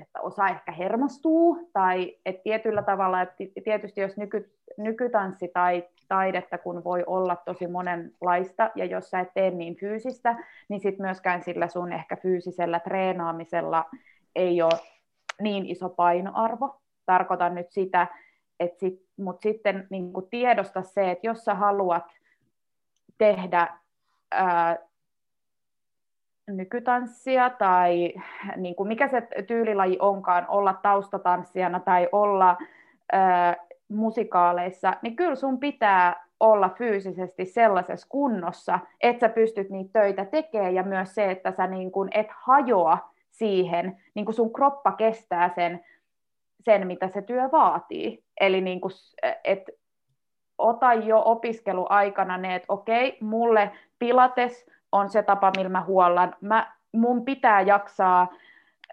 että 0.00 0.20
osa 0.20 0.48
ehkä 0.48 0.72
hermostuu, 0.72 1.70
tai 1.72 2.16
että 2.26 2.42
tietyllä 2.42 2.82
tavalla, 2.82 3.22
että 3.22 3.34
tietysti 3.64 4.00
jos 4.00 4.16
nyky, 4.16 4.52
nykytanssi 4.76 5.48
tai 5.48 5.84
taidetta, 6.08 6.58
kun 6.58 6.84
voi 6.84 7.04
olla 7.06 7.36
tosi 7.36 7.66
monenlaista, 7.66 8.70
ja 8.74 8.84
jos 8.84 9.10
sä 9.10 9.20
et 9.20 9.34
tee 9.34 9.50
niin 9.50 9.76
fyysistä, 9.76 10.36
niin 10.68 10.80
sitten 10.80 11.06
myöskään 11.06 11.42
sillä 11.42 11.68
sun 11.68 11.92
ehkä 11.92 12.16
fyysisellä 12.16 12.80
treenaamisella 12.80 13.84
ei 14.36 14.62
ole 14.62 14.78
niin 15.40 15.66
iso 15.66 15.88
painoarvo. 15.88 16.80
Tarkoitan 17.06 17.54
nyt 17.54 17.70
sitä, 17.70 18.06
että 18.60 18.78
sit, 18.78 19.02
mutta 19.16 19.42
sitten 19.42 19.86
niin 19.90 20.12
tiedosta 20.30 20.82
se, 20.82 21.10
että 21.10 21.26
jos 21.26 21.44
sä 21.44 21.54
haluat 21.54 22.04
tehdä 23.18 23.68
ää, 24.30 24.78
nykytanssia 26.56 27.50
tai 27.50 28.14
niin 28.56 28.74
kuin 28.74 28.88
mikä 28.88 29.08
se 29.08 29.28
tyylilaji 29.46 29.96
onkaan, 30.00 30.46
olla 30.48 30.74
taustatanssijana 30.82 31.80
tai 31.80 32.08
olla 32.12 32.56
ää, 33.12 33.56
musikaaleissa, 33.88 34.94
niin 35.02 35.16
kyllä 35.16 35.34
sun 35.34 35.60
pitää 35.60 36.24
olla 36.40 36.68
fyysisesti 36.68 37.44
sellaisessa 37.44 38.06
kunnossa, 38.10 38.78
että 39.00 39.20
sä 39.20 39.34
pystyt 39.34 39.70
niitä 39.70 40.00
töitä 40.00 40.24
tekemään 40.24 40.74
ja 40.74 40.82
myös 40.82 41.14
se, 41.14 41.30
että 41.30 41.52
sä 41.52 41.66
niin 41.66 41.92
kuin 41.92 42.08
et 42.14 42.26
hajoa 42.30 42.98
siihen, 43.30 43.96
niin 44.14 44.24
kuin 44.24 44.34
sun 44.34 44.52
kroppa 44.52 44.92
kestää 44.92 45.48
sen, 45.48 45.84
sen 46.60 46.86
mitä 46.86 47.08
se 47.08 47.22
työ 47.22 47.48
vaatii. 47.52 48.24
Eli 48.40 48.60
niin 48.60 48.80
kuin, 48.80 48.92
et 49.44 49.70
ota 50.58 50.94
jo 50.94 51.22
opiskeluaikana 51.24 52.38
ne, 52.38 52.54
että 52.54 52.66
okei, 52.68 53.18
mulle 53.20 53.70
pilates 53.98 54.70
on 54.92 55.10
se 55.10 55.22
tapa, 55.22 55.52
millä 55.56 55.68
mä 55.68 55.80
huollan. 55.80 56.34
Mä, 56.40 56.72
mun 56.92 57.24
pitää 57.24 57.60
jaksaa, 57.60 58.28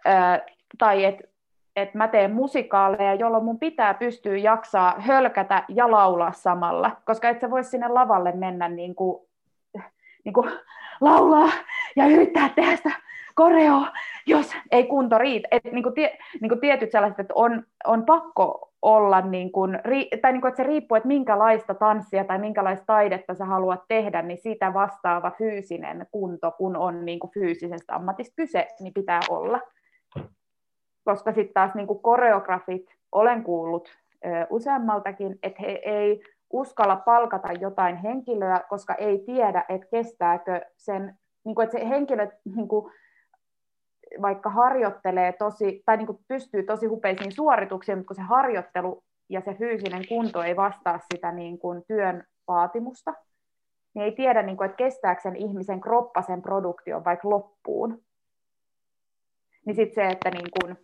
ää, 0.06 0.40
tai 0.78 1.06
että 1.06 1.24
et 1.76 1.94
mä 1.94 2.08
teen 2.08 2.32
musikaaleja, 2.32 3.14
jolloin 3.14 3.44
mun 3.44 3.60
pitää 3.60 3.94
pystyä 3.94 4.38
jaksaa 4.38 4.96
hölkätä 5.00 5.64
ja 5.68 5.92
laulaa 5.92 6.32
samalla, 6.32 6.92
koska 7.06 7.30
et 7.30 7.40
sä 7.40 7.50
voi 7.50 7.64
sinne 7.64 7.88
lavalle 7.88 8.32
mennä 8.32 8.68
niin 8.68 8.96
kuin, 8.96 9.28
niin 10.24 10.34
kuin 10.34 10.52
laulaa 11.02 11.50
ja 11.96 12.06
yrittää 12.06 12.50
tehdä 12.50 12.76
sitä 12.76 12.92
koreo, 13.36 13.86
jos 14.26 14.56
ei 14.72 14.84
kunto 14.84 15.18
riitä. 15.18 15.48
Et 15.52 15.64
niin 15.64 15.84
kuin 15.84 15.96
tie, 15.96 16.18
niin 16.42 16.50
kuin 16.50 16.62
tietyt 16.62 16.92
sellaiset, 16.92 17.20
että 17.20 17.34
on, 17.34 17.64
on 17.86 18.06
pakko 18.06 18.67
olla, 18.82 19.22
niin 19.22 19.52
kuin, 19.52 19.80
tai 20.22 20.32
niin 20.32 20.42
kuin, 20.42 20.50
että 20.50 20.64
se 20.64 20.68
riippuu, 20.68 20.96
että 20.96 21.08
minkälaista 21.08 21.74
tanssia 21.74 22.24
tai 22.24 22.40
minkälaista 22.40 22.86
taidetta 22.86 23.36
sä 23.36 23.46
haluat 23.46 23.82
tehdä, 23.88 24.22
niin 24.22 24.38
siitä 24.38 24.74
vastaava 24.74 25.32
fyysinen 25.32 26.08
kunto, 26.12 26.52
kun 26.52 26.78
on 26.78 27.06
niin 27.06 27.20
kuin 27.20 27.32
fyysisestä 27.32 27.96
ammatista 27.96 28.34
kyse, 28.36 28.68
niin 28.80 28.94
pitää 28.94 29.20
olla. 29.30 29.60
Koska 31.04 31.32
sitten 31.32 31.54
taas 31.54 31.76
niin 31.76 31.88
kuin 31.88 32.00
koreografit, 32.00 32.86
olen 33.12 33.44
kuullut 33.44 33.90
ö, 34.26 34.48
useammaltakin, 34.50 35.40
että 35.44 35.62
he 35.62 35.82
ei 35.86 36.24
uskalla 36.54 36.96
palkata 36.96 37.54
jotain 37.54 37.96
henkilöä, 37.96 38.62
koska 38.70 38.94
ei 38.94 39.20
tiedä, 39.20 39.66
että 39.70 39.88
kestääkö 39.92 40.62
sen, 40.78 41.18
niin 41.44 41.56
kuin, 41.56 41.64
että 41.64 41.80
se 41.80 41.90
henkilö 41.90 42.28
niin 42.56 42.68
kuin, 42.68 42.92
vaikka 44.22 44.50
harjoittelee 44.50 45.32
tosi, 45.32 45.84
tai 45.86 45.98
niin 45.98 46.08
kuin 46.08 46.20
pystyy 46.28 46.64
tosi 46.64 46.86
hupeisiin 46.86 47.32
suorituksiin, 47.32 47.98
mutta 47.98 48.08
kun 48.08 48.16
se 48.16 48.22
harjoittelu 48.22 49.04
ja 49.30 49.42
se 49.42 49.54
fyysinen 49.54 50.08
kunto 50.08 50.44
ei 50.44 50.56
vastaa 50.56 51.00
sitä 51.14 51.32
niin 51.32 51.60
kuin 51.60 51.84
työn 51.88 52.24
vaatimusta, 52.48 53.14
niin 53.94 54.04
ei 54.04 54.12
tiedä, 54.12 54.42
niin 54.44 54.58
kuin, 54.58 54.66
että 54.66 54.78
kestääkö 54.78 55.22
sen 55.22 55.36
ihmisen 55.36 55.82
kroppa 55.82 56.22
sen 56.22 56.42
produktion 56.42 57.06
vaikka 57.06 57.30
loppuun. 57.30 58.02
Niin 59.66 59.76
sitten 59.76 59.96
se, 59.96 60.12
että 60.12 60.30
niin 60.30 60.50
kuin, 60.60 60.78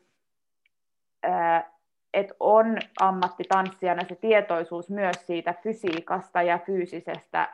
et 2.14 2.34
on 2.40 2.78
ammattitanssijana 3.00 4.02
se 4.10 4.16
tietoisuus 4.16 4.90
myös 4.90 5.28
siitä 5.28 5.54
fysiikasta 5.64 6.42
ja 6.42 6.60
fyysisestä 6.66 7.50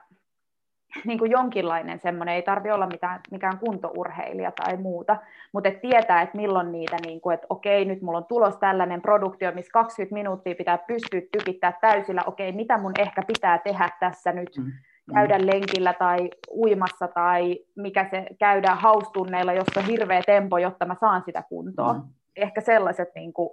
niin 1.05 1.19
kuin 1.19 1.31
jonkinlainen 1.31 1.99
semmoinen, 1.99 2.35
ei 2.35 2.41
tarvitse 2.41 2.73
olla 2.73 2.87
mitään, 2.87 3.19
mikään 3.31 3.57
kuntourheilija 3.57 4.51
tai 4.51 4.77
muuta, 4.77 5.17
mutta 5.51 5.69
et 5.69 5.81
tietää, 5.81 6.21
että 6.21 6.37
milloin 6.37 6.71
niitä, 6.71 6.97
niin 7.05 7.21
kuin, 7.21 7.33
että 7.33 7.47
okei, 7.49 7.85
nyt 7.85 8.01
mulla 8.01 8.17
on 8.17 8.25
tulos 8.25 8.57
tällainen 8.57 9.01
produktio, 9.01 9.51
missä 9.51 9.71
20 9.71 10.13
minuuttia 10.13 10.55
pitää 10.55 10.77
pystyä 10.77 11.21
tykittää 11.31 11.73
täysillä, 11.81 12.21
okei, 12.25 12.51
mitä 12.51 12.77
mun 12.77 12.93
ehkä 12.99 13.23
pitää 13.27 13.57
tehdä 13.57 13.89
tässä 13.99 14.31
nyt, 14.31 14.57
mm. 14.57 14.71
käydä 15.13 15.37
lenkillä 15.45 15.93
tai 15.93 16.29
uimassa 16.51 17.07
tai 17.07 17.59
mikä 17.75 18.07
se 18.11 18.25
käydään 18.39 18.77
haustunneilla, 18.77 19.53
jossa 19.53 19.79
on 19.79 19.85
hirveä 19.85 20.21
tempo, 20.25 20.57
jotta 20.57 20.85
mä 20.85 20.95
saan 20.99 21.23
sitä 21.25 21.43
kuntoa. 21.49 21.93
Mm. 21.93 22.01
Ehkä 22.35 22.61
sellaiset, 22.61 23.09
niin 23.15 23.33
kuin, 23.33 23.49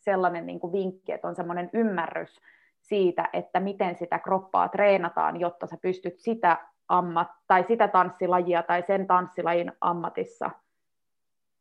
sellainen 0.00 0.46
niin 0.46 0.60
kuin 0.60 0.72
vinkki, 0.72 1.12
että 1.12 1.28
on 1.28 1.34
semmoinen 1.34 1.70
ymmärrys, 1.72 2.40
siitä, 2.82 3.28
että 3.32 3.60
miten 3.60 3.96
sitä 3.98 4.18
kroppaa 4.18 4.68
treenataan, 4.68 5.40
jotta 5.40 5.66
sä 5.66 5.76
pystyt 5.82 6.18
sitä, 6.18 6.58
ammat, 6.88 7.28
tai 7.46 7.64
sitä 7.68 7.88
tanssilajia 7.88 8.62
tai 8.62 8.82
sen 8.86 9.06
tanssilajin 9.06 9.72
ammatissa 9.80 10.50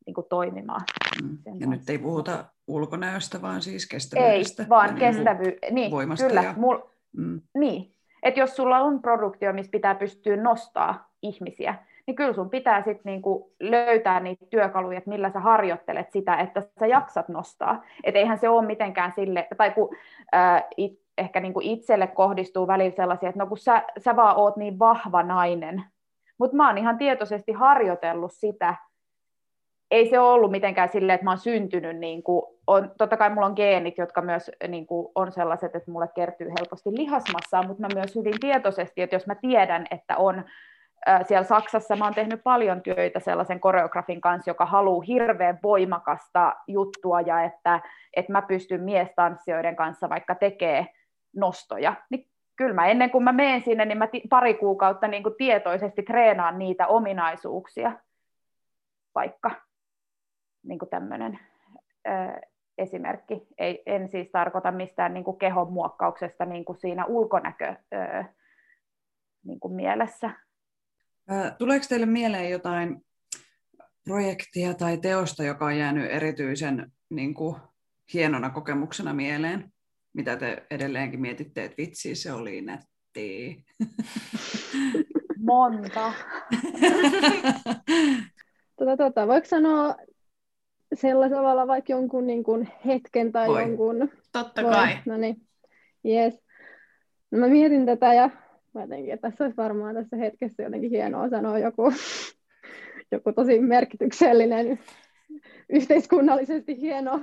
niin 0.06 0.14
kuin 0.14 0.28
toimimaan. 0.30 0.82
Mm. 1.24 1.38
Ja 1.60 1.68
nyt 1.68 1.90
ei 1.90 1.98
puhuta 1.98 2.46
ulkonäöstä, 2.68 3.42
vaan 3.42 3.62
siis 3.62 3.88
kestävyydestä. 3.88 4.64
Ei, 4.64 4.70
vaan 4.70 4.90
niin 4.90 5.00
kestävy... 5.00 5.58
niin, 5.72 5.92
voimasta 5.92 6.28
kyllä. 6.28 6.42
Ja... 6.42 6.54
Mul... 6.58 6.78
Mm. 7.18 7.42
Niin, 7.58 7.94
että 8.24 8.40
jos 8.40 8.56
sulla 8.56 8.80
on 8.80 9.02
produktio, 9.02 9.54
missä 9.54 9.72
pitää 9.72 9.96
pystyä 9.96 10.38
nostaa 10.38 11.10
ihmisiä, 11.22 11.76
niin 12.08 12.16
kyllä 12.16 12.34
sun 12.34 12.50
pitää 12.50 12.82
sitten 12.82 13.02
niinku 13.06 13.54
löytää 13.60 14.20
niitä 14.20 14.46
työkaluja, 14.46 14.98
että 14.98 15.10
millä 15.10 15.32
sä 15.32 15.40
harjoittelet 15.40 16.12
sitä, 16.12 16.36
että 16.36 16.64
sä 16.80 16.88
jaksat 16.88 17.30
nostaa. 17.30 17.84
Että 18.04 18.20
eihän 18.20 18.38
se 18.38 18.50
ole 18.50 18.66
mitenkään 18.66 19.12
sille, 19.12 19.48
tai 19.58 19.72
kun 19.72 19.96
ää, 20.32 20.64
it, 20.78 21.01
ehkä 21.22 21.40
niin 21.40 21.54
kuin 21.54 21.66
itselle 21.66 22.08
kohdistuu 22.08 22.68
välillä 22.68 22.96
sellaisia, 22.96 23.30
että 23.30 23.40
no 23.40 23.48
kun 23.48 23.58
sä, 23.58 23.84
sä 23.98 24.16
vaan 24.16 24.38
oot 24.38 24.58
niin 24.58 24.80
vahva 24.80 25.24
nainen, 25.24 25.84
mutta 26.38 26.58
mä 26.58 26.68
oon 26.68 26.78
ihan 26.78 26.98
tietoisesti 26.98 27.52
harjoitellut 27.52 28.32
sitä, 28.34 28.76
ei 29.92 30.10
se 30.10 30.20
ole 30.20 30.32
ollut 30.32 30.52
mitenkään 30.52 30.90
silleen, 30.90 31.16
että 31.16 31.24
mä 31.24 31.32
oon 31.32 31.38
syntynyt, 31.38 31.98
niin 31.98 32.24
kuin, 32.24 32.46
on, 32.68 32.92
totta 32.98 33.18
kai 33.18 33.30
mulla 33.30 33.46
on 33.46 33.54
geenit, 33.56 33.98
jotka 33.98 34.22
myös 34.22 34.52
niin 34.68 34.88
kuin, 34.88 35.08
on 35.16 35.32
sellaiset, 35.32 35.76
että 35.76 35.92
mulle 35.92 36.08
kertyy 36.16 36.50
helposti 36.60 36.90
lihasmassaa, 36.98 37.64
mutta 37.64 37.82
mä 37.82 37.88
myös 37.94 38.16
hyvin 38.16 38.40
tietoisesti, 38.40 39.02
että 39.02 39.16
jos 39.16 39.28
mä 39.28 39.36
tiedän, 39.36 39.86
että 39.92 40.18
on 40.18 40.44
siellä 41.28 41.44
Saksassa 41.44 41.96
mä 41.96 42.06
oon 42.06 42.14
tehnyt 42.14 42.44
paljon 42.44 42.82
töitä 42.82 43.20
sellaisen 43.20 43.60
koreografin 43.60 44.22
kanssa, 44.22 44.50
joka 44.50 44.66
haluaa 44.66 45.04
hirveän 45.08 45.60
voimakasta 45.64 46.54
juttua 46.68 47.22
ja 47.22 47.44
että, 47.44 47.80
että 48.16 48.32
mä 48.32 48.42
pystyn 48.42 48.82
miestanssijoiden 48.82 49.76
kanssa 49.76 50.10
vaikka 50.10 50.36
tekee 50.36 50.88
nostoja, 51.36 51.96
niin 52.10 52.32
kyllä 52.56 52.74
mä 52.74 52.88
ennen 52.88 53.12
kuin 53.12 53.24
mä 53.24 53.32
menen 53.32 53.62
sinne, 53.62 53.86
niin 53.86 53.98
mä 53.98 54.08
pari 54.30 54.54
kuukautta 54.54 55.08
niin 55.08 55.24
kuin 55.24 55.36
tietoisesti 55.38 56.04
treenaan 56.04 56.60
niitä 56.60 56.88
ominaisuuksia, 56.88 58.00
vaikka 59.16 59.52
niin 60.64 60.80
kuin 60.80 60.90
tämmöinen 60.90 61.40
ö, 62.08 62.12
esimerkki. 62.78 63.48
Ei, 63.58 63.84
en 63.86 64.10
siis 64.10 64.30
tarkoita 64.32 64.72
mistään 64.72 65.14
niin 65.14 65.24
kuin 65.24 65.38
kehon 65.38 65.74
muokkauksesta 65.74 66.46
niin 66.46 66.66
kuin 66.66 66.78
siinä 66.78 67.06
ulkonäkö 67.06 67.76
ö, 67.94 68.24
niin 69.46 69.60
kuin 69.60 69.74
mielessä. 69.74 70.30
Tuleeko 71.58 71.86
teille 71.90 72.06
mieleen 72.06 72.50
jotain 72.50 73.06
projektia 74.04 74.74
tai 74.74 74.98
teosta, 74.98 75.44
joka 75.44 75.66
on 75.66 75.78
jäänyt 75.78 76.12
erityisen 76.12 76.92
niin 77.10 77.34
kuin, 77.34 77.56
hienona 78.14 78.50
kokemuksena 78.50 79.14
mieleen? 79.14 79.74
Mitä 80.14 80.36
te 80.36 80.64
edelleenkin 80.72 81.22
mietitte, 81.22 81.64
että 81.64 81.78
vitsi, 81.78 82.16
se 82.16 82.32
oli 82.32 82.62
nätti. 82.62 83.64
Monta. 85.40 86.14
tota, 88.78 88.98
tota, 88.98 89.28
voiko 89.28 89.48
sanoa 89.48 89.96
sellaisella 90.94 91.42
tavalla 91.42 91.68
vaikka 91.68 91.94
jonkun 91.94 92.28
niin 92.28 92.44
kuin 92.44 92.70
hetken 92.86 93.32
tai 93.32 93.48
Voi. 93.48 93.62
jonkun... 93.62 94.10
Totta 94.32 94.64
Voi. 94.64 94.72
kai. 94.72 94.98
No 95.06 95.18
niin, 95.18 95.42
yes. 96.06 96.40
No 97.32 97.40
mä 97.40 97.48
mietin 97.48 97.86
tätä 97.86 98.14
ja 98.14 98.30
mä 98.74 98.82
jotenkin, 98.82 99.14
että 99.14 99.30
tässä 99.30 99.44
olisi 99.44 99.58
varmaan 99.58 99.96
tässä 99.96 100.18
hetkessä 100.18 100.64
jotenkin 100.64 100.90
hienoa 100.90 101.30
sanoa 101.30 101.60
joku, 101.60 101.94
joku 103.12 103.34
tosi 103.34 103.60
merkityksellinen 103.60 104.80
yhteiskunnallisesti 105.70 106.82
hieno, 106.82 107.22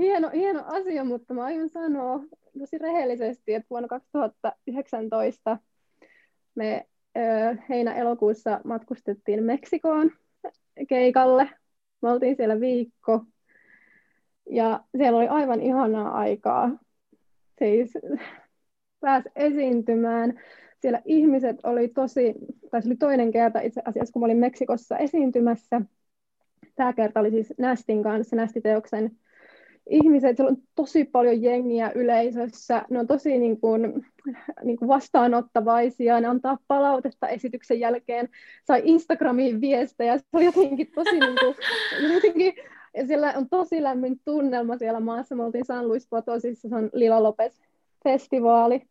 hieno, 0.00 0.30
hieno 0.30 0.62
asia, 0.66 1.04
mutta 1.04 1.34
mä 1.34 1.44
aion 1.44 1.68
sanoa 1.68 2.20
tosi 2.58 2.78
rehellisesti, 2.78 3.54
että 3.54 3.66
vuonna 3.70 3.88
2019 3.88 5.58
me 6.54 6.86
heinä-elokuussa 7.68 8.60
matkustettiin 8.64 9.44
Meksikoon 9.44 10.10
keikalle. 10.88 11.48
Me 12.02 12.10
oltiin 12.10 12.36
siellä 12.36 12.60
viikko 12.60 13.24
ja 14.50 14.84
siellä 14.96 15.18
oli 15.18 15.28
aivan 15.28 15.60
ihanaa 15.60 16.18
aikaa. 16.18 16.78
Siis 17.58 17.98
pääsi 19.00 19.28
esiintymään. 19.36 20.40
Siellä 20.78 21.02
ihmiset 21.04 21.56
oli 21.62 21.88
tosi, 21.88 22.34
tai 22.70 22.82
se 22.82 22.88
oli 22.88 22.96
toinen 22.96 23.32
kerta 23.32 23.60
itse 23.60 23.82
asiassa, 23.84 24.12
kun 24.12 24.24
olin 24.24 24.36
Meksikossa 24.36 24.98
esiintymässä. 24.98 25.80
Tämä 26.74 26.92
kerta 26.92 27.20
oli 27.20 27.30
siis 27.30 27.54
Nästin 27.58 28.02
kanssa, 28.02 28.36
Nästiteoksen 28.36 29.10
ihmiset, 29.90 30.36
siellä 30.36 30.50
on 30.50 30.62
tosi 30.74 31.04
paljon 31.04 31.42
jengiä 31.42 31.92
yleisössä, 31.94 32.82
ne 32.90 32.98
on 32.98 33.06
tosi 33.06 33.38
niin 33.38 33.60
kuin, 33.60 34.06
niin 34.64 34.76
kuin 34.76 34.88
vastaanottavaisia, 34.88 36.20
ne 36.20 36.28
antaa 36.28 36.58
palautetta 36.68 37.28
esityksen 37.28 37.80
jälkeen, 37.80 38.28
sai 38.66 38.82
Instagramiin 38.84 39.60
viestejä, 39.60 40.18
se 40.18 40.24
on 40.32 40.44
jotenkin 40.44 40.92
tosi 40.94 41.20
niin 41.20 41.36
kuin, 41.40 41.56
jotenkin, 42.14 42.54
ja 42.96 43.06
siellä 43.06 43.34
on 43.36 43.48
tosi 43.48 43.82
lämmin 43.82 44.20
tunnelma 44.24 44.78
siellä 44.78 45.00
maassa, 45.00 45.34
me 45.34 45.44
oltiin 45.44 45.64
San 45.64 45.88
Luis 45.88 46.08
Potosissa, 46.10 46.68
se 46.68 46.74
on 46.74 46.90
Lila 46.92 47.22
Lopez 47.22 47.60
festivaali, 48.04 48.82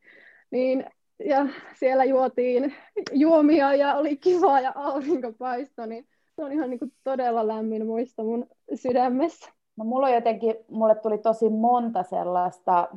niin 0.52 0.86
ja 1.26 1.48
siellä 1.74 2.04
juotiin 2.04 2.74
juomia 3.12 3.76
ja 3.76 3.96
oli 3.96 4.18
kiva 4.18 4.60
ja 4.60 4.72
aurinko 4.76 5.34
paistoi, 5.34 5.88
niin 5.88 6.08
se 6.36 6.44
on 6.44 6.52
ihan 6.52 6.70
niin 6.70 6.80
kuin 6.80 6.94
todella 7.04 7.48
lämmin 7.48 7.86
muisto 7.86 8.24
mun 8.24 8.48
sydämessä. 8.76 9.52
No, 9.80 9.86
mulla 9.86 10.10
jotenkin, 10.10 10.56
mulle 10.72 10.96
tuli 10.96 11.18
tosi 11.18 11.50
monta 11.50 12.04
sellaista 12.04 12.88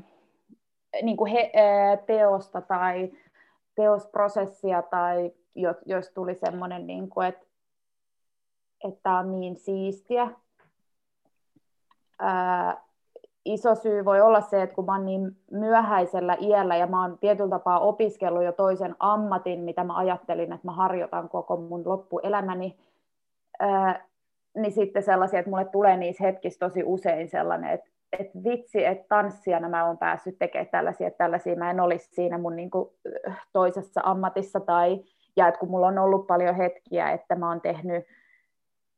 niin 1.03 1.17
kuin 1.17 1.33
he, 1.33 1.53
teosta 2.07 2.61
tai 2.61 3.13
teosprosessia, 3.75 4.83
tai 4.83 5.33
jos 5.87 6.11
tuli 6.15 6.35
semmoinen, 6.35 6.87
niin 6.87 7.09
kuin, 7.09 7.27
että, 7.27 7.47
että 8.85 9.11
on 9.11 9.41
niin 9.41 9.57
siistiä. 9.57 10.29
Ää, 12.19 12.83
iso 13.45 13.75
syy 13.75 14.05
voi 14.05 14.21
olla 14.21 14.41
se, 14.41 14.63
että 14.63 14.75
kun 14.75 14.85
mä 14.85 14.93
oon 14.93 15.07
niin 15.07 15.37
myöhäisellä 15.51 16.37
iällä 16.41 16.77
ja 16.77 16.87
mä 16.87 17.03
oon 17.03 17.19
tietyllä 17.19 17.51
tapaa 17.51 17.81
opiskellut 17.81 18.45
jo 18.45 18.53
toisen 18.53 18.97
ammatin, 18.99 19.61
mitä 19.61 19.85
mä 19.85 19.97
ajattelin, 19.97 20.53
että 20.53 20.67
mä 20.67 20.73
harjoitan 20.73 21.29
koko 21.29 21.57
mun 21.57 21.83
loppuelämäni, 21.85 22.79
ää, 23.59 24.12
niin 24.57 24.73
sitten 24.73 25.03
sellaisia, 25.03 25.39
että 25.39 25.51
mulle 25.51 25.65
tulee 25.65 25.97
niissä 25.97 26.25
hetkissä 26.25 26.59
tosi 26.59 26.83
usein 26.85 27.29
sellainen, 27.29 27.71
että, 27.71 27.91
että 28.19 28.39
vitsi, 28.45 28.85
että 28.85 29.05
tanssijana 29.09 29.69
mä 29.69 29.87
oon 29.87 29.99
päässyt 29.99 30.39
tekemään 30.39 30.69
tällaisia, 30.71 31.07
että 31.07 31.19
tällaisia 31.19 31.57
mä 31.57 31.71
en 31.71 31.81
olisi 31.81 32.09
siinä 32.15 32.39
mun 32.39 32.57
niin 32.57 32.71
kuin 32.71 32.91
toisessa 33.53 34.01
ammatissa 34.05 34.61
tai, 34.61 35.05
ja 35.37 35.49
että 35.49 35.61
kun 35.61 35.71
mulla 35.71 35.87
on 35.87 35.99
ollut 35.99 36.27
paljon 36.27 36.55
hetkiä, 36.55 37.11
että 37.11 37.35
mä 37.35 37.49
oon 37.49 37.61
tehnyt 37.61 38.05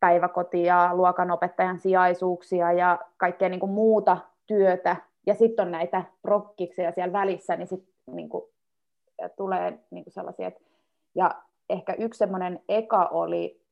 päiväkotia, 0.01 0.95
luokanopettajan 0.95 1.79
sijaisuuksia 1.79 2.73
ja 2.73 2.99
kaikkea 3.17 3.49
niin 3.49 3.71
muuta 3.71 4.17
työtä, 4.47 4.97
ja 5.27 5.35
sitten 5.35 5.67
on 5.67 5.73
näitä 5.73 6.05
prokkikseja 6.23 6.93
siellä 6.93 7.13
välissä, 7.13 7.57
niin 7.57 7.69
sitten 7.69 7.95
niin 8.07 8.29
kuin, 8.29 8.45
tulee 9.37 9.79
niin 9.91 10.05
sellaisia, 10.09 10.49
että, 10.49 10.61
ja 11.15 11.31
ehkä 11.71 11.95
yksi 11.99 12.19
semmoinen 12.19 12.61
eka 12.69 13.07
oli 13.07 13.64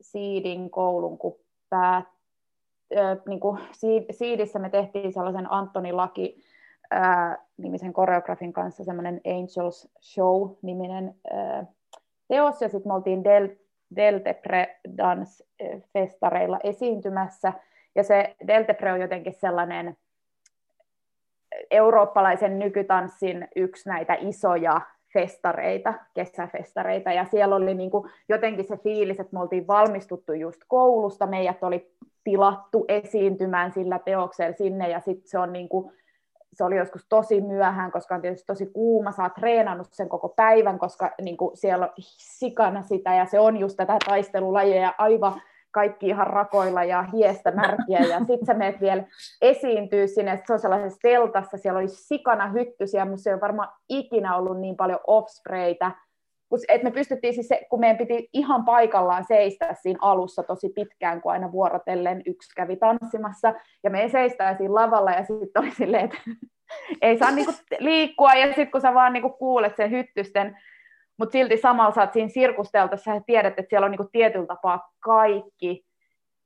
Siidin 0.00 0.70
koulun, 0.70 1.18
kun 1.18 1.36
pää, 1.70 1.96
äh, 1.96 3.18
niin 3.26 3.40
kuin 3.40 3.58
Siidissä 4.10 4.58
me 4.58 4.70
tehtiin 4.70 5.12
sellaisen 5.12 5.52
Antoni 5.52 5.92
Laki 5.92 6.36
äh, 6.94 7.38
nimisen 7.56 7.92
koreografin 7.92 8.52
kanssa 8.52 8.84
semmoinen 8.84 9.20
Angels 9.26 9.88
Show-niminen 10.00 11.14
äh, 11.34 11.66
teos, 12.28 12.62
ja 12.62 12.68
sitten 12.68 12.92
me 12.92 12.94
oltiin 12.94 13.24
Del, 13.24 13.48
Deltepre 13.96 14.80
Dance-festareilla 14.98 16.58
esiintymässä, 16.64 17.52
ja 17.94 18.04
se 18.04 18.36
Deltepre 18.46 18.92
on 18.92 19.00
jotenkin 19.00 19.34
sellainen 19.34 19.96
eurooppalaisen 21.70 22.58
nykytanssin 22.58 23.48
yksi 23.56 23.88
näitä 23.88 24.16
isoja 24.20 24.80
festareita, 25.12 25.94
kesäfestareita, 26.14 27.12
ja 27.12 27.24
siellä 27.24 27.56
oli 27.56 27.74
niin 27.74 27.90
kuin 27.90 28.10
jotenkin 28.28 28.64
se 28.68 28.76
fiilis, 28.76 29.20
että 29.20 29.36
me 29.36 29.40
oltiin 29.40 29.66
valmistuttu 29.66 30.32
just 30.32 30.60
koulusta, 30.68 31.26
meidät 31.26 31.62
oli 31.62 31.92
tilattu 32.24 32.84
esiintymään 32.88 33.72
sillä 33.72 33.98
teoksella 33.98 34.56
sinne, 34.56 34.88
ja 34.88 35.00
sitten 35.00 35.28
se 35.28 35.38
on 35.38 35.52
niin 35.52 35.68
kuin, 35.68 35.92
se 36.52 36.64
oli 36.64 36.76
joskus 36.76 37.06
tosi 37.08 37.40
myöhään, 37.40 37.92
koska 37.92 38.14
on 38.14 38.20
tietysti 38.22 38.46
tosi 38.46 38.66
kuuma, 38.66 39.12
sä 39.12 39.22
oot 39.22 39.34
treenannut 39.34 39.88
sen 39.90 40.08
koko 40.08 40.28
päivän, 40.28 40.78
koska 40.78 41.10
niin 41.22 41.36
kuin 41.36 41.56
siellä 41.56 41.86
on 41.86 41.92
sikana 42.18 42.82
sitä, 42.82 43.14
ja 43.14 43.26
se 43.26 43.40
on 43.40 43.56
just 43.56 43.76
tätä 43.76 43.96
taistelulajia 44.06 44.94
aivan 44.98 45.42
kaikki 45.70 46.06
ihan 46.06 46.26
rakoilla 46.26 46.84
ja 46.84 47.02
hiestä 47.02 47.50
märkiä, 47.50 48.00
ja 48.00 48.18
sitten 48.18 48.46
sä 48.46 48.54
meet 48.54 48.80
vielä 48.80 49.04
esiintyy 49.42 50.08
sinne, 50.08 50.42
se 50.46 50.52
on 50.52 50.58
sellaisessa 50.58 50.98
teltassa, 51.02 51.56
siellä 51.56 51.78
oli 51.78 51.88
sikana 51.88 52.48
hyttysiä, 52.48 53.04
mutta 53.04 53.22
se 53.22 53.30
ei 53.30 53.34
ole 53.34 53.40
varmaan 53.40 53.68
ikinä 53.88 54.36
ollut 54.36 54.60
niin 54.60 54.76
paljon 54.76 55.00
offspraytä, 55.06 55.90
että 56.68 56.84
me 56.84 56.90
pystyttiin 56.90 57.34
siis, 57.34 57.48
se, 57.48 57.66
kun 57.70 57.80
meidän 57.80 57.98
piti 57.98 58.28
ihan 58.32 58.64
paikallaan 58.64 59.24
seistä 59.24 59.74
siinä 59.82 59.98
alussa 60.02 60.42
tosi 60.42 60.68
pitkään, 60.68 61.20
kun 61.22 61.32
aina 61.32 61.52
vuorotellen 61.52 62.22
yksi 62.26 62.54
kävi 62.56 62.76
tanssimassa, 62.76 63.54
ja 63.84 63.90
me 63.90 64.08
seistään 64.08 64.56
siinä 64.56 64.74
lavalla, 64.74 65.10
ja 65.10 65.24
sitten 65.24 65.62
oli 65.62 65.70
silleen, 65.70 66.04
että 66.04 66.18
ei 67.02 67.18
saa 67.18 67.30
niinku 67.30 67.52
liikkua, 67.78 68.34
ja 68.34 68.46
sitten 68.46 68.70
kun 68.70 68.80
sä 68.80 68.94
vaan 68.94 69.12
niinku 69.12 69.30
kuulet 69.30 69.76
sen 69.76 69.90
hyttysten 69.90 70.58
mutta 71.20 71.32
silti 71.32 71.56
samalla 71.56 71.94
sä 71.94 72.00
oot 72.00 72.12
siinä 72.12 72.28
sirkusteltassa 72.28 73.14
ja 73.14 73.20
tiedät, 73.20 73.58
että 73.58 73.70
siellä 73.70 73.84
on 73.84 73.90
niinku 73.90 74.08
tietyllä 74.12 74.46
tapaa 74.46 74.92
kaikki 75.00 75.86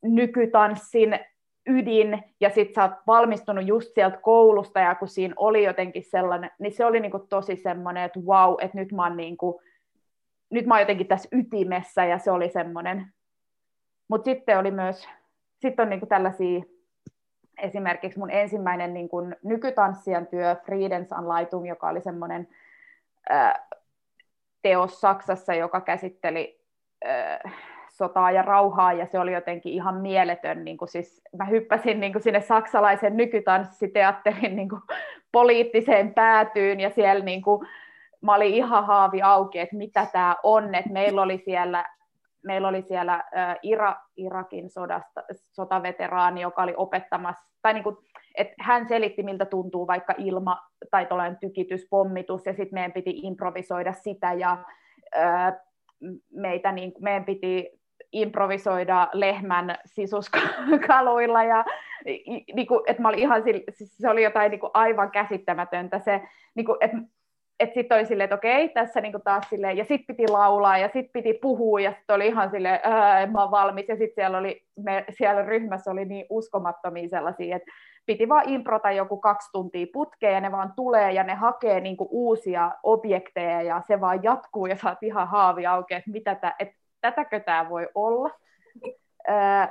nykytanssin 0.02 1.18
ydin, 1.66 2.24
ja 2.40 2.50
sit 2.50 2.74
sä 2.74 2.82
oot 2.82 2.92
valmistunut 3.06 3.66
just 3.66 3.94
sieltä 3.94 4.16
koulusta, 4.16 4.80
ja 4.80 4.94
kun 4.94 5.08
siinä 5.08 5.34
oli 5.36 5.64
jotenkin 5.64 6.04
sellainen, 6.04 6.50
niin 6.58 6.72
se 6.72 6.84
oli 6.84 7.00
niinku 7.00 7.18
tosi 7.18 7.56
semmoinen, 7.56 8.04
että 8.04 8.20
wow, 8.20 8.54
että 8.60 8.78
nyt 8.78 8.92
mä 8.92 9.02
oon 9.02 9.16
niinku, 9.16 9.60
nyt 10.50 10.66
mä 10.66 10.74
oon 10.74 10.80
jotenkin 10.80 11.06
tässä 11.06 11.28
ytimessä, 11.32 12.04
ja 12.04 12.18
se 12.18 12.30
oli 12.30 12.48
semmoinen. 12.48 13.06
Mutta 14.08 14.24
sitten 14.24 14.58
oli 14.58 14.70
myös, 14.70 15.08
sitten 15.60 15.82
on 15.82 15.90
niinku 15.90 16.06
tällaisia, 16.06 16.62
esimerkiksi 17.62 18.18
mun 18.18 18.30
ensimmäinen 18.30 18.94
niinku 18.94 19.16
nykytanssijan 19.44 20.26
työ, 20.26 20.56
Friedens 20.66 21.12
Anleitung, 21.12 21.68
joka 21.68 21.88
oli 21.88 22.00
semmoinen 22.00 22.48
teos 24.64 25.00
Saksassa, 25.00 25.54
joka 25.54 25.80
käsitteli 25.80 26.60
äh, 27.06 27.54
sotaa 27.88 28.30
ja 28.30 28.42
rauhaa, 28.42 28.92
ja 28.92 29.06
se 29.06 29.18
oli 29.18 29.32
jotenkin 29.32 29.72
ihan 29.72 29.94
mieletön. 29.94 30.64
Niin 30.64 30.76
kuin 30.76 30.88
siis, 30.88 31.22
mä 31.38 31.44
hyppäsin 31.44 32.00
niin 32.00 32.12
kuin 32.12 32.22
sinne 32.22 32.40
saksalaisen 32.40 33.16
nykytanssiteatterin 33.16 34.56
niin 34.56 34.68
kuin 34.68 34.82
poliittiseen 35.32 36.14
päätyyn, 36.14 36.80
ja 36.80 36.90
siellä 36.90 37.24
niin 37.24 37.42
kuin, 37.42 37.68
mä 38.20 38.34
olin 38.34 38.54
ihan 38.54 38.86
haavi 38.86 39.22
auki, 39.22 39.58
että 39.58 39.76
mitä 39.76 40.06
tämä 40.12 40.36
on, 40.42 40.74
että 40.74 40.92
meillä 40.92 41.22
oli 41.22 41.38
siellä 41.38 41.84
meillä 42.44 42.68
oli 42.68 42.82
siellä 42.82 43.14
äh, 43.14 43.56
Ira, 43.62 43.96
Irakin 44.16 44.70
sodasta, 44.70 45.22
sotaveteraani, 45.52 46.40
joka 46.40 46.62
oli 46.62 46.74
opettamassa, 46.76 47.54
tai 47.62 47.74
niin 47.74 47.84
kuin, 47.84 47.96
että 48.34 48.54
hän 48.60 48.88
selitti, 48.88 49.22
miltä 49.22 49.44
tuntuu 49.44 49.86
vaikka 49.86 50.14
ilma 50.18 50.58
tai 50.90 51.06
tuollainen 51.06 51.38
tykityspommitus, 51.40 52.46
ja 52.46 52.52
sitten 52.52 52.74
meidän 52.74 52.92
piti 52.92 53.10
improvisoida 53.22 53.92
sitä, 53.92 54.32
ja 54.32 54.58
äh, 55.16 55.54
meitä, 56.32 56.72
niin, 56.72 56.92
meidän 57.00 57.24
piti 57.24 57.80
improvisoida 58.12 59.08
lehmän 59.12 59.78
sisuskaluilla, 59.86 61.44
ja 61.44 61.64
niin 62.54 62.66
kuin, 62.66 62.80
että 62.86 63.02
mä 63.02 63.08
olin 63.08 63.18
ihan, 63.18 63.42
siis 63.70 63.96
se 63.98 64.08
oli 64.08 64.22
jotain 64.22 64.50
niin 64.50 64.60
kuin 64.60 64.70
aivan 64.74 65.10
käsittämätöntä, 65.10 65.98
se, 65.98 66.20
niin 66.54 66.66
kuin, 66.66 66.76
että 66.80 66.96
että 67.60 67.74
sitten 67.74 67.98
oli 67.98 68.06
silleen, 68.06 68.24
että 68.24 68.34
okei, 68.34 68.68
tässä 68.68 69.00
niinku 69.00 69.18
taas 69.24 69.48
silleen, 69.48 69.76
ja 69.76 69.84
sitten 69.84 70.16
piti 70.16 70.28
laulaa, 70.32 70.78
ja 70.78 70.86
sitten 70.86 71.12
piti 71.12 71.38
puhua, 71.42 71.80
ja 71.80 71.92
sitten 71.92 72.16
oli 72.16 72.26
ihan 72.26 72.50
että 72.56 73.32
mä 73.32 73.42
oon 73.42 73.50
valmis, 73.50 73.88
ja 73.88 73.96
sitten 73.96 74.14
siellä, 74.14 74.38
oli, 74.38 74.62
me, 74.76 75.04
siellä 75.10 75.42
ryhmässä 75.42 75.90
oli 75.90 76.04
niin 76.04 76.26
uskomattomia 76.30 77.08
sellaisia, 77.08 77.56
että 77.56 77.70
piti 78.06 78.28
vaan 78.28 78.48
improta 78.48 78.90
joku 78.90 79.16
kaksi 79.16 79.48
tuntia 79.52 79.86
putkeen, 79.92 80.34
ja 80.34 80.40
ne 80.40 80.52
vaan 80.52 80.72
tulee, 80.76 81.12
ja 81.12 81.22
ne 81.22 81.34
hakee 81.34 81.80
niinku 81.80 82.08
uusia 82.10 82.70
objekteja, 82.82 83.62
ja 83.62 83.82
se 83.86 84.00
vaan 84.00 84.22
jatkuu, 84.22 84.66
ja 84.66 84.76
saat 84.76 85.02
ihan 85.02 85.28
haavi 85.28 85.66
auki, 85.66 85.94
että 85.94 86.10
mitä 86.10 86.34
tä, 86.34 86.54
että 86.58 86.74
tätäkö 87.00 87.40
tämä 87.40 87.68
voi 87.68 87.88
olla. 87.94 88.30
Öö, 89.28 89.66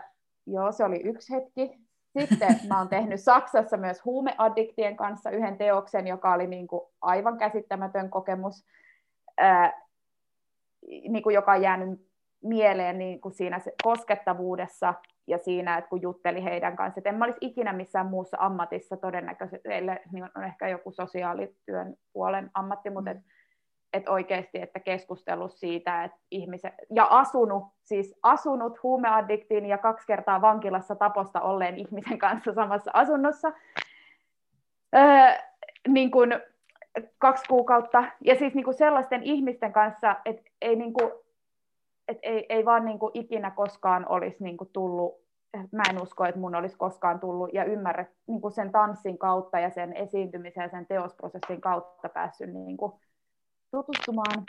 joo, 0.46 0.72
se 0.72 0.84
oli 0.84 1.02
yksi 1.04 1.34
hetki. 1.34 1.84
Sitten 2.20 2.60
mä 2.68 2.78
oon 2.78 2.90
tehnyt 2.90 3.22
Saksassa 3.22 3.78
myös 3.78 4.06
huumeaddiktien 4.06 4.98
kanssa 4.98 5.30
yhden 5.30 5.58
teoksen, 5.58 6.08
joka 6.08 6.34
oli 6.34 6.48
niin 6.48 6.68
kuin 6.68 6.82
aivan 7.02 7.38
käsittämätön 7.38 8.10
kokemus, 8.10 8.66
ää, 9.38 9.82
niin 10.88 11.24
kuin 11.24 11.34
joka 11.34 11.52
on 11.52 11.62
jäänyt 11.62 12.13
mieleen 12.44 12.98
niin 12.98 13.22
kuin 13.22 13.34
siinä 13.34 13.60
koskettavuudessa 13.84 14.94
ja 15.28 15.38
siinä, 15.38 15.78
että 15.78 15.90
kun 15.90 16.02
jutteli 16.02 16.44
heidän 16.44 16.76
kanssa, 16.76 17.00
että 17.00 17.10
en 17.10 17.16
mä 17.16 17.26
olisi 17.26 17.38
ikinä 17.42 17.74
missään 17.74 18.06
muussa 18.06 18.38
ammatissa 18.40 18.98
todennäköisesti, 18.98 19.70
niin 20.12 20.30
on 20.36 20.44
ehkä 20.44 20.68
joku 20.68 20.92
sosiaalityön 20.92 21.94
puolen 22.14 22.52
ammatti, 22.54 22.90
mutta 22.90 23.14
mm. 23.14 23.18
et, 23.18 23.24
et 23.94 24.10
oikeasti, 24.10 24.62
että 24.62 24.80
keskustellut 24.80 25.54
siitä, 25.54 26.04
että 26.04 26.18
ihmiset, 26.32 26.74
ja 26.94 27.08
asunut, 27.10 27.64
siis 27.84 28.16
asunut 28.24 28.84
huumeaddiktiin 28.84 29.66
ja 29.66 29.78
kaksi 29.78 30.08
kertaa 30.08 30.42
vankilassa 30.42 30.96
taposta 30.96 31.42
olleen 31.42 31.78
ihmisen 31.78 32.20
kanssa 32.20 32.54
samassa 32.54 32.92
asunnossa, 32.94 33.52
öö, 34.96 35.32
niin 35.88 36.12
kuin 36.12 36.34
kaksi 37.18 37.46
kuukautta, 37.48 38.04
ja 38.26 38.36
siis 38.36 38.54
niin 38.54 38.66
kuin 38.66 38.78
sellaisten 38.78 39.24
ihmisten 39.24 39.74
kanssa, 39.74 40.16
että 40.26 40.52
ei 40.62 40.76
niin 40.76 40.94
kuin, 40.94 41.12
et 42.14 42.20
ei, 42.24 42.46
ei 42.50 42.66
vaan 42.66 42.86
niin 42.86 43.00
ikinä 43.14 43.52
koskaan 43.52 44.06
olisi 44.10 44.44
niin 44.44 44.58
tullut, 44.74 45.24
mä 45.72 45.84
en 45.90 46.02
usko, 46.02 46.26
että 46.26 46.40
mun 46.40 46.56
olisi 46.56 46.78
koskaan 46.78 47.20
tullut 47.20 47.54
ja 47.54 47.64
ymmärrä 47.64 48.06
niin 48.28 48.52
sen 48.52 48.72
tanssin 48.72 49.18
kautta 49.18 49.60
ja 49.60 49.70
sen 49.70 49.94
esiintymisen 49.94 50.62
ja 50.62 50.70
sen 50.70 50.86
teosprosessin 50.86 51.62
kautta 51.62 52.10
päässyt 52.10 52.54
niin 52.54 52.78
tutustumaan. 53.72 54.44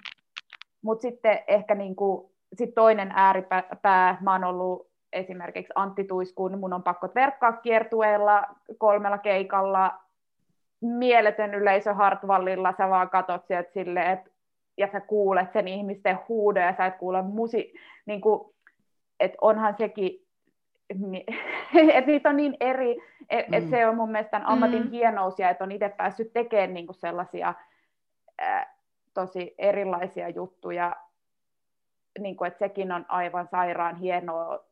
Mutta 0.82 1.02
sitten 1.02 1.38
ehkä 1.46 1.74
niin 1.74 1.96
kuin, 1.96 2.30
sit 2.54 2.74
toinen 2.74 3.12
ääripää, 3.14 4.18
mä 4.20 4.32
oon 4.32 4.44
ollut 4.44 4.90
esimerkiksi 5.12 5.72
Antti 5.74 6.04
Tuiskun, 6.04 6.58
mun 6.58 6.72
on 6.72 6.82
pakko 6.82 7.08
verkkaa 7.14 7.52
kiertueella 7.52 8.42
kolmella 8.78 9.18
keikalla, 9.18 9.94
mieletön 10.80 11.54
yleisö 11.54 11.94
Hartwallilla, 11.94 12.74
sä 12.78 12.90
vaan 12.90 13.10
katot 13.10 13.46
sieltä 13.46 13.72
silleen, 13.72 14.10
että 14.10 14.30
ja 14.76 14.88
sä 14.92 15.00
kuulet 15.00 15.52
sen 15.52 15.68
ihmisten 15.68 16.18
huudon 16.28 16.62
ja 16.62 16.74
sä 16.76 16.86
et 16.86 16.96
kuule 16.96 17.22
musi, 17.22 17.74
niin 18.06 18.20
kuin, 18.20 18.54
että 19.20 19.38
onhan 19.40 19.74
sekin, 19.78 20.26
että 21.94 22.10
niitä 22.10 22.28
on 22.28 22.36
niin 22.36 22.56
eri, 22.60 22.98
että 23.30 23.50
mm. 23.50 23.62
et 23.62 23.70
se 23.70 23.86
on 23.86 23.96
mun 23.96 24.10
mielestä 24.10 24.30
tämän 24.30 24.48
ammatin 24.48 24.82
mm. 24.82 24.90
hienous 24.90 25.38
ja 25.38 25.50
että 25.50 25.64
on 25.64 25.72
itse 25.72 25.88
päässyt 25.88 26.32
tekemään 26.32 26.74
niin 26.74 26.86
kuin 26.86 26.96
sellaisia 26.96 27.54
ää, 28.38 28.74
tosi 29.14 29.54
erilaisia 29.58 30.28
juttuja, 30.28 30.96
niin 32.18 32.36
kuin, 32.36 32.48
että 32.48 32.58
sekin 32.58 32.92
on 32.92 33.06
aivan 33.08 33.48
sairaan 33.48 33.96
hieno 33.96 34.64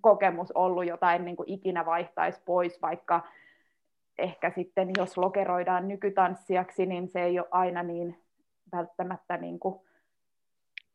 kokemus 0.00 0.52
ollut, 0.52 0.86
jota 0.86 1.12
en 1.12 1.24
niin 1.24 1.36
kuin 1.36 1.50
ikinä 1.50 1.86
vaihtaisi 1.86 2.42
pois, 2.44 2.82
vaikka 2.82 3.20
ehkä 4.18 4.50
sitten 4.50 4.90
jos 4.96 5.18
lokeroidaan 5.18 5.88
nykytanssijaksi, 5.88 6.86
niin 6.86 7.08
se 7.08 7.22
ei 7.22 7.38
ole 7.38 7.48
aina 7.50 7.82
niin 7.82 8.23
välttämättä 8.76 9.36
niin 9.36 9.58
kuin 9.58 9.80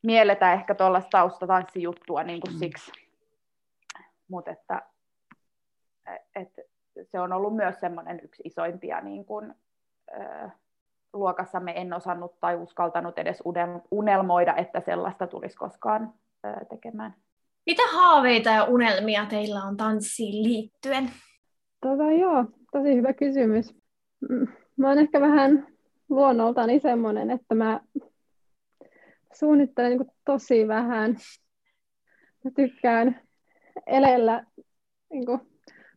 mielletä 0.01 0.53
ehkä 0.53 0.75
tuollaista 0.75 1.09
taustatanssijuttua 1.09 2.23
niin 2.23 2.41
kuin 2.41 2.53
mm. 2.53 2.59
siksi. 2.59 2.91
Mutta 4.29 4.51
että, 4.51 4.81
et, 6.35 6.53
se 7.03 7.19
on 7.19 7.33
ollut 7.33 7.55
myös 7.55 7.79
semmoinen 7.79 8.19
yksi 8.23 8.43
isoimpia 8.45 9.01
niin 9.01 9.25
kuin, 9.25 9.53
ö, 10.11 10.49
luokassamme 11.13 11.73
en 11.75 11.93
osannut 11.93 12.39
tai 12.39 12.55
uskaltanut 12.55 13.19
edes 13.19 13.43
unelmoida, 13.91 14.55
että 14.55 14.79
sellaista 14.79 15.27
tulisi 15.27 15.55
koskaan 15.55 16.13
ö, 16.45 16.65
tekemään. 16.65 17.15
Mitä 17.65 17.83
haaveita 17.93 18.49
ja 18.49 18.63
unelmia 18.63 19.25
teillä 19.25 19.63
on 19.63 19.77
tanssiin 19.77 20.43
liittyen? 20.43 21.11
Tota, 21.81 22.03
joo, 22.03 22.45
tosi 22.71 22.95
hyvä 22.95 23.13
kysymys. 23.13 23.75
Mm, 24.29 24.47
mä 24.77 24.87
oon 24.87 24.97
ehkä 24.97 25.21
vähän 25.21 25.67
luonnoltani 26.09 26.79
semmoinen, 26.79 27.31
että 27.31 27.55
mä 27.55 27.79
suunnittelen 29.33 29.97
niin 29.97 30.11
tosi 30.25 30.67
vähän. 30.67 31.17
Mä 32.43 32.51
tykkään 32.55 33.19
elellä 33.87 34.45
niin 35.09 35.25
kuin, 35.25 35.39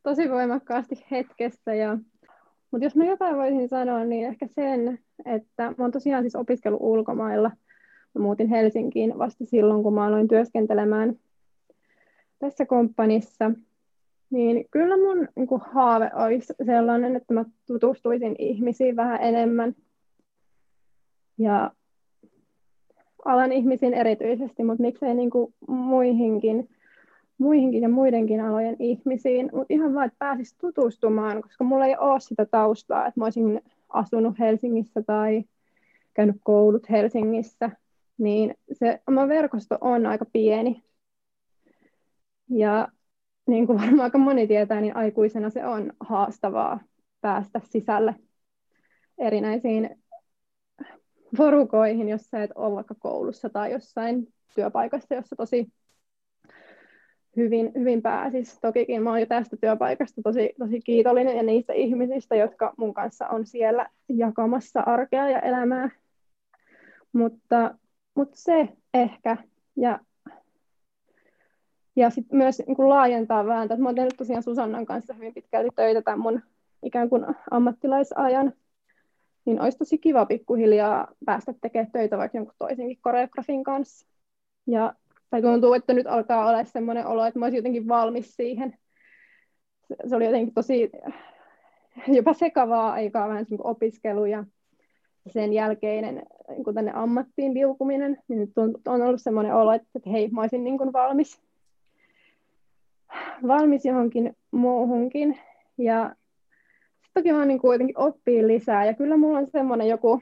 tosi 0.02 0.30
voimakkaasti 0.30 1.04
hetkessä. 1.10 1.74
Ja, 1.74 1.98
mutta 2.70 2.84
jos 2.86 2.96
mä 2.96 3.04
jotain 3.04 3.36
voisin 3.36 3.68
sanoa, 3.68 4.04
niin 4.04 4.26
ehkä 4.26 4.46
sen, 4.46 4.98
että 5.24 5.62
mä 5.62 5.74
oon 5.78 5.90
tosiaan 5.90 6.22
siis 6.22 6.36
opiskellut 6.36 6.82
ulkomailla. 6.82 7.50
Mä 8.14 8.22
muutin 8.22 8.48
Helsinkiin 8.48 9.18
vasta 9.18 9.44
silloin, 9.44 9.82
kun 9.82 9.94
mä 9.94 10.04
aloin 10.06 10.28
työskentelemään 10.28 11.16
tässä 12.38 12.66
komppanissa. 12.66 13.50
Niin 14.30 14.66
kyllä 14.70 14.96
mun 14.96 15.28
niin 15.36 15.46
kuin, 15.46 15.62
haave 15.64 16.10
olisi 16.14 16.54
sellainen, 16.66 17.16
että 17.16 17.34
mä 17.34 17.44
tutustuisin 17.66 18.36
ihmisiin 18.38 18.96
vähän 18.96 19.18
enemmän 19.22 19.74
ja 21.38 21.70
alan 23.24 23.52
ihmisiin 23.52 23.94
erityisesti, 23.94 24.64
mutta 24.64 24.82
miksei 24.82 25.14
niin 25.14 25.30
kuin 25.30 25.54
muihinkin, 25.68 26.68
muihinkin 27.38 27.82
ja 27.82 27.88
muidenkin 27.88 28.40
alojen 28.40 28.76
ihmisiin, 28.78 29.50
mutta 29.52 29.74
ihan 29.74 29.94
vaan, 29.94 30.06
että 30.06 30.18
pääsisi 30.18 30.58
tutustumaan, 30.58 31.42
koska 31.42 31.64
mulla 31.64 31.86
ei 31.86 31.96
ole 31.96 32.20
sitä 32.20 32.46
taustaa, 32.46 33.06
että 33.06 33.20
mä 33.20 33.24
olisin 33.24 33.60
asunut 33.88 34.38
Helsingissä 34.38 35.02
tai 35.02 35.44
käynyt 36.14 36.36
koulut 36.42 36.90
Helsingissä, 36.90 37.70
niin 38.18 38.54
se 38.72 39.00
oma 39.08 39.28
verkosto 39.28 39.78
on 39.80 40.06
aika 40.06 40.24
pieni. 40.32 40.82
Ja 42.50 42.88
niin 43.46 43.66
kuin 43.66 43.80
varmaan 43.80 44.00
aika 44.00 44.18
moni 44.18 44.46
tietää, 44.46 44.80
niin 44.80 44.96
aikuisena 44.96 45.50
se 45.50 45.66
on 45.66 45.92
haastavaa 46.00 46.80
päästä 47.20 47.60
sisälle 47.64 48.14
erinäisiin 49.18 50.01
porukoihin, 51.36 52.08
jos 52.08 52.22
sä 52.22 52.42
et 52.42 52.50
ole 52.54 52.74
vaikka 52.74 52.94
koulussa 52.98 53.48
tai 53.50 53.72
jossain 53.72 54.28
työpaikassa, 54.54 55.14
jossa 55.14 55.36
tosi 55.36 55.72
hyvin, 57.36 57.72
hyvin 57.78 58.02
pääsis. 58.02 58.58
Tokikin 58.60 59.02
mä 59.02 59.10
oon 59.10 59.20
jo 59.20 59.26
tästä 59.26 59.56
työpaikasta 59.56 60.22
tosi, 60.24 60.54
tosi 60.58 60.80
kiitollinen 60.80 61.36
ja 61.36 61.42
niistä 61.42 61.72
ihmisistä, 61.72 62.36
jotka 62.36 62.74
mun 62.76 62.94
kanssa 62.94 63.28
on 63.28 63.46
siellä 63.46 63.86
jakamassa 64.08 64.80
arkea 64.80 65.30
ja 65.30 65.40
elämää. 65.40 65.90
Mutta, 67.12 67.74
mutta 68.14 68.36
se 68.36 68.68
ehkä. 68.94 69.36
Ja, 69.76 69.98
ja 71.96 72.10
sitten 72.10 72.38
myös 72.38 72.62
niin 72.66 72.88
laajentaa 72.88 73.46
vähän. 73.46 73.68
Mä 73.78 73.88
oon 73.88 73.94
tehnyt 73.94 74.16
tosiaan 74.16 74.42
Susannan 74.42 74.86
kanssa 74.86 75.14
hyvin 75.14 75.34
pitkälti 75.34 75.68
töitä 75.76 76.02
tämän 76.02 76.20
mun 76.20 76.42
ikään 76.82 77.08
kuin 77.08 77.26
ammattilaisajan 77.50 78.52
niin 79.44 79.60
olisi 79.60 79.78
tosi 79.78 79.98
kiva 79.98 80.26
pikkuhiljaa 80.26 81.08
päästä 81.24 81.54
tekemään 81.60 81.92
töitä 81.92 82.18
vaikka 82.18 82.38
jonkun 82.38 82.54
toisenkin 82.58 82.98
koreografin 83.00 83.64
kanssa. 83.64 84.06
Ja, 84.66 84.94
tai 85.30 85.42
tuntuu, 85.42 85.74
että 85.74 85.92
nyt 85.92 86.06
alkaa 86.06 86.48
olla 86.48 86.64
sellainen 86.64 87.06
olo, 87.06 87.24
että 87.24 87.38
mä 87.38 87.44
olisin 87.44 87.56
jotenkin 87.56 87.88
valmis 87.88 88.36
siihen. 88.36 88.74
Se, 90.08 90.16
oli 90.16 90.24
jotenkin 90.24 90.54
tosi 90.54 90.90
jopa 92.16 92.32
sekavaa 92.34 92.92
aikaa 92.92 93.28
vähän 93.28 93.46
niin 93.50 93.66
opiskelu 93.66 94.24
ja 94.24 94.44
sen 95.26 95.52
jälkeinen 95.52 96.22
niin 96.48 96.74
tänne 96.74 96.92
ammattiin 96.94 97.54
liukuminen, 97.54 98.18
niin 98.28 98.40
nyt 98.40 98.58
on, 98.58 98.74
on 98.86 99.02
ollut 99.02 99.22
sellainen 99.22 99.54
olo, 99.54 99.72
että, 99.72 99.88
että 99.94 100.10
hei, 100.10 100.28
mä 100.28 100.40
olisin 100.40 100.64
niin 100.64 100.78
kuin 100.78 100.92
valmis, 100.92 101.40
valmis 103.46 103.84
johonkin 103.84 104.36
muuhunkin. 104.50 105.38
Ja 105.78 106.14
vaan 107.14 107.48
niin 107.48 107.60
kuin 107.60 107.74
jotenkin 107.74 107.98
oppii 107.98 108.46
lisää. 108.46 108.84
Ja 108.84 108.94
kyllä 108.94 109.16
mulla 109.16 109.38
on 109.38 109.46
semmoinen 109.52 109.88
joku 109.88 110.20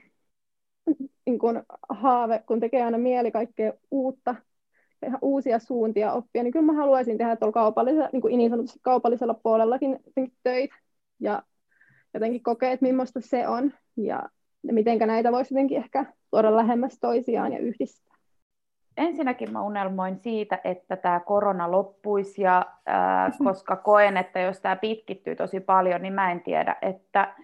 niin 1.26 1.38
kuin 1.38 1.62
haave, 1.88 2.42
kun 2.46 2.60
tekee 2.60 2.82
aina 2.82 2.98
mieli 2.98 3.30
kaikkea 3.30 3.72
uutta, 3.90 4.34
ihan 5.06 5.18
uusia 5.22 5.58
suuntia 5.58 6.12
oppia, 6.12 6.42
niin 6.42 6.52
kyllä 6.52 6.66
mä 6.66 6.72
haluaisin 6.72 7.18
tehdä 7.18 7.36
tuolla 7.36 7.52
kaupallisella, 7.52 8.08
niin, 8.12 8.22
kuin 8.22 8.38
niin 8.38 8.50
sanotusti 8.50 8.78
kaupallisella 8.82 9.34
puolellakin 9.34 9.98
töitä 10.42 10.74
ja 11.20 11.42
jotenkin 12.14 12.42
kokea, 12.42 12.70
että 12.70 12.86
millaista 12.86 13.20
se 13.20 13.48
on 13.48 13.72
ja, 13.96 14.22
ja 14.62 14.72
miten 14.72 14.98
näitä 14.98 15.32
voisi 15.32 15.54
jotenkin 15.54 15.78
ehkä 15.78 16.06
tuoda 16.30 16.56
lähemmäs 16.56 16.98
toisiaan 17.00 17.52
ja 17.52 17.58
yhdistää 17.58 18.09
ensinnäkin 19.00 19.52
mä 19.52 19.62
unelmoin 19.62 20.16
siitä, 20.16 20.58
että 20.64 20.96
tämä 20.96 21.20
korona 21.20 21.70
loppuisi, 21.70 22.42
ja, 22.42 22.66
ää, 22.86 23.30
koska 23.44 23.76
koen, 23.76 24.16
että 24.16 24.40
jos 24.40 24.60
tämä 24.60 24.76
pitkittyy 24.76 25.36
tosi 25.36 25.60
paljon, 25.60 26.02
niin 26.02 26.12
mä 26.12 26.30
en 26.30 26.40
tiedä, 26.40 26.76
että 26.82 27.34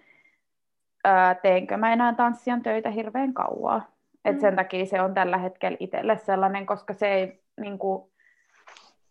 ää, 1.03 1.35
teenkö 1.35 1.77
mä 1.77 1.93
enää 1.93 2.13
tanssijan 2.13 2.63
töitä 2.63 2.89
hirveän 2.89 3.33
kauaa. 3.33 3.81
Et 4.25 4.35
mm. 4.35 4.41
sen 4.41 4.55
takia 4.55 4.85
se 4.85 5.01
on 5.01 5.13
tällä 5.13 5.37
hetkellä 5.37 5.77
itselle 5.79 6.17
sellainen, 6.17 6.65
koska 6.65 6.93
se 6.93 7.07
ei, 7.07 7.41
niin 7.59 7.79
kuin, 7.79 8.11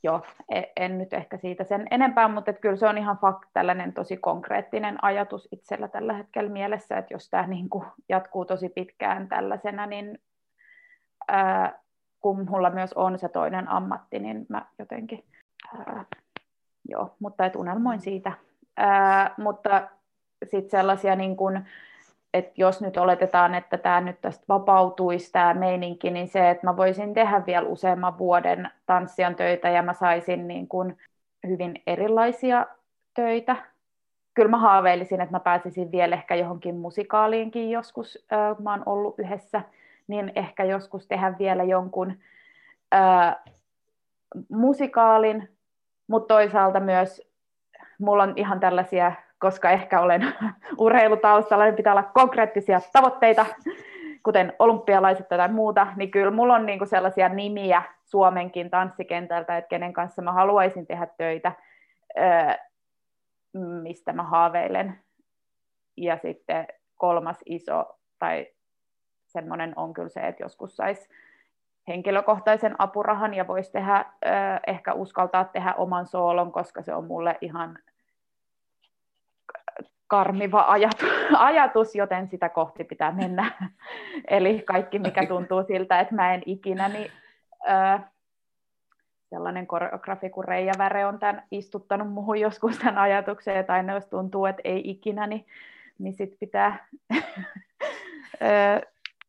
jo, 0.03 0.23
en, 0.51 0.65
en 0.77 0.99
nyt 0.99 1.13
ehkä 1.13 1.37
siitä 1.37 1.65
sen 1.65 1.87
enempää, 1.91 2.29
mutta 2.29 2.51
et 2.51 2.61
kyllä 2.61 2.77
se 2.77 2.89
on 2.89 2.99
ihan 2.99 3.19
fakt, 3.19 3.49
tällainen 3.53 3.93
tosi 3.93 4.17
konkreettinen 4.17 5.05
ajatus 5.05 5.49
itsellä 5.53 5.89
tällä 5.89 6.13
hetkellä 6.13 6.51
mielessä, 6.51 6.99
että 6.99 7.15
jos 7.15 7.31
tämä 7.31 7.47
niin 7.47 7.69
kuin, 7.69 7.85
jatkuu 8.09 8.45
tosi 8.45 8.69
pitkään 8.69 9.29
tällaisena, 9.29 9.87
niin 9.87 10.19
ää, 11.29 11.86
kun 12.21 12.47
mulla 12.51 12.71
myös 12.71 12.93
on 12.93 13.19
se 13.19 13.29
toinen 13.29 13.69
ammatti, 13.69 14.19
niin 14.19 14.47
mä 14.49 14.67
jotenkin, 14.79 15.25
ää, 15.79 16.05
joo, 16.89 17.15
mutta 17.21 17.47
et 17.47 17.57
unelmoin 17.57 18.01
siitä. 18.01 18.33
Ää, 18.77 19.35
mutta 19.39 19.89
sitten 20.45 20.71
sellaisia, 20.71 21.17
niin 21.17 21.37
kun, 21.37 21.65
että 22.35 22.53
jos 22.57 22.81
nyt 22.81 22.97
oletetaan, 22.97 23.55
että 23.55 23.79
tämä 23.79 24.01
nyt 24.01 24.21
tästä 24.21 24.45
vapautuisi 24.49 25.33
tämä 25.33 25.55
meininki, 25.55 26.11
niin 26.11 26.29
se, 26.29 26.51
että 26.51 26.67
mä 26.67 26.77
voisin 26.77 27.15
tehdä 27.15 27.43
vielä 27.47 27.69
useamman 27.69 28.19
vuoden 28.19 28.71
tanssijan 28.87 29.35
töitä 29.35 29.69
ja 29.69 29.83
mä 29.83 29.93
saisin 29.93 30.49
niin 30.49 30.69
kuin 30.69 30.99
hyvin 31.47 31.83
erilaisia 31.87 32.67
töitä. 33.15 33.57
Kyllä 34.35 34.51
mä 34.51 34.59
haaveilisin, 34.59 35.21
että 35.21 35.33
mä 35.33 35.41
pääsisin 35.41 35.93
vielä 35.93 36.17
ehkä 36.17 36.35
johonkin 36.35 36.77
musikaaliinkin 36.77 37.71
joskus. 37.71 38.27
Mä 38.63 38.71
oon 38.71 38.83
ollut 38.87 39.19
yhdessä, 39.19 39.63
niin 40.09 40.33
ehkä 40.35 40.65
joskus 40.65 41.07
tehdä 41.07 41.35
vielä 41.39 41.65
jonkun 41.65 42.19
ää, 42.93 43.45
musikaalin, 44.49 45.49
mutta 46.07 46.35
toisaalta 46.35 46.81
myös 46.81 47.23
mulla 47.99 48.23
on 48.23 48.33
ihan 48.37 48.61
tällaisia 48.61 49.13
koska 49.39 49.71
ehkä 49.71 50.01
olen 50.01 50.35
urheilutaustalla, 50.79 51.65
niin 51.65 51.75
pitää 51.75 51.93
olla 51.93 52.03
konkreettisia 52.03 52.81
tavoitteita, 52.93 53.47
kuten 54.23 54.53
olympialaiset 54.59 55.29
tai 55.29 55.49
muuta, 55.49 55.87
niin 55.97 56.11
kyllä 56.11 56.31
mulla 56.31 56.55
on 56.55 56.67
niinku 56.67 56.87
sellaisia 56.87 57.29
nimiä 57.29 57.83
Suomenkin 58.05 58.71
tanssikentältä, 58.71 59.57
että 59.57 59.69
kenen 59.69 59.93
kanssa 59.93 60.23
mä 60.23 60.33
haluaisin 60.33 60.87
tehdä 60.87 61.07
töitä, 61.17 61.53
mistä 63.83 64.13
mä 64.13 64.23
haaveilen. 64.23 64.99
Ja 65.97 66.19
sitten 66.23 66.67
kolmas 66.97 67.39
iso, 67.47 67.99
tai 68.19 68.47
semmoinen 69.41 69.73
on 69.77 69.95
kyllä 69.95 70.09
se, 70.09 70.21
että 70.21 70.43
joskus 70.43 70.77
saisi 70.77 71.09
henkilökohtaisen 71.89 72.75
apurahan 72.79 73.35
ja 73.35 73.47
voisi 73.47 73.73
tehdä, 73.73 74.05
ehkä 74.67 74.93
uskaltaa 74.93 75.45
tehdä 75.45 75.75
oman 75.75 76.07
soolon, 76.07 76.53
koska 76.53 76.83
se 76.83 76.95
on 76.95 77.05
mulle 77.05 77.39
ihan 77.41 77.79
karmiva 80.07 80.65
ajatus, 80.69 81.11
ajatus, 81.39 81.95
joten 81.95 82.29
sitä 82.29 82.49
kohti 82.49 82.85
pitää 82.85 83.13
mennä. 83.13 83.53
Eli 84.29 84.63
kaikki, 84.63 84.99
mikä 84.99 85.27
tuntuu 85.27 85.63
siltä, 85.63 86.01
että 86.01 86.15
mä 86.15 86.35
en 86.35 86.43
ikinä, 86.47 86.89
niin 86.89 87.11
öö, 87.71 87.99
sellainen 89.31 89.67
koreografi 89.67 90.31
kuin 90.31 90.49
Reija 90.49 90.73
Väre 90.79 91.07
on 91.07 91.19
tämän 91.19 91.43
istuttanut 91.51 92.13
muuhun 92.13 92.41
joskus 92.41 92.79
tämän 92.79 92.99
ajatuksen, 92.99 93.57
että 93.57 93.73
aina 93.73 93.95
jos 93.95 94.07
tuntuu, 94.07 94.47
että 94.47 94.63
ei 94.65 94.91
ikinä, 94.91 95.27
niin, 95.27 95.47
niin 95.99 96.15
sit 96.15 96.37
pitää 96.41 96.87
öö, 98.43 98.81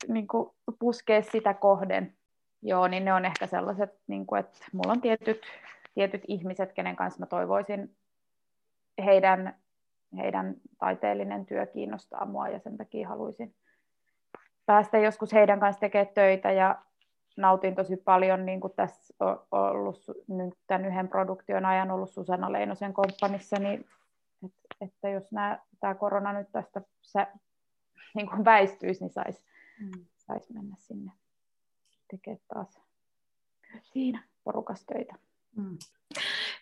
niin 0.07 0.27
kuin 0.27 0.49
puskea 0.79 1.21
sitä 1.21 1.53
kohden. 1.53 2.13
Joo, 2.61 2.87
niin 2.87 3.05
ne 3.05 3.13
on 3.13 3.25
ehkä 3.25 3.47
sellaiset, 3.47 3.99
niin 4.07 4.25
kuin, 4.25 4.39
että 4.39 4.57
mulla 4.73 4.91
on 4.91 5.01
tietyt, 5.01 5.41
tietyt 5.93 6.21
ihmiset, 6.27 6.73
kenen 6.73 6.95
kanssa 6.95 7.19
mä 7.19 7.25
toivoisin 7.25 7.95
heidän 9.05 9.55
heidän 10.17 10.55
taiteellinen 10.79 11.45
työ 11.45 11.65
kiinnostaa 11.65 12.25
mua 12.25 12.47
ja 12.47 12.59
sen 12.59 12.77
takia 12.77 13.09
haluaisin 13.09 13.55
päästä 14.65 14.97
joskus 14.97 15.33
heidän 15.33 15.59
kanssa 15.59 15.79
tekemään 15.79 16.13
töitä 16.13 16.51
ja 16.51 16.81
nautin 17.37 17.75
tosi 17.75 17.97
paljon, 17.97 18.45
niin 18.45 18.61
kuin 18.61 18.73
tässä 18.75 19.13
on 19.19 19.39
ollut 19.51 20.01
nyt 20.27 20.53
tämän 20.67 20.85
yhden 20.85 21.07
produktion 21.07 21.65
ajan 21.65 21.91
ollut 21.91 22.09
Susanna 22.09 22.51
Leinosen 22.51 22.93
komppanissa, 22.93 23.55
niin 23.59 23.85
että, 24.45 24.75
että 24.81 25.09
jos 25.09 25.31
nämä, 25.31 25.59
tämä 25.79 25.95
korona 25.95 26.33
nyt 26.33 26.47
tästä 26.51 26.81
se, 27.01 27.27
niin 28.15 28.29
kuin 28.29 28.45
väistyisi, 28.45 29.03
niin 29.03 29.13
saisi 29.13 29.43
mm. 29.79 30.05
sais 30.17 30.49
mennä 30.49 30.75
sinne 30.79 31.11
tekemään 32.11 32.39
taas 32.53 32.79
siinä 33.81 34.27
porukassa 34.43 34.85
töitä. 34.93 35.15
Mm. 35.55 35.77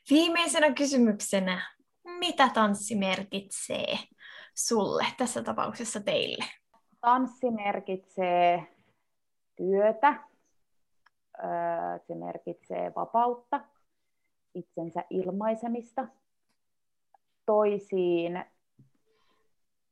Viimeisenä 0.09 0.73
kysymyksenä, 0.73 1.75
mitä 2.19 2.49
tanssi 2.49 2.95
merkitsee 2.95 3.97
sulle, 4.55 5.05
tässä 5.17 5.43
tapauksessa 5.43 5.99
teille? 5.99 6.45
Tanssi 7.01 7.51
merkitsee 7.51 8.75
työtä, 9.55 10.23
se 12.07 12.15
merkitsee 12.15 12.91
vapautta, 12.95 13.61
itsensä 14.53 15.03
ilmaisemista, 15.09 16.07
toisiin, 17.45 18.45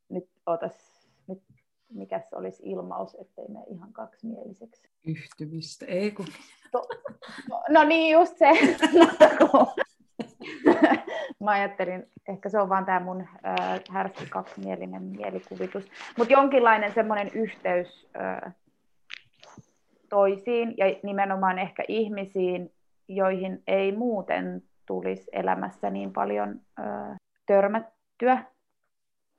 nyt 0.09 0.29
otas, 0.45 1.09
nyt 1.27 1.43
mikä 1.93 2.21
olisi 2.31 2.63
ilmaus, 2.65 3.15
ettei 3.15 3.47
me 3.47 3.59
ihan 3.67 3.93
kaksimieliseksi. 3.93 4.89
Yhtymistä, 5.07 5.85
ei 5.85 6.11
kun... 6.11 6.25
No, 6.73 6.87
no 7.69 7.83
niin, 7.83 8.13
just 8.13 8.37
se. 8.37 8.51
mä 11.43 11.51
ajattelin, 11.51 12.11
ehkä 12.27 12.49
se 12.49 12.59
on 12.59 12.69
vaan 12.69 12.85
tämä 12.85 12.99
mun 12.99 13.21
äh, 13.21 13.81
härski 13.89 14.25
kaksimielinen 14.25 15.03
mielikuvitus, 15.03 15.91
mutta 16.17 16.33
jonkinlainen 16.33 16.93
semmoinen 16.93 17.31
yhteys 17.33 18.07
äh, 18.15 18.53
toisiin 20.09 20.73
ja 20.77 20.85
nimenomaan 21.03 21.59
ehkä 21.59 21.83
ihmisiin, 21.87 22.71
joihin 23.07 23.63
ei 23.67 23.91
muuten 23.91 24.63
tulisi 24.85 25.29
elämässä 25.31 25.89
niin 25.89 26.13
paljon 26.13 26.61
törmättyä. 27.45 28.43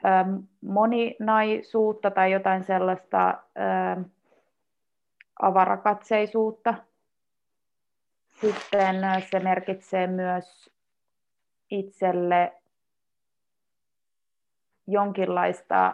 Äh, 0.07 0.27
moninaisuutta 0.61 2.11
tai 2.11 2.33
jotain 2.33 2.65
sellaista 2.65 3.29
äh, 3.29 4.05
avarakatseisuutta. 5.43 6.75
Sitten 8.41 8.97
se 9.31 9.41
merkitsee 9.41 10.07
myös 10.07 10.71
itselle 11.71 12.53
jonkinlaista 14.87 15.93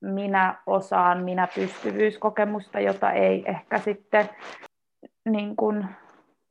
minä 0.00 0.62
osaan, 0.66 1.24
minä 1.24 1.48
pystyvyyskokemusta, 1.54 2.80
jota 2.80 3.12
ei 3.12 3.44
ehkä 3.46 3.78
sitten 3.78 4.28
niin 5.24 5.56
kuin, 5.56 5.86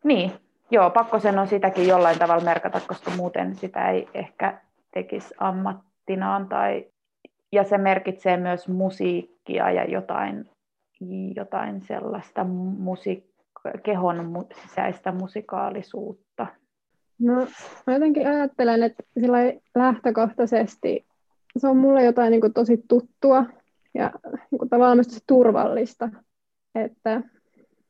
niin, 0.03 0.31
joo, 0.71 0.89
pakko 0.89 1.19
sen 1.19 1.39
on 1.39 1.47
sitäkin 1.47 1.87
jollain 1.87 2.19
tavalla 2.19 2.43
merkata, 2.43 2.81
koska 2.87 3.11
muuten 3.11 3.55
sitä 3.55 3.89
ei 3.89 4.09
ehkä 4.13 4.61
tekisi 4.91 5.33
ammattinaan 6.07 6.49
tai 6.49 6.85
ja 7.51 7.63
se 7.63 7.77
merkitsee 7.77 8.37
myös 8.37 8.67
musiikkia 8.67 9.71
ja 9.71 9.83
jotain, 9.85 10.49
jotain 11.35 11.81
sellaista 11.81 12.45
musiik- 12.79 13.27
kehon 13.83 14.47
sisäistä 14.67 15.11
musikaalisuutta. 15.11 16.47
No, 17.19 17.33
mä 17.87 17.93
jotenkin 17.93 18.27
ajattelen, 18.27 18.83
että 18.83 19.03
sillä 19.19 19.37
lähtökohtaisesti 19.75 21.05
se 21.57 21.67
on 21.67 21.77
mulle 21.77 22.03
jotain 22.03 22.31
niin 22.31 22.41
kuin 22.41 22.53
tosi 22.53 22.83
tuttua 22.87 23.45
ja 23.93 24.11
niin 24.51 24.59
kuin 24.59 24.69
tavallaan 24.69 24.97
myös 24.97 25.23
turvallista. 25.27 26.09
Että 26.75 27.21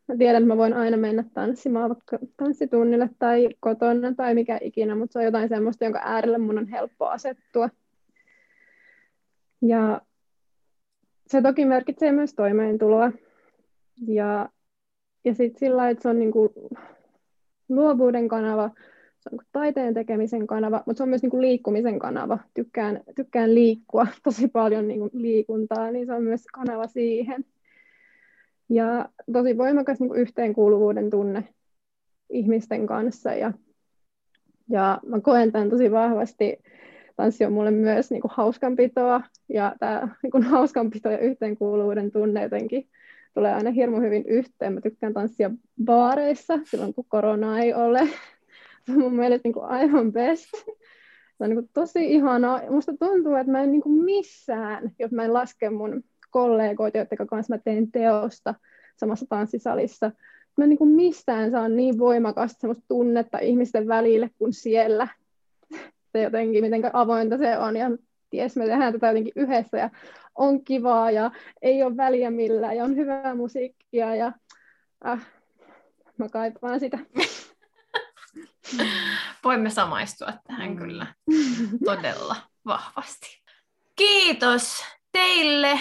mä 0.08 0.16
tiedän, 0.18 0.44
että 0.44 0.54
mä 0.54 0.58
voin 0.58 0.74
aina 0.74 0.98
mennä 0.98 1.24
tanssimaan 1.34 1.90
vaikka 1.90 2.20
tanssitunnille 2.38 3.10
tai 3.20 3.50
kotona 3.60 4.14
tai 4.18 4.34
mikä 4.34 4.58
ikinä, 4.62 4.96
mutta 4.96 5.14
se 5.14 5.20
on 5.20 5.26
jotain 5.26 5.50
semmoista, 5.50 5.84
jonka 5.84 6.02
äärelle 6.04 6.38
mun 6.38 6.58
on 6.58 6.68
helppo 6.68 7.06
asettua. 7.06 7.70
Ja 9.62 10.02
se 11.28 11.42
toki 11.42 11.66
merkitsee 11.66 12.12
myös 12.12 12.34
toimeentuloa. 12.34 13.12
Ja, 14.08 14.50
ja 15.26 15.34
sitten 15.34 15.60
sillä 15.60 15.90
että 15.90 16.02
se 16.02 16.10
on 16.10 16.20
niin 16.20 16.32
kuin 16.32 16.50
luovuuden 17.70 18.28
kanava, 18.28 18.70
se 19.20 19.30
on 19.34 19.40
taiteen 19.52 19.94
tekemisen 19.94 20.48
kanava, 20.48 20.84
mutta 20.86 20.98
se 20.98 21.04
on 21.04 21.10
myös 21.10 21.22
niin 21.22 21.30
kuin 21.30 21.42
liikkumisen 21.42 22.00
kanava. 22.00 22.40
Tykkään, 22.54 23.02
tykkään 23.16 23.56
liikkua 23.56 24.08
tosi 24.24 24.48
paljon 24.48 24.88
niin 24.88 25.00
kuin 25.00 25.12
liikuntaa, 25.14 25.92
niin 25.92 26.06
se 26.06 26.14
on 26.14 26.24
myös 26.24 26.46
kanava 26.54 26.88
siihen. 26.88 27.46
Ja 28.70 29.10
tosi 29.34 29.58
voimakas 29.58 30.00
niin 30.00 30.10
kuin 30.10 30.20
yhteenkuuluvuuden 30.20 31.10
tunne 31.10 31.44
ihmisten 32.30 32.88
kanssa. 32.88 33.34
Ja, 33.34 33.54
ja 34.70 35.00
mä 35.06 35.22
koen 35.22 35.52
tämän 35.52 35.70
tosi 35.70 35.92
vahvasti. 35.92 36.58
Tanssi 37.16 37.46
on 37.46 37.54
mulle 37.54 37.72
myös 37.72 38.12
niin 38.12 38.22
kuin 38.22 38.32
hauskanpitoa, 38.36 39.22
ja 39.50 39.76
tämä 39.80 40.08
niin 40.24 40.44
hauskanpito 40.44 41.12
ja 41.12 41.18
yhteenkuuluvuuden 41.18 42.12
tunne 42.12 42.44
jotenkin 42.44 42.90
tulee 43.34 43.54
aina 43.54 43.72
hirmu 43.72 44.02
hyvin 44.02 44.26
yhteen. 44.28 44.74
Mä 44.74 44.82
tykkään 44.82 45.14
tanssia 45.14 45.52
baareissa 45.86 46.60
silloin, 46.64 46.94
kun 46.94 47.06
korona 47.08 47.60
ei 47.60 47.74
ole 47.74 48.00
se 48.86 48.92
on 48.92 49.00
mun 49.00 49.16
mielestä 49.16 49.48
niin 49.48 49.54
kuin 49.54 49.66
aivan 49.66 50.14
best. 50.14 50.50
Se 51.38 51.44
on 51.44 51.50
niin 51.50 51.60
kuin 51.60 51.70
tosi 51.74 52.14
ihanaa. 52.14 52.62
Musta 52.70 52.94
tuntuu, 53.00 53.36
että 53.36 53.52
mä 53.52 53.64
en 53.64 53.72
niin 53.72 53.82
kuin 53.82 54.04
missään, 54.04 54.92
jos 55.00 55.12
mä 55.12 55.24
en 55.24 55.34
laske 55.34 55.70
mun 55.70 56.04
kollegoita, 56.30 56.98
joiden 56.98 57.28
kanssa 57.28 57.54
mä 57.54 57.58
teen 57.58 57.92
teosta 57.92 58.56
samassa 58.98 59.26
tanssisalissa, 59.30 60.12
mä 60.58 60.64
en 60.64 60.70
niin 60.70 60.78
kuin 60.78 60.90
missään 60.90 61.52
saa 61.52 61.70
niin 61.70 62.00
voimakasta 62.00 62.60
semmoista 62.60 62.84
tunnetta 62.88 63.40
ihmisten 63.40 63.88
välille 63.88 64.30
kuin 64.38 64.54
siellä. 64.54 65.08
Se 66.12 66.22
jotenkin, 66.22 66.64
miten 66.64 66.96
avointa 66.96 67.38
se 67.38 67.58
on 67.58 67.76
ja 67.76 67.92
ties, 68.30 68.56
me 68.56 68.66
tehdään 68.66 68.94
tätä 68.94 69.08
jotenkin 69.08 69.34
yhdessä 69.36 69.78
ja 69.78 69.90
on 70.36 70.64
kivaa 70.64 71.12
ja 71.12 71.32
ei 71.62 71.84
ole 71.84 71.98
väliä 71.98 72.32
millään 72.32 72.78
ja 72.78 72.84
on 72.84 72.96
hyvää 72.96 73.36
musiikkia 73.36 74.16
ja 74.16 74.32
äh, 75.08 75.28
mä 76.18 76.30
kaipaan 76.30 76.80
sitä. 76.80 77.00
Voimme 79.44 79.70
samaistua 79.70 80.34
tähän 80.48 80.70
mm. 80.70 80.78
kyllä 80.78 81.08
todella 81.86 82.36
vahvasti. 82.66 83.44
Kiitos 83.96 84.84
teille 85.12 85.38
teille, 85.68 85.80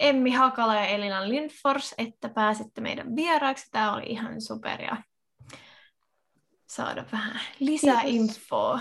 Emmi 0.00 0.30
Hakala 0.30 0.74
ja 0.74 0.86
Elina 0.86 1.28
Lindfors, 1.28 1.94
että 1.98 2.28
pääsitte 2.28 2.80
meidän 2.80 3.16
vieraaksi. 3.16 3.70
Tämä 3.70 3.94
oli 3.94 4.04
ihan 4.06 4.40
superia 4.40 4.96
saada 6.66 7.04
vähän 7.12 7.40
lisää 7.60 8.02
Kiitos. 8.02 8.36
infoa 8.36 8.80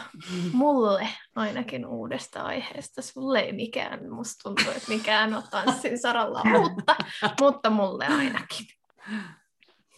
mulle 0.54 1.08
ainakin 1.36 1.86
uudesta 1.86 2.42
aiheesta. 2.42 3.02
Sulle 3.02 3.40
ei 3.40 3.54
mikään, 3.54 4.10
musta 4.10 4.44
tuntuu, 4.44 4.72
että 4.78 4.92
mikään 4.92 5.34
on 5.34 5.44
tanssin 5.52 6.00
saralla 6.00 6.42
mutta, 6.60 6.96
mutta 7.42 7.70
mulle 7.70 8.06
ainakin. 8.06 8.66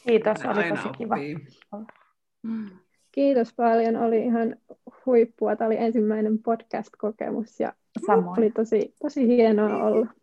Kiitos, 0.08 0.38
oli 0.46 0.64
Aina 0.64 0.76
tosi 0.76 0.90
kiva. 0.98 1.16
Kiitos 3.12 3.54
paljon, 3.54 3.96
oli 3.96 4.26
ihan 4.26 4.56
huippua. 5.06 5.56
Tämä 5.56 5.66
oli 5.68 5.78
ensimmäinen 5.78 6.40
podcast-kokemus 6.40 7.60
ja 7.60 7.74
Samoin. 8.08 8.40
oli 8.40 8.52
tosi, 8.52 8.94
tosi 9.02 9.28
hienoa 9.28 9.84
olla. 9.84 10.08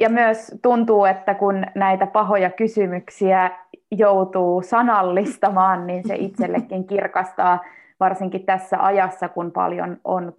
Ja 0.00 0.08
myös 0.08 0.54
tuntuu, 0.62 1.04
että 1.04 1.34
kun 1.34 1.66
näitä 1.74 2.06
pahoja 2.06 2.50
kysymyksiä 2.50 3.50
joutuu 3.90 4.62
sanallistamaan, 4.62 5.86
niin 5.86 6.08
se 6.08 6.14
itsellekin 6.14 6.86
kirkastaa, 6.86 7.60
varsinkin 8.00 8.46
tässä 8.46 8.84
ajassa, 8.84 9.28
kun 9.28 9.52
paljon 9.52 10.00
on 10.04 10.32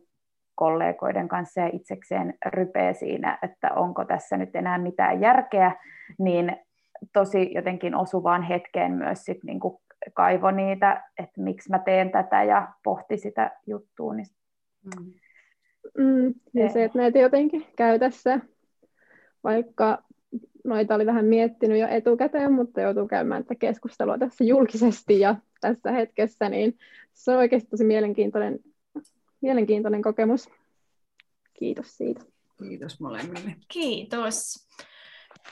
kollegoiden 0.55 1.27
kanssa 1.27 1.61
ja 1.61 1.69
itsekseen 1.73 2.33
rypeä 2.45 2.93
siinä, 2.93 3.39
että 3.43 3.73
onko 3.73 4.05
tässä 4.05 4.37
nyt 4.37 4.55
enää 4.55 4.77
mitään 4.77 5.21
järkeä, 5.21 5.75
niin 6.19 6.57
tosi 7.13 7.53
jotenkin 7.53 7.95
osuvaan 7.95 8.43
hetkeen 8.43 8.91
myös 8.91 9.25
sit 9.25 9.43
niinku 9.43 9.81
kaivo 10.13 10.51
niitä, 10.51 11.03
että 11.19 11.41
miksi 11.41 11.69
mä 11.69 11.79
teen 11.79 12.11
tätä 12.11 12.43
ja 12.43 12.67
pohti 12.83 13.17
sitä 13.17 13.51
juttua. 13.67 14.13
Niin... 14.13 14.27
Mm. 14.83 15.13
Mm, 15.97 16.33
ja 16.53 16.69
se, 16.69 16.83
että 16.83 16.97
näitä 16.97 17.19
jotenkin 17.19 17.65
käy 17.77 17.99
tässä, 17.99 18.39
vaikka 19.43 20.03
noita 20.63 20.95
oli 20.95 21.05
vähän 21.05 21.25
miettinyt 21.25 21.79
jo 21.79 21.87
etukäteen, 21.87 22.53
mutta 22.53 22.81
joutuu 22.81 23.07
käymään 23.07 23.43
tätä 23.43 23.55
keskustelua 23.55 24.17
tässä 24.17 24.43
julkisesti 24.43 25.19
ja 25.19 25.35
tässä 25.61 25.91
hetkessä, 25.91 26.49
niin 26.49 26.77
se 27.13 27.31
on 27.31 27.37
oikeasti 27.37 27.69
tosi 27.69 27.83
mielenkiintoinen, 27.83 28.59
mielenkiintoinen 29.41 30.01
kokemus. 30.01 30.49
Kiitos 31.53 31.97
siitä. 31.97 32.21
Kiitos 32.57 32.99
molemmille. 32.99 33.55
Kiitos. 33.67 34.67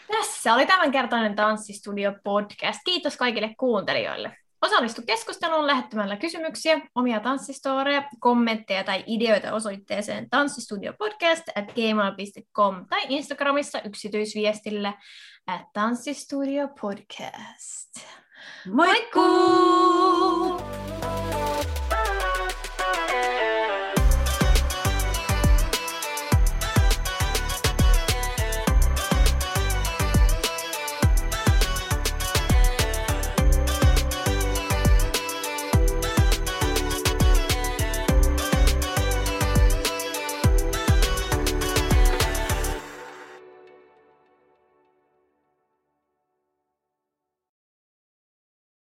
Tässä 0.08 0.54
oli 0.54 0.66
tämänkertainen 0.66 1.36
Tanssistudio 1.36 2.14
podcast. 2.24 2.80
Kiitos 2.86 3.18
kaikille 3.18 3.56
kuuntelijoille. 3.60 4.38
Osallistu 4.68 5.02
keskusteluun 5.06 5.68
lähettämällä 5.68 6.18
kysymyksiä, 6.18 6.82
omia 6.96 7.20
tanssistoreja, 7.20 8.04
kommentteja 8.20 8.84
tai 8.84 9.04
ideoita 9.08 9.54
osoitteeseen 9.54 10.30
tanssistudiopodcast 10.30 11.44
at 11.56 11.66
gmail.com 11.66 12.86
tai 12.90 13.02
Instagramissa 13.10 13.82
yksityisviestillä 13.82 14.94
at 15.48 15.62
tanssistudiopodcast. 15.74 18.00
Moikkuu! 18.74 20.67